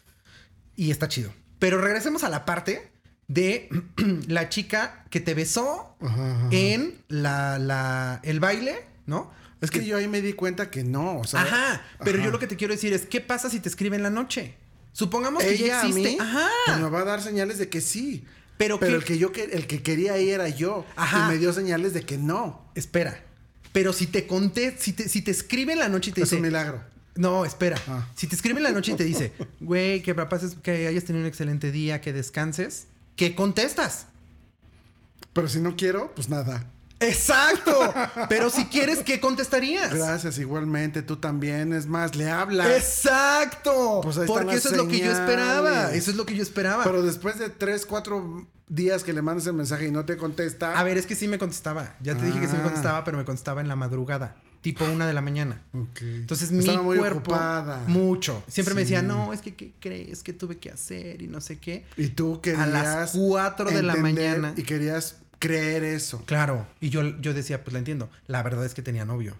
Y 0.77 0.91
está 0.91 1.09
chido. 1.09 1.33
Pero 1.59 1.81
regresemos 1.81 2.23
a 2.23 2.29
la 2.29 2.45
parte 2.45 2.89
de 3.27 3.67
la 4.27 4.47
chica 4.47 5.03
que 5.09 5.19
te 5.19 5.33
besó 5.33 5.97
Ajá, 5.99 6.31
ajá. 6.35 6.47
en 6.51 6.95
la, 7.09 7.59
la, 7.59 8.21
el 8.23 8.39
baile, 8.39 8.85
¿no? 9.05 9.29
Es 9.59 9.71
que 9.71 9.83
yo 9.83 9.97
ahí 9.97 10.07
me 10.07 10.21
di 10.21 10.33
cuenta 10.33 10.69
que 10.69 10.83
no, 10.83 11.17
o 11.19 11.23
sea. 11.25 11.41
Ajá, 11.41 11.81
pero 12.05 12.17
ajá. 12.19 12.25
yo 12.25 12.31
lo 12.31 12.37
que 12.39 12.45
te 12.47 12.55
quiero 12.55 12.73
decir 12.75 12.93
es, 12.93 13.07
¿qué 13.07 13.19
pasa 13.21 13.49
si 13.49 13.59
te 13.59 13.67
escribe 13.67 13.95
en 13.97 14.03
la 14.03 14.11
noche? 14.11 14.53
Supongamos 14.93 15.43
que 15.43 15.49
ella 15.53 15.65
ya 15.67 15.81
a 15.81 15.87
existe. 15.87 16.09
mí, 16.11 16.17
Ajá. 16.19 16.47
pues 16.67 16.77
me 16.79 16.89
va 16.89 16.99
a 17.01 17.05
dar 17.05 17.21
señales 17.21 17.57
de 17.57 17.67
que 17.67 17.81
sí. 17.81 18.23
Pero, 18.57 18.79
Pero 18.79 18.91
¿qué- 18.93 18.97
el 18.97 19.03
que 19.03 19.17
yo 19.17 19.31
el 19.51 19.67
que 19.67 19.81
quería 19.83 20.13
ahí 20.13 20.29
era 20.29 20.47
yo. 20.47 20.85
Ajá. 20.95 21.25
Y 21.25 21.31
me 21.33 21.37
dio 21.39 21.53
señales 21.53 21.93
de 21.93 22.01
que 22.03 22.17
no. 22.19 22.65
Espera. 22.75 23.23
Pero 23.73 23.93
si 23.93 24.07
te 24.07 24.25
conté, 24.27 24.75
si 24.79 24.93
te, 24.93 25.09
si 25.09 25.21
te 25.21 25.29
escribe 25.31 25.73
en 25.73 25.79
la 25.79 25.89
noche 25.89 26.09
y 26.11 26.13
te 26.13 26.21
Es 26.21 26.31
un 26.31 26.37
dice. 26.39 26.47
milagro. 26.47 26.81
No, 27.17 27.45
espera. 27.45 27.77
Ah. 27.87 28.07
Si 28.15 28.27
te 28.27 28.35
escribe 28.35 28.57
en 28.59 28.63
la 28.63 28.71
noche 28.71 28.91
y 28.93 28.95
te 28.95 29.03
dice, 29.03 29.33
güey, 29.59 30.01
que 30.01 30.13
papá 30.15 30.39
que 30.63 30.87
hayas 30.87 31.03
tenido 31.03 31.23
un 31.23 31.27
excelente 31.27 31.71
día, 31.71 31.99
que 32.01 32.13
descanses, 32.13 32.87
¿qué 33.15 33.35
contestas? 33.35 34.07
Pero 35.33 35.47
si 35.47 35.59
no 35.59 35.75
quiero, 35.75 36.13
pues 36.15 36.29
nada. 36.29 36.65
¡Exacto! 36.99 37.93
Pero 38.29 38.49
si 38.49 38.65
quieres, 38.65 38.99
¿qué 39.03 39.19
contestarías? 39.19 39.93
Gracias, 39.93 40.39
igualmente. 40.39 41.03
Tú 41.03 41.17
también. 41.17 41.71
Es 41.73 41.85
más, 41.85 42.15
le 42.15 42.29
hablas. 42.29 42.67
¡Exacto! 42.71 44.01
Pues 44.01 44.17
Porque 44.25 44.55
eso 44.55 44.69
es 44.69 44.77
lo 44.77 44.87
que 44.87 44.99
yo 44.99 45.11
esperaba. 45.11 45.93
Eso 45.93 46.09
es 46.09 46.17
lo 46.17 46.25
que 46.25 46.35
yo 46.35 46.41
esperaba. 46.41 46.83
Pero 46.83 47.03
después 47.03 47.37
de 47.37 47.49
tres, 47.49 47.85
cuatro 47.85 48.47
días 48.67 49.03
que 49.03 49.13
le 49.13 49.21
mandas 49.21 49.45
el 49.45 49.53
mensaje 49.53 49.87
y 49.87 49.91
no 49.91 50.05
te 50.05 50.17
contesta. 50.17 50.77
A 50.79 50.83
ver, 50.83 50.97
es 50.97 51.05
que 51.05 51.15
sí 51.15 51.27
me 51.27 51.37
contestaba. 51.37 51.95
Ya 52.01 52.15
te 52.15 52.25
dije 52.25 52.39
que 52.39 52.47
sí 52.47 52.53
me 52.53 52.59
Ah. 52.59 52.63
contestaba, 52.63 53.03
pero 53.03 53.17
me 53.17 53.25
contestaba 53.25 53.61
en 53.61 53.67
la 53.67 53.75
madrugada. 53.75 54.35
Tipo 54.67 54.83
una 54.83 55.07
de 55.07 55.13
la 55.13 55.21
mañana. 55.21 55.61
Ok. 55.71 56.01
Entonces 56.01 56.51
Estaba 56.51 56.79
mi 56.79 56.83
muy 56.83 56.97
cuerpo 56.97 57.19
ocupada. 57.19 57.83
mucho. 57.87 58.43
Siempre 58.49 58.75
me 58.75 58.81
decía, 58.81 59.01
no, 59.01 59.31
es 59.31 59.39
que 59.41 59.55
¿qué 59.55 59.71
crees 59.79 60.23
que 60.23 60.33
tuve 60.33 60.57
que 60.57 60.69
hacer? 60.69 61.21
Y 61.21 61.27
no 61.27 61.39
sé 61.39 61.57
qué. 61.57 61.85
Y 61.95 62.09
tú 62.09 62.41
querías. 62.41 62.63
A 62.63 62.67
las 62.67 63.11
cuatro 63.11 63.69
de 63.71 63.81
la 63.81 63.95
mañana. 63.95 64.53
Y 64.57 64.63
querías 64.63 65.15
creer 65.39 65.83
eso. 65.85 66.21
Claro. 66.25 66.67
Y 66.81 66.89
yo, 66.89 67.17
yo 67.21 67.33
decía, 67.33 67.63
pues 67.63 67.71
la 67.71 67.79
entiendo. 67.79 68.09
La 68.25 68.43
verdad 68.43 68.65
es 68.65 68.73
que 68.73 68.81
tenía 68.81 69.05
novio. 69.05 69.37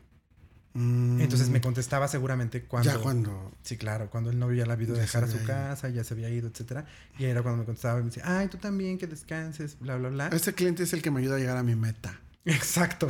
Mm. 0.74 1.20
Entonces 1.22 1.50
me 1.50 1.60
contestaba 1.60 2.08
seguramente 2.08 2.64
cuando. 2.64 2.90
Ya 2.90 2.98
cuando. 3.00 3.52
Sí, 3.64 3.76
claro, 3.76 4.10
cuando 4.10 4.30
el 4.30 4.40
novio 4.40 4.60
ya 4.60 4.66
la 4.66 4.74
había 4.74 4.86
ido 4.86 4.94
a 4.94 4.98
Ya 4.98 5.02
dejar 5.02 5.24
a 5.26 5.28
su 5.28 5.38
ido. 5.38 5.46
casa, 5.48 5.90
ya 5.90 6.04
se 6.06 6.14
había 6.14 6.30
ido, 6.30 6.48
etcétera. 6.48 6.86
Y 7.18 7.26
ahí 7.26 7.32
era 7.32 7.42
cuando 7.42 7.60
me 7.60 7.66
contestaba 7.66 8.00
y 8.00 8.04
me 8.04 8.10
decía, 8.10 8.24
ay, 8.26 8.48
tú 8.48 8.58
también, 8.58 8.98
que 8.98 9.08
descanses, 9.08 9.78
bla, 9.80 9.98
bla, 9.98 10.08
bla. 10.10 10.28
Este 10.32 10.54
cliente 10.54 10.84
es 10.84 10.94
el 10.94 11.02
que 11.02 11.12
me 11.12 11.20
ayuda 11.20 11.36
a 11.36 11.40
llegar 11.40 11.58
a 11.58 11.64
mi 11.64 11.76
meta. 11.76 12.20
Exacto. 12.48 13.08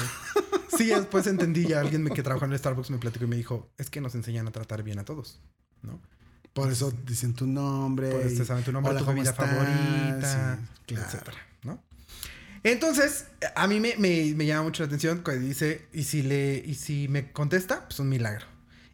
Sí, 0.77 0.87
después 0.87 1.25
entendí 1.27 1.65
ya 1.67 1.79
alguien 1.79 2.03
me- 2.03 2.11
que 2.11 2.21
trabajó 2.23 2.45
en 2.45 2.51
el 2.53 2.59
Starbucks 2.59 2.89
me 2.91 2.97
platicó 2.97 3.25
y 3.25 3.27
me 3.27 3.35
dijo, 3.35 3.69
es 3.77 3.89
que 3.89 4.01
nos 4.01 4.13
enseñan 4.15 4.47
a 4.47 4.51
tratar 4.51 4.83
bien 4.83 4.99
a 4.99 5.05
todos, 5.05 5.39
¿no? 5.81 5.99
Por 6.53 6.71
eso 6.71 6.91
dicen 7.05 7.33
tu 7.33 7.45
nombre. 7.47 8.11
Por 8.11 8.21
eso 8.21 8.43
saben 8.45 8.63
tu 8.63 8.71
nombre, 8.71 8.91
"Hola, 8.91 8.99
tu 8.99 9.05
¿cómo 9.05 9.15
bebida 9.15 9.31
estás?". 9.31 9.47
favorita, 9.49 10.57
Sí, 10.59 10.83
claro. 10.87 11.05
etcétera, 11.05 11.37
¿no? 11.63 11.83
Entonces, 12.63 13.27
a 13.55 13.67
mí 13.67 13.79
me, 13.79 13.95
me- 13.97 14.33
me 14.35 14.45
llama 14.45 14.63
mucho 14.63 14.83
la 14.83 14.87
atención 14.87 15.21
cuando 15.23 15.45
dice, 15.45 15.85
y 15.93 16.03
si 16.03 16.23
le, 16.23 16.61
y 16.65 16.75
si 16.75 17.07
me 17.07 17.31
contesta, 17.31 17.85
pues 17.87 17.99
un 17.99 18.09
milagro. 18.09 18.45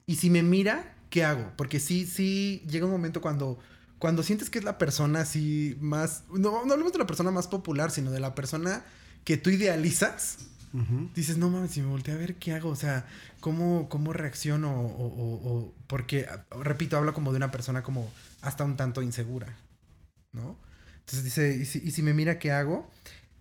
Y 0.05 0.17
si 0.17 0.29
me 0.29 0.43
mira, 0.43 0.95
¿qué 1.09 1.23
hago? 1.23 1.51
Porque 1.55 1.79
sí, 1.79 2.05
sí, 2.05 2.63
llega 2.67 2.85
un 2.85 2.91
momento 2.91 3.21
cuando, 3.21 3.57
cuando 3.99 4.21
sientes 4.23 4.49
que 4.49 4.59
es 4.59 4.65
la 4.65 4.77
persona 4.77 5.21
así 5.21 5.77
más, 5.79 6.23
no, 6.29 6.65
no 6.65 6.73
hablemos 6.73 6.91
de 6.91 6.99
la 6.99 7.07
persona 7.07 7.31
más 7.31 7.47
popular, 7.47 7.89
sino 7.91 8.11
de 8.11 8.19
la 8.19 8.35
persona 8.35 8.83
que 9.23 9.37
tú 9.37 9.49
idealizas. 9.49 10.39
Dices, 11.13 11.37
no 11.37 11.51
mames, 11.51 11.71
si 11.71 11.81
me 11.81 11.87
volteé 11.89 12.15
a 12.15 12.17
ver, 12.17 12.35
¿qué 12.35 12.53
hago? 12.53 12.69
O 12.69 12.75
sea, 12.75 13.05
¿cómo, 13.41 13.87
cómo 13.89 14.11
reacciono? 14.11 14.71
O, 14.73 14.87
o- 14.87 15.51
o- 15.57 15.73
porque, 15.85 16.25
repito, 16.61 16.97
hablo 16.97 17.13
como 17.13 17.31
de 17.31 17.37
una 17.37 17.51
persona 17.51 17.83
como 17.83 18.11
hasta 18.41 18.63
un 18.63 18.75
tanto 18.75 19.03
insegura, 19.03 19.55
¿no? 20.31 20.57
Entonces 21.01 21.23
dice, 21.25 21.55
¿y 21.61 21.65
si, 21.65 21.79
y 21.85 21.91
si 21.91 22.01
me 22.01 22.13
mira 22.15 22.39
qué 22.39 22.51
hago? 22.51 22.89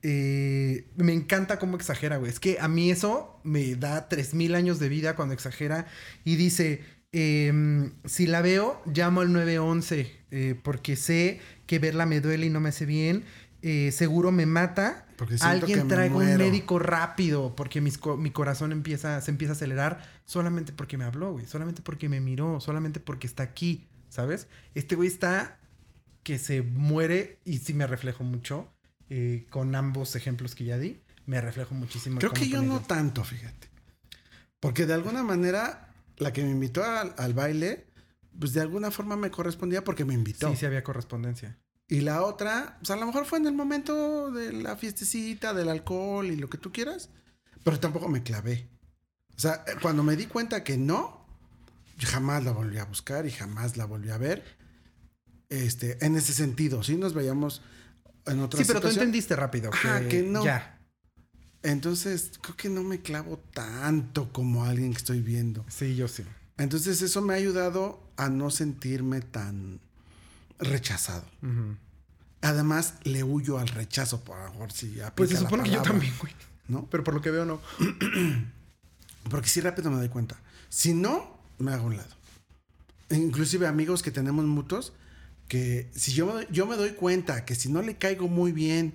Eh, 0.02 0.88
me 0.96 1.12
encanta 1.12 1.58
cómo 1.58 1.76
exagera, 1.76 2.16
güey. 2.18 2.30
Es 2.30 2.40
que 2.40 2.58
a 2.60 2.68
mí 2.68 2.90
eso 2.90 3.40
me 3.44 3.76
da 3.76 4.08
3000 4.08 4.54
años 4.54 4.78
de 4.78 4.88
vida 4.90 5.14
cuando 5.16 5.32
exagera 5.32 5.86
y 6.24 6.36
dice, 6.36 6.84
em, 7.12 7.92
si 8.04 8.26
la 8.26 8.42
veo, 8.42 8.82
llamo 8.92 9.20
al 9.20 9.32
911 9.32 10.10
eh, 10.32 10.54
porque 10.62 10.96
sé 10.96 11.40
que 11.66 11.78
verla 11.78 12.04
me 12.04 12.20
duele 12.20 12.46
y 12.46 12.50
no 12.50 12.60
me 12.60 12.70
hace 12.70 12.84
bien. 12.84 13.24
Eh, 13.62 13.92
seguro 13.92 14.32
me 14.32 14.44
mata. 14.46 15.06
Porque 15.16 15.36
Alguien 15.40 15.78
traiga 15.88 16.14
un 16.16 16.20
médico 16.50 16.78
rápido 16.80 17.54
porque 17.54 17.80
mis 17.80 17.96
co- 17.96 18.16
mi 18.16 18.30
corazón 18.32 18.72
empieza, 18.72 19.20
se 19.20 19.30
empieza 19.30 19.52
a 19.52 19.56
acelerar 19.56 20.02
solamente 20.24 20.72
porque 20.72 20.98
me 20.98 21.04
habló, 21.04 21.32
güey. 21.32 21.46
Solamente 21.46 21.80
porque 21.82 22.08
me 22.08 22.20
miró, 22.20 22.60
solamente 22.60 22.98
porque 22.98 23.26
está 23.28 23.44
aquí, 23.44 23.86
¿sabes? 24.08 24.48
Este 24.74 24.96
güey 24.96 25.08
está 25.08 25.58
que 26.24 26.38
se 26.38 26.62
muere 26.62 27.38
y 27.44 27.58
sí 27.58 27.72
me 27.74 27.86
reflejo 27.86 28.24
mucho 28.24 28.68
eh, 29.10 29.46
con 29.50 29.74
ambos 29.76 30.16
ejemplos 30.16 30.54
que 30.56 30.64
ya 30.64 30.78
di. 30.78 31.00
Me 31.26 31.40
reflejo 31.40 31.74
muchísimo. 31.76 32.18
Creo 32.18 32.32
que 32.32 32.48
yo 32.48 32.62
no 32.62 32.80
tanto, 32.80 33.22
fíjate. 33.22 33.68
Porque 34.58 34.86
de 34.86 34.94
alguna 34.94 35.22
manera, 35.22 35.92
la 36.16 36.32
que 36.32 36.42
me 36.42 36.50
invitó 36.50 36.82
al, 36.84 37.14
al 37.16 37.32
baile, 37.34 37.86
pues 38.38 38.52
de 38.54 38.60
alguna 38.60 38.90
forma 38.90 39.16
me 39.16 39.30
correspondía 39.30 39.84
porque 39.84 40.04
me 40.04 40.14
invitó. 40.14 40.50
Sí, 40.50 40.56
sí 40.56 40.66
había 40.66 40.82
correspondencia. 40.82 41.58
Y 41.92 42.00
la 42.00 42.22
otra, 42.22 42.78
pues 42.78 42.90
a 42.90 42.96
lo 42.96 43.04
mejor 43.04 43.26
fue 43.26 43.38
en 43.38 43.46
el 43.46 43.52
momento 43.52 44.30
de 44.30 44.50
la 44.50 44.76
fiestecita, 44.76 45.52
del 45.52 45.68
alcohol 45.68 46.24
y 46.30 46.36
lo 46.36 46.48
que 46.48 46.56
tú 46.56 46.72
quieras, 46.72 47.10
pero 47.64 47.78
tampoco 47.78 48.08
me 48.08 48.22
clavé. 48.22 48.66
O 49.36 49.38
sea, 49.38 49.62
eh, 49.66 49.72
cuando 49.82 50.02
me 50.02 50.16
di 50.16 50.24
cuenta 50.24 50.64
que 50.64 50.78
no, 50.78 51.26
jamás 51.98 52.44
la 52.44 52.52
volví 52.52 52.78
a 52.78 52.86
buscar 52.86 53.26
y 53.26 53.30
jamás 53.30 53.76
la 53.76 53.84
volví 53.84 54.08
a 54.08 54.16
ver. 54.16 54.42
Este, 55.50 56.02
en 56.02 56.16
ese 56.16 56.32
sentido, 56.32 56.82
sí 56.82 56.96
nos 56.96 57.12
veíamos 57.12 57.60
en 58.24 58.40
otra 58.40 58.56
Sí, 58.56 58.64
pero 58.66 58.80
tú 58.80 58.86
situación. 58.88 59.02
entendiste 59.08 59.36
rápido 59.36 59.70
que, 59.70 59.86
Ajá, 59.86 60.08
que 60.08 60.22
no. 60.22 60.42
Ya. 60.42 60.80
Entonces, 61.62 62.32
creo 62.40 62.56
que 62.56 62.70
no 62.70 62.82
me 62.84 63.02
clavo 63.02 63.36
tanto 63.52 64.32
como 64.32 64.64
alguien 64.64 64.92
que 64.92 64.96
estoy 64.98 65.20
viendo. 65.20 65.62
Sí, 65.68 65.94
yo 65.94 66.08
sí. 66.08 66.24
Entonces, 66.56 67.02
eso 67.02 67.20
me 67.20 67.34
ha 67.34 67.36
ayudado 67.36 68.00
a 68.16 68.30
no 68.30 68.50
sentirme 68.50 69.20
tan 69.20 69.78
rechazado. 70.64 71.24
Además, 72.40 72.94
le 73.04 73.22
huyo 73.22 73.58
al 73.58 73.68
rechazo, 73.68 74.24
por 74.24 74.36
favor, 74.36 74.72
si 74.72 74.98
Pues 75.14 75.30
se 75.30 75.36
supone 75.36 75.62
que 75.62 75.70
yo 75.70 75.82
también, 75.82 76.14
güey. 76.20 76.32
¿No? 76.68 76.86
Pero 76.90 77.04
por 77.04 77.14
lo 77.14 77.20
que 77.20 77.30
veo, 77.30 77.44
no. 77.44 77.60
Porque 79.30 79.48
sí 79.48 79.60
rápido 79.60 79.90
me 79.90 79.96
doy 79.98 80.08
cuenta. 80.08 80.40
Si 80.68 80.94
no, 80.94 81.38
me 81.58 81.72
hago 81.72 81.84
a 81.84 81.86
un 81.86 81.96
lado. 81.96 82.10
E 83.10 83.16
Inclusive 83.16 83.66
amigos 83.66 84.02
que 84.02 84.10
tenemos 84.10 84.44
mutuos, 84.44 84.92
que 85.48 85.90
si 85.94 86.12
yo, 86.12 86.26
me- 86.34 86.46
yo 86.50 86.66
me 86.66 86.76
doy 86.76 86.90
cuenta 86.92 87.44
que 87.44 87.54
si 87.54 87.68
no 87.70 87.82
le 87.82 87.96
caigo 87.98 88.26
muy 88.28 88.52
bien 88.52 88.94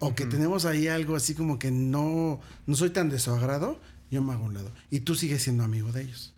o 0.00 0.14
que 0.14 0.26
tenemos 0.26 0.64
ahí 0.66 0.88
algo 0.88 1.16
así 1.16 1.34
como 1.34 1.58
que 1.58 1.70
no, 1.70 2.40
no 2.66 2.74
soy 2.76 2.90
tan 2.90 3.08
de 3.08 3.18
su 3.18 3.30
agrado, 3.30 3.80
yo 4.10 4.22
me 4.22 4.32
hago 4.34 4.44
a 4.44 4.48
un 4.48 4.54
lado. 4.54 4.72
Y 4.90 5.00
tú 5.00 5.14
sigues 5.14 5.42
siendo 5.42 5.64
amigo 5.64 5.92
de 5.92 6.02
ellos. 6.02 6.33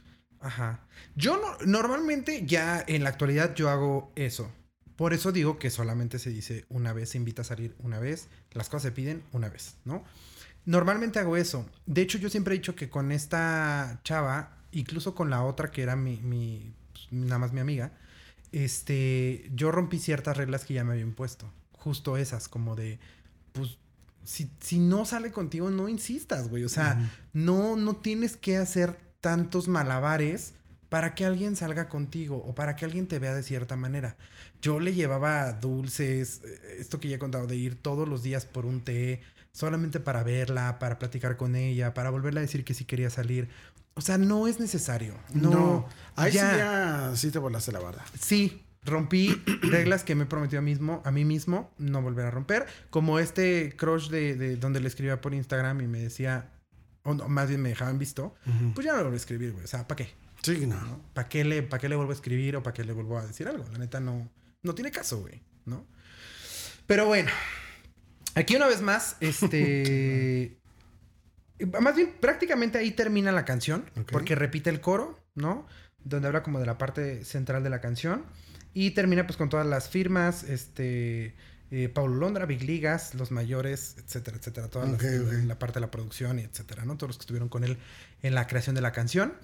Ajá. 0.46 0.78
Yo 1.16 1.38
no, 1.38 1.66
normalmente 1.66 2.46
ya 2.46 2.84
en 2.86 3.02
la 3.02 3.10
actualidad 3.10 3.56
yo 3.56 3.68
hago 3.68 4.12
eso. 4.14 4.48
Por 4.94 5.12
eso 5.12 5.32
digo 5.32 5.58
que 5.58 5.70
solamente 5.70 6.20
se 6.20 6.30
dice 6.30 6.64
una 6.68 6.92
vez, 6.92 7.10
se 7.10 7.18
invita 7.18 7.42
a 7.42 7.44
salir 7.44 7.74
una 7.80 7.98
vez, 7.98 8.28
las 8.52 8.68
cosas 8.68 8.84
se 8.84 8.92
piden 8.92 9.24
una 9.32 9.48
vez, 9.48 9.74
¿no? 9.84 10.04
Normalmente 10.64 11.18
hago 11.18 11.36
eso. 11.36 11.68
De 11.84 12.00
hecho, 12.00 12.18
yo 12.18 12.30
siempre 12.30 12.54
he 12.54 12.58
dicho 12.58 12.76
que 12.76 12.88
con 12.88 13.10
esta 13.10 14.00
chava, 14.04 14.56
incluso 14.70 15.16
con 15.16 15.30
la 15.30 15.42
otra 15.42 15.72
que 15.72 15.82
era 15.82 15.96
mi, 15.96 16.18
mi 16.18 16.72
pues, 16.92 17.08
nada 17.10 17.38
más 17.38 17.52
mi 17.52 17.58
amiga, 17.60 17.90
este, 18.52 19.50
yo 19.52 19.72
rompí 19.72 19.98
ciertas 19.98 20.36
reglas 20.36 20.64
que 20.64 20.74
ya 20.74 20.84
me 20.84 20.92
había 20.92 21.04
impuesto. 21.04 21.52
Justo 21.72 22.16
esas, 22.16 22.48
como 22.48 22.76
de, 22.76 23.00
pues, 23.52 23.78
si, 24.22 24.48
si 24.60 24.78
no 24.78 25.06
sale 25.06 25.32
contigo, 25.32 25.70
no 25.70 25.88
insistas, 25.88 26.48
güey. 26.48 26.62
O 26.62 26.68
sea, 26.68 27.10
no, 27.32 27.76
no 27.76 27.96
tienes 27.96 28.36
que 28.36 28.56
hacer 28.56 29.05
tantos 29.26 29.66
malabares 29.66 30.54
para 30.88 31.16
que 31.16 31.24
alguien 31.24 31.56
salga 31.56 31.88
contigo 31.88 32.36
o 32.46 32.54
para 32.54 32.76
que 32.76 32.84
alguien 32.84 33.08
te 33.08 33.18
vea 33.18 33.34
de 33.34 33.42
cierta 33.42 33.74
manera. 33.74 34.16
Yo 34.62 34.78
le 34.78 34.94
llevaba 34.94 35.52
dulces, 35.52 36.42
eh, 36.44 36.76
esto 36.78 37.00
que 37.00 37.08
ya 37.08 37.16
he 37.16 37.18
contado, 37.18 37.48
de 37.48 37.56
ir 37.56 37.74
todos 37.74 38.08
los 38.08 38.22
días 38.22 38.46
por 38.46 38.66
un 38.66 38.82
té, 38.82 39.22
solamente 39.50 39.98
para 39.98 40.22
verla, 40.22 40.78
para 40.78 41.00
platicar 41.00 41.36
con 41.36 41.56
ella, 41.56 41.92
para 41.92 42.10
volverle 42.10 42.38
a 42.38 42.42
decir 42.42 42.64
que 42.64 42.72
sí 42.72 42.84
quería 42.84 43.10
salir. 43.10 43.48
O 43.94 44.00
sea, 44.00 44.16
no 44.16 44.46
es 44.46 44.60
necesario. 44.60 45.14
No, 45.34 45.88
Ahí 46.14 46.30
ya. 46.30 46.52
sí 46.52 46.56
ya 46.58 47.12
sí 47.16 47.30
te 47.32 47.40
volaste 47.40 47.72
la 47.72 47.80
barda. 47.80 48.04
Sí, 48.20 48.62
rompí 48.84 49.42
reglas 49.62 50.04
que 50.04 50.14
me 50.14 50.22
he 50.22 50.26
prometido 50.26 50.60
a, 50.60 50.62
mismo, 50.62 51.02
a 51.04 51.10
mí 51.10 51.24
mismo 51.24 51.72
no 51.78 52.00
volver 52.00 52.26
a 52.26 52.30
romper. 52.30 52.66
Como 52.90 53.18
este 53.18 53.74
crush 53.76 54.08
de, 54.08 54.36
de 54.36 54.54
donde 54.54 54.78
le 54.78 54.86
escribía 54.86 55.20
por 55.20 55.34
Instagram 55.34 55.80
y 55.80 55.88
me 55.88 55.98
decía, 55.98 56.52
o 57.06 57.14
no, 57.14 57.28
más 57.28 57.48
bien 57.48 57.62
me 57.62 57.70
dejaban 57.70 57.98
visto, 57.98 58.34
pues 58.74 58.84
ya 58.84 58.92
no 58.92 58.98
lo 58.98 59.04
vuelvo 59.04 59.14
a 59.14 59.16
escribir, 59.16 59.52
güey. 59.52 59.64
O 59.64 59.68
sea, 59.68 59.86
¿para 59.86 60.04
qué? 60.04 60.14
Sí, 60.42 60.66
no. 60.66 61.02
¿Para 61.14 61.28
qué, 61.28 61.44
le, 61.44 61.62
¿Para 61.62 61.80
qué 61.80 61.88
le 61.88 61.96
vuelvo 61.96 62.12
a 62.12 62.14
escribir 62.14 62.56
o 62.56 62.62
para 62.62 62.74
qué 62.74 62.84
le 62.84 62.92
vuelvo 62.92 63.18
a 63.18 63.26
decir 63.26 63.48
algo? 63.48 63.64
La 63.72 63.78
neta 63.78 64.00
no, 64.00 64.30
no 64.62 64.74
tiene 64.74 64.90
caso, 64.90 65.20
güey, 65.20 65.42
¿no? 65.64 65.86
Pero 66.86 67.06
bueno, 67.06 67.30
aquí 68.34 68.56
una 68.56 68.66
vez 68.66 68.82
más, 68.82 69.16
este... 69.20 70.58
Más 71.80 71.96
bien, 71.96 72.14
prácticamente 72.20 72.76
ahí 72.76 72.90
termina 72.90 73.32
la 73.32 73.46
canción, 73.46 73.90
porque 74.12 74.34
repite 74.34 74.68
el 74.68 74.80
coro, 74.80 75.18
¿no? 75.34 75.66
Donde 76.04 76.28
habla 76.28 76.42
como 76.42 76.60
de 76.60 76.66
la 76.66 76.76
parte 76.76 77.24
central 77.24 77.62
de 77.62 77.70
la 77.70 77.80
canción. 77.80 78.26
Y 78.74 78.90
termina 78.90 79.26
pues 79.26 79.38
con 79.38 79.48
todas 79.48 79.66
las 79.66 79.88
firmas, 79.88 80.42
este... 80.42 81.34
eh, 81.70 81.88
Paulo 81.88 82.16
Londra, 82.16 82.46
Big 82.46 82.62
Ligas, 82.62 83.14
Los 83.14 83.30
Mayores, 83.30 83.96
etcétera, 83.98 84.36
etcétera. 84.36 84.68
Toda 84.68 84.86
la, 84.86 85.58
parte 85.58 85.74
de 85.74 85.80
la 85.80 85.90
producción 85.90 86.38
y 86.38 86.42
etcétera, 86.42 86.84
¿no? 86.84 86.96
Todos 86.96 87.10
los 87.10 87.16
que 87.18 87.22
estuvieron 87.22 87.48
con 87.48 87.64
él 87.64 87.78
en 88.22 88.34
la 88.34 88.46
creación 88.46 88.74
de 88.74 88.80
la 88.80 88.92
canción. 88.92 89.34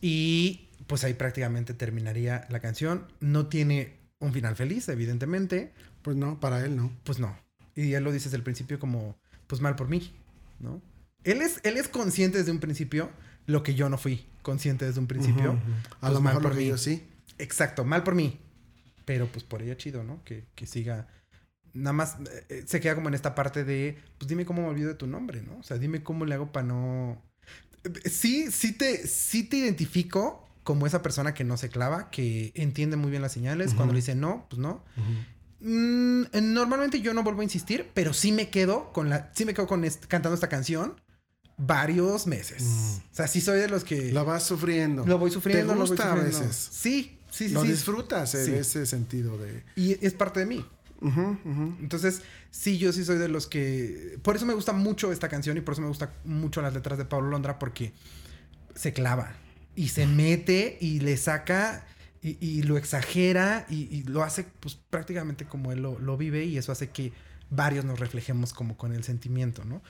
Y 0.00 0.68
pues 0.86 1.04
ahí 1.04 1.14
prácticamente 1.14 1.74
terminaría 1.74 2.46
la 2.48 2.60
canción. 2.60 3.06
No 3.20 3.46
tiene 3.48 3.98
un 4.18 4.32
final 4.32 4.56
feliz, 4.56 4.88
evidentemente. 4.88 5.72
Pues 6.02 6.16
no, 6.16 6.40
para 6.40 6.64
él 6.64 6.76
no. 6.76 6.92
Pues 7.04 7.18
no. 7.18 7.36
Y 7.74 7.92
él 7.94 8.04
lo 8.04 8.12
dice 8.12 8.24
desde 8.24 8.38
el 8.38 8.42
principio 8.42 8.78
como, 8.78 9.18
pues 9.46 9.60
mal 9.60 9.76
por 9.76 9.88
mí, 9.88 10.12
¿no? 10.58 10.82
Él 11.24 11.42
es, 11.42 11.60
él 11.64 11.76
es 11.76 11.88
consciente 11.88 12.38
desde 12.38 12.50
un 12.50 12.60
principio 12.60 13.10
lo 13.46 13.62
que 13.62 13.74
yo 13.74 13.88
no 13.88 13.98
fui 13.98 14.26
consciente 14.42 14.86
desde 14.86 15.00
un 15.00 15.06
principio. 15.06 15.52
A 15.52 16.00
Pues 16.00 16.12
lo 16.12 16.20
mal 16.20 16.34
mejor 16.34 16.42
por 16.42 16.52
lo 16.52 16.58
que 16.58 16.66
yo 16.66 16.78
sí. 16.78 17.06
Exacto, 17.38 17.84
mal 17.84 18.02
por 18.02 18.14
mí. 18.14 18.38
Pero 19.04 19.26
pues 19.26 19.44
por 19.44 19.62
ella 19.62 19.76
chido, 19.76 20.04
¿no? 20.04 20.22
Que, 20.24 20.46
que 20.54 20.66
siga. 20.66 21.08
Nada 21.72 21.92
más 21.92 22.16
eh, 22.32 22.44
eh, 22.48 22.64
se 22.66 22.80
queda 22.80 22.94
como 22.94 23.08
en 23.08 23.14
esta 23.14 23.34
parte 23.34 23.64
de, 23.64 23.98
pues 24.18 24.28
dime 24.28 24.44
cómo 24.44 24.62
me 24.62 24.68
olvido 24.68 24.88
de 24.88 24.94
tu 24.94 25.06
nombre, 25.06 25.42
¿no? 25.42 25.56
O 25.58 25.62
sea, 25.62 25.78
dime 25.78 26.02
cómo 26.02 26.24
le 26.24 26.34
hago 26.34 26.50
para 26.52 26.66
no... 26.66 27.22
Eh, 27.84 28.08
Sí, 28.10 28.50
sí 28.50 28.72
te, 28.72 29.06
sí 29.06 29.44
te 29.44 29.58
identifico 29.58 30.46
como 30.64 30.86
esa 30.86 31.00
persona 31.02 31.32
que 31.34 31.44
no 31.44 31.56
se 31.56 31.68
clava, 31.68 32.10
que 32.10 32.52
entiende 32.54 32.96
muy 32.96 33.10
bien 33.10 33.22
las 33.22 33.32
señales. 33.32 33.68
Cuando 33.74 33.86
Ujú. 33.86 33.92
le 33.94 33.98
dice 34.00 34.14
no, 34.14 34.46
pues 34.50 34.58
no. 34.60 34.84
Mm, 35.60 36.22
normalmente 36.54 37.00
yo 37.00 37.12
no 37.14 37.22
vuelvo 37.22 37.40
a 37.40 37.44
insistir, 37.44 37.90
pero 37.94 38.12
sí 38.14 38.32
me 38.32 38.48
quedo 38.50 38.92
con 38.92 39.08
la, 39.10 39.30
sí 39.34 39.44
me 39.44 39.52
quedo 39.54 39.66
con 39.66 39.82
cantando 40.08 40.34
esta 40.34 40.48
canción 40.48 41.00
varios 41.58 42.26
meses. 42.26 42.62
Mm. 42.62 42.96
O 43.12 43.14
sea, 43.14 43.26
sí 43.28 43.40
soy 43.40 43.58
de 43.60 43.68
los 43.68 43.84
que 43.84 44.12
Lo 44.12 44.24
vas 44.24 44.44
sufriendo. 44.44 45.04
lo 45.06 45.18
voy 45.18 45.30
sufriendo. 45.30 45.72
¿Te 45.72 45.78
lo 45.78 45.80
voy 45.80 45.88
gusta 45.88 46.12
a 46.12 46.16
sufriendo. 46.16 46.40
veces? 46.40 46.68
Sí, 46.72 47.18
sí, 47.30 47.48
sí. 47.48 47.54
lo 47.54 47.62
sí. 47.62 47.68
disfrutas 47.68 48.34
en 48.34 48.46
Sí. 48.46 48.52
ese 48.54 48.86
sentido 48.86 49.36
de. 49.38 49.62
Y 49.76 50.04
es 50.04 50.14
parte 50.14 50.40
de 50.40 50.46
mí. 50.46 50.64
Entonces, 51.80 52.22
sí, 52.50 52.78
yo 52.78 52.92
sí 52.92 53.04
soy 53.04 53.18
de 53.18 53.28
los 53.28 53.46
que... 53.46 54.18
Por 54.22 54.36
eso 54.36 54.46
me 54.46 54.54
gusta 54.54 54.72
mucho 54.72 55.12
esta 55.12 55.28
canción 55.28 55.56
y 55.56 55.60
por 55.60 55.72
eso 55.72 55.82
me 55.82 55.88
gusta 55.88 56.12
mucho 56.24 56.62
las 56.62 56.74
letras 56.74 56.98
de 56.98 57.04
Pablo 57.04 57.30
Londra 57.30 57.58
porque 57.58 57.92
se 58.74 58.92
clava 58.92 59.34
y 59.74 59.88
se 59.88 60.06
mete 60.06 60.78
y 60.80 61.00
le 61.00 61.16
saca 61.16 61.86
y, 62.22 62.36
y 62.44 62.62
lo 62.62 62.76
exagera 62.76 63.66
y, 63.68 63.88
y 63.94 64.02
lo 64.04 64.22
hace 64.22 64.44
pues 64.60 64.74
prácticamente 64.74 65.46
como 65.46 65.72
él 65.72 65.80
lo, 65.80 65.98
lo 65.98 66.16
vive 66.16 66.44
y 66.44 66.58
eso 66.58 66.72
hace 66.72 66.90
que 66.90 67.12
varios 67.50 67.84
nos 67.84 67.98
reflejemos 67.98 68.52
como 68.52 68.76
con 68.76 68.92
el 68.92 69.04
sentimiento, 69.04 69.64
¿no? 69.64 69.82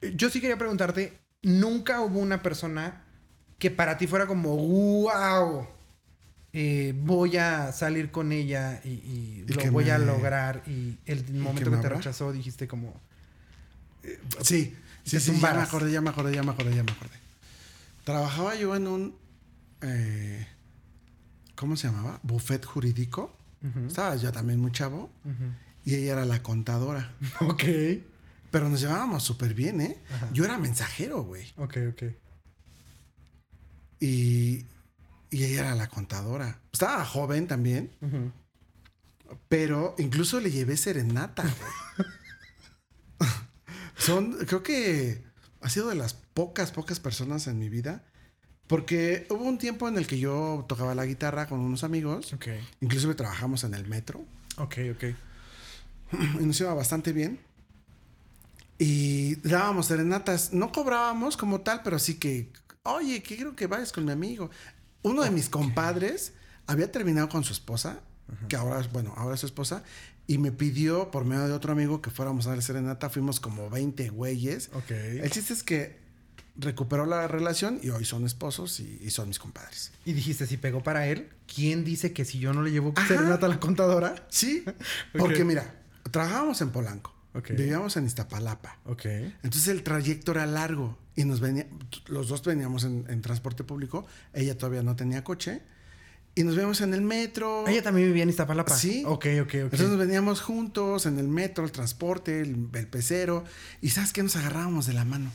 Eh, 0.00 0.14
Yo 0.16 0.30
sí 0.30 0.40
quería 0.40 0.58
preguntarte, 0.58 1.18
¿nunca 1.42 2.00
hubo 2.00 2.18
una 2.18 2.42
persona 2.42 3.04
que 3.58 3.70
para 3.70 3.98
ti 3.98 4.06
fuera 4.06 4.26
como, 4.26 4.56
wow, 4.56 5.66
eh, 6.56 6.94
voy 6.96 7.36
a 7.36 7.72
salir 7.72 8.10
con 8.12 8.30
ella 8.30 8.80
y, 8.84 8.88
y 8.90 9.44
Y 9.46 9.52
lo 9.52 9.72
voy 9.72 9.90
a 9.90 9.98
lograr 9.98 10.62
y 10.66 10.96
el 11.04 11.34
momento 11.34 11.70
que 11.70 11.76
te 11.78 11.88
rechazó 11.88 12.32
dijiste 12.32 12.68
como, 12.68 12.94
Sí, 14.40 14.74
sí, 15.04 15.10
Te 15.16 15.20
sí, 15.20 15.40
ya 15.40 15.54
me 15.54 15.62
acordé, 15.62 15.90
ya 15.90 16.00
me 16.00 16.10
acordé, 16.10 16.34
ya 16.34 16.42
me 16.42 16.52
acordé, 16.52 16.76
ya 16.76 16.84
me 16.84 16.92
acordé. 16.92 17.16
Trabajaba 18.04 18.54
yo 18.54 18.76
en 18.76 18.86
un, 18.86 19.16
eh, 19.80 20.46
¿cómo 21.56 21.76
se 21.76 21.88
llamaba? 21.88 22.20
Buffet 22.22 22.64
jurídico. 22.64 23.34
Ujú. 23.62 23.86
Estaba 23.86 24.14
yo 24.16 24.30
también 24.30 24.60
muy 24.60 24.72
chavo 24.72 25.10
y 25.84 25.94
ella 25.94 26.12
era 26.12 26.24
la 26.24 26.42
contadora. 26.42 27.14
ok, 27.40 27.64
Pero 28.50 28.68
nos 28.68 28.80
llevábamos 28.80 29.22
súper 29.24 29.54
bien, 29.54 29.80
¿eh? 29.80 29.98
Ajá. 30.14 30.28
Yo 30.32 30.44
era 30.44 30.58
mensajero, 30.58 31.22
güey. 31.24 31.52
ok, 31.56 31.76
ok. 31.90 32.02
Y, 34.00 34.66
y 35.34 35.42
ella 35.42 35.62
era 35.62 35.74
la 35.74 35.88
contadora. 35.88 36.60
Estaba 36.72 37.04
joven 37.04 37.48
también. 37.48 37.90
Pero 39.48 39.96
incluso 39.98 40.38
le 40.38 40.52
llevé 40.52 40.76
serenata. 40.76 41.42
Son, 43.98 44.34
creo 44.46 44.62
que 44.62 45.24
ha 45.60 45.68
sido 45.68 45.88
de 45.88 45.96
las 45.96 46.14
pocas, 46.14 46.70
pocas 46.70 47.00
personas 47.00 47.48
en 47.48 47.58
mi 47.58 47.68
vida. 47.68 48.04
Porque 48.68 49.26
hubo 49.28 49.42
un 49.42 49.58
tiempo 49.58 49.88
en 49.88 49.98
el 49.98 50.06
que 50.06 50.20
yo 50.20 50.66
tocaba 50.68 50.94
la 50.94 51.04
guitarra 51.04 51.48
con 51.48 51.58
unos 51.58 51.82
amigos. 51.82 52.32
Ok. 52.32 52.46
Inclusive 52.80 53.16
trabajamos 53.16 53.64
en 53.64 53.74
el 53.74 53.88
metro. 53.88 54.24
Ok, 54.58 54.76
ok. 54.94 55.04
Y 56.40 56.46
nos 56.46 56.60
iba 56.60 56.72
bastante 56.74 57.12
bien. 57.12 57.40
Y 58.78 59.34
dábamos 59.36 59.86
serenatas. 59.86 60.52
No 60.52 60.70
cobrábamos 60.70 61.36
como 61.36 61.62
tal, 61.62 61.82
pero 61.82 61.98
sí 61.98 62.20
que, 62.20 62.52
oye, 62.84 63.20
que 63.20 63.34
quiero 63.34 63.56
que 63.56 63.66
vayas 63.66 63.90
con 63.90 64.04
mi 64.04 64.12
amigo. 64.12 64.48
Uno 65.04 65.22
de 65.22 65.30
mis 65.30 65.48
compadres 65.48 66.32
había 66.66 66.90
terminado 66.90 67.28
con 67.28 67.44
su 67.44 67.52
esposa, 67.52 68.00
que 68.48 68.56
ahora, 68.56 68.80
es- 68.80 68.90
bueno, 68.90 69.14
ahora 69.16 69.34
es 69.36 69.40
su 69.40 69.46
esposa, 69.46 69.84
y 70.26 70.38
me 70.38 70.50
pidió 70.50 71.10
por 71.10 71.24
medio 71.26 71.46
de 71.46 71.52
otro 71.52 71.72
amigo 71.72 72.00
que 72.02 72.10
fuéramos 72.10 72.46
a 72.46 72.50
dar 72.50 72.62
serenata. 72.62 73.10
Fuimos 73.10 73.38
como 73.38 73.68
20 73.70 74.08
güeyes. 74.08 74.70
Ok. 74.72 74.90
El 74.90 75.30
chiste 75.30 75.52
es 75.52 75.62
que 75.62 76.02
recuperó 76.56 77.04
la 77.04 77.28
relación 77.28 77.78
y 77.82 77.90
hoy 77.90 78.04
son 78.04 78.24
esposos 78.24 78.80
y, 78.80 78.98
y 79.02 79.10
son 79.10 79.28
mis 79.28 79.38
compadres. 79.38 79.92
Y 80.04 80.12
dijiste, 80.14 80.46
si 80.46 80.56
pegó 80.56 80.82
para 80.82 81.06
él, 81.06 81.28
¿quién 81.52 81.84
dice 81.84 82.12
que 82.12 82.24
si 82.24 82.38
yo 82.38 82.52
no 82.54 82.62
le 82.62 82.70
llevo 82.70 82.92
Ajá. 82.96 83.06
serenata 83.06 83.46
a 83.46 83.48
la 83.50 83.60
contadora? 83.60 84.14
Sí, 84.30 84.64
porque 85.18 85.44
mira, 85.44 85.82
trabajábamos 86.10 86.60
en 86.62 86.70
Polanco, 86.70 87.13
Vivíamos 87.34 87.96
en 87.96 88.06
Iztapalapa. 88.06 88.78
Entonces 89.42 89.68
el 89.68 89.82
trayecto 89.82 90.32
era 90.32 90.46
largo 90.46 90.96
y 91.16 91.24
nos 91.24 91.40
venía, 91.40 91.66
los 92.06 92.28
dos 92.28 92.42
veníamos 92.44 92.84
en, 92.84 93.04
en 93.08 93.22
transporte 93.22 93.64
público, 93.64 94.06
ella 94.32 94.56
todavía 94.56 94.82
no 94.82 94.96
tenía 94.96 95.24
coche 95.24 95.62
y 96.36 96.42
nos 96.42 96.56
veíamos 96.56 96.80
en 96.80 96.94
el 96.94 97.00
metro. 97.00 97.66
Ella 97.68 97.82
también 97.82 98.08
vivía 98.08 98.24
en 98.24 98.28
Iztapalapa. 98.28 98.76
Sí. 98.76 99.04
Ok, 99.06 99.26
ok, 99.42 99.46
ok. 99.46 99.54
Entonces 99.54 99.88
nos 99.88 99.98
veníamos 99.98 100.40
juntos 100.40 101.06
en 101.06 101.18
el 101.18 101.28
metro, 101.28 101.64
el 101.64 101.72
transporte, 101.72 102.40
el, 102.40 102.68
el 102.72 102.86
pecero 102.86 103.44
y 103.80 103.90
sabes 103.90 104.12
qué 104.12 104.22
nos 104.22 104.36
agarrábamos 104.36 104.86
de 104.86 104.94
la 104.94 105.04
mano. 105.04 105.30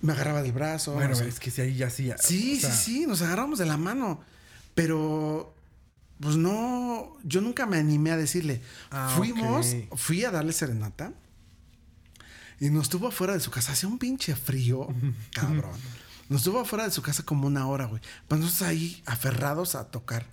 Me 0.00 0.12
agarraba 0.12 0.42
del 0.42 0.52
brazo. 0.52 0.92
bueno, 0.92 1.12
o 1.12 1.16
sea, 1.16 1.26
es 1.26 1.40
que 1.40 1.50
si 1.50 1.62
ahí 1.62 1.76
ya 1.76 1.88
sí. 1.88 2.12
Sí, 2.18 2.58
o 2.58 2.60
sea, 2.60 2.70
sí, 2.70 2.92
sí, 3.00 3.06
nos 3.06 3.22
agarramos 3.22 3.58
de 3.58 3.64
la 3.64 3.78
mano. 3.78 4.20
Pero, 4.74 5.53
pues 6.20 6.36
no, 6.36 7.16
yo 7.24 7.40
nunca 7.40 7.66
me 7.66 7.78
animé 7.78 8.10
a 8.10 8.16
decirle. 8.16 8.62
Ah, 8.90 9.12
Fuimos, 9.16 9.74
fui 9.96 10.24
a 10.24 10.30
darle 10.30 10.52
serenata 10.52 11.12
y 12.60 12.70
nos 12.70 12.88
tuvo 12.88 13.08
afuera 13.08 13.34
de 13.34 13.40
su 13.40 13.50
casa. 13.50 13.72
Hacía 13.72 13.88
un 13.88 13.98
pinche 13.98 14.34
frío, 14.36 14.88
cabrón. 15.32 15.78
Nos 16.28 16.42
tuvo 16.42 16.60
afuera 16.60 16.84
de 16.84 16.90
su 16.90 17.02
casa 17.02 17.24
como 17.24 17.46
una 17.46 17.66
hora, 17.66 17.86
güey. 17.86 18.00
Pues 18.28 18.40
nosotros 18.40 18.68
ahí 18.68 19.02
aferrados 19.06 19.74
a 19.74 19.90
tocar. 19.90 20.26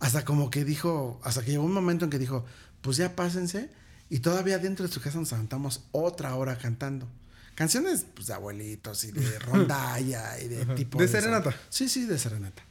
Hasta 0.00 0.24
como 0.24 0.50
que 0.50 0.64
dijo, 0.64 1.20
hasta 1.22 1.44
que 1.44 1.52
llegó 1.52 1.64
un 1.64 1.72
momento 1.72 2.04
en 2.04 2.10
que 2.10 2.18
dijo, 2.18 2.44
pues 2.80 2.96
ya 2.96 3.14
pásense. 3.14 3.70
Y 4.08 4.20
todavía 4.20 4.58
dentro 4.58 4.86
de 4.86 4.92
su 4.92 5.00
casa 5.00 5.18
nos 5.18 5.32
aventamos 5.32 5.84
otra 5.92 6.34
hora 6.34 6.58
cantando. 6.58 7.08
Canciones 7.54 8.06
pues, 8.14 8.26
de 8.26 8.34
abuelitos 8.34 9.04
y 9.04 9.12
de 9.12 9.38
rondalla 9.40 10.38
y 10.40 10.48
de 10.48 10.66
tipo. 10.74 10.98
¿De 10.98 11.08
serenata? 11.08 11.54
Sí, 11.70 11.88
sí, 11.88 12.04
de 12.04 12.18
serenata. 12.18 12.62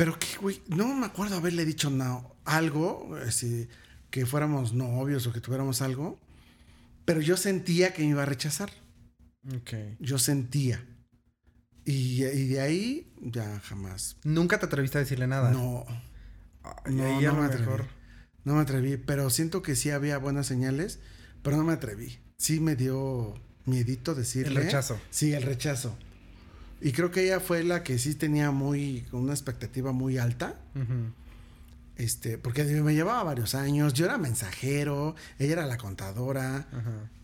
Pero 0.00 0.18
que, 0.18 0.38
güey, 0.40 0.62
no 0.66 0.94
me 0.94 1.04
acuerdo 1.04 1.36
haberle 1.36 1.66
dicho 1.66 1.90
no, 1.90 2.34
algo, 2.46 3.14
así, 3.26 3.68
que 4.08 4.24
fuéramos 4.24 4.72
novios 4.72 5.26
o 5.26 5.32
que 5.34 5.42
tuviéramos 5.42 5.82
algo. 5.82 6.18
Pero 7.04 7.20
yo 7.20 7.36
sentía 7.36 7.92
que 7.92 8.00
me 8.00 8.08
iba 8.08 8.22
a 8.22 8.24
rechazar. 8.24 8.70
Ok. 9.54 9.98
Yo 9.98 10.18
sentía. 10.18 10.82
Y, 11.84 12.24
y 12.24 12.48
de 12.48 12.62
ahí 12.62 13.12
ya 13.20 13.60
jamás. 13.60 14.16
Nunca 14.24 14.58
te 14.58 14.64
atreviste 14.64 14.96
a 14.96 15.02
decirle 15.02 15.26
nada. 15.26 15.50
No, 15.50 15.84
Ay, 16.62 16.94
no, 16.94 17.20
no 17.20 17.34
me 17.34 17.44
atreví. 17.44 17.66
mejor. 17.66 17.84
No 18.44 18.54
me 18.54 18.62
atreví, 18.62 18.96
pero 18.96 19.28
siento 19.28 19.60
que 19.60 19.76
sí 19.76 19.90
había 19.90 20.16
buenas 20.16 20.46
señales, 20.46 20.98
pero 21.42 21.58
no 21.58 21.64
me 21.64 21.74
atreví. 21.74 22.20
Sí 22.38 22.58
me 22.58 22.74
dio 22.74 23.34
miedito 23.66 24.14
decirle. 24.14 24.60
El 24.60 24.64
rechazo. 24.64 24.98
Sí, 25.10 25.34
el 25.34 25.42
rechazo. 25.42 25.94
Y 26.80 26.92
creo 26.92 27.10
que 27.10 27.24
ella 27.24 27.40
fue 27.40 27.62
la 27.62 27.82
que 27.82 27.98
sí 27.98 28.14
tenía 28.14 28.50
muy, 28.50 29.06
una 29.12 29.32
expectativa 29.32 29.92
muy 29.92 30.18
alta. 30.18 30.58
Este, 31.96 32.38
porque 32.38 32.64
me 32.64 32.94
llevaba 32.94 33.22
varios 33.22 33.54
años, 33.54 33.92
yo 33.92 34.06
era 34.06 34.16
mensajero, 34.16 35.14
ella 35.38 35.52
era 35.52 35.66
la 35.66 35.76
contadora. 35.76 36.66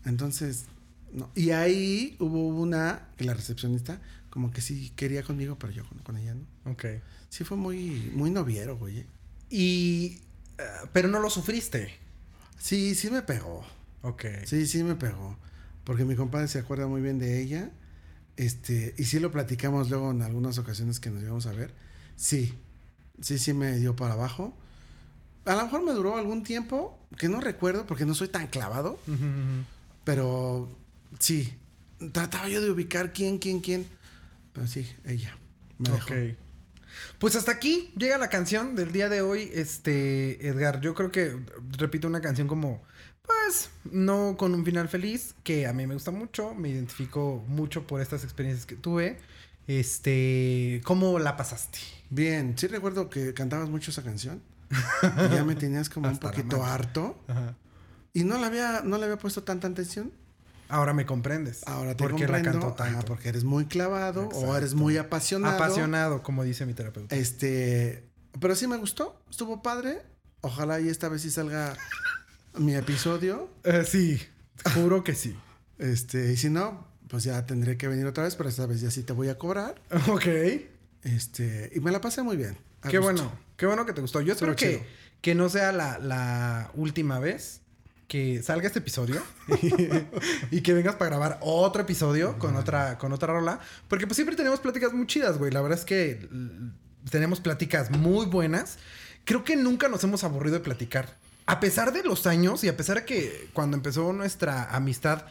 Entonces, 0.05 0.65
no. 1.11 1.31
Y 1.33 1.51
ahí 1.51 2.15
hubo 2.19 2.47
una, 2.49 3.07
la 3.17 3.33
recepcionista, 3.33 3.99
como 4.29 4.51
que 4.51 4.61
sí 4.61 4.91
quería 4.95 5.23
conmigo, 5.23 5.57
pero 5.57 5.73
yo 5.73 5.83
con, 5.87 5.97
con 5.99 6.17
ella 6.17 6.35
no. 6.35 6.71
Ok. 6.71 6.85
Sí 7.29 7.43
fue 7.43 7.57
muy, 7.57 8.11
muy 8.13 8.29
noviero, 8.29 8.77
güey. 8.77 9.05
Y. 9.49 10.19
eh, 10.57 10.63
pero 10.93 11.07
no 11.07 11.19
lo 11.19 11.29
sufriste. 11.29 11.95
Sí, 12.59 12.93
sí 12.95 13.09
me 13.09 13.21
pegó. 13.23 13.65
Ok. 14.03 14.25
Sí, 14.45 14.67
sí 14.67 14.83
me 14.83 14.95
pegó. 14.95 15.37
Porque 15.83 16.05
mi 16.05 16.15
compadre 16.15 16.47
se 16.47 16.59
acuerda 16.59 16.85
muy 16.87 17.01
bien 17.01 17.17
de 17.17 17.41
ella. 17.41 17.71
Este, 18.37 18.93
y 18.97 19.03
sí 19.05 19.19
lo 19.19 19.31
platicamos 19.31 19.89
luego 19.89 20.11
en 20.11 20.21
algunas 20.21 20.57
ocasiones 20.59 20.99
que 20.99 21.09
nos 21.09 21.23
íbamos 21.23 21.47
a 21.47 21.51
ver. 21.51 21.73
Sí, 22.15 22.53
sí, 23.19 23.39
sí 23.39 23.53
me 23.53 23.77
dio 23.77 23.95
para 23.95 24.13
abajo. 24.13 24.55
A 25.45 25.55
lo 25.55 25.63
mejor 25.63 25.83
me 25.83 25.91
duró 25.93 26.17
algún 26.17 26.43
tiempo, 26.43 26.99
que 27.17 27.29
no 27.29 27.41
recuerdo 27.41 27.85
porque 27.85 28.05
no 28.05 28.13
soy 28.13 28.27
tan 28.27 28.47
clavado, 28.47 28.99
pero 30.03 30.69
sí. 31.19 31.53
Trataba 32.11 32.47
yo 32.47 32.61
de 32.61 32.69
ubicar 32.69 33.11
quién, 33.11 33.39
quién, 33.39 33.59
quién. 33.59 33.87
Pero 34.53 34.67
sí, 34.67 34.87
ella. 35.03 35.35
Me 35.79 35.89
dejó. 35.89 36.13
Pues 37.17 37.35
hasta 37.35 37.51
aquí 37.51 37.91
llega 37.97 38.17
la 38.17 38.29
canción 38.29 38.75
del 38.75 38.91
día 38.91 39.09
de 39.09 39.21
hoy. 39.21 39.49
Este, 39.53 40.47
Edgar, 40.47 40.81
yo 40.81 40.93
creo 40.93 41.11
que 41.11 41.35
repito 41.77 42.07
una 42.07 42.21
canción 42.21 42.47
como, 42.47 42.83
pues, 43.27 43.69
no 43.91 44.35
con 44.37 44.53
un 44.53 44.65
final 44.65 44.87
feliz, 44.87 45.35
que 45.43 45.67
a 45.67 45.73
mí 45.73 45.85
me 45.85 45.93
gusta 45.93 46.11
mucho, 46.11 46.55
me 46.55 46.69
identifico 46.69 47.43
mucho 47.47 47.85
por 47.85 48.01
estas 48.01 48.23
experiencias 48.23 48.65
que 48.65 48.75
tuve. 48.75 49.17
Este, 49.67 50.81
¿cómo 50.85 51.19
la 51.19 51.37
pasaste? 51.37 51.79
Bien, 52.09 52.57
sí 52.57 52.67
recuerdo 52.67 53.09
que 53.09 53.33
cantabas 53.33 53.69
mucho 53.69 53.91
esa 53.91 54.01
canción. 54.01 54.41
Y 54.71 55.35
ya 55.35 55.43
me 55.43 55.55
tenías 55.55 55.89
como 55.89 56.07
un 56.07 56.13
Hasta 56.13 56.27
la 56.27 56.31
poquito 56.31 56.63
harto. 56.63 57.19
Ajá. 57.27 57.55
Y 58.13 58.23
no 58.23 58.37
le 58.39 58.45
había, 58.45 58.81
no 58.83 58.97
le 58.97 59.03
había 59.03 59.17
puesto 59.17 59.43
tanta 59.43 59.67
atención. 59.67 60.11
Ahora 60.69 60.93
me 60.93 61.05
comprendes. 61.05 61.61
Ahora 61.67 61.95
te 61.95 62.03
porque 62.03 62.27
la 62.27 62.33
comprendo. 62.41 62.59
canto 62.59 62.75
tanto. 62.75 63.05
Porque 63.05 63.29
eres 63.29 63.43
muy 63.43 63.65
clavado 63.65 64.27
o 64.29 64.55
eres 64.55 64.73
muy 64.73 64.97
apasionado. 64.97 65.55
Apasionado, 65.55 66.23
como 66.23 66.43
dice 66.43 66.65
mi 66.65 66.73
terapeuta. 66.73 67.15
Este, 67.15 68.03
pero 68.39 68.55
sí 68.55 68.67
me 68.67 68.77
gustó, 68.77 69.21
estuvo 69.29 69.61
padre. 69.61 70.01
Ojalá 70.41 70.79
y 70.79 70.89
esta 70.89 71.09
vez 71.09 71.21
sí 71.21 71.31
salga 71.31 71.75
mi 72.59 72.75
episodio. 72.75 73.49
Eh, 73.63 73.83
sí, 73.87 74.21
juro 74.75 75.03
que 75.03 75.15
sí. 75.15 75.35
Este, 75.79 76.31
y 76.33 76.37
si 76.37 76.49
no, 76.49 76.87
pues 77.07 77.23
ya 77.23 77.45
tendré 77.45 77.77
que 77.77 77.87
venir 77.87 78.05
otra 78.05 78.23
vez, 78.23 78.35
pero 78.35 78.49
esta 78.49 78.65
vez 78.65 78.81
ya 78.81 78.91
sí 78.91 79.03
te 79.03 79.13
voy 79.13 79.29
a 79.29 79.37
cobrar. 79.37 79.75
Ok. 80.09 80.25
Este, 81.03 81.71
y 81.75 81.79
me 81.79 81.91
la 81.91 82.01
pasé 82.01 82.21
muy 82.23 82.35
bien. 82.37 82.57
Qué 82.89 82.97
gusto. 82.97 83.01
bueno, 83.13 83.31
qué 83.55 83.65
bueno 83.65 83.85
que 83.85 83.93
te 83.93 84.01
gustó. 84.01 84.21
Yo 84.21 84.33
espero 84.33 84.55
que, 84.55 84.85
que 85.21 85.35
no 85.35 85.49
sea 85.49 85.71
la, 85.71 85.99
la 85.99 86.71
última 86.75 87.19
vez 87.19 87.61
que 88.07 88.41
salga 88.41 88.67
este 88.67 88.79
episodio 88.79 89.21
y 90.51 90.61
que 90.61 90.73
vengas 90.73 90.95
para 90.95 91.09
grabar 91.09 91.39
otro 91.41 91.81
episodio 91.81 92.37
con 92.39 92.55
otra, 92.55 92.97
con 92.97 93.11
otra 93.13 93.33
rola. 93.33 93.59
Porque 93.87 94.07
pues 94.07 94.15
siempre 94.15 94.35
tenemos 94.35 94.59
pláticas 94.59 94.93
muy 94.93 95.07
chidas, 95.07 95.37
güey. 95.37 95.51
La 95.51 95.61
verdad 95.61 95.77
es 95.79 95.85
que 95.85 96.11
l- 96.31 96.71
tenemos 97.09 97.39
pláticas 97.41 97.91
muy 97.91 98.25
buenas. 98.25 98.77
Creo 99.25 99.43
que 99.43 99.55
nunca 99.55 99.89
nos 99.89 100.03
hemos 100.03 100.23
aburrido 100.23 100.57
de 100.57 100.63
platicar. 100.63 101.15
A 101.47 101.59
pesar 101.59 101.91
de 101.93 102.03
los 102.03 102.27
años 102.27 102.63
y 102.63 102.67
a 102.67 102.77
pesar 102.77 102.97
de 102.97 103.05
que 103.05 103.49
cuando 103.53 103.75
empezó 103.77 104.13
nuestra 104.13 104.75
amistad 104.75 105.25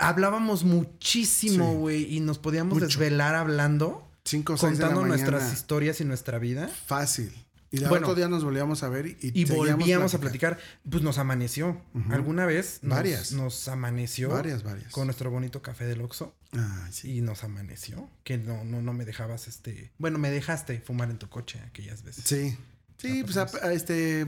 hablábamos 0.00 0.64
muchísimo, 0.64 1.70
Sí. 1.72 1.76
güey, 1.78 2.14
y 2.16 2.20
nos 2.20 2.38
podíamos 2.38 2.74
Mucho. 2.74 2.86
desvelar 2.86 3.34
hablando, 3.34 4.02
Cinco 4.24 4.54
o 4.54 4.56
seis 4.56 4.78
de 4.78 4.84
la 4.84 4.88
contando 4.88 5.06
nuestras 5.08 5.52
historias 5.52 6.00
y 6.00 6.04
nuestra 6.04 6.38
vida. 6.40 6.68
Fácil. 6.86 7.32
Y 7.70 7.78
el 7.78 7.88
Bueno. 7.88 8.06
otro 8.06 8.14
día 8.16 8.28
nos 8.28 8.42
volvíamos 8.42 8.82
a 8.82 8.88
ver 8.88 9.06
y, 9.06 9.16
Y 9.20 9.44
volvíamos 9.44 10.14
a 10.14 10.18
platicar. 10.18 10.58
Pues 10.88 11.02
nos 11.04 11.18
amaneció. 11.18 11.80
¿Alguna 12.10 12.44
vez? 12.46 12.78
Nos, 12.82 12.96
Varias. 12.96 13.32
Nos 13.32 13.68
amaneció. 13.68 14.30
Varias, 14.30 14.62
varias. 14.64 14.90
Con 14.92 15.06
nuestro 15.06 15.30
bonito 15.30 15.62
café 15.62 15.84
del 15.84 16.00
Oxxo. 16.00 16.34
Ah, 16.56 16.88
sí. 16.90 17.18
Y 17.18 17.20
nos 17.20 17.44
amaneció. 17.44 18.08
Que 18.24 18.38
no, 18.38 18.64
no, 18.64 18.82
no 18.82 18.92
me 18.92 19.04
dejabas 19.04 19.46
este... 19.46 19.92
Bueno, 19.98 20.18
me 20.18 20.30
dejaste 20.30 20.80
fumar 20.80 21.10
en 21.10 21.18
tu 21.18 21.28
coche 21.28 21.60
aquellas 21.66 22.02
veces. 22.02 22.24
Sí. 22.26 22.56
Sí, 22.98 23.22
pues 23.24 23.36
a- 23.36 23.50
a 23.62 23.72
este. 23.72 24.26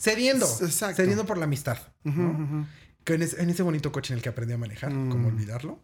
Cediendo. 0.00 0.46
Exacto. 0.62 0.96
Cediendo 0.96 1.26
por 1.26 1.36
la 1.36 1.44
amistad. 1.44 1.78
En, 2.04 3.22
ese, 3.22 3.42
en 3.42 3.50
ese 3.50 3.62
bonito 3.62 3.92
coche 3.92 4.14
en 4.14 4.18
el 4.18 4.22
que 4.22 4.30
aprendí 4.30 4.54
a 4.54 4.58
manejar. 4.58 4.92
Mm. 4.92 5.10
Como 5.10 5.28
olvidarlo. 5.28 5.82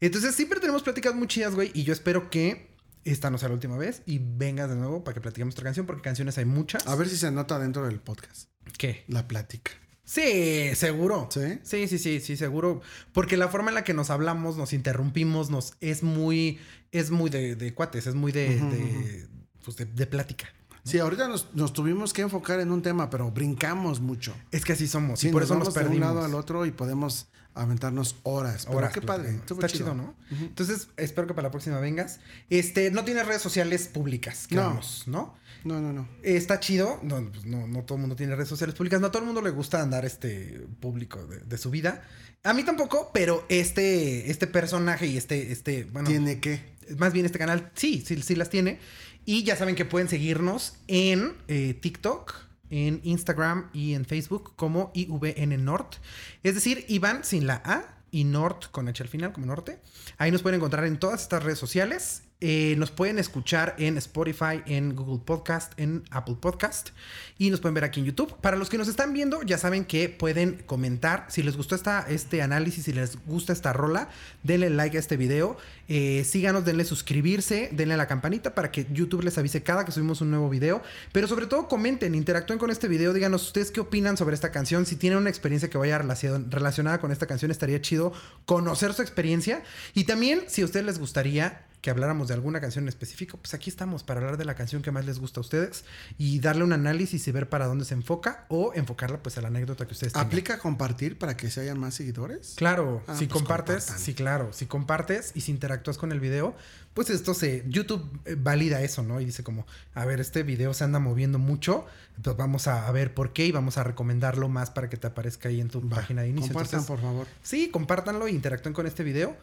Entonces 0.00 0.34
siempre 0.34 0.60
tenemos 0.60 0.82
pláticas 0.82 1.14
muy 1.14 1.26
chidas, 1.26 1.54
güey. 1.54 1.70
Y 1.74 1.82
yo 1.82 1.92
espero 1.92 2.30
que 2.30 2.76
esta 3.04 3.30
no 3.30 3.38
sea 3.38 3.48
la 3.48 3.54
última 3.54 3.76
vez. 3.76 4.02
Y 4.06 4.20
vengas 4.20 4.68
de 4.68 4.76
nuevo 4.76 5.02
para 5.02 5.14
que 5.14 5.20
platiquemos 5.20 5.54
otra 5.54 5.64
canción. 5.64 5.84
Porque 5.84 6.02
canciones 6.02 6.38
hay 6.38 6.44
muchas. 6.44 6.86
A 6.86 6.94
ver 6.94 7.08
si 7.08 7.16
se 7.16 7.30
nota 7.32 7.58
dentro 7.58 7.84
del 7.86 7.98
podcast. 7.98 8.50
¿Qué? 8.78 9.04
La 9.08 9.26
plática. 9.26 9.72
Sí, 10.04 10.72
seguro. 10.76 11.28
¿Sí? 11.32 11.58
Sí, 11.64 11.88
sí, 11.88 11.98
sí, 11.98 12.20
sí, 12.20 12.36
seguro. 12.36 12.80
Porque 13.12 13.36
la 13.36 13.48
forma 13.48 13.70
en 13.70 13.74
la 13.74 13.82
que 13.82 13.94
nos 13.94 14.10
hablamos, 14.10 14.56
nos 14.56 14.72
interrumpimos, 14.72 15.50
nos 15.50 15.74
es 15.80 16.04
muy, 16.04 16.60
es 16.92 17.10
muy 17.10 17.28
de, 17.28 17.56
de 17.56 17.74
cuates, 17.74 18.06
es 18.06 18.14
muy 18.14 18.30
de, 18.30 19.26
pues 19.64 19.76
de, 19.76 19.86
de 19.86 20.06
plática. 20.06 20.46
Sí, 20.86 20.98
ahorita 20.98 21.28
nos, 21.28 21.54
nos 21.54 21.72
tuvimos 21.72 22.12
que 22.12 22.22
enfocar 22.22 22.60
en 22.60 22.70
un 22.70 22.80
tema, 22.82 23.10
pero 23.10 23.30
brincamos 23.30 24.00
mucho. 24.00 24.34
Es 24.52 24.64
que 24.64 24.72
así 24.74 24.86
somos. 24.86 25.20
Sí, 25.20 25.28
y 25.28 25.32
por 25.32 25.42
eso 25.42 25.54
vamos 25.54 25.68
nos 25.68 25.74
de 25.74 25.80
un 25.80 25.86
perdimos. 25.86 26.08
lado 26.08 26.24
al 26.24 26.34
otro 26.34 26.64
y 26.64 26.70
podemos 26.70 27.26
aventarnos 27.54 28.16
horas. 28.22 28.66
Pero 28.66 28.78
Horas 28.78 28.92
qué 28.92 29.00
padre. 29.00 29.40
Está 29.48 29.66
chido, 29.66 29.94
¿no? 29.94 30.14
Entonces, 30.30 30.88
espero 30.96 31.26
que 31.26 31.34
para 31.34 31.48
la 31.48 31.50
próxima 31.50 31.80
vengas. 31.80 32.20
Este, 32.50 32.90
no 32.90 33.04
tienes 33.04 33.26
redes 33.26 33.42
sociales 33.42 33.88
públicas, 33.88 34.42
No. 34.44 34.48
quedamos, 34.48 35.04
¿no? 35.06 35.34
No, 35.64 35.80
no, 35.80 35.92
no. 35.92 36.06
Está 36.22 36.60
chido. 36.60 37.00
No, 37.02 37.16
pues 37.32 37.44
no, 37.46 37.66
no 37.66 37.82
todo 37.82 37.96
el 37.96 38.02
mundo 38.02 38.14
tiene 38.14 38.36
redes 38.36 38.48
sociales 38.50 38.76
públicas. 38.76 39.00
No 39.00 39.08
a 39.08 39.10
todo 39.10 39.20
el 39.22 39.26
mundo 39.26 39.42
le 39.42 39.50
gusta 39.50 39.80
andar 39.82 40.04
este 40.04 40.66
público 40.80 41.26
de, 41.26 41.38
de 41.40 41.58
su 41.58 41.70
vida. 41.70 42.04
A 42.44 42.52
mí 42.52 42.62
tampoco, 42.62 43.10
pero 43.12 43.44
este, 43.48 44.30
este 44.30 44.46
personaje 44.46 45.06
y 45.08 45.16
este, 45.16 45.50
este, 45.50 45.84
bueno, 45.84 46.08
Tiene 46.08 46.38
que. 46.38 46.60
más 46.98 47.12
bien 47.12 47.26
este 47.26 47.38
canal, 47.38 47.72
sí, 47.74 48.04
sí, 48.06 48.22
sí 48.22 48.36
las 48.36 48.50
tiene. 48.50 48.78
Y 49.26 49.42
ya 49.42 49.56
saben 49.56 49.74
que 49.74 49.84
pueden 49.84 50.08
seguirnos 50.08 50.76
en 50.86 51.34
eh, 51.48 51.74
TikTok, 51.74 52.32
en 52.70 53.00
Instagram 53.02 53.70
y 53.72 53.94
en 53.94 54.04
Facebook 54.04 54.54
como 54.54 54.92
IVN 54.94 55.64
Nord. 55.64 55.96
Es 56.44 56.54
decir, 56.54 56.84
Iván 56.88 57.24
sin 57.24 57.48
la 57.48 57.60
A 57.64 57.96
y 58.12 58.22
Nord 58.22 58.70
con 58.70 58.88
H 58.88 59.02
al 59.02 59.08
final, 59.08 59.32
como 59.32 59.46
norte. 59.46 59.80
Ahí 60.16 60.30
nos 60.30 60.42
pueden 60.42 60.58
encontrar 60.58 60.84
en 60.84 60.98
todas 60.98 61.22
estas 61.22 61.42
redes 61.42 61.58
sociales. 61.58 62.22
Eh, 62.42 62.74
nos 62.76 62.90
pueden 62.90 63.18
escuchar 63.18 63.74
en 63.78 63.96
Spotify, 63.96 64.60
en 64.66 64.94
Google 64.94 65.22
Podcast, 65.24 65.72
en 65.78 66.04
Apple 66.10 66.36
Podcast 66.38 66.90
y 67.38 67.48
nos 67.50 67.60
pueden 67.60 67.72
ver 67.74 67.84
aquí 67.84 68.00
en 68.00 68.06
YouTube. 68.06 68.34
Para 68.42 68.58
los 68.58 68.68
que 68.68 68.76
nos 68.76 68.88
están 68.88 69.14
viendo, 69.14 69.42
ya 69.42 69.56
saben 69.56 69.86
que 69.86 70.10
pueden 70.10 70.62
comentar. 70.66 71.24
Si 71.30 71.42
les 71.42 71.56
gustó 71.56 71.74
esta, 71.74 72.04
este 72.08 72.42
análisis, 72.42 72.84
si 72.84 72.92
les 72.92 73.16
gusta 73.24 73.54
esta 73.54 73.72
rola, 73.72 74.10
denle 74.42 74.68
like 74.68 74.98
a 74.98 75.00
este 75.00 75.16
video. 75.16 75.56
Eh, 75.88 76.24
síganos, 76.24 76.66
denle 76.66 76.84
suscribirse, 76.84 77.70
denle 77.72 77.94
a 77.94 77.96
la 77.96 78.06
campanita 78.06 78.54
para 78.54 78.70
que 78.70 78.86
YouTube 78.92 79.22
les 79.22 79.38
avise 79.38 79.62
cada 79.62 79.86
que 79.86 79.92
subimos 79.92 80.20
un 80.20 80.30
nuevo 80.30 80.50
video. 80.50 80.82
Pero 81.12 81.28
sobre 81.28 81.46
todo 81.46 81.68
comenten, 81.68 82.14
interactúen 82.14 82.58
con 82.58 82.70
este 82.70 82.86
video, 82.86 83.14
díganos 83.14 83.46
ustedes 83.46 83.70
qué 83.70 83.80
opinan 83.80 84.18
sobre 84.18 84.34
esta 84.34 84.52
canción. 84.52 84.84
Si 84.84 84.96
tienen 84.96 85.18
una 85.18 85.30
experiencia 85.30 85.70
que 85.70 85.78
vaya 85.78 85.98
relacion- 85.98 86.50
relacionada 86.50 87.00
con 87.00 87.12
esta 87.12 87.26
canción, 87.26 87.50
estaría 87.50 87.80
chido 87.80 88.12
conocer 88.44 88.92
su 88.92 89.00
experiencia. 89.00 89.62
Y 89.94 90.04
también, 90.04 90.42
si 90.48 90.60
a 90.60 90.66
ustedes 90.66 90.84
les 90.84 90.98
gustaría 90.98 91.62
que 91.86 91.90
habláramos 91.92 92.26
de 92.26 92.34
alguna 92.34 92.60
canción 92.60 92.82
en 92.86 92.88
específico, 92.88 93.36
pues 93.38 93.54
aquí 93.54 93.70
estamos 93.70 94.02
para 94.02 94.18
hablar 94.18 94.38
de 94.38 94.44
la 94.44 94.56
canción 94.56 94.82
que 94.82 94.90
más 94.90 95.04
les 95.04 95.20
gusta 95.20 95.38
a 95.38 95.42
ustedes 95.42 95.84
y 96.18 96.40
darle 96.40 96.64
un 96.64 96.72
análisis 96.72 97.28
y 97.28 97.30
ver 97.30 97.48
para 97.48 97.66
dónde 97.68 97.84
se 97.84 97.94
enfoca 97.94 98.44
o 98.48 98.72
enfocarla 98.74 99.22
pues 99.22 99.38
a 99.38 99.40
la 99.40 99.46
anécdota 99.46 99.86
que 99.86 99.92
ustedes 99.92 100.12
tengan. 100.12 100.26
¿Aplica 100.26 100.58
compartir 100.58 101.16
para 101.16 101.36
que 101.36 101.48
se 101.48 101.60
hayan 101.60 101.78
más 101.78 101.94
seguidores? 101.94 102.54
Claro, 102.56 103.04
Ah, 103.06 103.14
si 103.16 103.26
pues 103.26 103.34
compartes, 103.40 103.84
compartan. 103.84 104.04
sí, 104.04 104.14
claro, 104.14 104.52
si 104.52 104.66
compartes 104.66 105.30
y 105.36 105.42
si 105.42 105.52
interactúas 105.52 105.96
con 105.96 106.10
el 106.10 106.18
video, 106.18 106.56
pues 106.92 107.08
esto 107.08 107.34
se, 107.34 107.62
YouTube 107.68 108.02
eh, 108.24 108.34
valida 108.36 108.82
eso, 108.82 109.04
¿no? 109.04 109.20
Y 109.20 109.24
dice 109.24 109.44
como, 109.44 109.64
a 109.94 110.04
ver, 110.04 110.18
este 110.18 110.42
video 110.42 110.74
se 110.74 110.82
anda 110.82 110.98
moviendo 110.98 111.38
mucho, 111.38 111.86
entonces 112.16 112.36
vamos 112.36 112.66
a, 112.66 112.88
a 112.88 112.90
ver 112.90 113.14
por 113.14 113.32
qué 113.32 113.46
y 113.46 113.52
vamos 113.52 113.78
a 113.78 113.84
recomendarlo 113.84 114.48
más 114.48 114.72
para 114.72 114.88
que 114.88 114.96
te 114.96 115.06
aparezca 115.06 115.50
ahí 115.50 115.60
en 115.60 115.68
tu 115.68 115.88
Va, 115.88 115.98
página 115.98 116.22
de 116.22 116.30
inicio. 116.30 116.52
Compartan, 116.52 116.80
Entonces, 116.80 116.88
por 116.88 117.00
favor. 117.00 117.26
Sí, 117.44 117.68
compártanlo 117.70 118.26
e 118.26 118.32
interactúen 118.32 118.74
con 118.74 118.88
este 118.88 119.04
video. 119.04 119.36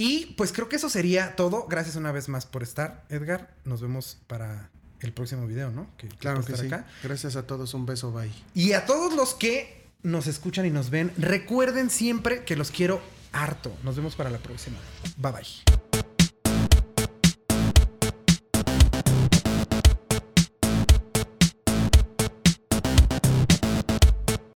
Y 0.00 0.26
pues 0.36 0.52
creo 0.52 0.68
que 0.68 0.76
eso 0.76 0.88
sería 0.88 1.34
todo. 1.34 1.66
Gracias 1.68 1.96
una 1.96 2.12
vez 2.12 2.28
más 2.28 2.46
por 2.46 2.62
estar, 2.62 3.04
Edgar. 3.08 3.52
Nos 3.64 3.80
vemos 3.80 4.16
para 4.28 4.70
el 5.00 5.12
próximo 5.12 5.44
video, 5.48 5.72
¿no? 5.72 5.90
Que, 5.96 6.06
Claro 6.06 6.44
que 6.44 6.56
sí. 6.56 6.66
acá. 6.66 6.86
Gracias 7.02 7.34
a 7.34 7.48
todos. 7.48 7.74
Un 7.74 7.84
beso. 7.84 8.12
Bye. 8.12 8.30
Y 8.54 8.74
a 8.74 8.86
todos 8.86 9.12
los 9.14 9.34
que 9.34 9.88
nos 10.04 10.28
escuchan 10.28 10.66
y 10.66 10.70
nos 10.70 10.90
ven, 10.90 11.10
recuerden 11.18 11.90
siempre 11.90 12.44
que 12.44 12.54
los 12.54 12.70
quiero 12.70 13.00
harto. 13.32 13.76
Nos 13.82 13.96
vemos 13.96 14.14
para 14.14 14.30
la 14.30 14.38
próxima. 14.38 14.76
Bye 15.16 15.32
bye. 15.32 15.87